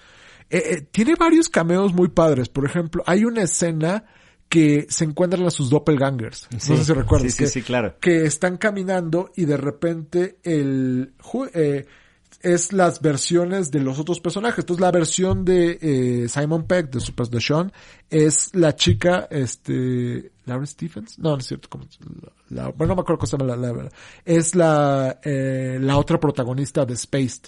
eh, 0.50 0.62
eh, 0.66 0.82
tiene 0.92 1.16
varios 1.16 1.50
cameos 1.50 1.94
muy 1.94 2.08
padres. 2.10 2.50
Por 2.50 2.66
ejemplo, 2.66 3.04
hay 3.06 3.26
una 3.26 3.42
escena 3.44 4.06
que 4.50 4.86
se 4.90 5.04
encuentran 5.04 5.46
a 5.46 5.50
sus 5.52 5.70
doppelgangers. 5.70 6.48
Sí, 6.58 6.72
no 6.72 6.78
sé 6.78 6.86
si 6.86 6.94
recuerdas. 6.94 7.32
sí, 7.34 7.38
sí, 7.38 7.44
que- 7.44 7.50
sí, 7.50 7.62
claro. 7.64 7.96
Que 8.00 8.26
están 8.26 8.56
caminando 8.56 9.30
y 9.36 9.44
de 9.44 9.58
repente 9.58 10.38
el, 10.44 11.14
eh, 11.54 11.86
es 12.42 12.72
las 12.74 13.02
versiones 13.02 13.72
de 13.72 13.80
los 13.80 14.00
otros 14.00 14.20
personajes. 14.20 14.60
Entonces 14.60 14.82
la 14.82 14.92
versión 14.92 15.44
de 15.46 15.78
eh, 15.82 16.28
Simon 16.30 16.66
Peck 16.68 16.92
de 16.92 17.00
Super 17.00 17.28
The 17.28 17.42
Sean 17.42 17.72
es 18.10 18.54
la 18.56 18.76
chica, 18.76 19.28
este, 19.32 20.32
Laura 20.46 20.66
Stephens. 20.66 21.18
No, 21.20 21.32
no 21.32 21.38
es 21.38 21.46
cierto. 21.48 21.68
bueno, 22.50 22.72
no 22.78 22.96
me 22.96 23.02
acuerdo 23.02 23.18
cómo 23.18 23.26
se 23.28 23.38
llama 23.38 23.56
la, 23.56 23.74
la- 23.74 23.90
es 24.26 24.56
la, 24.56 25.20
eh, 25.24 25.78
la 25.82 25.98
otra 25.98 26.20
protagonista 26.20 26.86
de 26.86 26.96
Spaced. 26.96 27.44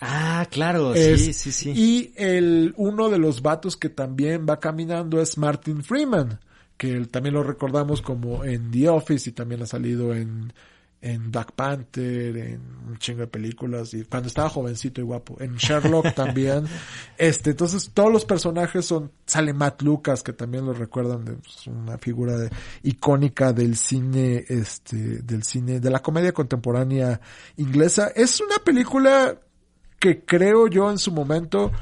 Ah, 0.00 0.46
claro, 0.50 0.94
Es- 0.94 1.24
sí, 1.26 1.32
sí, 1.34 1.52
sí. 1.52 1.70
Y 1.74 2.12
el, 2.16 2.72
uno 2.78 3.10
de 3.10 3.18
los 3.18 3.42
vatos 3.42 3.76
que 3.76 3.90
también 3.90 4.46
va 4.48 4.58
caminando 4.58 5.20
es 5.20 5.36
Martin 5.36 5.82
Freeman, 5.82 6.40
que 6.78 6.92
él 6.92 7.08
también 7.10 7.34
lo 7.34 7.42
recordamos 7.42 8.00
como 8.00 8.42
en 8.44 8.70
The 8.70 8.88
Office 8.88 9.28
y 9.28 9.32
también 9.34 9.60
ha 9.62 9.66
salido 9.66 10.14
en, 10.14 10.54
en 11.02 11.30
Black 11.30 11.52
Panther, 11.52 12.36
en 12.36 12.60
un 12.86 12.98
chingo 12.98 13.20
de 13.20 13.26
películas 13.26 13.94
y 13.94 14.04
cuando 14.04 14.28
estaba 14.28 14.50
jovencito 14.50 15.00
y 15.00 15.04
guapo. 15.04 15.36
En 15.40 15.56
Sherlock 15.56 16.12
también. 16.14 16.66
Este, 17.16 17.50
entonces 17.50 17.90
todos 17.94 18.12
los 18.12 18.24
personajes 18.26 18.84
son, 18.84 19.10
sale 19.24 19.54
Matt 19.54 19.80
Lucas, 19.82 20.22
que 20.22 20.34
también 20.34 20.66
lo 20.66 20.74
recuerdan 20.74 21.24
de 21.24 21.32
pues, 21.34 21.66
una 21.66 21.96
figura 21.96 22.36
de- 22.36 22.50
icónica 22.82 23.52
del 23.54 23.76
cine, 23.76 24.44
este, 24.48 24.96
del 25.22 25.42
cine, 25.42 25.80
de 25.80 25.90
la 25.90 26.00
comedia 26.00 26.32
contemporánea 26.32 27.20
inglesa. 27.56 28.08
Es 28.14 28.40
una 28.40 28.56
película 28.56 29.38
que 29.98 30.24
creo 30.24 30.66
yo 30.66 30.90
en 30.90 30.98
su 30.98 31.12
momento, 31.12 31.72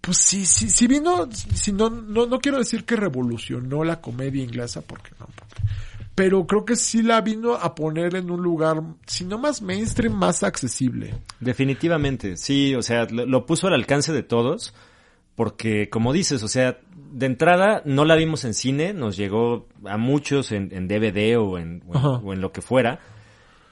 pues 0.00 0.16
sí, 0.18 0.46
sí, 0.46 0.68
sí 0.68 0.88
vino, 0.88 1.28
si 1.32 1.72
no, 1.72 1.90
no, 1.90 2.26
no 2.26 2.38
quiero 2.40 2.58
decir 2.58 2.84
que 2.84 2.96
revolucionó 2.96 3.84
la 3.84 4.00
comedia 4.00 4.42
inglesa, 4.42 4.80
porque 4.82 5.10
no, 5.20 5.26
pero 6.14 6.46
creo 6.46 6.64
que 6.64 6.76
sí 6.76 7.02
la 7.02 7.20
vino 7.20 7.54
a 7.54 7.74
poner 7.74 8.14
en 8.16 8.30
un 8.30 8.42
lugar, 8.42 8.82
si 9.06 9.24
no 9.24 9.38
más 9.38 9.62
mainstream, 9.62 10.12
más 10.14 10.42
accesible. 10.42 11.14
Definitivamente, 11.40 12.36
sí, 12.36 12.74
o 12.74 12.82
sea, 12.82 13.06
lo, 13.10 13.24
lo 13.26 13.46
puso 13.46 13.66
al 13.66 13.74
alcance 13.74 14.12
de 14.12 14.22
todos, 14.22 14.74
porque 15.34 15.88
como 15.88 16.12
dices, 16.12 16.42
o 16.42 16.48
sea, 16.48 16.78
de 17.12 17.26
entrada 17.26 17.82
no 17.86 18.04
la 18.04 18.16
vimos 18.16 18.44
en 18.44 18.54
cine, 18.54 18.92
nos 18.92 19.16
llegó 19.16 19.68
a 19.86 19.96
muchos 19.96 20.52
en, 20.52 20.68
en 20.72 20.86
DVD 20.88 21.38
o 21.38 21.58
en, 21.58 21.82
o 21.86 21.92
en, 21.92 21.96
Ajá. 21.98 22.08
o 22.22 22.32
en 22.32 22.40
lo 22.40 22.52
que 22.52 22.60
fuera, 22.62 23.00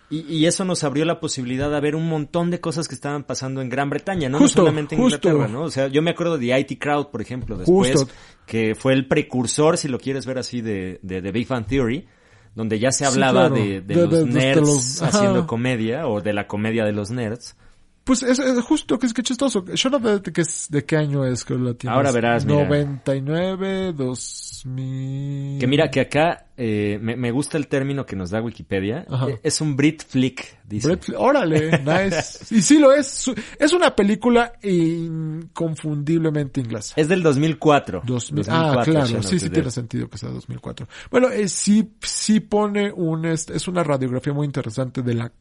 y, 0.09 0.21
y 0.23 0.47
eso 0.47 0.65
nos 0.65 0.83
abrió 0.83 1.05
la 1.05 1.21
posibilidad 1.21 1.71
de 1.71 1.81
ver 1.81 1.95
un 1.95 2.09
montón 2.09 2.51
de 2.51 2.59
cosas 2.61 2.89
que 2.89 2.95
estaban 2.97 3.23
pasando 3.23 3.61
en 3.63 3.69
Gran 3.69 3.91
Bretaña, 3.91 4.29
no, 4.29 4.39
No 4.39 4.45
Justo, 4.45 4.63
solamente 4.63 4.97
en 4.97 5.03
justo. 5.03 5.29
Inglaterra, 5.29 5.53
¿no? 5.53 5.63
O 5.65 5.71
sea, 5.71 5.87
yo 5.89 6.03
me 6.03 6.11
acuerdo 6.11 6.37
de 6.39 6.59
IT 6.59 6.81
Crowd, 6.81 7.09
por 7.11 7.21
ejemplo, 7.23 7.57
después, 7.57 7.93
Justo. 7.93 8.13
que 8.47 8.75
fue 8.75 8.95
el 8.95 9.07
precursor, 9.07 9.77
si 9.77 9.87
lo 9.89 10.01
quieres 10.01 10.27
ver 10.27 10.39
así, 10.39 10.63
de, 10.63 10.99
de, 11.03 11.21
de 11.21 11.31
Big 11.31 11.47
Fan 11.47 11.65
Theory, 11.65 12.09
donde 12.55 12.79
ya 12.79 12.91
se 12.93 13.05
Sí, 13.05 13.13
hablaba 13.13 13.49
claro. 13.49 13.55
de, 13.55 13.81
de 13.81 13.95
De- 13.95 14.03
los 14.07 14.11
de- 14.11 14.25
nerds 14.27 14.61
los- 14.61 15.03
haciendo 15.03 15.47
comedia, 15.47 16.07
o 16.09 16.21
de 16.21 16.33
la 16.33 16.47
comedia 16.47 16.85
de 16.85 16.93
los 16.93 17.11
nerds. 17.11 17.57
Pues 18.05 18.23
es, 18.23 18.39
es 18.39 18.59
justo, 18.65 18.99
que 18.99 19.07
es 19.07 19.15
que 19.15 19.23
chistoso. 19.23 19.65
Yo 19.75 19.91
no 19.91 19.99
de 19.99 20.23
qué, 20.33 20.41
es- 20.41 20.67
de 20.71 20.85
qué 20.85 20.97
año 20.97 21.25
es 21.25 21.45
que 21.45 21.55
la 21.55 21.75
tienes. 21.75 21.95
Ahora 21.97 22.11
verás, 22.11 22.45
mira. 22.45 22.65
99, 22.65 23.93
2000. 23.93 25.59
Que 25.61 25.67
mira 25.67 25.91
que 25.91 26.01
acá 26.01 26.47
eh, 26.63 26.99
me, 27.01 27.17
me 27.17 27.31
gusta 27.31 27.57
el 27.57 27.69
término 27.69 28.05
que 28.05 28.15
nos 28.17 28.29
da 28.29 28.43
Wikipedia. 28.43 29.07
Ajá. 29.09 29.31
Eh, 29.31 29.41
Es 29.43 29.63
un 29.63 29.77
Brit 29.77 30.03
flick, 30.07 30.59
dice. 30.69 30.91
Fl- 31.01 31.15
Órale, 31.17 31.79
nice. 31.79 32.45
Y 32.55 32.61
sí 32.61 32.79
lo 32.79 32.93
es. 32.93 33.31
Es 33.59 33.73
una 33.73 33.97
película 33.97 34.53
inconfundiblemente 34.63 36.61
inglesa. 36.61 36.95
Es 36.97 37.09
del 37.09 37.23
2004. 37.23 38.03
2000, 38.05 38.45
2004, 38.45 38.81
ah, 38.81 38.85
claro, 38.85 39.23
sí, 39.23 39.39
sí 39.39 39.49
tiene 39.51 39.71
sentido 39.71 40.09
que 40.09 40.19
sea 40.19 40.29
2004. 40.29 40.87
Bueno, 41.11 41.31
eh, 41.31 41.49
sí, 41.49 41.93
sí 42.03 42.41
pone 42.41 42.93
un, 42.93 43.25
es, 43.25 43.49
es 43.49 43.67
una 43.69 43.83
radiografía 43.83 44.33
muy 44.33 44.45
interesante 44.47 45.03
de 45.03 45.15
la, 45.15 45.33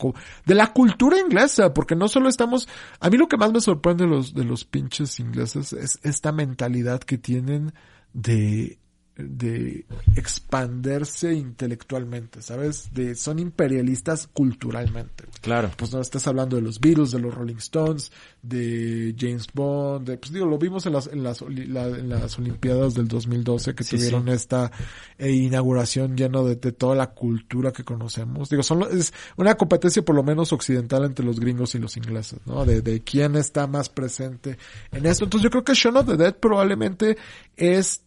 de 0.46 0.56
la 0.56 0.72
cultura 0.74 1.20
inglesa, 1.20 1.74
porque 1.74 1.96
no 1.96 2.08
solo 2.08 2.30
estamos, 2.30 2.70
a 3.00 3.10
mí 3.10 3.18
lo 3.18 3.28
que 3.28 3.36
más 3.38 3.52
me 3.52 3.60
sorprende 3.62 4.06
de 4.06 4.10
los, 4.10 4.34
de 4.34 4.46
los 4.46 4.64
pinches 4.64 5.20
ingleses 5.20 5.74
es 5.74 6.00
esta 6.04 6.32
mentalidad 6.32 7.02
que 7.02 7.18
tienen 7.18 7.74
de, 8.14 8.80
de 9.20 9.86
expanderse 10.16 11.34
intelectualmente, 11.34 12.42
¿sabes? 12.42 12.90
De, 12.94 13.16
son 13.16 13.40
imperialistas 13.40 14.28
culturalmente. 14.32 15.26
Claro. 15.42 15.72
Pues 15.78 15.94
no 15.94 16.02
estás 16.02 16.28
hablando 16.28 16.56
de 16.56 16.62
los 16.62 16.80
Beatles, 16.80 17.12
de 17.12 17.20
los 17.20 17.34
Rolling 17.34 17.58
Stones, 17.58 18.12
de 18.42 19.16
James 19.18 19.48
Bond, 19.54 20.08
de, 20.08 20.18
pues 20.18 20.32
digo, 20.32 20.46
lo 20.46 20.58
vimos 20.58 20.86
en 20.86 20.94
las, 20.94 21.08
en 21.08 21.24
las, 21.24 21.42
la- 21.42 21.88
en 21.90 22.10
las 22.10 22.38
Olimpiadas 22.40 22.94
del 22.94 23.08
2012 23.08 23.76
que 23.76 23.84
Sí, 23.84 23.98
tuvieron 23.98 24.26
sí. 24.26 24.32
esta 24.32 24.72
eh, 25.18 25.32
inauguración 25.32 26.16
lleno 26.16 26.46
de, 26.46 26.56
de 26.56 26.72
toda 26.72 26.96
la 26.96 27.12
cultura 27.12 27.72
que 27.72 27.84
conocemos. 27.84 28.50
Digo, 28.50 28.64
son, 28.64 28.84
es 28.92 29.14
una 29.38 29.56
competencia 29.56 30.04
por 30.04 30.16
lo 30.16 30.24
menos 30.24 30.54
occidental 30.54 31.04
entre 31.06 31.26
los 31.26 31.40
gringos 31.40 31.76
y 31.76 31.80
los 31.80 31.98
ingleses, 31.98 32.40
¿no? 32.46 32.66
De, 32.66 32.82
de 32.82 33.02
quién 33.02 33.36
está 33.36 33.68
más 33.68 33.90
presente 33.90 34.58
en 34.92 35.06
esto. 35.06 35.26
Entonces 35.26 35.44
yo 35.44 35.50
creo 35.50 35.64
que 35.64 35.74
Shaun 35.74 35.98
of 35.98 36.08
the 36.08 36.18
Dead 36.18 36.36
probablemente 36.36 37.18
es 37.58 38.02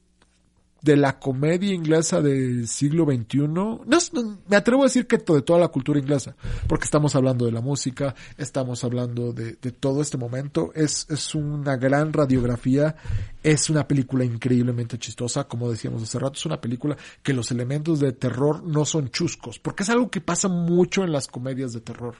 de 0.82 0.96
la 0.96 1.20
comedia 1.20 1.72
inglesa 1.72 2.20
del 2.20 2.66
siglo 2.66 3.04
XXI, 3.04 3.38
no, 3.46 3.82
no, 3.86 3.98
me 4.48 4.56
atrevo 4.56 4.82
a 4.82 4.86
decir 4.86 5.06
que 5.06 5.16
de 5.16 5.42
toda 5.42 5.60
la 5.60 5.68
cultura 5.68 6.00
inglesa, 6.00 6.34
porque 6.66 6.84
estamos 6.84 7.14
hablando 7.14 7.46
de 7.46 7.52
la 7.52 7.60
música, 7.60 8.16
estamos 8.36 8.82
hablando 8.82 9.32
de, 9.32 9.56
de 9.62 9.70
todo 9.70 10.02
este 10.02 10.18
momento, 10.18 10.72
es, 10.74 11.06
es 11.08 11.36
una 11.36 11.76
gran 11.76 12.12
radiografía, 12.12 12.96
es 13.44 13.70
una 13.70 13.86
película 13.86 14.24
increíblemente 14.24 14.98
chistosa, 14.98 15.44
como 15.44 15.70
decíamos 15.70 16.02
hace 16.02 16.18
rato, 16.18 16.34
es 16.34 16.46
una 16.46 16.60
película 16.60 16.96
que 17.22 17.32
los 17.32 17.52
elementos 17.52 18.00
de 18.00 18.12
terror 18.12 18.64
no 18.64 18.84
son 18.84 19.08
chuscos, 19.10 19.60
porque 19.60 19.84
es 19.84 19.90
algo 19.90 20.10
que 20.10 20.20
pasa 20.20 20.48
mucho 20.48 21.04
en 21.04 21.12
las 21.12 21.28
comedias 21.28 21.72
de 21.72 21.80
terror, 21.80 22.16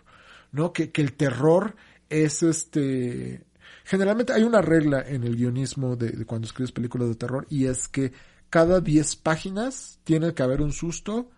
¿no? 0.52 0.72
Que, 0.72 0.92
que 0.92 1.02
el 1.02 1.14
terror 1.14 1.74
es 2.08 2.44
este... 2.44 3.42
Generalmente 3.84 4.32
hay 4.32 4.44
una 4.44 4.62
regla 4.62 5.02
en 5.04 5.24
el 5.24 5.34
guionismo 5.34 5.96
de, 5.96 6.10
de 6.10 6.24
cuando 6.24 6.46
escribes 6.46 6.70
películas 6.70 7.08
de 7.08 7.16
terror 7.16 7.46
y 7.50 7.66
es 7.66 7.88
que 7.88 8.12
cada 8.52 8.82
10 8.82 9.16
páginas 9.16 9.98
tiene 10.04 10.34
que 10.34 10.42
haber 10.42 10.60
un 10.60 10.72
susto 10.74 11.30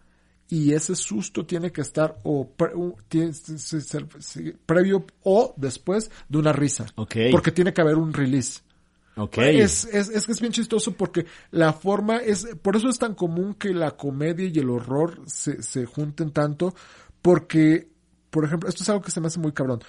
y 0.48 0.72
ese 0.72 0.96
susto 0.96 1.46
tiene 1.46 1.70
que 1.70 1.80
estar 1.80 2.18
o 2.24 2.48
pre- 2.48 2.72
tiene 3.08 3.30
previo 4.66 5.06
o 5.22 5.54
después 5.56 6.10
de 6.28 6.38
una 6.38 6.52
risa. 6.52 6.86
Porque 7.30 7.52
tiene 7.52 7.72
que 7.72 7.80
haber 7.82 7.94
un 7.94 8.12
release. 8.12 8.62
Es, 9.60 9.84
es, 9.84 10.08
es 10.08 10.26
que 10.26 10.32
es 10.32 10.40
bien 10.40 10.52
chistoso 10.52 10.90
porque 10.94 11.24
la 11.52 11.72
forma 11.72 12.16
es, 12.16 12.48
por 12.60 12.74
eso 12.74 12.88
es 12.88 12.98
tan 12.98 13.14
común 13.14 13.54
que 13.54 13.72
la 13.72 13.92
comedia 13.92 14.48
y 14.52 14.58
el 14.58 14.68
horror 14.70 15.20
se, 15.26 15.62
se 15.62 15.86
junten 15.86 16.32
tanto, 16.32 16.74
porque, 17.22 17.86
por 18.30 18.44
ejemplo, 18.44 18.68
esto 18.68 18.82
es 18.82 18.88
algo 18.88 19.02
que 19.02 19.12
se 19.12 19.20
me 19.20 19.28
hace 19.28 19.38
muy 19.38 19.52
cabrón. 19.52 19.80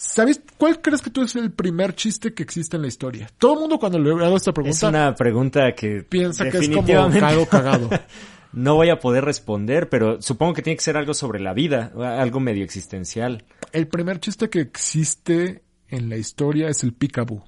¿Sabes 0.00 0.40
cuál 0.56 0.80
crees 0.80 1.02
que 1.02 1.10
tú 1.10 1.22
es 1.22 1.34
el 1.34 1.50
primer 1.50 1.92
chiste 1.96 2.32
que 2.32 2.44
existe 2.44 2.76
en 2.76 2.82
la 2.82 2.88
historia? 2.88 3.28
Todo 3.36 3.54
el 3.54 3.60
mundo 3.60 3.80
cuando 3.80 3.98
le 3.98 4.10
hago 4.24 4.36
esta 4.36 4.52
pregunta 4.52 4.76
Es 4.76 4.82
una 4.84 5.12
pregunta 5.16 5.74
que 5.74 6.04
piensa 6.08 6.44
que 6.44 6.50
es 6.58 6.68
como 6.68 6.82
definitivamente 6.82 7.46
cagado 7.50 7.90
no 8.52 8.76
voy 8.76 8.90
a 8.90 9.00
poder 9.00 9.24
responder, 9.24 9.88
pero 9.88 10.22
supongo 10.22 10.54
que 10.54 10.62
tiene 10.62 10.76
que 10.76 10.84
ser 10.84 10.96
algo 10.96 11.14
sobre 11.14 11.40
la 11.40 11.52
vida, 11.52 11.92
algo 12.20 12.38
medio 12.38 12.62
existencial. 12.64 13.44
El 13.72 13.88
primer 13.88 14.20
chiste 14.20 14.48
que 14.48 14.60
existe 14.60 15.64
en 15.88 16.08
la 16.08 16.16
historia 16.16 16.68
es 16.68 16.84
el 16.84 16.92
peekaboo. 16.92 17.44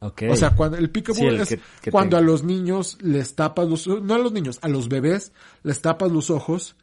Ok. 0.00 0.24
O 0.28 0.36
sea, 0.36 0.50
cuando 0.54 0.76
el 0.76 0.90
peekaboo 0.90 1.20
Sí, 1.20 1.26
el 1.26 1.40
es 1.40 1.48
que- 1.48 1.60
que 1.80 1.90
cuando 1.90 2.18
a 2.18 2.20
los 2.20 2.44
niños 2.44 2.98
les 3.00 3.34
tapas 3.34 3.66
los 3.66 3.86
no 3.86 4.14
a 4.14 4.18
los 4.18 4.32
niños, 4.32 4.58
a 4.60 4.68
los 4.68 4.90
bebés 4.90 5.32
les 5.62 5.80
tapas 5.80 6.12
los 6.12 6.28
ojos 6.28 6.76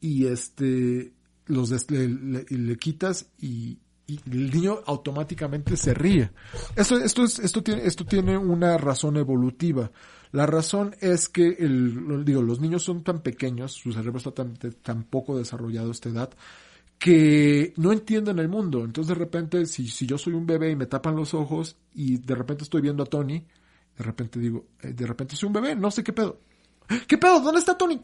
y 0.00 0.26
este 0.26 1.12
los 1.44 1.68
des- 1.68 1.90
le, 1.90 2.08
le- 2.08 2.46
le 2.48 2.76
quitas 2.78 3.26
y, 3.38 3.78
y 4.24 4.30
el 4.30 4.50
niño 4.50 4.80
automáticamente 4.86 5.76
se 5.76 5.94
ríe. 5.94 6.30
Esto 6.76 6.98
esto 6.98 7.24
es 7.24 7.38
esto 7.38 7.62
tiene 7.62 7.86
esto 7.86 8.04
tiene 8.04 8.36
una 8.36 8.76
razón 8.78 9.16
evolutiva. 9.16 9.90
La 10.32 10.46
razón 10.46 10.96
es 11.00 11.28
que, 11.28 11.46
el, 11.58 12.24
digo, 12.24 12.40
los 12.40 12.58
niños 12.58 12.82
son 12.82 13.04
tan 13.04 13.20
pequeños, 13.20 13.72
su 13.72 13.92
cerebro 13.92 14.16
está 14.16 14.30
tan, 14.30 14.54
tan 14.82 15.04
poco 15.04 15.36
desarrollado 15.36 15.88
a 15.88 15.92
esta 15.92 16.08
edad, 16.08 16.30
que 16.98 17.74
no 17.76 17.92
entienden 17.92 18.38
el 18.38 18.48
mundo. 18.48 18.82
Entonces 18.82 19.08
de 19.08 19.22
repente, 19.22 19.66
si, 19.66 19.88
si 19.88 20.06
yo 20.06 20.16
soy 20.16 20.32
un 20.32 20.46
bebé 20.46 20.70
y 20.70 20.76
me 20.76 20.86
tapan 20.86 21.16
los 21.16 21.34
ojos 21.34 21.76
y 21.94 22.16
de 22.16 22.34
repente 22.34 22.64
estoy 22.64 22.80
viendo 22.80 23.02
a 23.02 23.06
Tony, 23.06 23.44
de 23.98 24.04
repente 24.04 24.40
digo, 24.40 24.66
eh, 24.80 24.94
de 24.94 25.06
repente 25.06 25.36
soy 25.36 25.48
un 25.48 25.52
bebé, 25.52 25.76
no 25.76 25.90
sé 25.90 26.02
qué 26.02 26.14
pedo. 26.14 26.40
¿Qué 27.06 27.18
pedo? 27.18 27.40
¿Dónde 27.40 27.60
está 27.60 27.76
Tony? 27.76 28.00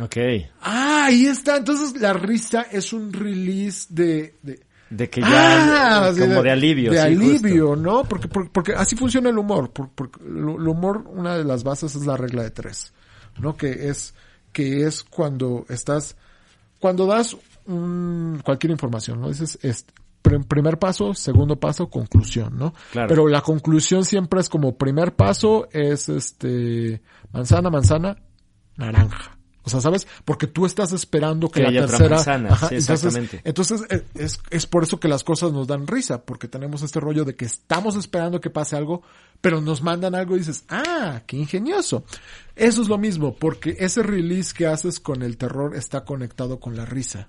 Ok. 0.00 0.16
Ah, 0.60 1.06
ahí 1.06 1.26
está. 1.26 1.56
Entonces 1.56 2.00
la 2.00 2.12
risa 2.12 2.62
es 2.62 2.92
un 2.92 3.12
release 3.12 3.86
de, 3.88 4.36
de 4.42 4.66
de 4.90 5.10
que 5.10 5.20
ya, 5.20 6.08
ah, 6.08 6.12
como 6.18 6.42
de, 6.42 6.50
alivio. 6.50 6.90
De 6.90 6.96
sí, 6.96 7.02
alivio, 7.02 7.76
¿no? 7.76 8.04
Porque, 8.04 8.28
porque, 8.28 8.50
porque, 8.52 8.72
así 8.72 8.96
funciona 8.96 9.28
el 9.28 9.38
humor. 9.38 9.70
Porque, 9.70 10.18
el 10.24 10.66
humor, 10.66 11.04
una 11.08 11.36
de 11.36 11.44
las 11.44 11.64
bases 11.64 11.94
es 11.94 12.06
la 12.06 12.16
regla 12.16 12.42
de 12.42 12.50
tres, 12.50 12.92
¿no? 13.38 13.56
Que 13.56 13.88
es, 13.88 14.14
que 14.52 14.86
es 14.86 15.04
cuando 15.04 15.66
estás, 15.68 16.16
cuando 16.78 17.06
das 17.06 17.36
un, 17.66 18.40
cualquier 18.44 18.70
información, 18.70 19.20
¿no? 19.20 19.28
Dices, 19.28 19.58
es, 19.62 19.86
primer 20.22 20.78
paso, 20.78 21.14
segundo 21.14 21.56
paso, 21.56 21.88
conclusión, 21.88 22.58
¿no? 22.58 22.74
Claro. 22.92 23.08
Pero 23.08 23.28
la 23.28 23.40
conclusión 23.40 24.04
siempre 24.04 24.40
es 24.40 24.48
como 24.48 24.76
primer 24.76 25.14
paso 25.14 25.68
es 25.72 26.08
este, 26.08 27.00
manzana, 27.32 27.70
manzana, 27.70 28.16
naranja. 28.76 29.37
O 29.68 29.70
sea, 29.70 29.80
¿sabes? 29.80 30.06
Porque 30.24 30.46
tú 30.46 30.64
estás 30.64 30.92
esperando 30.92 31.50
que, 31.50 31.62
que 31.62 31.70
la 31.70 31.86
tercera... 31.86 32.16
Ajá, 32.50 32.68
sí, 32.68 32.76
exactamente. 32.76 33.40
entonces 33.44 33.82
eh, 33.90 34.02
es, 34.14 34.40
es 34.50 34.66
por 34.66 34.82
eso 34.82 34.98
que 34.98 35.08
las 35.08 35.24
cosas 35.24 35.52
nos 35.52 35.66
dan 35.66 35.86
risa, 35.86 36.22
porque 36.22 36.48
tenemos 36.48 36.82
este 36.82 37.00
rollo 37.00 37.24
de 37.24 37.36
que 37.36 37.44
estamos 37.44 37.96
esperando 37.96 38.40
que 38.40 38.48
pase 38.50 38.76
algo, 38.76 39.02
pero 39.40 39.60
nos 39.60 39.82
mandan 39.82 40.14
algo 40.14 40.36
y 40.36 40.38
dices, 40.38 40.64
ah, 40.70 41.20
qué 41.26 41.36
ingenioso. 41.36 42.04
Eso 42.56 42.82
es 42.82 42.88
lo 42.88 42.96
mismo, 42.96 43.36
porque 43.36 43.76
ese 43.78 44.02
release 44.02 44.54
que 44.54 44.66
haces 44.66 45.00
con 45.00 45.22
el 45.22 45.36
terror 45.36 45.76
está 45.76 46.04
conectado 46.04 46.58
con 46.58 46.76
la 46.76 46.86
risa. 46.86 47.28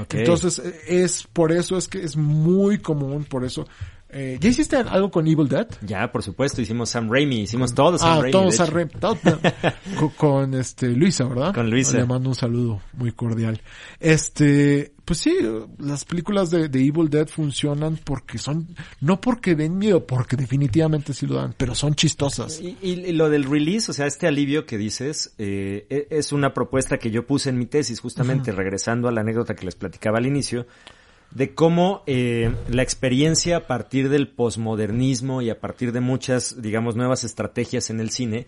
Okay. 0.00 0.20
Entonces, 0.20 0.58
eh, 0.58 0.80
es 0.86 1.24
por 1.24 1.52
eso 1.52 1.76
es 1.76 1.88
que 1.88 2.02
es 2.02 2.16
muy 2.16 2.78
común, 2.78 3.24
por 3.24 3.44
eso. 3.44 3.66
Eh, 4.14 4.36
¿Ya 4.40 4.50
hiciste 4.50 4.76
algo 4.76 5.10
con 5.10 5.26
Evil 5.26 5.48
Dead? 5.48 5.66
Ya, 5.80 6.12
por 6.12 6.22
supuesto, 6.22 6.60
hicimos 6.60 6.90
Sam 6.90 7.08
Raimi, 7.10 7.40
hicimos 7.40 7.74
todo 7.74 7.96
Sam 7.96 8.08
ah, 8.10 8.16
Raimi. 8.20 8.30
todo 8.32 8.52
Sam. 8.52 8.68
Raimi. 8.70 8.90
Todo- 9.00 9.16
con, 9.98 10.08
con, 10.10 10.54
este 10.54 10.88
Luisa, 10.88 11.24
¿verdad? 11.24 11.54
Con 11.54 11.70
Luisa. 11.70 11.96
Le 11.96 12.04
mando 12.04 12.28
un 12.28 12.34
saludo 12.34 12.82
muy 12.92 13.12
cordial. 13.12 13.62
Este, 14.00 14.92
pues 15.04 15.20
sí, 15.20 15.34
las 15.78 16.04
películas 16.04 16.50
de, 16.50 16.68
de 16.68 16.80
Evil 16.86 17.08
Dead 17.08 17.26
funcionan 17.26 17.98
porque 18.04 18.36
son, 18.38 18.68
no 19.00 19.20
porque 19.20 19.54
den 19.54 19.78
miedo, 19.78 20.06
porque 20.06 20.36
definitivamente 20.36 21.14
sí 21.14 21.26
lo 21.26 21.36
dan, 21.36 21.54
pero 21.56 21.74
son 21.74 21.94
chistosas. 21.94 22.60
Y, 22.60 22.76
y- 22.82 22.92
y 23.06 23.12
lo 23.12 23.30
del 23.30 23.44
release, 23.44 23.90
o 23.90 23.94
sea, 23.94 24.06
este 24.06 24.26
alivio 24.26 24.66
que 24.66 24.76
dices, 24.76 25.34
eh, 25.38 25.86
e- 25.88 26.08
es 26.10 26.32
una 26.32 26.52
propuesta 26.52 26.98
que 26.98 27.10
yo 27.10 27.26
puse 27.26 27.48
en 27.48 27.58
mi 27.58 27.66
tesis, 27.66 28.00
justamente 28.00 28.52
regresando 28.52 29.08
a 29.08 29.12
la 29.12 29.22
anécdota 29.22 29.54
que 29.54 29.64
les 29.64 29.74
platicaba 29.74 30.18
al 30.18 30.26
inicio, 30.26 30.66
de 31.34 31.54
cómo 31.54 32.02
eh, 32.06 32.54
la 32.68 32.82
experiencia 32.82 33.58
a 33.58 33.66
partir 33.66 34.08
del 34.08 34.28
posmodernismo 34.28 35.42
y 35.42 35.50
a 35.50 35.60
partir 35.60 35.92
de 35.92 36.00
muchas, 36.00 36.60
digamos, 36.60 36.96
nuevas 36.96 37.24
estrategias 37.24 37.90
en 37.90 38.00
el 38.00 38.10
cine, 38.10 38.46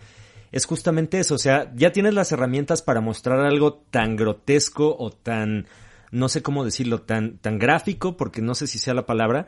es 0.51 0.65
justamente 0.65 1.19
eso. 1.19 1.35
O 1.35 1.39
sea, 1.39 1.71
ya 1.75 1.91
tienes 1.91 2.13
las 2.13 2.31
herramientas 2.31 2.81
para 2.81 3.01
mostrar 3.01 3.39
algo 3.39 3.73
tan 3.73 4.15
grotesco 4.15 4.95
o 4.97 5.11
tan, 5.11 5.67
no 6.11 6.29
sé 6.29 6.41
cómo 6.41 6.63
decirlo, 6.63 7.01
tan, 7.01 7.37
tan 7.39 7.57
gráfico, 7.57 8.17
porque 8.17 8.41
no 8.41 8.55
sé 8.55 8.67
si 8.67 8.77
sea 8.77 8.93
la 8.93 9.05
palabra, 9.05 9.47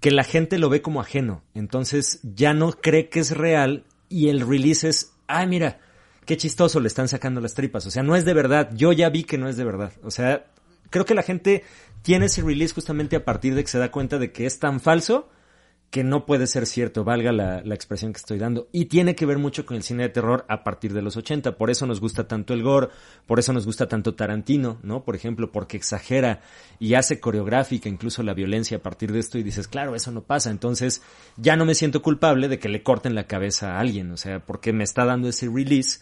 que 0.00 0.10
la 0.10 0.24
gente 0.24 0.58
lo 0.58 0.68
ve 0.68 0.82
como 0.82 1.00
ajeno. 1.00 1.42
Entonces 1.54 2.20
ya 2.22 2.52
no 2.52 2.72
cree 2.72 3.08
que 3.08 3.20
es 3.20 3.36
real 3.36 3.84
y 4.08 4.28
el 4.28 4.40
release 4.40 4.88
es, 4.88 5.12
ay, 5.28 5.46
mira, 5.46 5.78
qué 6.26 6.36
chistoso 6.36 6.80
le 6.80 6.88
están 6.88 7.08
sacando 7.08 7.40
las 7.40 7.54
tripas. 7.54 7.86
O 7.86 7.90
sea, 7.90 8.02
no 8.02 8.16
es 8.16 8.24
de 8.24 8.34
verdad. 8.34 8.70
Yo 8.74 8.92
ya 8.92 9.08
vi 9.08 9.24
que 9.24 9.38
no 9.38 9.48
es 9.48 9.56
de 9.56 9.64
verdad. 9.64 9.92
O 10.02 10.10
sea, 10.10 10.46
creo 10.92 11.04
que 11.04 11.16
la 11.16 11.24
gente 11.24 11.64
tiene 12.02 12.26
ese 12.26 12.42
release 12.42 12.72
justamente 12.72 13.16
a 13.16 13.24
partir 13.24 13.56
de 13.56 13.64
que 13.64 13.70
se 13.70 13.78
da 13.78 13.90
cuenta 13.90 14.18
de 14.18 14.30
que 14.30 14.46
es 14.46 14.60
tan 14.60 14.78
falso 14.78 15.28
que 15.92 16.04
no 16.04 16.24
puede 16.24 16.46
ser 16.46 16.64
cierto, 16.64 17.04
valga 17.04 17.32
la, 17.32 17.58
expresión 17.74 18.14
que 18.14 18.16
estoy 18.16 18.38
dando. 18.38 18.66
Y 18.72 18.86
tiene 18.86 19.14
que 19.14 19.26
ver 19.26 19.36
mucho 19.36 19.66
con 19.66 19.76
el 19.76 19.82
cine 19.82 20.04
de 20.04 20.08
terror 20.08 20.46
a 20.48 20.64
partir 20.64 20.94
de 20.94 21.02
los 21.02 21.18
80. 21.18 21.58
Por 21.58 21.68
eso 21.68 21.84
nos 21.84 22.00
gusta 22.00 22.26
tanto 22.26 22.54
el 22.54 22.62
gore, 22.62 22.88
por 23.26 23.38
eso 23.38 23.52
nos 23.52 23.66
gusta 23.66 23.86
tanto 23.86 24.14
Tarantino, 24.14 24.78
¿no? 24.82 25.04
Por 25.04 25.16
ejemplo, 25.16 25.52
porque 25.52 25.76
exagera 25.76 26.40
y 26.80 26.94
hace 26.94 27.20
coreográfica 27.20 27.90
incluso 27.90 28.22
la 28.22 28.32
violencia 28.32 28.78
a 28.78 28.82
partir 28.82 29.12
de 29.12 29.18
esto 29.18 29.36
y 29.36 29.42
dices, 29.42 29.68
claro, 29.68 29.94
eso 29.94 30.10
no 30.12 30.22
pasa. 30.22 30.48
Entonces 30.48 31.02
ya 31.36 31.56
no 31.56 31.66
me 31.66 31.74
siento 31.74 32.00
culpable 32.00 32.48
de 32.48 32.58
que 32.58 32.70
le 32.70 32.82
corten 32.82 33.14
la 33.14 33.26
cabeza 33.26 33.76
a 33.76 33.80
alguien, 33.80 34.12
o 34.12 34.16
sea, 34.16 34.40
porque 34.40 34.72
me 34.72 34.84
está 34.84 35.04
dando 35.04 35.28
ese 35.28 35.50
release 35.50 36.00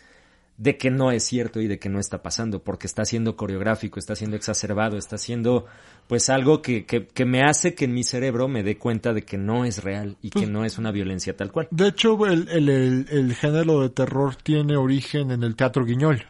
de 0.57 0.77
que 0.77 0.91
no 0.91 1.11
es 1.11 1.25
cierto 1.25 1.61
y 1.61 1.67
de 1.69 1.79
que 1.79 1.89
no 1.89 1.99
está 1.99 2.23
pasando, 2.23 2.63
porque 2.63 2.87
está 2.87 3.05
siendo 3.07 3.35
coreográfico, 3.37 3.99
está 3.99 4.15
siendo 4.15 4.37
exacerbado, 4.37 4.99
está 4.99 5.17
siendo 5.17 5.65
pues 6.07 6.29
algo 6.29 6.61
que, 6.61 6.85
que, 6.85 7.07
que 7.07 7.25
me 7.25 7.43
hace 7.43 7.75
que 7.75 7.87
en 7.87 7.95
mi 7.95 8.03
cerebro 8.05 8.47
me 8.49 8.63
dé 8.63 8.77
cuenta 8.77 9.13
de 9.15 9.23
que 9.23 9.39
no 9.39 9.65
es 9.65 9.83
real 9.83 10.17
y 10.21 10.29
que 10.31 10.47
no 10.47 10.65
es 10.65 10.77
una 10.77 10.91
violencia 10.91 11.35
tal 11.37 11.51
cual. 11.51 11.69
De 11.71 11.89
hecho, 11.89 12.27
el, 12.27 12.49
el, 12.49 12.69
el, 12.69 13.07
el 13.11 13.35
género 13.35 13.81
de 13.81 13.89
terror 13.91 14.37
tiene 14.37 14.77
origen 14.77 15.31
en 15.31 15.43
el 15.45 15.57
teatro 15.57 15.85
guiñol. 15.85 16.27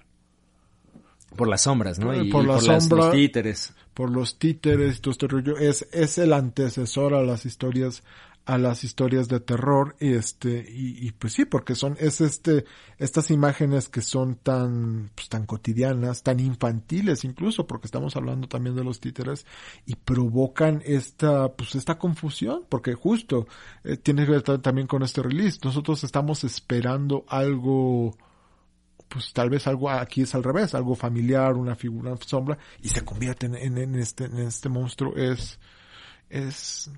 Por 1.36 1.48
las 1.48 1.62
sombras, 1.62 1.98
¿no? 1.98 2.12
Y, 2.14 2.30
Por 2.30 2.44
y 2.44 2.46
por 2.48 2.62
las- 2.64 2.84
sombra. 2.84 3.06
los 3.06 3.12
títeres. 3.12 3.72
por 3.94 4.10
los 4.10 4.38
títeres 4.38 4.98
y 4.98 5.00
todo 5.00 5.12
este 5.38 5.68
es, 5.68 5.88
es 5.92 6.18
el 6.18 6.32
antecesor 6.32 7.14
a 7.14 7.22
las 7.22 7.46
historias, 7.46 8.02
a 8.46 8.58
las 8.58 8.82
historias 8.82 9.28
de 9.28 9.38
terror, 9.38 9.94
y 10.00 10.14
este, 10.14 10.66
y, 10.68 11.12
pues 11.12 11.34
sí, 11.34 11.44
porque 11.44 11.74
son, 11.74 11.96
es 12.00 12.20
este, 12.20 12.64
estas 12.98 13.30
imágenes 13.30 13.88
que 13.88 14.00
son 14.00 14.34
tan, 14.34 15.10
pues 15.14 15.28
tan 15.28 15.46
cotidianas, 15.46 16.22
tan 16.22 16.40
infantiles 16.40 17.24
incluso, 17.24 17.66
porque 17.66 17.86
estamos 17.86 18.16
hablando 18.16 18.48
también 18.48 18.74
de 18.74 18.82
los 18.82 18.98
títeres, 18.98 19.46
y 19.86 19.94
provocan 19.94 20.82
esta, 20.84 21.52
pues 21.52 21.74
esta 21.76 21.98
confusión, 21.98 22.64
porque 22.68 22.94
justo, 22.94 23.46
eh, 23.84 23.96
tiene 23.96 24.24
que 24.24 24.32
ver 24.32 24.42
ta- 24.42 24.60
también 24.60 24.88
con 24.88 25.02
este 25.02 25.22
release, 25.22 25.60
nosotros 25.62 26.02
estamos 26.02 26.42
esperando 26.42 27.24
algo, 27.28 28.16
pues 29.08 29.32
tal 29.32 29.50
vez 29.50 29.66
algo 29.66 29.90
aquí 29.90 30.22
es 30.22 30.34
al 30.34 30.42
revés, 30.42 30.74
algo 30.74 30.94
familiar, 30.96 31.54
una 31.54 31.76
figura, 31.76 32.16
sombra, 32.26 32.58
y 32.82 32.88
se 32.88 33.04
convierte 33.04 33.46
en, 33.46 33.54
en 33.78 33.94
este, 33.94 34.24
en 34.24 34.38
este 34.38 34.68
monstruo, 34.68 35.14
es, 35.16 35.60
es, 36.28 36.90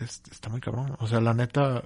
es- 0.00 0.22
está 0.30 0.48
muy 0.48 0.60
cabrón. 0.60 0.96
O 1.00 1.06
sea, 1.06 1.20
la 1.20 1.34
neta, 1.34 1.82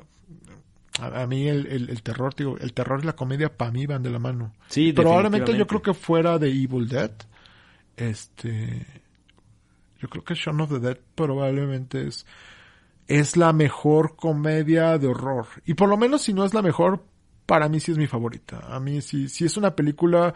a, 1.01 1.23
a 1.23 1.27
mí 1.27 1.49
el, 1.49 1.67
el, 1.67 1.91
el 1.91 2.03
terror, 2.03 2.35
digo, 2.35 2.57
el 2.59 2.73
terror 2.73 3.01
y 3.03 3.07
la 3.07 3.15
comedia 3.17 3.57
para 3.57 3.71
mí 3.71 3.87
van 3.87 4.03
de 4.03 4.11
la 4.11 4.19
mano. 4.19 4.53
Sí, 4.69 4.93
Probablemente 4.93 5.53
yo 5.59 5.67
creo 5.67 5.83
que 5.83 5.95
fuera 5.95 6.39
de 6.39 6.49
Evil 6.49 6.89
Dead, 6.89 7.13
este, 7.97 8.87
yo 10.01 10.09
creo 10.09 10.25
que 10.25 10.35
Shaun 10.35 10.61
of 10.61 10.71
the 10.71 10.79
Dead 10.81 10.99
probablemente 11.15 12.07
es, 12.07 12.27
es 13.07 13.37
la 13.37 13.53
mejor 13.53 14.17
comedia 14.17 14.99
de 14.99 15.09
horror. 15.09 15.47
Y 15.67 15.75
por 15.75 15.89
lo 15.89 15.97
menos 15.97 16.23
si 16.23 16.33
no 16.33 16.45
es 16.45 16.55
la 16.55 16.63
mejor, 16.63 17.05
para 17.47 17.69
mí 17.69 17.81
sí 17.81 17.93
es 17.93 17.99
mi 17.99 18.07
favorita. 18.07 18.61
A 18.75 18.81
mí 18.81 19.01
sí, 19.03 19.29
sí 19.29 19.45
es 19.45 19.57
una 19.57 19.75
película, 19.77 20.35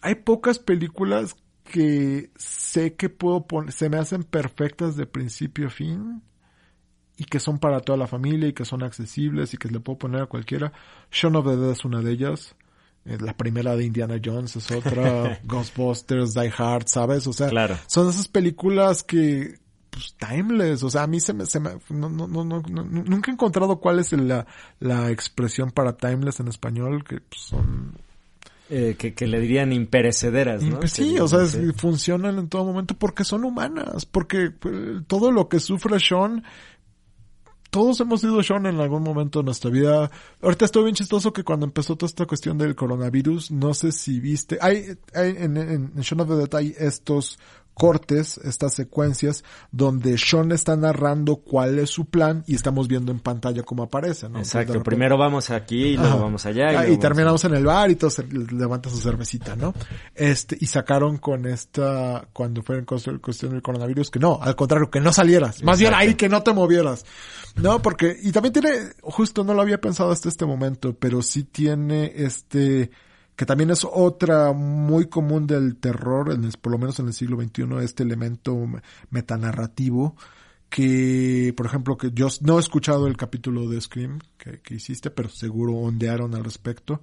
hay 0.00 0.16
pocas 0.16 0.58
películas 0.58 1.36
que 1.64 2.30
sé 2.36 2.94
que 2.94 3.08
puedo 3.08 3.46
poner, 3.46 3.72
se 3.72 3.88
me 3.90 3.96
hacen 3.96 4.22
perfectas 4.22 4.96
de 4.96 5.06
principio 5.06 5.66
a 5.66 5.70
fin 5.70 6.22
y 7.18 7.24
que 7.24 7.40
son 7.40 7.58
para 7.58 7.80
toda 7.80 7.96
la 7.98 8.06
familia 8.06 8.48
y 8.48 8.52
que 8.52 8.64
son 8.64 8.82
accesibles 8.82 9.54
y 9.54 9.56
que 9.56 9.68
le 9.68 9.80
puedo 9.80 9.98
poner 9.98 10.22
a 10.22 10.26
cualquiera. 10.26 10.72
Shaun 11.10 11.36
of 11.36 11.46
the 11.46 11.56
Dead 11.56 11.70
es 11.70 11.84
una 11.84 12.02
de 12.02 12.12
ellas. 12.12 12.54
Eh, 13.04 13.18
La 13.20 13.36
primera 13.36 13.76
de 13.76 13.84
Indiana 13.84 14.16
Jones 14.22 14.56
es 14.56 14.70
otra. 14.70 15.40
Ghostbusters, 15.44 16.34
Die 16.34 16.52
Hard, 16.56 16.86
¿sabes? 16.88 17.26
O 17.26 17.32
sea, 17.32 17.48
Claro. 17.48 17.78
son 17.86 18.08
esas 18.10 18.28
películas 18.28 19.02
que, 19.02 19.58
pues, 19.90 20.14
timeless. 20.18 20.82
O 20.82 20.90
sea, 20.90 21.04
a 21.04 21.06
mí 21.06 21.20
se 21.20 21.32
me, 21.32 21.46
se 21.46 21.58
me, 21.60 21.70
no, 21.88 22.08
no, 22.10 22.26
no, 22.26 22.44
no, 22.44 22.84
nunca 22.84 23.30
he 23.30 23.34
encontrado 23.34 23.76
cuál 23.80 23.98
es 24.00 24.12
la, 24.12 24.46
la 24.80 25.10
expresión 25.10 25.70
para 25.70 25.96
timeless 25.96 26.40
en 26.40 26.48
español, 26.48 27.04
que 27.04 27.20
pues, 27.20 27.40
son 27.42 27.94
Eh, 28.68 28.96
que, 28.98 29.14
que 29.14 29.28
le 29.28 29.38
dirían 29.40 29.72
imperecederas, 29.72 30.60
¿no? 30.64 30.80
pues 30.80 30.90
sí, 30.90 31.14
Que- 31.14 31.20
o 31.20 31.28
sea, 31.28 31.42
es- 31.44 31.56
funcionan 31.76 32.36
en 32.40 32.48
todo 32.48 32.64
momento 32.64 32.94
porque 32.98 33.22
son 33.22 33.44
humanas, 33.44 34.04
porque 34.04 34.46
eh, 34.64 35.00
todo 35.06 35.30
lo 35.30 35.48
que 35.48 35.60
sufre 35.60 36.00
Sean, 36.00 36.42
todos 37.76 38.00
hemos 38.00 38.22
sido 38.22 38.42
Sean 38.42 38.64
en 38.64 38.80
algún 38.80 39.02
momento 39.02 39.40
de 39.40 39.44
nuestra 39.44 39.70
vida. 39.70 40.10
Ahorita 40.40 40.64
estoy 40.64 40.84
bien 40.84 40.94
chistoso 40.94 41.30
que 41.34 41.44
cuando 41.44 41.66
empezó 41.66 41.94
toda 41.94 42.08
esta 42.08 42.24
cuestión 42.24 42.56
del 42.56 42.74
coronavirus, 42.74 43.50
no 43.50 43.74
sé 43.74 43.92
si 43.92 44.18
viste, 44.18 44.56
hay, 44.62 44.96
hay 45.12 45.36
en, 45.36 45.58
en, 45.58 45.92
en 45.94 46.00
Shaun 46.00 46.22
of 46.22 46.28
the 46.28 46.36
Dead 46.36 46.72
estos 46.78 47.38
cortes, 47.78 48.38
estas 48.38 48.72
secuencias 48.72 49.44
donde 49.70 50.16
Sean 50.16 50.50
está 50.50 50.76
narrando 50.76 51.36
cuál 51.36 51.78
es 51.78 51.90
su 51.90 52.06
plan 52.06 52.42
y 52.46 52.54
estamos 52.54 52.88
viendo 52.88 53.12
en 53.12 53.20
pantalla 53.20 53.62
cómo 53.64 53.82
aparece, 53.82 54.30
¿no? 54.30 54.38
Exacto, 54.38 54.72
repente- 54.72 54.84
primero 54.90 55.18
vamos 55.18 55.50
aquí 55.50 55.88
y 55.88 55.96
luego 55.96 56.14
Ajá. 56.14 56.22
vamos 56.22 56.46
allá. 56.46 56.68
Ah, 56.68 56.72
luego 56.72 56.84
y 56.86 56.88
vamos 56.92 57.00
terminamos 57.00 57.44
en 57.44 57.54
el 57.54 57.66
bar 57.66 57.90
y 57.90 57.96
todos 57.96 58.14
se- 58.14 58.26
levanta 58.26 58.88
su 58.88 58.96
cervecita, 58.96 59.56
¿no? 59.56 59.74
Este, 60.14 60.56
y 60.58 60.64
sacaron 60.66 61.18
con 61.18 61.44
esta, 61.44 62.26
cuando 62.32 62.62
fue 62.62 62.78
en 62.78 62.86
cuestión 62.86 63.52
del 63.52 63.60
coronavirus, 63.60 64.10
que 64.10 64.20
no, 64.20 64.38
al 64.40 64.56
contrario, 64.56 64.90
que 64.90 65.00
no 65.00 65.12
salieras. 65.12 65.62
Más 65.62 65.78
bien 65.78 65.92
ahí 65.92 66.14
que 66.14 66.30
no 66.30 66.42
te 66.42 66.54
movieras. 66.54 67.04
No, 67.56 67.82
porque, 67.82 68.16
y 68.22 68.32
también 68.32 68.54
tiene, 68.54 68.70
justo 69.02 69.44
no 69.44 69.52
lo 69.52 69.60
había 69.60 69.80
pensado 69.82 70.10
hasta 70.12 70.30
este 70.30 70.46
momento, 70.46 70.94
pero 70.98 71.20
sí 71.20 71.44
tiene 71.44 72.10
este, 72.16 72.90
que 73.36 73.46
también 73.46 73.70
es 73.70 73.86
otra 73.90 74.52
muy 74.52 75.06
común 75.06 75.46
del 75.46 75.76
terror, 75.76 76.32
en 76.32 76.50
por 76.60 76.72
lo 76.72 76.78
menos 76.78 76.98
en 76.98 77.06
el 77.06 77.12
siglo 77.12 77.40
XXI, 77.40 77.64
este 77.84 78.02
elemento 78.02 78.56
metanarrativo, 79.10 80.16
que, 80.68 81.52
por 81.56 81.66
ejemplo, 81.66 81.96
que 81.96 82.10
yo 82.12 82.28
no 82.40 82.56
he 82.56 82.60
escuchado 82.60 83.06
el 83.06 83.16
capítulo 83.16 83.68
de 83.68 83.80
Scream 83.80 84.18
que, 84.38 84.60
hiciste, 84.74 85.10
pero 85.10 85.28
seguro 85.28 85.74
ondearon 85.74 86.34
al 86.34 86.44
respecto. 86.44 87.02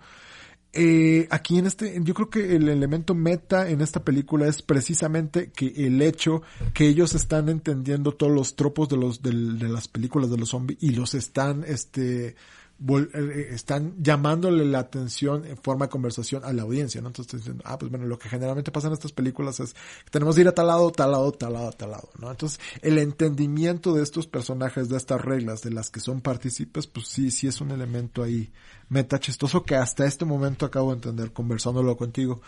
Eh, 0.76 1.28
aquí 1.30 1.60
en 1.60 1.68
este, 1.68 2.00
yo 2.04 2.14
creo 2.16 2.30
que 2.32 2.56
el 2.56 2.68
elemento 2.68 3.14
meta 3.14 3.70
en 3.70 3.82
esta 3.82 4.04
película 4.04 4.48
es 4.48 4.64
precisamente 4.64 5.52
que 5.52 5.68
el 5.86 6.02
hecho 6.02 6.42
que 6.74 6.88
ellos 6.88 7.14
están 7.14 7.48
entendiendo 7.50 8.14
todos 8.14 8.34
los 8.34 8.56
tropos 8.56 8.90
de 8.90 8.98
los, 8.98 9.22
del- 9.22 9.60
de 9.60 9.70
las 9.70 9.88
películas 9.88 10.32
de 10.32 10.38
los 10.38 10.50
zombies 10.50 10.82
y 10.82 10.90
los 10.90 11.14
están, 11.14 11.64
este, 11.64 12.36
están 13.52 13.94
llamándole 14.04 14.66
la 14.66 14.80
atención 14.80 15.46
en 15.46 15.56
forma 15.58 15.86
de 15.86 15.90
conversación 15.90 16.44
a 16.44 16.52
la 16.52 16.64
audiencia, 16.64 17.02
¿no? 17.02 17.08
Entonces 17.08 17.40
diciendo, 17.40 17.64
ah, 17.66 17.78
pues 17.78 17.90
bueno, 17.90 18.06
lo 18.06 18.20
que 18.20 18.28
generalmente 18.28 18.72
pasa 18.72 18.88
en 18.88 18.94
estas 18.94 19.14
películas 19.14 19.60
es 19.62 19.74
que 19.74 20.12
tenemos 20.12 20.36
que 20.36 20.42
ir 20.42 20.48
a 20.50 20.54
tal 20.54 20.68
lado, 20.68 20.92
tal 20.92 21.12
lado, 21.12 21.32
tal 21.32 21.54
lado, 21.54 21.72
tal 21.72 21.92
lado, 21.92 22.10
¿no? 22.20 22.30
Entonces, 22.30 22.60
el 22.82 22.98
entendimiento 22.98 23.94
de 23.94 24.04
estos 24.04 24.28
personajes, 24.28 24.90
de 24.90 24.98
estas 24.98 25.22
reglas, 25.22 25.62
de 25.62 25.72
las 25.72 25.90
que 25.90 26.02
son 26.02 26.20
partícipes, 26.20 26.88
pues 26.88 27.08
sí, 27.08 27.32
sí 27.32 27.48
es 27.48 27.62
un 27.62 27.72
elemento 27.72 28.22
ahí 28.22 28.52
meta 28.90 29.20
chistoso 29.20 29.64
que 29.64 29.76
hasta 29.76 30.06
este 30.06 30.26
momento 30.26 30.66
acabo 30.66 30.90
de 30.90 30.96
entender 30.96 31.32
conversándolo 31.32 31.96
contigo. 31.96 32.42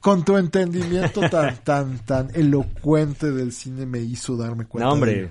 Con 0.00 0.24
tu 0.24 0.36
entendimiento 0.36 1.22
tan, 1.30 1.56
tan, 1.64 1.98
tan 2.04 2.30
elocuente 2.34 3.30
del 3.30 3.52
cine 3.52 3.86
me 3.86 4.00
hizo 4.00 4.36
darme 4.36 4.66
cuenta. 4.66 4.88
No, 4.88 4.94
hombre, 4.94 5.14
¿de 5.14 5.30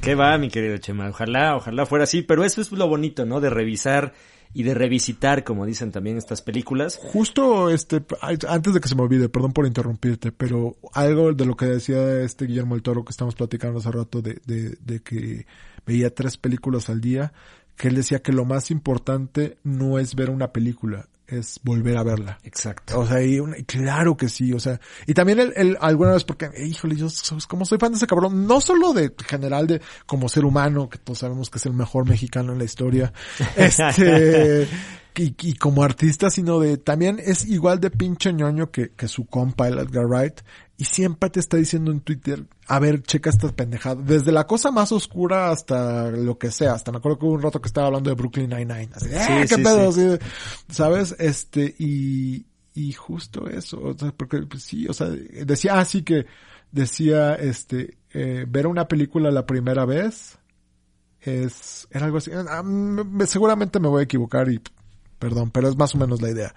qué 0.00 0.14
va, 0.14 0.38
mi 0.38 0.48
querido 0.48 0.78
Chema? 0.78 1.08
Ojalá, 1.08 1.56
ojalá 1.56 1.86
fuera 1.86 2.04
así, 2.04 2.22
pero 2.22 2.44
eso 2.44 2.60
es 2.60 2.72
lo 2.72 2.88
bonito, 2.88 3.24
¿no? 3.24 3.40
De 3.40 3.50
revisar 3.50 4.12
y 4.54 4.62
de 4.62 4.74
revisitar, 4.74 5.44
como 5.44 5.66
dicen 5.66 5.92
también 5.92 6.16
estas 6.16 6.40
películas. 6.40 6.98
Justo 7.02 7.68
este, 7.70 8.02
antes 8.48 8.72
de 8.72 8.80
que 8.80 8.88
se 8.88 8.94
me 8.94 9.02
olvide, 9.02 9.28
perdón 9.28 9.52
por 9.52 9.66
interrumpirte, 9.66 10.32
pero 10.32 10.76
algo 10.94 11.32
de 11.32 11.44
lo 11.44 11.56
que 11.56 11.66
decía 11.66 12.20
este 12.22 12.46
Guillermo 12.46 12.74
el 12.74 12.82
Toro 12.82 13.04
que 13.04 13.10
estamos 13.10 13.34
platicando 13.34 13.80
hace 13.80 13.90
rato 13.90 14.22
de, 14.22 14.40
de, 14.46 14.76
de 14.80 15.00
que 15.00 15.46
veía 15.84 16.14
tres 16.14 16.38
películas 16.38 16.88
al 16.88 17.00
día, 17.00 17.32
que 17.76 17.88
él 17.88 17.96
decía 17.96 18.22
que 18.22 18.32
lo 18.32 18.44
más 18.44 18.70
importante 18.70 19.58
no 19.62 19.98
es 19.98 20.14
ver 20.14 20.30
una 20.30 20.52
película, 20.52 21.06
es 21.28 21.60
volver 21.62 21.96
a 21.96 22.02
verla. 22.02 22.38
Exacto. 22.44 23.00
O 23.00 23.06
sea, 23.06 23.22
y 23.22 23.40
una- 23.40 23.56
claro 23.66 24.16
que 24.16 24.28
sí, 24.28 24.52
o 24.52 24.60
sea, 24.60 24.80
y 25.06 25.14
también 25.14 25.40
él, 25.40 25.52
él 25.56 25.76
alguna 25.80 26.12
vez, 26.12 26.24
porque, 26.24 26.50
híjole, 26.64 26.96
yo, 26.96 27.08
¿sabes 27.10 27.46
cómo 27.46 27.64
soy 27.64 27.78
fan 27.78 27.92
de 27.92 27.96
ese 27.96 28.06
cabrón? 28.06 28.46
No 28.46 28.60
solo 28.60 28.92
de 28.92 29.12
general 29.26 29.66
de, 29.66 29.80
como 30.06 30.28
ser 30.28 30.44
humano, 30.44 30.88
que 30.88 30.98
todos 30.98 31.18
sabemos 31.18 31.50
que 31.50 31.58
es 31.58 31.66
el 31.66 31.72
mejor 31.74 32.08
mexicano 32.08 32.52
en 32.52 32.58
la 32.58 32.64
historia, 32.64 33.12
este, 33.56 34.68
y, 35.16 35.34
y 35.48 35.54
como 35.54 35.82
artista, 35.82 36.30
sino 36.30 36.60
de, 36.60 36.76
también 36.76 37.20
es 37.24 37.46
igual 37.46 37.80
de 37.80 37.90
pinche 37.90 38.32
ñoño 38.32 38.70
que, 38.70 38.90
que 38.90 39.08
su 39.08 39.26
compa, 39.26 39.68
el 39.68 39.78
Edgar 39.78 40.06
Wright, 40.06 40.40
y 40.78 40.84
siempre 40.84 41.30
te 41.30 41.40
está 41.40 41.56
diciendo 41.56 41.90
en 41.90 42.00
Twitter, 42.00 42.44
a 42.68 42.78
ver, 42.78 43.02
checa 43.02 43.30
esta 43.30 43.50
pendejada, 43.50 44.02
desde 44.02 44.30
la 44.32 44.46
cosa 44.46 44.70
más 44.70 44.92
oscura 44.92 45.50
hasta 45.50 46.10
lo 46.10 46.38
que 46.38 46.50
sea, 46.50 46.72
hasta 46.74 46.92
me 46.92 46.98
acuerdo 46.98 47.18
que 47.18 47.24
hubo 47.26 47.34
un 47.34 47.42
rato 47.42 47.60
que 47.60 47.68
estaba 47.68 47.86
hablando 47.86 48.10
de 48.10 48.16
Brooklyn 48.16 48.50
Nine-Nine, 48.50 48.90
así, 48.94 49.08
"Eh, 49.10 49.18
Sí, 49.26 49.32
qué 49.48 49.54
sí, 49.56 49.62
pedo, 49.62 49.92
sí. 49.92 50.00
así 50.00 50.08
de- 50.08 50.20
¿sabes? 50.68 51.16
Este, 51.18 51.74
y, 51.78 52.44
y 52.74 52.92
justo 52.92 53.48
eso, 53.48 53.80
o 53.80 53.96
sea, 53.96 54.12
porque 54.12 54.42
pues, 54.42 54.62
sí, 54.64 54.86
o 54.86 54.92
sea, 54.92 55.08
decía 55.08 55.78
así 55.78 56.02
que 56.02 56.26
decía, 56.72 57.34
este, 57.36 57.96
eh, 58.12 58.44
ver 58.46 58.66
una 58.66 58.86
película 58.86 59.30
la 59.30 59.46
primera 59.46 59.86
vez 59.86 60.36
es, 61.20 61.88
era 61.90 62.06
algo 62.06 62.18
así, 62.18 62.30
ah, 62.34 62.62
me- 62.62 63.26
seguramente 63.26 63.80
me 63.80 63.88
voy 63.88 64.00
a 64.00 64.04
equivocar 64.04 64.48
y, 64.50 64.60
perdón, 65.18 65.50
pero 65.50 65.68
es 65.68 65.76
más 65.76 65.94
o 65.94 65.98
menos 65.98 66.20
la 66.22 66.30
idea. 66.30 66.54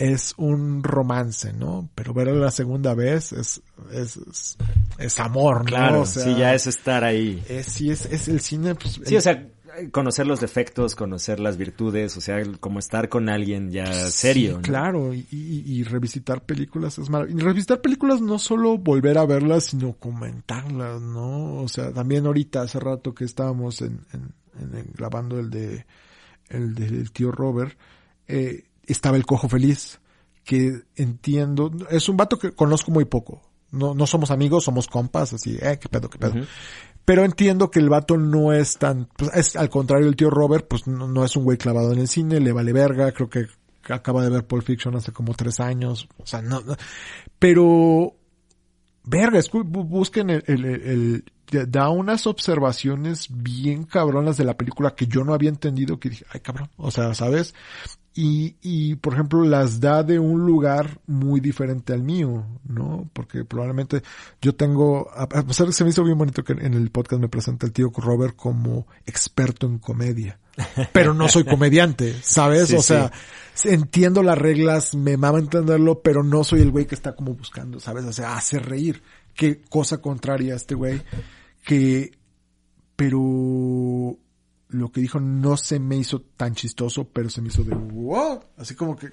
Es 0.00 0.34
un 0.38 0.82
romance, 0.82 1.52
¿no? 1.52 1.88
Pero 1.94 2.14
verla 2.14 2.32
la 2.32 2.50
segunda 2.50 2.94
vez 2.94 3.32
es, 3.32 3.60
es, 3.92 4.16
es, 4.16 4.56
es 4.98 5.20
amor, 5.20 5.58
¿no? 5.58 5.64
Claro, 5.66 6.00
O 6.00 6.06
sea, 6.06 6.24
sí, 6.24 6.34
ya 6.36 6.54
es 6.54 6.66
estar 6.66 7.04
ahí. 7.04 7.42
es, 7.48 7.66
sí, 7.66 7.90
es, 7.90 8.06
es 8.06 8.26
el 8.28 8.40
cine, 8.40 8.74
pues, 8.74 8.98
Sí, 9.04 9.16
o 9.16 9.20
sea, 9.20 9.46
conocer 9.92 10.26
los 10.26 10.40
defectos, 10.40 10.96
conocer 10.96 11.38
las 11.38 11.56
virtudes, 11.56 12.16
o 12.16 12.20
sea, 12.20 12.42
como 12.60 12.78
estar 12.78 13.08
con 13.08 13.28
alguien 13.28 13.70
ya 13.70 13.84
serio. 14.10 14.50
Sí, 14.50 14.56
¿no? 14.56 14.62
claro, 14.62 15.12
y, 15.14 15.26
y- 15.30 15.64
y 15.66 15.82
revisitar 15.84 16.44
películas 16.44 16.98
es 16.98 17.08
maravilloso. 17.10 17.42
Y 17.42 17.46
revisitar 17.46 17.80
películas 17.82 18.20
no 18.22 18.38
solo 18.38 18.78
volver 18.78 19.18
a 19.18 19.26
verlas, 19.26 19.64
sino 19.66 19.92
comentarlas, 19.92 21.00
¿no? 21.02 21.56
O 21.62 21.68
sea, 21.68 21.92
también 21.92 22.24
ahorita, 22.26 22.62
hace 22.62 22.80
rato 22.80 23.14
que 23.14 23.24
estábamos 23.24 23.80
en, 23.82 24.00
en- 24.12 24.34
en- 24.58 24.90
grabando 24.94 25.38
el 25.38 25.50
de 25.50 25.84
el 26.48 26.74
del 26.74 27.12
tío 27.12 27.30
Robert, 27.30 27.78
eh, 28.26 28.64
estaba 28.92 29.16
el 29.16 29.26
cojo 29.26 29.48
feliz, 29.48 30.00
que 30.44 30.82
entiendo, 30.96 31.70
es 31.90 32.08
un 32.08 32.16
vato 32.16 32.38
que 32.38 32.52
conozco 32.52 32.90
muy 32.90 33.04
poco. 33.04 33.42
No, 33.72 33.94
no 33.94 34.06
somos 34.06 34.30
amigos, 34.30 34.64
somos 34.64 34.88
compas, 34.88 35.32
así, 35.32 35.56
eh, 35.60 35.78
qué 35.80 35.88
pedo, 35.88 36.10
qué 36.10 36.18
pedo. 36.18 36.32
Pero 37.04 37.24
entiendo 37.24 37.70
que 37.70 37.78
el 37.78 37.88
vato 37.88 38.16
no 38.16 38.52
es 38.52 38.76
tan, 38.78 39.08
pues 39.16 39.30
es 39.34 39.56
al 39.56 39.68
contrario 39.70 40.08
el 40.08 40.16
tío 40.16 40.28
Robert, 40.30 40.66
pues 40.68 40.86
no, 40.86 41.08
no 41.08 41.24
es 41.24 41.34
un 41.36 41.44
güey 41.44 41.56
clavado 41.56 41.92
en 41.92 41.98
el 42.00 42.08
cine, 42.08 42.40
le 42.40 42.52
vale 42.52 42.72
verga, 42.72 43.12
creo 43.12 43.28
que 43.30 43.46
acaba 43.88 44.22
de 44.22 44.30
ver 44.30 44.46
Pulp 44.46 44.64
Fiction 44.64 44.94
hace 44.96 45.10
como 45.12 45.34
tres 45.34 45.60
años, 45.60 46.08
o 46.18 46.26
sea, 46.26 46.42
no, 46.42 46.60
no. 46.60 46.76
pero, 47.38 48.14
verga, 49.04 49.38
bu- 49.40 49.64
busquen 49.64 50.30
el, 50.30 50.44
el, 50.46 50.64
el- 50.64 51.24
el- 51.52 51.70
da 51.70 51.88
unas 51.90 52.26
observaciones 52.28 53.26
bien 53.30 53.84
cabronas 53.84 54.36
de 54.36 54.44
la 54.44 54.56
película 54.56 54.94
que 54.94 55.06
yo 55.06 55.24
no 55.24 55.34
había 55.34 55.48
entendido, 55.48 55.98
que 55.98 56.10
dije, 56.10 56.24
ay 56.32 56.40
cabrón, 56.40 56.70
o 56.76 56.90
sea, 56.92 57.12
¿sabes? 57.14 57.54
Y, 58.22 58.56
y, 58.60 58.96
por 58.96 59.14
ejemplo, 59.14 59.42
las 59.44 59.80
da 59.80 60.02
de 60.02 60.18
un 60.18 60.44
lugar 60.44 61.00
muy 61.06 61.40
diferente 61.40 61.94
al 61.94 62.02
mío, 62.02 62.44
¿no? 62.68 63.08
Porque 63.14 63.46
probablemente 63.46 64.02
yo 64.42 64.54
tengo, 64.54 65.08
a 65.16 65.26
pesar 65.26 65.66
que 65.66 65.72
se 65.72 65.84
me 65.84 65.90
hizo 65.90 66.04
bien 66.04 66.18
bonito 66.18 66.44
que 66.44 66.52
en 66.52 66.74
el 66.74 66.90
podcast 66.90 67.22
me 67.22 67.30
presenta 67.30 67.64
el 67.64 67.72
tío 67.72 67.90
Robert 67.96 68.36
como 68.36 68.86
experto 69.06 69.66
en 69.66 69.78
comedia. 69.78 70.38
Pero 70.92 71.14
no 71.14 71.30
soy 71.30 71.44
comediante, 71.44 72.14
¿sabes? 72.22 72.68
Sí, 72.68 72.76
o 72.76 72.82
sea, 72.82 73.10
entiendo 73.64 74.22
las 74.22 74.36
reglas, 74.36 74.94
me 74.94 75.16
mama 75.16 75.38
entenderlo, 75.38 76.02
pero 76.02 76.22
no 76.22 76.44
soy 76.44 76.60
el 76.60 76.72
güey 76.72 76.84
que 76.84 76.96
está 76.96 77.16
como 77.16 77.32
buscando, 77.32 77.80
¿sabes? 77.80 78.04
O 78.04 78.12
sea, 78.12 78.36
hacer 78.36 78.68
reír. 78.68 79.02
Qué 79.34 79.62
cosa 79.62 80.02
contraria 80.02 80.52
a 80.52 80.56
este 80.56 80.74
güey 80.74 81.00
que, 81.64 82.18
pero 82.96 84.18
lo 84.70 84.90
que 84.90 85.00
dijo 85.00 85.20
no 85.20 85.56
se 85.56 85.78
me 85.78 85.96
hizo 85.96 86.20
tan 86.36 86.54
chistoso, 86.54 87.08
pero 87.12 87.28
se 87.30 87.40
me 87.42 87.48
hizo 87.48 87.62
de 87.64 87.74
wow, 87.74 88.40
así 88.56 88.74
como 88.74 88.96
que 88.96 89.06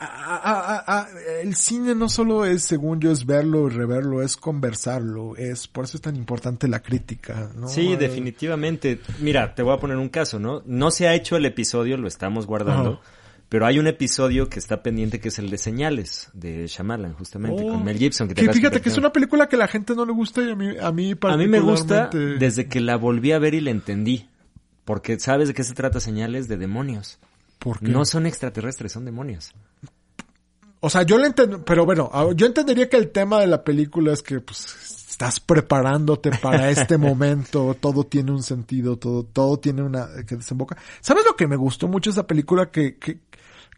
ah, 0.00 0.40
ah, 0.44 0.62
ah, 0.66 0.84
ah, 0.86 1.08
el 1.42 1.54
cine 1.56 1.94
no 1.94 2.08
solo 2.08 2.44
es, 2.44 2.62
según 2.62 3.00
yo, 3.00 3.10
es 3.10 3.26
verlo 3.26 3.66
y 3.66 3.70
reverlo, 3.70 4.22
es 4.22 4.36
conversarlo, 4.36 5.36
es 5.36 5.66
por 5.68 5.84
eso 5.84 5.96
es 5.96 6.00
tan 6.02 6.16
importante 6.16 6.68
la 6.68 6.80
crítica, 6.82 7.50
¿no? 7.56 7.68
Sí, 7.68 7.92
Eh, 7.92 7.96
definitivamente. 7.96 9.00
Mira, 9.20 9.54
te 9.54 9.62
voy 9.62 9.74
a 9.74 9.78
poner 9.80 9.96
un 9.96 10.08
caso, 10.08 10.38
¿no? 10.38 10.62
No 10.66 10.90
se 10.90 11.08
ha 11.08 11.14
hecho 11.14 11.36
el 11.36 11.44
episodio, 11.46 11.96
lo 11.96 12.06
estamos 12.08 12.46
guardando. 12.46 13.00
Pero 13.50 13.64
hay 13.64 13.78
un 13.78 13.86
episodio 13.86 14.50
que 14.50 14.58
está 14.58 14.82
pendiente 14.82 15.20
que 15.20 15.28
es 15.28 15.38
el 15.38 15.48
de 15.48 15.56
Señales, 15.56 16.28
de 16.34 16.66
Shyamalan, 16.66 17.14
justamente, 17.14 17.62
Oh, 17.64 17.68
con 17.68 17.82
Mel 17.82 17.96
Gibson. 17.96 18.28
Que, 18.28 18.34
te 18.34 18.44
Que 18.46 18.52
fíjate 18.52 18.82
que 18.82 18.90
es 18.90 18.98
una 18.98 19.10
película 19.10 19.48
que 19.48 19.56
a 19.56 19.58
la 19.60 19.68
gente 19.68 19.94
no 19.94 20.04
le 20.04 20.12
gusta 20.12 20.42
y 20.42 20.50
a 20.50 20.54
mí, 20.54 20.68
a 20.78 20.92
mí 20.92 21.14
A 21.22 21.36
mí 21.38 21.46
me 21.48 21.58
gusta 21.58 22.10
particularmente- 22.10 22.44
desde 22.44 22.66
que 22.68 22.80
la 22.80 22.96
volví 22.96 23.32
a 23.32 23.38
ver 23.38 23.54
y 23.54 23.62
la 23.62 23.70
entendí. 23.70 24.28
Porque 24.88 25.20
sabes 25.20 25.48
de 25.48 25.54
qué 25.54 25.64
se 25.64 25.74
trata 25.74 26.00
Señales 26.00 26.48
de 26.48 26.56
demonios. 26.56 27.18
¿Por 27.58 27.78
qué? 27.78 27.88
No 27.88 28.06
son 28.06 28.24
extraterrestres, 28.24 28.90
son 28.90 29.04
demonios. 29.04 29.52
O 30.80 30.88
sea, 30.88 31.02
yo 31.02 31.18
lo 31.18 31.26
entiendo, 31.26 31.62
pero 31.62 31.84
bueno, 31.84 32.10
yo 32.32 32.46
entendería 32.46 32.88
que 32.88 32.96
el 32.96 33.10
tema 33.10 33.38
de 33.38 33.48
la 33.48 33.62
película 33.62 34.14
es 34.14 34.22
que 34.22 34.40
pues 34.40 34.64
estás 35.10 35.40
preparándote 35.40 36.30
para 36.40 36.70
este 36.70 36.96
momento, 36.96 37.76
todo 37.78 38.04
tiene 38.04 38.32
un 38.32 38.42
sentido, 38.42 38.96
todo, 38.96 39.24
todo 39.24 39.58
tiene 39.58 39.82
una 39.82 40.08
que 40.26 40.36
desemboca. 40.36 40.78
¿Sabes 41.02 41.26
lo 41.26 41.36
que 41.36 41.46
me 41.46 41.56
gustó 41.56 41.86
mucho 41.86 42.08
esa 42.08 42.26
película 42.26 42.70
que, 42.70 42.96
que, 42.96 43.18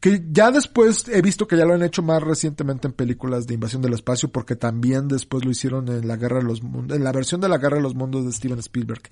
que 0.01 0.25
ya 0.31 0.51
después 0.51 1.07
he 1.09 1.21
visto 1.21 1.47
que 1.47 1.59
ya 1.59 1.67
lo 1.67 1.75
han 1.75 1.83
hecho 1.83 2.03
más 2.03 2.23
recientemente 2.23 2.89
en 2.89 2.95
películas 2.95 3.47
de 3.47 3.55
invasión 3.55 3.83
del 3.83 3.93
espacio, 3.93 4.31
porque 4.31 4.57
también 4.57 5.09
después 5.09 5.45
lo 5.45 5.51
hicieron 5.51 5.89
en 5.89 6.09
la 6.09 6.17
Guerra 6.17 6.39
de 6.39 6.45
los 6.45 6.63
Mundos, 6.63 6.97
en 6.97 7.05
la 7.05 7.13
versión 7.13 7.43
de 7.43 7.51
la 7.51 7.59
Guerra 7.59 7.77
de 7.77 7.83
los 7.83 7.95
Mundos 7.95 8.25
de 8.25 8.33
Steven 8.33 8.59
Spielberg, 8.61 9.03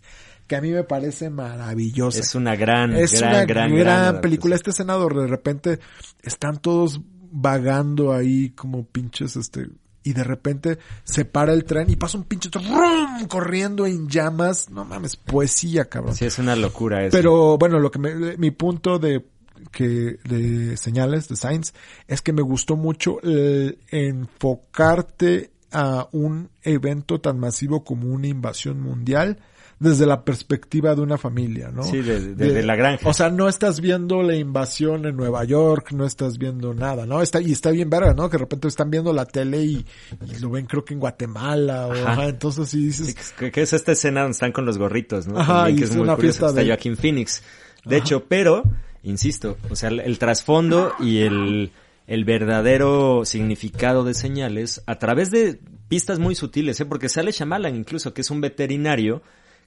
que 0.46 0.56
a 0.56 0.62
mí 0.62 0.70
me 0.70 0.84
parece 0.84 1.28
maravillosa. 1.28 2.20
Es 2.20 2.34
una 2.34 2.56
gran, 2.56 2.96
Es 2.96 3.12
gran, 3.12 3.30
una 3.30 3.44
gran, 3.44 3.70
gran, 3.70 3.78
gran 3.78 4.20
película. 4.22 4.56
Este 4.56 4.72
senador 4.72 5.14
de 5.20 5.26
repente 5.26 5.78
están 6.22 6.56
todos 6.56 7.02
vagando 7.30 8.14
ahí 8.14 8.50
como 8.50 8.86
pinches, 8.86 9.36
este, 9.36 9.68
y 10.02 10.14
de 10.14 10.24
repente 10.24 10.78
se 11.04 11.26
para 11.26 11.52
el 11.52 11.64
tren 11.64 11.90
y 11.90 11.96
pasa 11.96 12.16
un 12.16 12.24
pinche 12.24 12.48
¡rum! 12.50 13.26
corriendo 13.28 13.84
en 13.84 14.08
llamas. 14.08 14.70
No 14.70 14.86
mames, 14.86 15.16
poesía, 15.16 15.84
cabrón. 15.84 16.14
Sí, 16.14 16.24
es 16.24 16.38
una 16.38 16.56
locura 16.56 17.04
eso. 17.04 17.14
Pero 17.14 17.58
bueno, 17.58 17.78
lo 17.78 17.90
que 17.90 17.98
me, 17.98 18.38
mi 18.38 18.50
punto 18.50 18.98
de 18.98 19.22
que 19.72 20.18
de 20.28 20.76
señales 20.76 21.28
de 21.28 21.36
Science 21.36 21.72
es 22.06 22.22
que 22.22 22.32
me 22.32 22.42
gustó 22.42 22.76
mucho 22.76 23.20
el 23.22 23.78
enfocarte 23.90 25.50
a 25.70 26.08
un 26.12 26.48
evento 26.62 27.20
tan 27.20 27.38
masivo 27.38 27.84
como 27.84 28.08
una 28.08 28.26
invasión 28.26 28.80
mundial 28.80 29.38
desde 29.80 30.06
la 30.06 30.24
perspectiva 30.24 30.92
de 30.96 31.02
una 31.02 31.18
familia, 31.18 31.70
¿no? 31.70 31.84
Sí, 31.84 31.98
desde 31.98 32.34
de, 32.34 32.52
de 32.52 32.62
la 32.64 32.74
granja. 32.74 33.08
O 33.08 33.12
sea, 33.12 33.30
no 33.30 33.48
estás 33.48 33.80
viendo 33.80 34.24
la 34.24 34.34
invasión 34.34 35.06
en 35.06 35.14
Nueva 35.16 35.44
York, 35.44 35.92
no 35.92 36.04
estás 36.04 36.36
viendo 36.38 36.74
nada, 36.74 37.06
¿no? 37.06 37.22
Está, 37.22 37.40
y 37.40 37.52
está 37.52 37.70
bien 37.70 37.88
verga, 37.88 38.12
¿no? 38.12 38.28
Que 38.28 38.38
de 38.38 38.44
repente 38.44 38.66
están 38.66 38.90
viendo 38.90 39.12
la 39.12 39.24
tele 39.26 39.62
y, 39.62 39.86
y 40.34 40.38
lo 40.40 40.50
ven 40.50 40.66
creo 40.66 40.84
que 40.84 40.94
en 40.94 41.00
Guatemala, 41.00 41.86
o, 41.86 41.92
ajá. 41.92 42.12
Ajá, 42.12 42.26
entonces 42.28 42.68
sí 42.70 42.86
dices... 42.86 43.14
Sí, 43.38 43.50
que 43.52 43.62
es 43.62 43.72
esta 43.72 43.92
escena 43.92 44.22
donde 44.22 44.32
están 44.32 44.50
con 44.50 44.64
los 44.66 44.78
gorritos, 44.78 45.28
¿no? 45.28 45.38
Ajá, 45.38 45.58
También, 45.58 45.76
y 45.76 45.78
que 45.78 45.84
es 45.84 45.90
es 45.90 45.96
muy 45.96 46.04
una 46.04 46.16
curioso. 46.16 46.32
fiesta 46.38 46.46
Está 46.48 46.60
de- 46.60 46.66
Joaquín 46.66 46.96
Phoenix. 46.96 47.42
De 47.84 47.96
hecho, 47.98 48.24
pero, 48.26 48.64
insisto, 49.02 49.56
o 49.70 49.76
sea, 49.76 49.90
el, 49.90 50.00
el 50.00 50.18
trasfondo 50.18 50.92
y 50.98 51.18
el, 51.18 51.72
el 52.06 52.24
verdadero 52.24 53.24
significado 53.24 54.04
de 54.04 54.14
señales 54.14 54.82
a 54.86 54.98
través 54.98 55.30
de 55.30 55.60
pistas 55.88 56.18
muy 56.18 56.34
sutiles, 56.34 56.80
¿eh? 56.80 56.86
Porque 56.86 57.08
sale 57.08 57.32
Shyamalan 57.32 57.76
incluso, 57.76 58.14
que 58.14 58.22
es 58.22 58.30
un 58.30 58.40
veterinario 58.40 59.22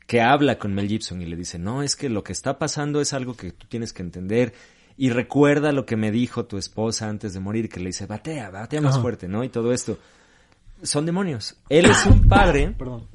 que 0.07 0.21
habla 0.21 0.57
con 0.57 0.73
Mel 0.73 0.87
Gibson 0.87 1.21
y 1.21 1.25
le 1.25 1.35
dice, 1.35 1.59
no, 1.59 1.83
es 1.83 1.95
que 1.95 2.09
lo 2.09 2.23
que 2.23 2.33
está 2.33 2.57
pasando 2.59 2.99
es 3.01 3.13
algo 3.13 3.35
que 3.35 3.51
tú 3.51 3.67
tienes 3.67 3.93
que 3.93 4.01
entender 4.01 4.53
y 4.97 5.09
recuerda 5.09 5.71
lo 5.71 5.85
que 5.85 5.95
me 5.95 6.11
dijo 6.11 6.45
tu 6.45 6.57
esposa 6.57 7.07
antes 7.07 7.33
de 7.33 7.39
morir, 7.39 7.69
que 7.69 7.79
le 7.79 7.87
dice, 7.87 8.05
batea, 8.05 8.49
batea 8.49 8.81
más 8.81 8.95
Ajá. 8.95 9.01
fuerte, 9.01 9.27
¿no? 9.27 9.43
Y 9.43 9.49
todo 9.49 9.71
esto. 9.71 9.97
Son 10.83 11.05
demonios. 11.05 11.55
Él 11.69 11.85
es 11.85 12.05
un 12.07 12.27
padre 12.27 12.73
Perdón. 12.77 13.07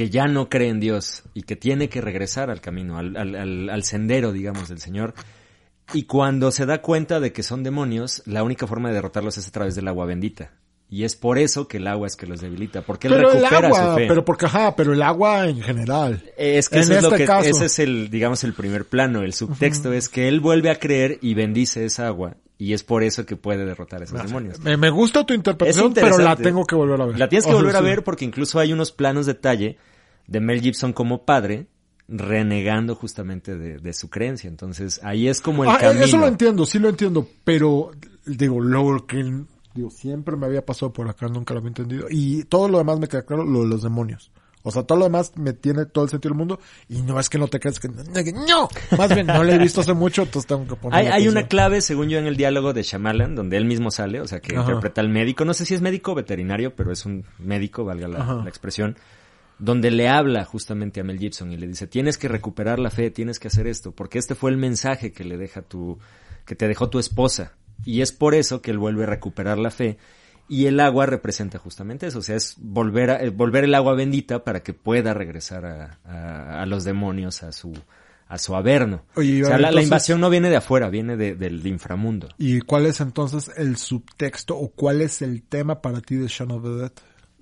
Que 0.00 0.08
ya 0.08 0.26
no 0.28 0.48
cree 0.48 0.70
en 0.70 0.80
Dios 0.80 1.24
y 1.34 1.42
que 1.42 1.56
tiene 1.56 1.90
que 1.90 2.00
regresar 2.00 2.48
al 2.48 2.62
camino, 2.62 2.96
al, 2.96 3.18
al, 3.18 3.68
al, 3.68 3.84
sendero, 3.84 4.32
digamos, 4.32 4.70
del 4.70 4.78
Señor. 4.78 5.12
Y 5.92 6.04
cuando 6.04 6.52
se 6.52 6.64
da 6.64 6.80
cuenta 6.80 7.20
de 7.20 7.34
que 7.34 7.42
son 7.42 7.62
demonios, 7.62 8.22
la 8.24 8.42
única 8.42 8.66
forma 8.66 8.88
de 8.88 8.94
derrotarlos 8.94 9.36
es 9.36 9.46
a 9.46 9.50
través 9.50 9.74
del 9.74 9.88
agua 9.88 10.06
bendita. 10.06 10.52
Y 10.88 11.04
es 11.04 11.16
por 11.16 11.36
eso 11.36 11.68
que 11.68 11.76
el 11.76 11.86
agua 11.86 12.06
es 12.06 12.16
que 12.16 12.26
los 12.26 12.40
debilita, 12.40 12.80
porque 12.80 13.08
él 13.08 13.12
Pero 13.14 13.30
el 13.30 13.36
recupera 13.42 13.68
agua, 13.68 13.90
su 13.90 13.96
fe. 13.98 14.06
pero 14.08 14.24
porque 14.24 14.46
ajá, 14.46 14.74
pero 14.74 14.94
el 14.94 15.02
agua 15.02 15.46
en 15.46 15.60
general. 15.60 16.24
Es 16.38 16.70
que 16.70 16.76
En 16.76 16.82
eso 16.84 16.94
es 16.94 17.02
lo 17.02 17.08
este 17.08 17.18
que, 17.18 17.26
caso. 17.26 17.50
ese 17.50 17.66
es 17.66 17.78
el, 17.78 18.08
digamos, 18.08 18.42
el 18.42 18.54
primer 18.54 18.86
plano. 18.86 19.20
El 19.20 19.34
subtexto 19.34 19.92
es 19.92 20.08
que 20.08 20.28
él 20.28 20.40
vuelve 20.40 20.70
a 20.70 20.78
creer 20.78 21.18
y 21.20 21.34
bendice 21.34 21.84
esa 21.84 22.06
agua. 22.06 22.38
Y 22.60 22.74
es 22.74 22.84
por 22.84 23.02
eso 23.02 23.24
que 23.24 23.36
puede 23.36 23.64
derrotar 23.64 24.02
a 24.02 24.04
esos 24.04 24.22
demonios. 24.22 24.60
Me, 24.60 24.76
me 24.76 24.90
gusta 24.90 25.24
tu 25.24 25.32
interpretación, 25.32 25.94
pero 25.94 26.18
la 26.18 26.36
tengo 26.36 26.64
que 26.66 26.74
volver 26.74 27.00
a 27.00 27.06
ver. 27.06 27.18
La 27.18 27.26
tienes 27.28 27.44
que 27.46 27.50
O 27.52 27.54
sea, 27.54 27.60
volver 27.62 27.74
a 27.76 27.78
sí. 27.78 27.84
ver 27.86 28.04
porque 28.04 28.24
incluso 28.26 28.58
hay 28.58 28.72
unos 28.74 28.92
planos 28.92 29.24
detalle 29.24 29.78
de 30.26 30.40
Mel 30.40 30.60
Gibson 30.60 30.92
como 30.92 31.24
padre 31.24 31.66
renegando 32.06 32.94
justamente 32.94 33.56
de, 33.56 33.78
de 33.78 33.92
su 33.94 34.10
creencia. 34.10 34.48
Entonces 34.48 35.00
ahí 35.02 35.26
es 35.28 35.40
como 35.40 35.64
el 35.64 35.70
Ah, 35.70 35.78
camino. 35.78 36.04
eso 36.04 36.18
lo 36.18 36.26
entiendo, 36.26 36.66
sí 36.66 36.78
lo 36.78 36.88
entiendo, 36.90 37.26
pero 37.44 37.92
digo, 38.26 38.60
lo 38.60 39.06
que 39.06 39.24
digo, 39.74 39.90
siempre 39.90 40.36
me 40.36 40.44
había 40.46 40.64
pasado 40.66 40.92
por 40.92 41.08
acá, 41.08 41.28
nunca 41.28 41.54
lo 41.54 41.60
había 41.60 41.68
entendido. 41.68 42.08
Y 42.10 42.44
todo 42.44 42.68
lo 42.68 42.76
demás 42.78 42.98
me 43.00 43.08
queda 43.08 43.22
claro, 43.22 43.44
lo 43.44 43.60
de 43.62 43.68
los 43.68 43.82
demonios. 43.82 44.30
O 44.62 44.70
sea, 44.70 44.82
todo 44.82 44.98
lo 44.98 45.04
demás 45.04 45.32
me 45.36 45.52
tiene 45.52 45.86
todo 45.86 46.04
el 46.04 46.10
sentido 46.10 46.30
del 46.30 46.38
mundo 46.38 46.60
y 46.88 47.00
no 47.02 47.18
es 47.18 47.30
que 47.30 47.38
no 47.38 47.48
te 47.48 47.58
creas 47.60 47.80
que 47.80 47.88
no, 47.88 48.68
más 48.96 49.14
bien 49.14 49.26
no 49.26 49.42
lo 49.42 49.52
he 49.52 49.58
visto 49.58 49.80
hace 49.80 49.94
mucho, 49.94 50.22
entonces 50.22 50.46
tengo 50.46 50.66
que 50.66 50.76
poner 50.76 50.98
Hay, 50.98 51.06
hay 51.06 51.28
una 51.28 51.46
clave, 51.46 51.80
según 51.80 52.08
yo, 52.08 52.18
en 52.18 52.26
el 52.26 52.36
diálogo 52.36 52.72
de 52.72 52.82
Shyamalan, 52.82 53.34
donde 53.34 53.56
él 53.56 53.64
mismo 53.64 53.90
sale, 53.90 54.20
o 54.20 54.26
sea, 54.26 54.40
que 54.40 54.54
Ajá. 54.56 54.62
interpreta 54.68 55.00
al 55.00 55.08
médico. 55.08 55.44
No 55.44 55.54
sé 55.54 55.64
si 55.64 55.74
es 55.74 55.80
médico 55.80 56.12
o 56.12 56.14
veterinario, 56.14 56.74
pero 56.74 56.92
es 56.92 57.06
un 57.06 57.24
médico, 57.38 57.84
valga 57.84 58.08
la 58.08 58.48
expresión, 58.48 58.96
donde 59.58 59.90
le 59.90 60.08
habla 60.08 60.44
justamente 60.44 61.00
a 61.00 61.04
Mel 61.04 61.18
Gibson 61.18 61.52
y 61.52 61.56
le 61.56 61.66
dice, 61.66 61.86
tienes 61.86 62.18
que 62.18 62.28
recuperar 62.28 62.78
la 62.78 62.90
fe, 62.90 63.10
tienes 63.10 63.38
que 63.38 63.48
hacer 63.48 63.66
esto, 63.66 63.92
porque 63.92 64.18
este 64.18 64.34
fue 64.34 64.50
el 64.50 64.56
mensaje 64.56 65.12
que 65.12 65.24
le 65.24 65.36
deja 65.36 65.62
tu, 65.62 65.98
que 66.44 66.54
te 66.54 66.66
dejó 66.66 66.90
tu 66.90 66.98
esposa. 66.98 67.52
Y 67.84 68.02
es 68.02 68.12
por 68.12 68.34
eso 68.34 68.60
que 68.60 68.70
él 68.70 68.78
vuelve 68.78 69.04
a 69.04 69.06
recuperar 69.06 69.58
la 69.58 69.70
fe. 69.70 69.98
Y 70.50 70.66
el 70.66 70.80
agua 70.80 71.06
representa 71.06 71.58
justamente 71.58 72.08
eso, 72.08 72.18
o 72.18 72.22
sea, 72.22 72.34
es 72.36 72.56
volver, 72.58 73.10
a, 73.10 73.22
eh, 73.22 73.30
volver 73.30 73.64
el 73.64 73.74
agua 73.74 73.94
bendita 73.94 74.42
para 74.44 74.62
que 74.64 74.74
pueda 74.74 75.14
regresar 75.14 75.64
a, 75.64 75.98
a- 76.04 76.60
a 76.62 76.66
los 76.66 76.82
demonios, 76.84 77.42
a 77.44 77.52
su, 77.52 77.72
a 78.26 78.36
su 78.36 78.54
averno. 78.56 79.04
Oye, 79.14 79.42
o 79.44 79.46
sea, 79.46 79.54
la, 79.56 79.60
la 79.62 79.68
entonces- 79.68 79.84
invasión 79.86 80.20
no 80.20 80.28
viene 80.28 80.50
de 80.50 80.56
afuera, 80.56 80.90
viene 80.90 81.16
de- 81.16 81.36
del 81.36 81.64
inframundo. 81.66 82.28
¿Y 82.36 82.60
cuál 82.62 82.86
es 82.86 83.00
entonces 83.00 83.50
el 83.56 83.76
subtexto 83.76 84.56
o 84.58 84.70
cuál 84.72 85.00
es 85.02 85.22
el 85.22 85.42
tema 85.44 85.80
para 85.80 86.00
ti 86.00 86.16
de 86.16 86.26
Shaun 86.26 86.50
of 86.50 86.64
the 86.64 86.70
Dead? 86.70 86.92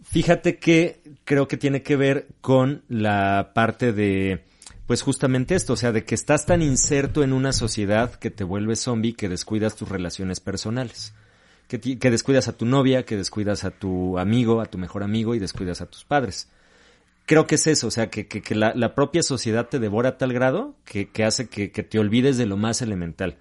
Fíjate 0.02 0.58
que 0.58 1.00
creo 1.24 1.48
que 1.48 1.56
tiene 1.56 1.82
que 1.82 1.96
ver 1.96 2.28
con 2.40 2.82
la 2.88 3.52
parte 3.54 3.92
de, 3.92 4.44
pues 4.86 5.02
justamente 5.02 5.54
esto, 5.54 5.72
o 5.72 5.76
sea, 5.76 5.92
de 5.92 6.04
que 6.04 6.14
estás 6.14 6.46
tan 6.46 6.62
inserto 6.62 7.22
en 7.22 7.32
una 7.32 7.52
sociedad 7.52 8.12
que 8.14 8.30
te 8.30 8.44
vuelve 8.44 8.76
zombie 8.76 9.14
que 9.14 9.28
descuidas 9.28 9.76
tus 9.76 9.88
relaciones 9.88 10.40
personales. 10.40 11.14
Que, 11.68 11.78
descuidas 12.10 12.48
a 12.48 12.56
tu 12.56 12.64
novia, 12.64 13.04
que 13.04 13.16
descuidas 13.16 13.64
a 13.64 13.70
tu 13.70 14.18
amigo, 14.18 14.62
a 14.62 14.66
tu 14.66 14.78
mejor 14.78 15.02
amigo 15.02 15.34
y 15.34 15.38
descuidas 15.38 15.82
a 15.82 15.86
tus 15.86 16.04
padres. 16.04 16.48
Creo 17.26 17.46
que 17.46 17.56
es 17.56 17.66
eso, 17.66 17.88
o 17.88 17.90
sea, 17.90 18.08
que, 18.08 18.26
que, 18.26 18.40
que 18.40 18.54
la, 18.54 18.72
la 18.74 18.94
propia 18.94 19.22
sociedad 19.22 19.68
te 19.68 19.78
devora 19.78 20.08
a 20.10 20.16
tal 20.16 20.32
grado 20.32 20.74
que, 20.86 21.10
que 21.10 21.24
hace 21.24 21.50
que, 21.50 21.70
que 21.70 21.82
te 21.82 21.98
olvides 21.98 22.38
de 22.38 22.46
lo 22.46 22.56
más 22.56 22.80
elemental. 22.80 23.36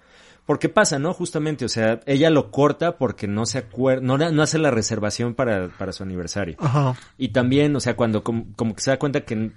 Porque 0.48 0.68
pasa, 0.68 0.98
¿no? 0.98 1.12
Justamente, 1.12 1.66
o 1.66 1.68
sea, 1.68 2.00
ella 2.06 2.30
lo 2.30 2.50
corta 2.50 2.96
porque 2.96 3.26
no 3.26 3.44
se 3.44 3.58
acuerda, 3.58 4.02
no, 4.02 4.16
no 4.16 4.42
hace 4.42 4.58
la 4.58 4.70
reservación 4.70 5.34
para, 5.34 5.68
para 5.68 5.92
su 5.92 6.02
aniversario. 6.02 6.56
Ajá. 6.58 6.96
Y 7.18 7.28
también, 7.28 7.76
o 7.76 7.80
sea, 7.80 7.96
cuando 7.96 8.22
como, 8.22 8.46
como 8.56 8.74
que 8.74 8.80
se 8.80 8.90
da 8.90 8.98
cuenta 8.98 9.26
que, 9.26 9.52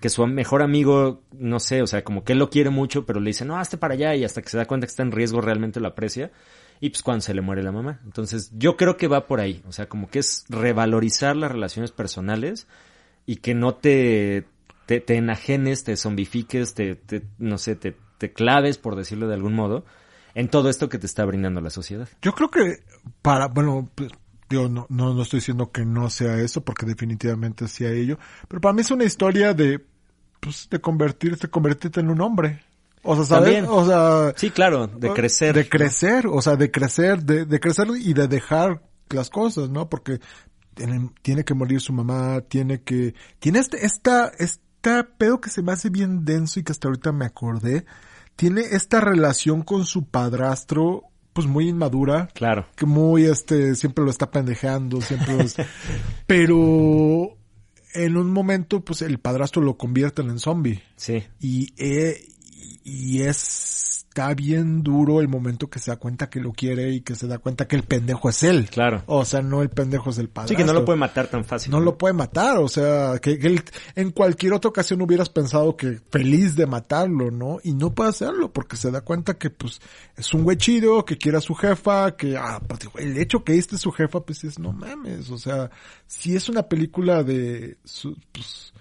que 0.00 0.08
su 0.10 0.26
mejor 0.26 0.62
amigo, 0.62 1.22
no 1.32 1.60
sé, 1.60 1.80
o 1.80 1.86
sea, 1.86 2.04
como 2.04 2.24
que 2.24 2.34
él 2.34 2.38
lo 2.38 2.50
quiere 2.50 2.68
mucho, 2.68 3.06
pero 3.06 3.20
le 3.20 3.30
dice, 3.30 3.46
no, 3.46 3.58
hazte 3.58 3.78
para 3.78 3.94
allá, 3.94 4.14
y 4.14 4.24
hasta 4.24 4.42
que 4.42 4.50
se 4.50 4.58
da 4.58 4.66
cuenta 4.66 4.86
que 4.86 4.90
está 4.90 5.02
en 5.02 5.12
riesgo 5.12 5.40
realmente 5.40 5.80
lo 5.80 5.88
aprecia. 5.88 6.30
Y 6.80 6.90
pues 6.90 7.02
cuando 7.02 7.22
se 7.22 7.34
le 7.34 7.40
muere 7.40 7.62
la 7.62 7.72
mamá. 7.72 8.00
Entonces, 8.04 8.50
yo 8.54 8.76
creo 8.76 8.96
que 8.96 9.08
va 9.08 9.26
por 9.26 9.40
ahí. 9.40 9.62
O 9.66 9.72
sea, 9.72 9.88
como 9.88 10.08
que 10.08 10.18
es 10.18 10.44
revalorizar 10.48 11.36
las 11.36 11.50
relaciones 11.50 11.92
personales 11.92 12.66
y 13.26 13.36
que 13.36 13.54
no 13.54 13.74
te, 13.74 14.46
te, 14.86 15.02
enajenes, 15.16 15.84
te 15.84 15.96
zombifiques, 15.96 16.74
te, 16.74 17.00
no 17.38 17.58
sé, 17.58 17.76
te, 17.76 17.96
te 18.18 18.32
claves, 18.32 18.78
por 18.78 18.96
decirlo 18.96 19.28
de 19.28 19.34
algún 19.34 19.54
modo, 19.54 19.84
en 20.34 20.48
todo 20.48 20.68
esto 20.68 20.88
que 20.88 20.98
te 20.98 21.06
está 21.06 21.24
brindando 21.24 21.60
la 21.60 21.70
sociedad. 21.70 22.08
Yo 22.20 22.34
creo 22.34 22.50
que 22.50 22.84
para, 23.22 23.48
bueno, 23.48 23.90
pues, 23.94 24.10
digo, 24.48 24.68
no, 24.68 24.86
no, 24.88 25.14
no 25.14 25.22
estoy 25.22 25.38
diciendo 25.38 25.70
que 25.70 25.84
no 25.84 26.10
sea 26.10 26.38
eso, 26.40 26.64
porque 26.64 26.86
definitivamente 26.86 27.68
sea 27.68 27.90
ello, 27.90 28.18
pero 28.48 28.60
para 28.60 28.74
mí 28.74 28.82
es 28.82 28.90
una 28.90 29.04
historia 29.04 29.54
de, 29.54 29.84
pues, 30.40 30.68
de 30.70 30.80
convertirte, 30.80 31.48
convertirte 31.48 32.00
en 32.00 32.10
un 32.10 32.20
hombre. 32.20 32.62
O 33.04 33.14
sea, 33.16 33.24
¿sabes? 33.24 33.44
También. 33.54 33.66
O 33.68 33.86
sea, 33.86 34.32
Sí, 34.36 34.50
claro, 34.50 34.86
de 34.86 35.12
crecer. 35.12 35.54
De 35.54 35.68
crecer, 35.68 36.26
o 36.26 36.40
sea, 36.42 36.56
de 36.56 36.70
crecer, 36.70 37.22
de, 37.22 37.44
de 37.44 37.60
crecer 37.60 37.86
y 38.00 38.12
de 38.14 38.26
dejar 38.28 38.82
las 39.10 39.30
cosas, 39.30 39.68
¿no? 39.70 39.88
Porque 39.88 40.18
tiene, 40.74 41.10
tiene 41.22 41.44
que 41.44 41.54
morir 41.54 41.80
su 41.80 41.92
mamá, 41.92 42.40
tiene 42.48 42.82
que, 42.82 43.14
tiene 43.38 43.60
este, 43.60 43.84
esta, 43.86 44.32
esta 44.38 45.06
pedo 45.18 45.40
que 45.40 45.50
se 45.50 45.62
me 45.62 45.72
hace 45.72 45.88
bien 45.90 46.24
denso 46.24 46.58
y 46.58 46.62
que 46.64 46.72
hasta 46.72 46.88
ahorita 46.88 47.12
me 47.12 47.26
acordé, 47.26 47.84
tiene 48.36 48.62
esta 48.62 49.00
relación 49.00 49.62
con 49.62 49.84
su 49.86 50.06
padrastro, 50.08 51.04
pues 51.32 51.46
muy 51.46 51.68
inmadura, 51.68 52.28
Claro. 52.34 52.66
que 52.76 52.86
muy 52.86 53.24
este 53.24 53.74
siempre 53.76 54.04
lo 54.04 54.10
está 54.10 54.30
pendejeando, 54.30 55.00
siempre 55.00 55.36
pero 56.26 57.36
en 57.94 58.16
un 58.16 58.32
momento 58.32 58.80
pues 58.84 59.02
el 59.02 59.18
padrastro 59.18 59.62
lo 59.62 59.76
convierten 59.76 60.30
en 60.30 60.38
zombie 60.38 60.82
Sí. 60.96 61.22
y 61.40 61.72
eh, 61.76 62.26
y 62.84 63.22
es 63.22 64.04
está 64.14 64.32
bien 64.32 64.84
duro 64.84 65.20
el 65.20 65.26
momento 65.26 65.68
que 65.68 65.80
se 65.80 65.90
da 65.90 65.96
cuenta 65.96 66.30
que 66.30 66.38
lo 66.38 66.52
quiere 66.52 66.88
y 66.90 67.00
que 67.00 67.16
se 67.16 67.26
da 67.26 67.38
cuenta 67.38 67.66
que 67.66 67.74
el 67.74 67.82
pendejo 67.82 68.28
es 68.28 68.44
él. 68.44 68.68
Claro. 68.70 69.02
O 69.06 69.24
sea, 69.24 69.42
no 69.42 69.60
el 69.60 69.70
pendejo 69.70 70.10
es 70.10 70.18
el 70.18 70.28
padrastro. 70.28 70.56
Sí, 70.56 70.62
que 70.62 70.64
no 70.64 70.72
lo 70.72 70.84
puede 70.84 71.00
matar 71.00 71.26
tan 71.26 71.44
fácil. 71.44 71.72
No 71.72 71.80
lo 71.80 71.98
puede 71.98 72.14
matar, 72.14 72.58
o 72.58 72.68
sea, 72.68 73.18
que, 73.20 73.40
que 73.40 73.48
él- 73.48 73.64
en 73.96 74.12
cualquier 74.12 74.52
otra 74.52 74.68
ocasión 74.68 75.02
hubieras 75.02 75.30
pensado 75.30 75.76
que 75.76 75.98
feliz 76.12 76.54
de 76.54 76.66
matarlo, 76.66 77.32
¿no? 77.32 77.58
Y 77.64 77.72
no 77.72 77.92
puede 77.92 78.10
hacerlo 78.10 78.52
porque 78.52 78.76
se 78.76 78.92
da 78.92 79.00
cuenta 79.00 79.34
que 79.36 79.50
pues 79.50 79.80
es 80.16 80.32
un 80.32 80.44
güey 80.44 80.58
chido, 80.58 81.04
que 81.04 81.18
quiere 81.18 81.38
a 81.38 81.40
su 81.40 81.56
jefa, 81.56 82.14
que 82.16 82.36
ah, 82.36 82.62
pues, 82.68 82.82
el 82.98 83.18
hecho 83.18 83.42
que 83.42 83.58
este 83.58 83.74
es 83.74 83.80
su 83.82 83.90
jefa, 83.90 84.20
pues 84.20 84.44
es 84.44 84.60
no 84.60 84.72
mames, 84.72 85.28
o 85.30 85.38
sea, 85.38 85.72
si 86.06 86.36
es 86.36 86.48
una 86.48 86.62
película 86.68 87.24
de 87.24 87.78
pues, 88.30 88.72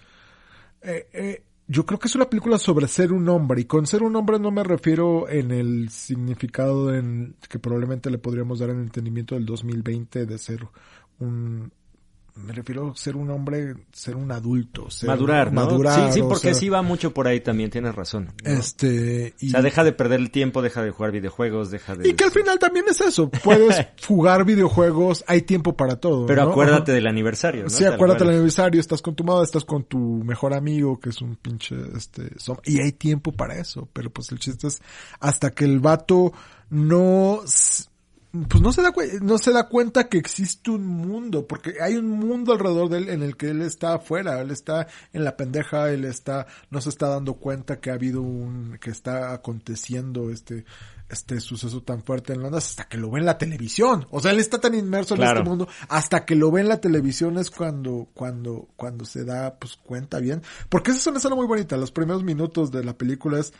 eh, 0.83 1.07
eh, 1.11 1.43
yo 1.73 1.87
creo 1.87 1.97
que 1.97 2.07
es 2.07 2.13
una 2.13 2.29
película 2.29 2.59
sobre 2.59 2.87
ser 2.87 3.11
un 3.11 3.27
hombre 3.29 3.61
y 3.61 3.65
con 3.65 3.87
ser 3.87 4.03
un 4.03 4.15
hombre 4.15 4.37
no 4.37 4.51
me 4.51 4.63
refiero 4.63 5.27
en 5.27 5.49
el 5.49 5.89
significado 5.89 6.93
en 6.93 7.35
que 7.49 7.57
probablemente 7.57 8.11
le 8.11 8.19
podríamos 8.19 8.59
dar 8.59 8.69
en 8.69 8.77
el 8.77 8.83
entendimiento 8.83 9.33
del 9.33 9.47
2020 9.47 10.27
de 10.27 10.37
ser 10.37 10.67
un 11.17 11.71
me 12.35 12.51
refiero 12.51 12.91
a 12.91 12.95
ser 12.95 13.15
un 13.15 13.29
hombre, 13.29 13.75
ser 13.91 14.15
un 14.15 14.31
adulto, 14.31 14.89
ser 14.89 15.07
Madurar, 15.07 15.53
¿no? 15.53 15.61
madurar, 15.61 16.07
sí, 16.07 16.13
sí, 16.15 16.21
o 16.21 16.29
porque 16.29 16.47
sea, 16.49 16.53
sí 16.55 16.69
va 16.69 16.81
mucho 16.81 17.13
por 17.13 17.27
ahí 17.27 17.41
también, 17.41 17.69
tienes 17.69 17.93
razón. 17.93 18.33
¿no? 18.43 18.51
Este, 18.51 19.35
y, 19.39 19.49
O 19.49 19.51
sea, 19.51 19.61
deja 19.61 19.83
de 19.83 19.91
perder 19.91 20.19
el 20.19 20.31
tiempo, 20.31 20.61
deja 20.63 20.81
de 20.81 20.89
jugar 20.91 21.11
videojuegos, 21.11 21.69
deja 21.69 21.95
de... 21.95 22.09
y 22.09 22.13
que 22.13 22.23
al 22.23 22.31
final 22.31 22.57
también 22.57 22.85
es 22.89 23.01
eso, 23.01 23.29
puedes 23.29 23.75
jugar 24.07 24.45
videojuegos, 24.45 25.23
hay 25.27 25.43
tiempo 25.43 25.77
para 25.77 25.97
todo. 25.97 26.25
Pero 26.25 26.45
¿no? 26.45 26.51
acuérdate 26.51 26.91
Ajá. 26.91 26.95
del 26.95 27.07
aniversario, 27.07 27.63
¿no? 27.63 27.69
Sí, 27.69 27.83
Tal 27.83 27.93
acuérdate 27.93 28.23
del 28.23 28.33
aniversario, 28.33 28.81
estás 28.81 29.01
con 29.01 29.13
tu 29.15 29.23
madre, 29.23 29.43
estás 29.43 29.65
con 29.65 29.83
tu 29.83 29.99
mejor 30.23 30.53
amigo, 30.55 30.99
que 30.99 31.09
es 31.09 31.21
un 31.21 31.35
pinche, 31.35 31.75
este, 31.95 32.35
som- 32.37 32.59
y 32.65 32.79
hay 32.81 32.93
tiempo 32.93 33.31
para 33.31 33.57
eso, 33.59 33.87
pero 33.93 34.09
pues 34.09 34.31
el 34.31 34.39
chiste 34.39 34.67
es 34.67 34.81
hasta 35.19 35.51
que 35.51 35.65
el 35.65 35.79
vato 35.79 36.33
no, 36.69 37.41
pues 38.49 38.63
no 38.63 38.73
se 38.73 38.81
da 38.81 38.91
no 39.21 39.37
se 39.37 39.51
da 39.51 39.69
cuenta 39.69 40.09
que 40.09 40.17
existe 40.17 40.71
un 40.71 40.87
mundo, 40.87 41.45
porque 41.47 41.75
hay 41.79 41.97
un 41.97 42.09
mundo 42.09 42.53
alrededor 42.53 42.89
de 42.89 42.97
él 42.97 43.09
en 43.09 43.21
el 43.21 43.37
que 43.37 43.49
él 43.49 43.61
está 43.61 43.93
afuera, 43.93 44.41
él 44.41 44.49
está 44.49 44.87
en 45.11 45.23
la 45.23 45.37
pendeja, 45.37 45.91
él 45.91 46.03
está, 46.03 46.47
no 46.71 46.81
se 46.81 46.89
está 46.89 47.09
dando 47.09 47.35
cuenta 47.35 47.79
que 47.79 47.91
ha 47.91 47.93
habido 47.93 48.23
un, 48.23 48.79
que 48.81 48.89
está 48.89 49.33
aconteciendo 49.33 50.31
este, 50.31 50.65
este 51.09 51.39
suceso 51.41 51.83
tan 51.83 52.01
fuerte 52.01 52.33
en 52.33 52.41
Londres 52.41 52.65
hasta 52.69 52.85
que 52.85 52.97
lo 52.97 53.11
ve 53.11 53.19
en 53.19 53.27
la 53.27 53.37
televisión. 53.37 54.07
O 54.09 54.19
sea, 54.19 54.31
él 54.31 54.39
está 54.39 54.59
tan 54.59 54.73
inmerso 54.73 55.13
en 55.13 55.21
este 55.21 55.43
mundo 55.43 55.67
hasta 55.87 56.25
que 56.25 56.35
lo 56.35 56.49
ve 56.49 56.61
en 56.61 56.69
la 56.69 56.81
televisión 56.81 57.37
es 57.37 57.51
cuando, 57.51 58.09
cuando, 58.15 58.69
cuando 58.75 59.05
se 59.05 59.25
da, 59.25 59.59
pues, 59.59 59.75
cuenta 59.75 60.19
bien. 60.19 60.41
Porque 60.69 60.89
esa 60.89 61.01
es 61.01 61.07
una 61.07 61.17
escena 61.17 61.35
muy 61.35 61.45
bonita. 61.45 61.77
Los 61.77 61.91
primeros 61.91 62.23
minutos 62.23 62.71
de 62.71 62.83
la 62.83 62.97
película 62.97 63.39
es, 63.39 63.53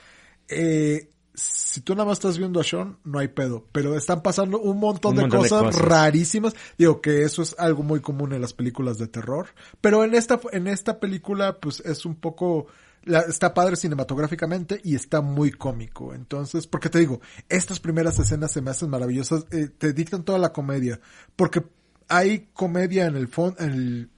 eh, 0.48 1.12
si 1.36 1.82
tú 1.82 1.94
nada 1.96 2.06
más 2.06 2.18
estás 2.20 2.38
viendo 2.38 2.60
a 2.60 2.64
Sean, 2.64 2.98
no 3.04 3.20
hay 3.20 3.28
pedo. 3.30 3.66
Pero 3.72 3.98
están 3.98 4.22
pasando 4.22 4.60
un 4.60 4.80
montón, 4.80 5.12
Un 5.12 5.16
de, 5.18 5.22
montón 5.24 5.42
de 5.44 5.50
cosas 5.50 5.64
cosas. 5.76 5.82
rarísimas. 5.82 6.56
Digo 6.78 7.02
que 7.02 7.24
eso 7.24 7.42
es 7.42 7.56
algo 7.58 7.82
muy 7.84 8.02
común 8.02 8.34
en 8.34 8.42
las 8.42 8.54
películas 8.54 8.98
de 8.98 9.08
terror. 9.08 9.48
Pero 9.82 10.04
en 10.04 10.14
esta, 10.16 10.40
en 10.52 10.68
esta 10.68 11.00
película, 11.00 11.60
pues 11.60 11.80
es 11.82 12.06
un 12.06 12.16
poco, 12.16 12.68
la- 13.04 13.22
está 13.22 13.54
padre 13.54 13.76
cinematográficamente 13.76 14.80
y 14.84 14.96
está 14.96 15.22
muy 15.22 15.52
cómico. 15.52 16.14
Entonces, 16.14 16.68
porque 16.68 16.90
te 16.90 17.00
digo, 17.00 17.20
estas 17.50 17.80
primeras 17.80 18.20
escenas 18.20 18.52
se 18.52 18.62
me 18.62 18.70
hacen 18.72 18.90
maravillosas, 18.92 19.46
eh, 19.52 19.70
te 19.76 19.94
dictan 19.94 20.24
toda 20.24 20.38
la 20.38 20.54
comedia. 20.54 21.00
Porque 21.36 21.64
hay 22.10 22.50
comedia 22.54 23.06
en 23.08 23.16
el 23.16 23.28
fondo, 23.28 23.56
en 23.60 23.72
el, 23.72 24.10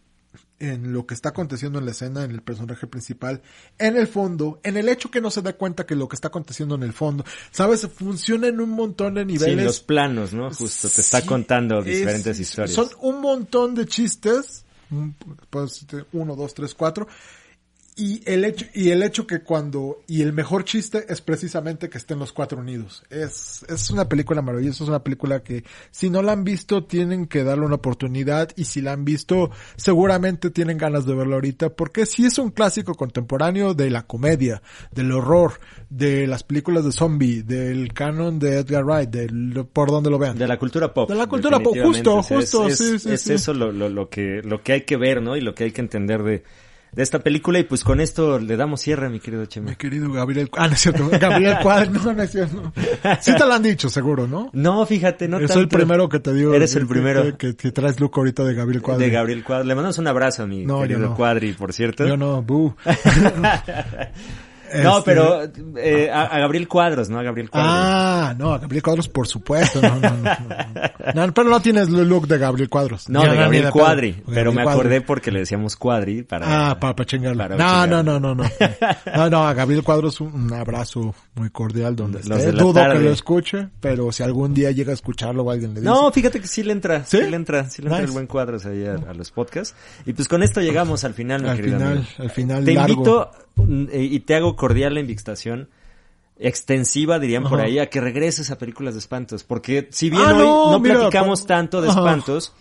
en 0.59 0.93
lo 0.93 1.05
que 1.05 1.13
está 1.13 1.29
aconteciendo 1.29 1.79
en 1.79 1.85
la 1.85 1.91
escena, 1.91 2.23
en 2.23 2.31
el 2.31 2.41
personaje 2.41 2.87
principal, 2.87 3.41
en 3.77 3.97
el 3.97 4.07
fondo, 4.07 4.59
en 4.63 4.77
el 4.77 4.87
hecho 4.87 5.11
que 5.11 5.19
no 5.19 5.29
se 5.29 5.41
da 5.41 5.53
cuenta 5.53 5.85
que 5.85 5.95
lo 5.95 6.07
que 6.07 6.15
está 6.15 6.29
aconteciendo 6.29 6.75
en 6.75 6.83
el 6.83 6.93
fondo, 6.93 7.25
sabes, 7.51 7.87
funciona 7.93 8.47
en 8.47 8.61
un 8.61 8.69
montón 8.69 9.15
de 9.15 9.21
Sí, 9.21 9.27
niveles. 9.27 9.65
los 9.65 9.79
planos, 9.81 10.33
¿no? 10.33 10.49
Justo, 10.53 10.87
te 10.89 11.01
está 11.01 11.19
Sí, 11.21 11.27
contando 11.27 11.79
es- 11.79 11.85
diferentes 11.85 12.39
historias. 12.39 12.73
Son 12.75 12.89
un 13.01 13.19
montón 13.21 13.75
de 13.75 13.85
chistes, 13.85 14.63
un- 14.91 15.13
pues, 15.49 15.85
uno, 16.13 16.35
dos, 16.35 16.53
tres, 16.53 16.73
cuatro, 16.73 17.07
y 17.97 18.21
el 18.25 18.43
hecho, 18.43 18.65
y 18.73 18.89
el 18.89 19.03
hecho 19.03 19.25
que 19.25 19.39
cuando, 19.39 20.01
y 20.05 20.21
el 20.21 20.33
mejor 20.33 20.65
chiste 20.65 21.05
es 21.07 21.21
precisamente 21.21 21.89
que 21.89 21.97
estén 21.97 22.19
los 22.19 22.33
cuatro 22.33 22.59
unidos. 22.59 23.03
Es, 23.09 23.65
es 23.69 23.89
una 23.89 24.09
película 24.09 24.41
maravillosa, 24.41 24.83
es 24.83 24.89
una 24.89 25.01
película 25.01 25.41
que 25.43 25.63
si 25.91 26.09
no 26.09 26.21
la 26.21 26.33
han 26.33 26.43
visto 26.43 26.83
tienen 26.83 27.25
que 27.25 27.45
darle 27.45 27.65
una 27.65 27.75
oportunidad 27.75 28.49
y 28.57 28.65
si 28.65 28.81
la 28.81 28.91
han 28.91 29.05
visto 29.05 29.49
seguramente 29.77 30.49
tienen 30.49 30.77
ganas 30.77 31.05
de 31.05 31.15
verla 31.15 31.35
ahorita 31.35 31.69
porque 31.69 32.05
sí 32.05 32.25
es 32.25 32.37
un 32.37 32.51
clásico 32.51 32.95
contemporáneo 32.95 33.73
de 33.73 33.89
la 33.89 34.03
comedia, 34.05 34.61
del 34.91 35.13
horror, 35.13 35.53
de 35.89 36.27
las 36.27 36.43
películas 36.43 36.83
de 36.83 36.91
zombie, 36.91 37.43
del 37.43 37.93
canon 37.93 38.39
de 38.39 38.59
Edgar 38.59 38.83
Wright, 38.83 39.09
del, 39.09 39.65
por 39.71 39.89
donde 39.89 40.09
lo 40.09 40.19
vean. 40.19 40.37
De 40.37 40.47
la 40.47 40.59
cultura 40.59 40.93
pop. 40.93 41.09
De 41.09 41.15
la 41.15 41.27
cultura 41.27 41.59
pop, 41.59 41.77
justo, 41.81 42.17
O 42.17 42.23
sea, 42.23 42.37
justo, 42.37 42.67
es, 42.67 42.77
sí, 42.77 42.99
sí, 42.99 43.13
es 43.13 43.21
sí. 43.21 43.33
eso 43.33 43.53
lo, 43.53 43.71
lo, 43.71 43.87
lo 43.87 44.09
que, 44.09 44.41
lo 44.43 44.61
que 44.61 44.73
hay 44.73 44.81
que 44.81 44.97
ver, 44.97 45.21
¿no? 45.21 45.37
Y 45.37 45.41
lo 45.41 45.55
que 45.55 45.63
hay 45.63 45.71
que 45.71 45.79
entender 45.79 46.23
de, 46.23 46.43
de 46.95 47.03
esta 47.03 47.19
película. 47.19 47.59
Y 47.59 47.63
pues 47.63 47.83
con 47.83 47.99
esto 47.99 48.39
le 48.39 48.55
damos 48.57 48.81
cierre, 48.81 49.09
mi 49.09 49.19
querido 49.19 49.45
Chema. 49.45 49.69
Mi 49.71 49.75
querido 49.75 50.11
Gabriel, 50.11 50.49
ah, 50.57 50.67
no 50.67 50.73
es 50.73 50.79
cierto, 50.81 51.09
Gabriel 51.19 51.57
Cuadro, 51.61 51.91
no, 51.91 52.13
no 52.13 52.23
es 52.23 52.31
cierto. 52.31 52.71
Sí 53.21 53.33
te 53.35 53.45
lo 53.45 53.53
han 53.53 53.63
dicho, 53.63 53.89
seguro, 53.89 54.27
¿no? 54.27 54.49
No, 54.53 54.85
fíjate, 54.85 55.27
no 55.27 55.37
Soy 55.37 55.43
el 55.43 55.49
tanto. 55.49 55.77
primero 55.77 56.09
que 56.09 56.19
te 56.19 56.33
digo. 56.33 56.53
Eres 56.53 56.73
que- 56.73 56.79
el 56.79 56.87
primero. 56.87 57.37
Que, 57.37 57.55
que- 57.55 57.71
traes 57.71 57.99
look 57.99 58.13
ahorita 58.15 58.43
de 58.43 58.53
Gabriel 58.53 58.81
Cuadro. 58.81 58.99
De 59.03 59.09
Gabriel 59.09 59.43
Cuadri. 59.43 59.67
Le 59.67 59.75
mandamos 59.75 59.97
un 59.97 60.07
abrazo 60.07 60.43
a 60.43 60.47
mi 60.47 60.65
No, 60.65 60.81
querido 60.81 60.99
no. 61.01 61.15
Cuadri, 61.15 61.53
por 61.53 61.73
cierto. 61.73 62.07
Yo 62.07 62.15
no, 62.17 62.41
bu. 62.41 62.73
No, 64.83 64.97
Este, 64.99 65.11
pero 65.11 65.43
eh, 65.77 66.09
a, 66.11 66.23
a 66.23 66.39
Gabriel 66.39 66.67
Cuadros, 66.67 67.09
¿no? 67.09 67.19
A 67.19 67.23
Gabriel 67.23 67.49
Cuadri. 67.49 67.69
Ah, 67.71 68.35
no, 68.37 68.53
a 68.53 68.57
Gabriel 68.59 68.83
Cuadros, 68.83 69.07
por 69.07 69.27
supuesto. 69.27 69.81
No, 69.81 69.95
no, 69.99 71.27
no, 71.27 71.33
pero 71.33 71.49
no 71.49 71.59
tienes 71.61 71.87
el 71.89 72.07
look 72.07 72.27
de 72.27 72.37
Gabriel 72.37 72.69
Cuadros. 72.69 73.09
no, 73.09 73.21
de 73.21 73.35
Gabriel. 73.35 73.69
Cuadri. 73.69 74.11
Pero 74.13 74.25
Gabriel 74.51 74.55
me 74.55 74.63
Cuadri. 74.63 74.79
acordé 74.79 75.01
porque 75.01 75.31
le 75.31 75.39
decíamos 75.39 75.75
Cuadri 75.75 76.23
para... 76.23 76.69
Ah, 76.71 76.79
para, 76.79 77.05
chingarlo. 77.05 77.37
para 77.43 77.55
no, 77.55 77.63
chingarlo. 77.63 78.03
no, 78.03 78.19
no, 78.19 78.35
no, 78.35 78.43
no. 78.43 78.49
No, 79.15 79.29
no, 79.29 79.47
a 79.47 79.53
Gabriel 79.53 79.83
Cuadros 79.83 80.19
un, 80.21 80.51
abrazo 80.53 81.13
muy 81.35 81.49
cordial 81.49 81.95
donde 81.95 82.19
Los 82.23 82.39
esté. 82.39 82.51
Dudo 82.51 82.73
tarde. 82.73 82.97
que 82.97 83.03
lo 83.05 83.11
escuche, 83.11 83.69
pero 83.79 84.11
si 84.11 84.23
algún 84.23 84.53
día 84.53 84.71
llega 84.71 84.91
a 84.91 84.93
escucharlo 84.95 85.43
o 85.43 85.51
alguien 85.51 85.73
le 85.73 85.81
dice. 85.81 85.91
No, 85.91 86.11
fíjate 86.11 86.39
que 86.41 86.47
sí 86.47 86.63
le 86.63 86.71
entra, 86.71 87.05
sí, 87.05 87.17
¿Sí? 87.17 87.29
le 87.29 87.35
entra, 87.35 87.69
sí 87.69 87.81
le 87.81 87.89
entra 87.89 88.03
el 88.03 88.11
buen 88.11 88.27
cuadros 88.27 88.65
ahí 88.65 88.85
a, 88.85 88.93
a 88.95 89.13
los 89.13 89.31
podcasts. 89.31 89.75
Y 90.05 90.13
pues 90.13 90.27
con 90.27 90.43
esto 90.43 90.61
llegamos 90.61 91.03
al 91.03 91.13
final, 91.13 91.43
mi 91.43 91.49
al 91.49 91.55
querido 91.57 91.77
final, 91.77 91.91
amigo. 91.97 92.07
al 92.19 92.29
final 92.29 92.65
Te 92.65 92.73
largo. 92.73 92.93
invito 92.93 93.31
y 93.57 94.19
te 94.21 94.35
hago 94.35 94.55
cordial 94.55 94.93
la 94.95 94.99
invitación 94.99 95.69
extensiva, 96.37 97.17
dirían 97.19 97.43
por 97.43 97.61
ahí, 97.61 97.79
a 97.79 97.89
que 97.89 98.01
regreses 98.01 98.51
a 98.51 98.57
películas 98.57 98.93
de 98.95 98.99
espantos. 98.99 99.43
Porque 99.43 99.87
si 99.91 100.09
bien 100.09 100.23
Ah, 100.23 100.35
hoy 100.35 100.43
no, 100.45 100.71
no, 100.71 100.79
mira, 100.79 100.95
platicamos 100.95 101.45
tanto 101.45 101.81
de 101.81 101.89
Ajá. 101.89 101.99
espantos, 101.99 102.53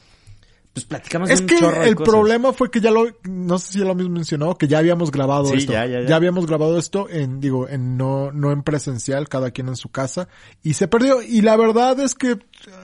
pues 0.72 0.86
platicamos 0.86 1.28
de 1.28 1.34
Es 1.34 1.40
un 1.40 1.46
que 1.48 1.56
chorro 1.58 1.80
de 1.80 1.88
el 1.88 1.94
cosas. 1.96 2.12
problema 2.14 2.52
fue 2.52 2.70
que 2.70 2.80
ya 2.80 2.90
lo, 2.92 3.06
no 3.24 3.58
sé 3.58 3.72
si 3.72 3.78
ya 3.80 3.84
lo 3.84 3.94
mismo 3.94 4.14
mencionó, 4.14 4.56
que 4.56 4.68
ya 4.68 4.78
habíamos 4.78 5.10
grabado 5.10 5.46
Sí, 5.46 5.56
esto. 5.58 5.72
ya, 5.72 5.86
ya, 5.86 6.02
ya. 6.02 6.14
habíamos 6.16 6.46
grabado 6.46 6.78
esto 6.78 7.08
en, 7.10 7.40
digo, 7.40 7.68
en 7.68 7.96
no, 7.96 8.30
no 8.32 8.52
en 8.52 8.62
presencial, 8.62 9.28
cada 9.28 9.50
quien 9.50 9.68
en 9.68 9.76
su 9.76 9.88
casa, 9.90 10.28
y 10.62 10.74
se 10.74 10.86
perdió. 10.88 11.20
Y 11.22 11.40
la 11.42 11.56
verdad 11.56 11.98
es 12.00 12.14
que 12.14 12.30
eh, 12.32 12.38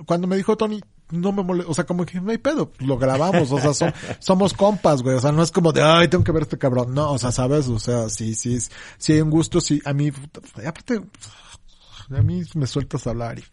cuando 0.06 0.26
me 0.26 0.36
dijo 0.36 0.56
Tony, 0.56 0.80
no 1.10 1.32
me 1.32 1.42
molesta, 1.42 1.70
o 1.70 1.74
sea, 1.74 1.84
como 1.84 2.04
que 2.06 2.20
no 2.20 2.30
hay 2.30 2.38
pedo, 2.38 2.72
lo 2.78 2.98
grabamos, 2.98 3.50
o 3.52 3.58
sea, 3.60 3.74
son- 3.74 3.92
somos 4.18 4.52
compas, 4.54 5.02
güey, 5.02 5.16
o 5.16 5.20
sea, 5.20 5.32
no 5.32 5.42
es 5.42 5.50
como 5.50 5.72
de, 5.72 5.82
ay, 5.82 6.08
tengo 6.08 6.24
que 6.24 6.32
ver 6.32 6.42
este 6.42 6.58
cabrón, 6.58 6.94
no, 6.94 7.12
o 7.12 7.18
sea, 7.18 7.32
sabes, 7.32 7.68
o 7.68 7.78
sea, 7.78 8.08
sí, 8.08 8.34
sí, 8.34 8.58
sí 8.98 9.12
hay 9.12 9.20
un 9.20 9.30
gusto, 9.30 9.60
sí, 9.60 9.80
a 9.84 9.92
mí, 9.92 10.10
aparte, 10.66 11.00
a 12.10 12.22
mí 12.22 12.42
me 12.54 12.66
sueltas 12.66 13.06
a 13.06 13.10
hablar 13.10 13.38
y, 13.38 13.44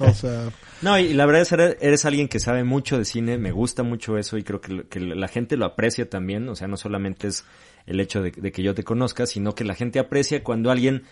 o 0.00 0.14
sea, 0.14 0.50
No, 0.82 0.98
y 0.98 1.12
la 1.12 1.26
verdad 1.26 1.42
es 1.42 1.52
eres, 1.52 1.76
eres 1.80 2.04
alguien 2.06 2.26
que 2.28 2.40
sabe 2.40 2.64
mucho 2.64 2.96
de 2.96 3.04
cine, 3.04 3.36
me 3.36 3.52
gusta 3.52 3.82
mucho 3.82 4.16
eso 4.16 4.38
y 4.38 4.42
creo 4.44 4.60
que, 4.60 4.84
que 4.88 5.00
la 5.00 5.28
gente 5.28 5.56
lo 5.58 5.66
aprecia 5.66 6.08
también, 6.08 6.48
o 6.48 6.56
sea, 6.56 6.68
no 6.68 6.78
solamente 6.78 7.28
es 7.28 7.44
el 7.86 8.00
hecho 8.00 8.22
de, 8.22 8.30
de 8.30 8.52
que 8.52 8.62
yo 8.62 8.74
te 8.74 8.84
conozca, 8.84 9.26
sino 9.26 9.54
que 9.54 9.64
la 9.64 9.74
gente 9.74 9.98
aprecia 9.98 10.42
cuando 10.42 10.70
alguien 10.70 11.02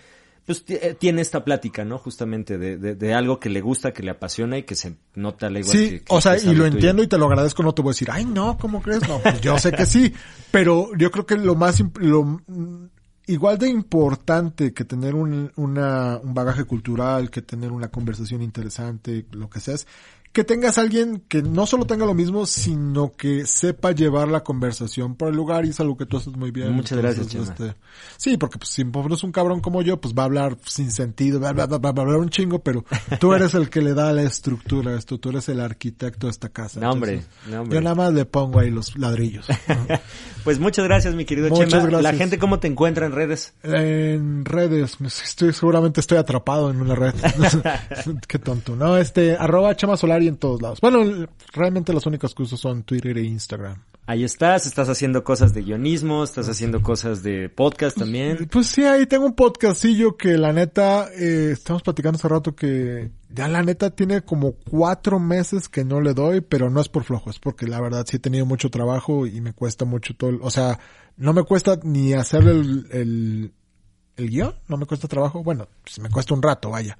pues 0.49 0.65
eh, 0.69 0.97
tiene 0.99 1.21
esta 1.23 1.45
plática, 1.45 1.85
¿no? 1.85 1.99
Justamente 1.99 2.57
de, 2.59 2.79
de, 2.79 2.95
de 2.95 3.15
algo 3.15 3.39
que 3.39 3.51
le 3.51 3.61
gusta, 3.61 3.93
que 3.93 4.03
le 4.03 4.11
apasiona 4.11 4.57
y 4.59 4.63
que 4.65 4.75
se 4.75 4.97
nota 5.15 5.47
al 5.47 5.59
igual 5.59 5.77
Sí, 5.77 5.91
que- 5.91 5.99
que- 6.01 6.05
o 6.09 6.21
sea, 6.21 6.37
y 6.39 6.55
lo 6.55 6.65
entiendo 6.67 7.03
y 7.03 7.07
te 7.07 7.19
lo 7.19 7.27
agradezco, 7.27 7.63
no 7.63 7.75
te 7.75 7.83
voy 7.83 7.91
a 7.91 7.93
decir, 7.93 8.09
ay 8.11 8.25
no, 8.25 8.57
¿cómo 8.59 8.81
crees? 8.83 9.07
No, 9.07 9.19
pues 9.21 9.41
yo 9.43 9.59
sé 9.59 9.71
que 9.73 9.85
sí, 9.87 10.13
pero 10.51 10.89
yo 10.97 11.11
creo 11.11 11.27
que 11.27 11.37
lo 11.37 11.55
más, 11.55 11.81
lo, 12.01 12.41
igual 13.27 13.59
de 13.59 13.69
importante 13.69 14.73
que 14.73 14.85
tener 14.85 15.15
un, 15.15 15.53
una, 15.57 16.19
un 16.23 16.33
bagaje 16.33 16.65
cultural, 16.65 17.31
que 17.31 17.43
tener 17.43 17.71
una 17.71 17.89
conversación 17.89 18.41
interesante, 18.43 19.27
lo 19.33 19.51
que 19.51 19.61
sea, 19.61 19.75
es 19.75 19.87
que 20.33 20.45
tengas 20.45 20.79
alguien 20.79 21.23
que 21.29 21.43
no 21.43 21.67
solo 21.67 21.85
tenga 21.87 22.07
lo 22.07 22.15
mismo, 22.15 22.47
sino 22.47 23.15
que 23.17 23.47
sepa 23.47 23.93
llevar 23.93 24.29
la 24.29 24.45
conversación 24.45 25.15
por 25.17 25.29
el 25.31 25.35
lugar 25.37 25.65
y 25.65 25.71
es 25.71 25.81
algo 25.81 25.97
que 25.97 26.07
tú 26.07 26.17
haces 26.17 26.37
muy 26.37 26.51
bien. 26.51 26.73
Muchas 26.73 26.99
gracias, 26.99 27.29
Chema. 27.29 27.45
este, 27.45 27.75
sí, 28.17 28.37
porque 28.37 28.59
pues, 28.59 28.71
si 28.71 28.85
pones 28.85 29.23
un 29.25 29.33
cabrón 29.33 29.61
como 29.61 29.83
yo, 29.83 30.01
pues 30.01 30.15
va 30.15 30.23
a 30.23 30.27
hablar 30.27 30.57
sin 30.65 30.91
sentido, 30.93 31.41
va, 31.41 31.53
va- 31.53 31.67
va- 31.67 31.79
va 31.79 31.89
a 31.89 32.03
hablar 32.03 32.19
un 32.19 32.29
chingo, 32.31 32.61
pero 32.61 32.85
tú 33.19 33.33
eres 33.35 33.55
el 33.55 33.69
que 33.71 33.81
le 33.83 33.95
da 33.95 34.13
la 34.13 34.23
estructura 34.23 34.93
a 34.93 34.99
esto, 34.99 35.19
tú 35.19 35.31
eres 35.31 35.49
el 35.49 35.61
arquitecto 35.61 36.27
de 36.29 36.31
esta 36.33 36.49
casa. 36.51 36.79
No, 36.81 36.91
hombre, 36.93 37.15
Entonces, 37.15 37.51
no, 37.51 37.61
hombre. 37.63 37.75
Yo 37.77 37.81
nada 37.83 37.95
más 37.97 38.13
le 38.13 38.25
pongo 38.25 38.61
ahí 38.61 38.71
los 38.71 38.97
ladrillos. 38.97 39.47
Pues 40.45 40.59
muchas 40.61 40.85
gracias, 40.87 41.15
mi 41.15 41.27
querido 41.27 41.49
Muchas 41.51 41.69
Chema. 41.69 41.83
gracias. 41.83 42.03
La 42.03 42.15
gente, 42.15 42.39
¿cómo 42.39 42.59
te 42.59 42.69
encuentra 42.69 43.05
en 43.05 43.13
redes? 43.13 43.53
En 43.63 44.47
redes, 44.47 44.97
estoy, 45.23 45.53
seguramente 45.53 46.01
estoy 46.01 46.17
atrapado 46.17 46.71
en 46.71 46.81
una 46.81 46.95
red. 46.95 47.13
Qué 48.27 48.39
tonto, 48.39 48.75
¿no? 48.75 48.97
Este, 48.97 49.37
arroba 49.37 49.77
Chema 49.77 49.97
Solari 50.19 50.29
en 50.29 50.37
todos 50.37 50.61
lados. 50.61 50.81
Bueno, 50.81 51.27
realmente 51.53 51.93
las 51.93 52.07
únicas 52.07 52.35
que 52.35 52.43
uso 52.43 52.57
son 52.57 52.83
Twitter 52.83 53.17
e 53.19 53.23
Instagram. 53.23 53.83
Ahí 54.07 54.25
estás, 54.25 54.67
estás 54.67 54.89
haciendo 54.89 55.23
cosas 55.23 55.53
de 55.53 55.63
guionismo, 55.63 56.25
estás 56.25 56.49
haciendo 56.49 56.83
cosas 56.83 57.23
de 57.23 57.51
podcast 57.51 57.99
también. 57.99 58.49
Pues 58.51 58.69
sí, 58.69 58.85
ahí 58.85 59.07
tengo 59.07 59.27
un 59.27 59.35
podcastillo 59.35 60.17
que 60.17 60.39
la 60.39 60.53
neta, 60.55 61.11
eh, 61.13 61.51
estamos 61.53 61.83
platicando 61.83 62.17
hace 62.17 62.27
rato 62.27 62.57
que 62.57 63.11
ya 63.29 63.49
la 63.49 63.63
neta 63.63 63.91
tiene 63.91 64.23
como 64.23 64.53
cuatro 64.53 65.21
meses 65.21 65.69
que 65.69 65.85
no 65.85 66.01
le 66.01 66.15
doy, 66.15 66.41
pero 66.41 66.71
no 66.71 66.81
es 66.81 66.89
por 66.89 67.05
flojo, 67.05 67.29
es 67.29 67.39
porque 67.39 67.67
la 67.67 67.83
verdad 67.83 68.07
sí 68.09 68.17
he 68.17 68.21
tenido 68.21 68.47
mucho 68.47 68.71
trabajo 68.71 69.27
y 69.27 69.43
me 69.43 69.53
cuesta 69.53 69.85
mucho 69.85 70.15
todo, 70.17 70.39
o 70.41 70.51
sea, 70.51 70.79
no 71.19 71.35
me 71.35 71.43
cuesta 71.43 71.79
ni 71.83 72.15
hacer 72.15 72.45
el, 72.45 72.87
el, 72.91 73.53
el 74.17 74.31
guion, 74.31 74.55
no 74.69 74.79
me 74.79 74.87
cuesta 74.87 75.07
trabajo, 75.07 75.43
bueno, 75.43 75.69
pues 75.85 75.99
me 75.99 76.09
cuesta 76.09 76.33
un 76.33 76.43
rato, 76.43 76.71
vaya, 76.71 76.97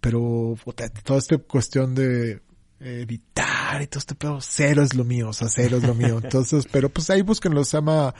pero 0.00 0.56
puta, 0.64 0.88
toda 0.88 1.18
esta 1.18 1.38
cuestión 1.38 1.94
de 1.94 2.40
editar 2.80 3.82
y 3.82 3.86
todo 3.86 3.98
este 3.98 4.14
pedo, 4.14 4.38
cero 4.40 4.82
es 4.82 4.94
lo 4.94 5.04
mío, 5.04 5.28
o 5.28 5.32
sea, 5.32 5.48
cero 5.48 5.76
es 5.76 5.82
lo 5.84 5.94
mío. 5.94 6.18
Entonces, 6.24 6.66
pero 6.70 6.88
pues 6.88 7.10
ahí 7.10 7.22
búsquenlo, 7.22 7.62
se 7.64 7.76
llama 7.76 8.14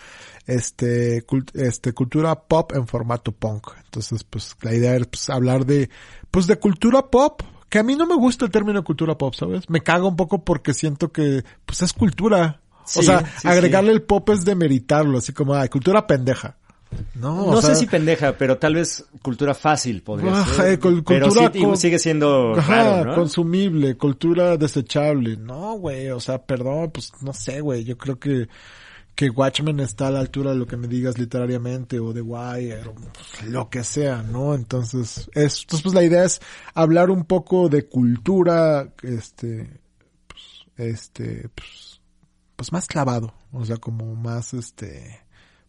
este, 0.46 1.24
este 1.54 1.92
cultura 1.92 2.34
pop 2.34 2.72
en 2.74 2.86
formato 2.86 3.32
punk. 3.32 3.68
Entonces, 3.84 4.24
pues 4.24 4.56
la 4.62 4.74
idea 4.74 4.94
es 4.96 5.06
pues, 5.06 5.30
hablar 5.30 5.64
de, 5.64 5.88
pues 6.30 6.46
de 6.46 6.58
cultura 6.58 7.10
pop, 7.10 7.42
que 7.68 7.78
a 7.78 7.82
mí 7.82 7.96
no 7.96 8.06
me 8.06 8.16
gusta 8.16 8.44
el 8.44 8.50
término 8.50 8.84
cultura 8.84 9.16
pop, 9.16 9.34
¿sabes? 9.34 9.68
Me 9.70 9.80
caga 9.80 10.06
un 10.06 10.16
poco 10.16 10.44
porque 10.44 10.74
siento 10.74 11.10
que, 11.10 11.44
pues 11.64 11.82
es 11.82 11.92
cultura. 11.92 12.60
o 12.96 13.02
sea, 13.02 13.24
agregarle 13.44 13.92
el 13.92 14.02
pop 14.02 14.28
es 14.30 14.44
demeritarlo, 14.44 15.18
así 15.18 15.32
como, 15.32 15.54
ay, 15.54 15.68
cultura 15.68 16.06
pendeja. 16.06 16.58
No, 17.14 17.52
no 17.52 17.62
sé 17.62 17.74
si 17.74 17.86
pendeja, 17.86 18.36
pero 18.36 18.58
tal 18.58 18.74
vez 18.74 19.04
cultura 19.22 19.54
fácil 19.54 20.02
podría 20.02 20.44
ser. 20.44 20.78
cultura 20.80 21.50
pero 21.52 21.76
sigue 21.76 21.98
siendo 21.98 22.54
consumible, 23.14 23.96
cultura 23.96 24.56
desechable. 24.56 25.36
No, 25.36 25.74
güey, 25.74 26.10
o 26.10 26.20
sea, 26.20 26.42
perdón, 26.42 26.90
pues 26.90 27.12
no 27.20 27.32
sé, 27.32 27.60
güey, 27.60 27.84
yo 27.84 27.96
creo 27.96 28.18
que 28.18 28.48
que 29.20 29.28
Watchmen 29.28 29.80
está 29.80 30.08
a 30.08 30.10
la 30.10 30.20
altura 30.20 30.52
de 30.52 30.56
lo 30.56 30.66
que 30.66 30.78
me 30.78 30.88
digas 30.88 31.18
literariamente 31.18 32.00
o 32.00 32.14
de 32.14 32.22
Wire 32.22 32.88
o 32.88 32.94
lo 33.44 33.68
que 33.68 33.84
sea, 33.84 34.22
¿no? 34.22 34.54
Entonces, 34.54 35.30
es, 35.34 35.60
entonces 35.60 35.82
pues 35.82 35.94
la 35.94 36.02
idea 36.02 36.24
es 36.24 36.40
hablar 36.72 37.10
un 37.10 37.26
poco 37.26 37.68
de 37.68 37.86
cultura, 37.86 38.94
este, 39.02 39.78
pues, 40.26 40.66
este, 40.78 41.50
pues, 41.54 42.00
pues 42.56 42.72
más 42.72 42.86
clavado, 42.86 43.34
o 43.52 43.62
sea, 43.66 43.76
como 43.76 44.14
más, 44.14 44.54
este, 44.54 45.20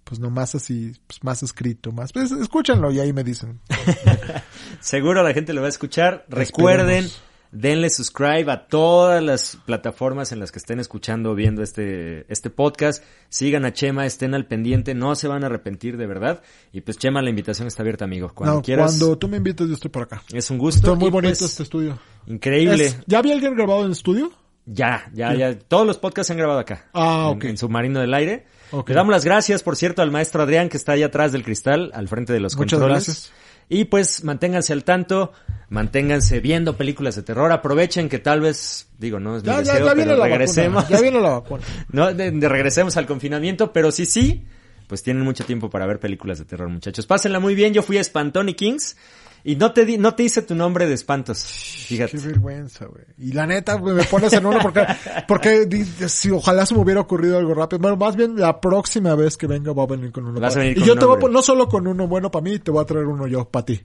pues 0.03 0.19
no 0.19 0.29
más 0.29 0.55
así, 0.55 0.93
pues 1.07 1.23
más 1.23 1.43
escrito, 1.43 1.91
más, 1.91 2.11
pues 2.11 2.31
escúchanlo 2.31 2.91
y 2.91 2.99
ahí 2.99 3.13
me 3.13 3.23
dicen. 3.23 3.61
Seguro 4.79 5.23
la 5.23 5.33
gente 5.33 5.53
lo 5.53 5.61
va 5.61 5.67
a 5.67 5.69
escuchar. 5.69 6.25
Recuerden, 6.29 7.09
denle 7.51 7.89
subscribe 7.89 8.51
a 8.51 8.67
todas 8.67 9.21
las 9.21 9.57
plataformas 9.65 10.31
en 10.31 10.39
las 10.39 10.51
que 10.51 10.59
estén 10.59 10.79
escuchando 10.79 11.31
o 11.31 11.35
viendo 11.35 11.61
este, 11.61 12.25
este 12.31 12.49
podcast. 12.49 13.03
Sigan 13.29 13.65
a 13.65 13.73
Chema, 13.73 14.05
estén 14.05 14.33
al 14.33 14.47
pendiente, 14.47 14.95
no 14.95 15.15
se 15.15 15.27
van 15.27 15.43
a 15.43 15.47
arrepentir 15.47 15.97
de 15.97 16.07
verdad. 16.07 16.41
Y 16.71 16.81
pues 16.81 16.97
Chema, 16.97 17.21
la 17.21 17.29
invitación 17.29 17.67
está 17.67 17.83
abierta, 17.83 18.05
amigo. 18.05 18.31
Cuando 18.33 18.61
quieras. 18.61 18.97
Cuando 18.97 19.17
tú 19.17 19.27
me 19.27 19.37
invites, 19.37 19.67
yo 19.67 19.73
estoy 19.73 19.91
por 19.91 20.03
acá. 20.03 20.23
Es 20.33 20.49
un 20.49 20.57
gusto. 20.57 20.79
Está 20.79 20.95
muy 20.95 21.09
bonito 21.09 21.39
pues, 21.39 21.51
este 21.51 21.63
estudio. 21.63 21.99
Increíble. 22.27 22.95
¿Ya 23.07 23.19
había 23.19 23.33
alguien 23.33 23.55
grabado 23.55 23.81
en 23.81 23.87
el 23.87 23.91
estudio? 23.91 24.31
Ya, 24.65 25.09
ya, 25.13 25.33
ya. 25.33 25.57
Todos 25.57 25.87
los 25.87 25.97
podcasts 25.97 26.27
se 26.27 26.33
han 26.33 26.37
grabado 26.37 26.59
acá. 26.59 26.85
Ah, 26.93 27.29
ok. 27.29 27.45
En, 27.45 27.57
Submarino 27.57 27.99
del 27.99 28.13
Aire. 28.13 28.45
Le 28.87 28.93
damos 28.93 29.11
las 29.11 29.25
gracias, 29.25 29.63
por 29.63 29.75
cierto, 29.75 30.01
al 30.01 30.11
maestro 30.11 30.43
Adrián 30.43 30.69
que 30.69 30.77
está 30.77 30.93
allá 30.93 31.07
atrás 31.07 31.31
del 31.31 31.43
cristal, 31.43 31.91
al 31.93 32.07
frente 32.07 32.31
de 32.31 32.39
los 32.39 32.55
Muchas 32.55 32.79
controles. 32.79 33.05
Gracias. 33.05 33.33
Y 33.67 33.85
pues 33.85 34.23
manténganse 34.23 34.73
al 34.73 34.83
tanto, 34.83 35.31
manténganse 35.69 36.41
viendo 36.41 36.75
películas 36.75 37.15
de 37.15 37.23
terror, 37.23 37.51
aprovechen 37.51 38.09
que 38.09 38.19
tal 38.19 38.41
vez, 38.41 38.89
digo, 38.97 39.19
no 39.19 39.37
es 39.37 39.43
mi 39.43 39.53
deseo, 39.53 39.91
pero 39.95 40.23
regresemos. 40.23 40.87
ya 40.89 40.99
viene 40.99 41.21
la 41.21 41.29
vacuna. 41.29 41.63
no, 41.89 42.13
de, 42.13 42.31
regresemos 42.49 42.97
al 42.97 43.05
confinamiento, 43.05 43.71
pero 43.71 43.91
sí, 43.91 44.05
sí, 44.05 44.45
pues 44.87 45.03
tienen 45.03 45.23
mucho 45.23 45.45
tiempo 45.45 45.69
para 45.69 45.85
ver 45.85 45.99
películas 45.99 46.37
de 46.39 46.45
terror, 46.45 46.67
muchachos. 46.67 47.07
Pásenla 47.07 47.39
muy 47.39 47.55
bien, 47.55 47.73
yo 47.73 47.81
fui 47.81 47.97
a 47.97 48.03
Spantoni 48.03 48.55
Kings 48.55 48.97
y 49.43 49.55
no 49.55 49.71
te 49.71 49.85
di, 49.85 49.97
no 49.97 50.13
te 50.13 50.23
hice 50.23 50.41
tu 50.41 50.55
nombre 50.55 50.87
de 50.87 50.93
espantos. 50.93 51.43
Fíjate. 51.87 52.17
Qué 52.17 52.27
vergüenza, 52.27 52.85
güey. 52.85 53.03
Y 53.17 53.33
la 53.33 53.47
neta, 53.47 53.77
me 53.77 54.03
pones 54.03 54.33
en 54.33 54.45
uno 54.45 54.59
porque, 54.61 54.85
porque 55.27 55.67
si 56.07 56.31
ojalá 56.31 56.65
se 56.65 56.73
me 56.75 56.81
hubiera 56.81 57.01
ocurrido 57.01 57.37
algo 57.37 57.53
rápido. 57.53 57.79
Bueno, 57.79 57.97
más 57.97 58.15
bien 58.15 58.35
la 58.37 58.61
próxima 58.61 59.15
vez 59.15 59.37
que 59.37 59.47
venga 59.47 59.71
voy 59.71 59.83
a 59.83 59.87
venir 59.87 60.11
con 60.11 60.25
uno. 60.25 60.39
Vas 60.39 60.55
a 60.55 60.59
venir 60.59 60.77
y 60.77 60.83
yo 60.83 60.95
te 60.95 61.05
voy 61.05 61.17
a, 61.23 61.29
no 61.29 61.41
solo 61.41 61.67
con 61.67 61.87
uno 61.87 62.07
bueno 62.07 62.29
para 62.29 62.43
mí, 62.43 62.59
te 62.59 62.71
voy 62.71 62.83
a 62.83 62.85
traer 62.85 63.05
uno 63.05 63.27
yo 63.27 63.45
para 63.45 63.65
ti. 63.65 63.81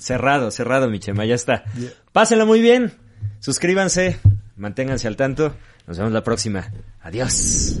Cerrado, 0.00 0.50
cerrado, 0.50 0.88
mi 0.88 0.98
chema, 0.98 1.24
ya 1.24 1.34
está. 1.34 1.64
Pásenlo 2.12 2.46
muy 2.46 2.60
bien. 2.60 2.92
Suscríbanse, 3.40 4.18
manténganse 4.56 5.08
al 5.08 5.16
tanto. 5.16 5.54
Nos 5.86 5.98
vemos 5.98 6.12
la 6.12 6.22
próxima. 6.22 6.70
Adiós. 7.02 7.80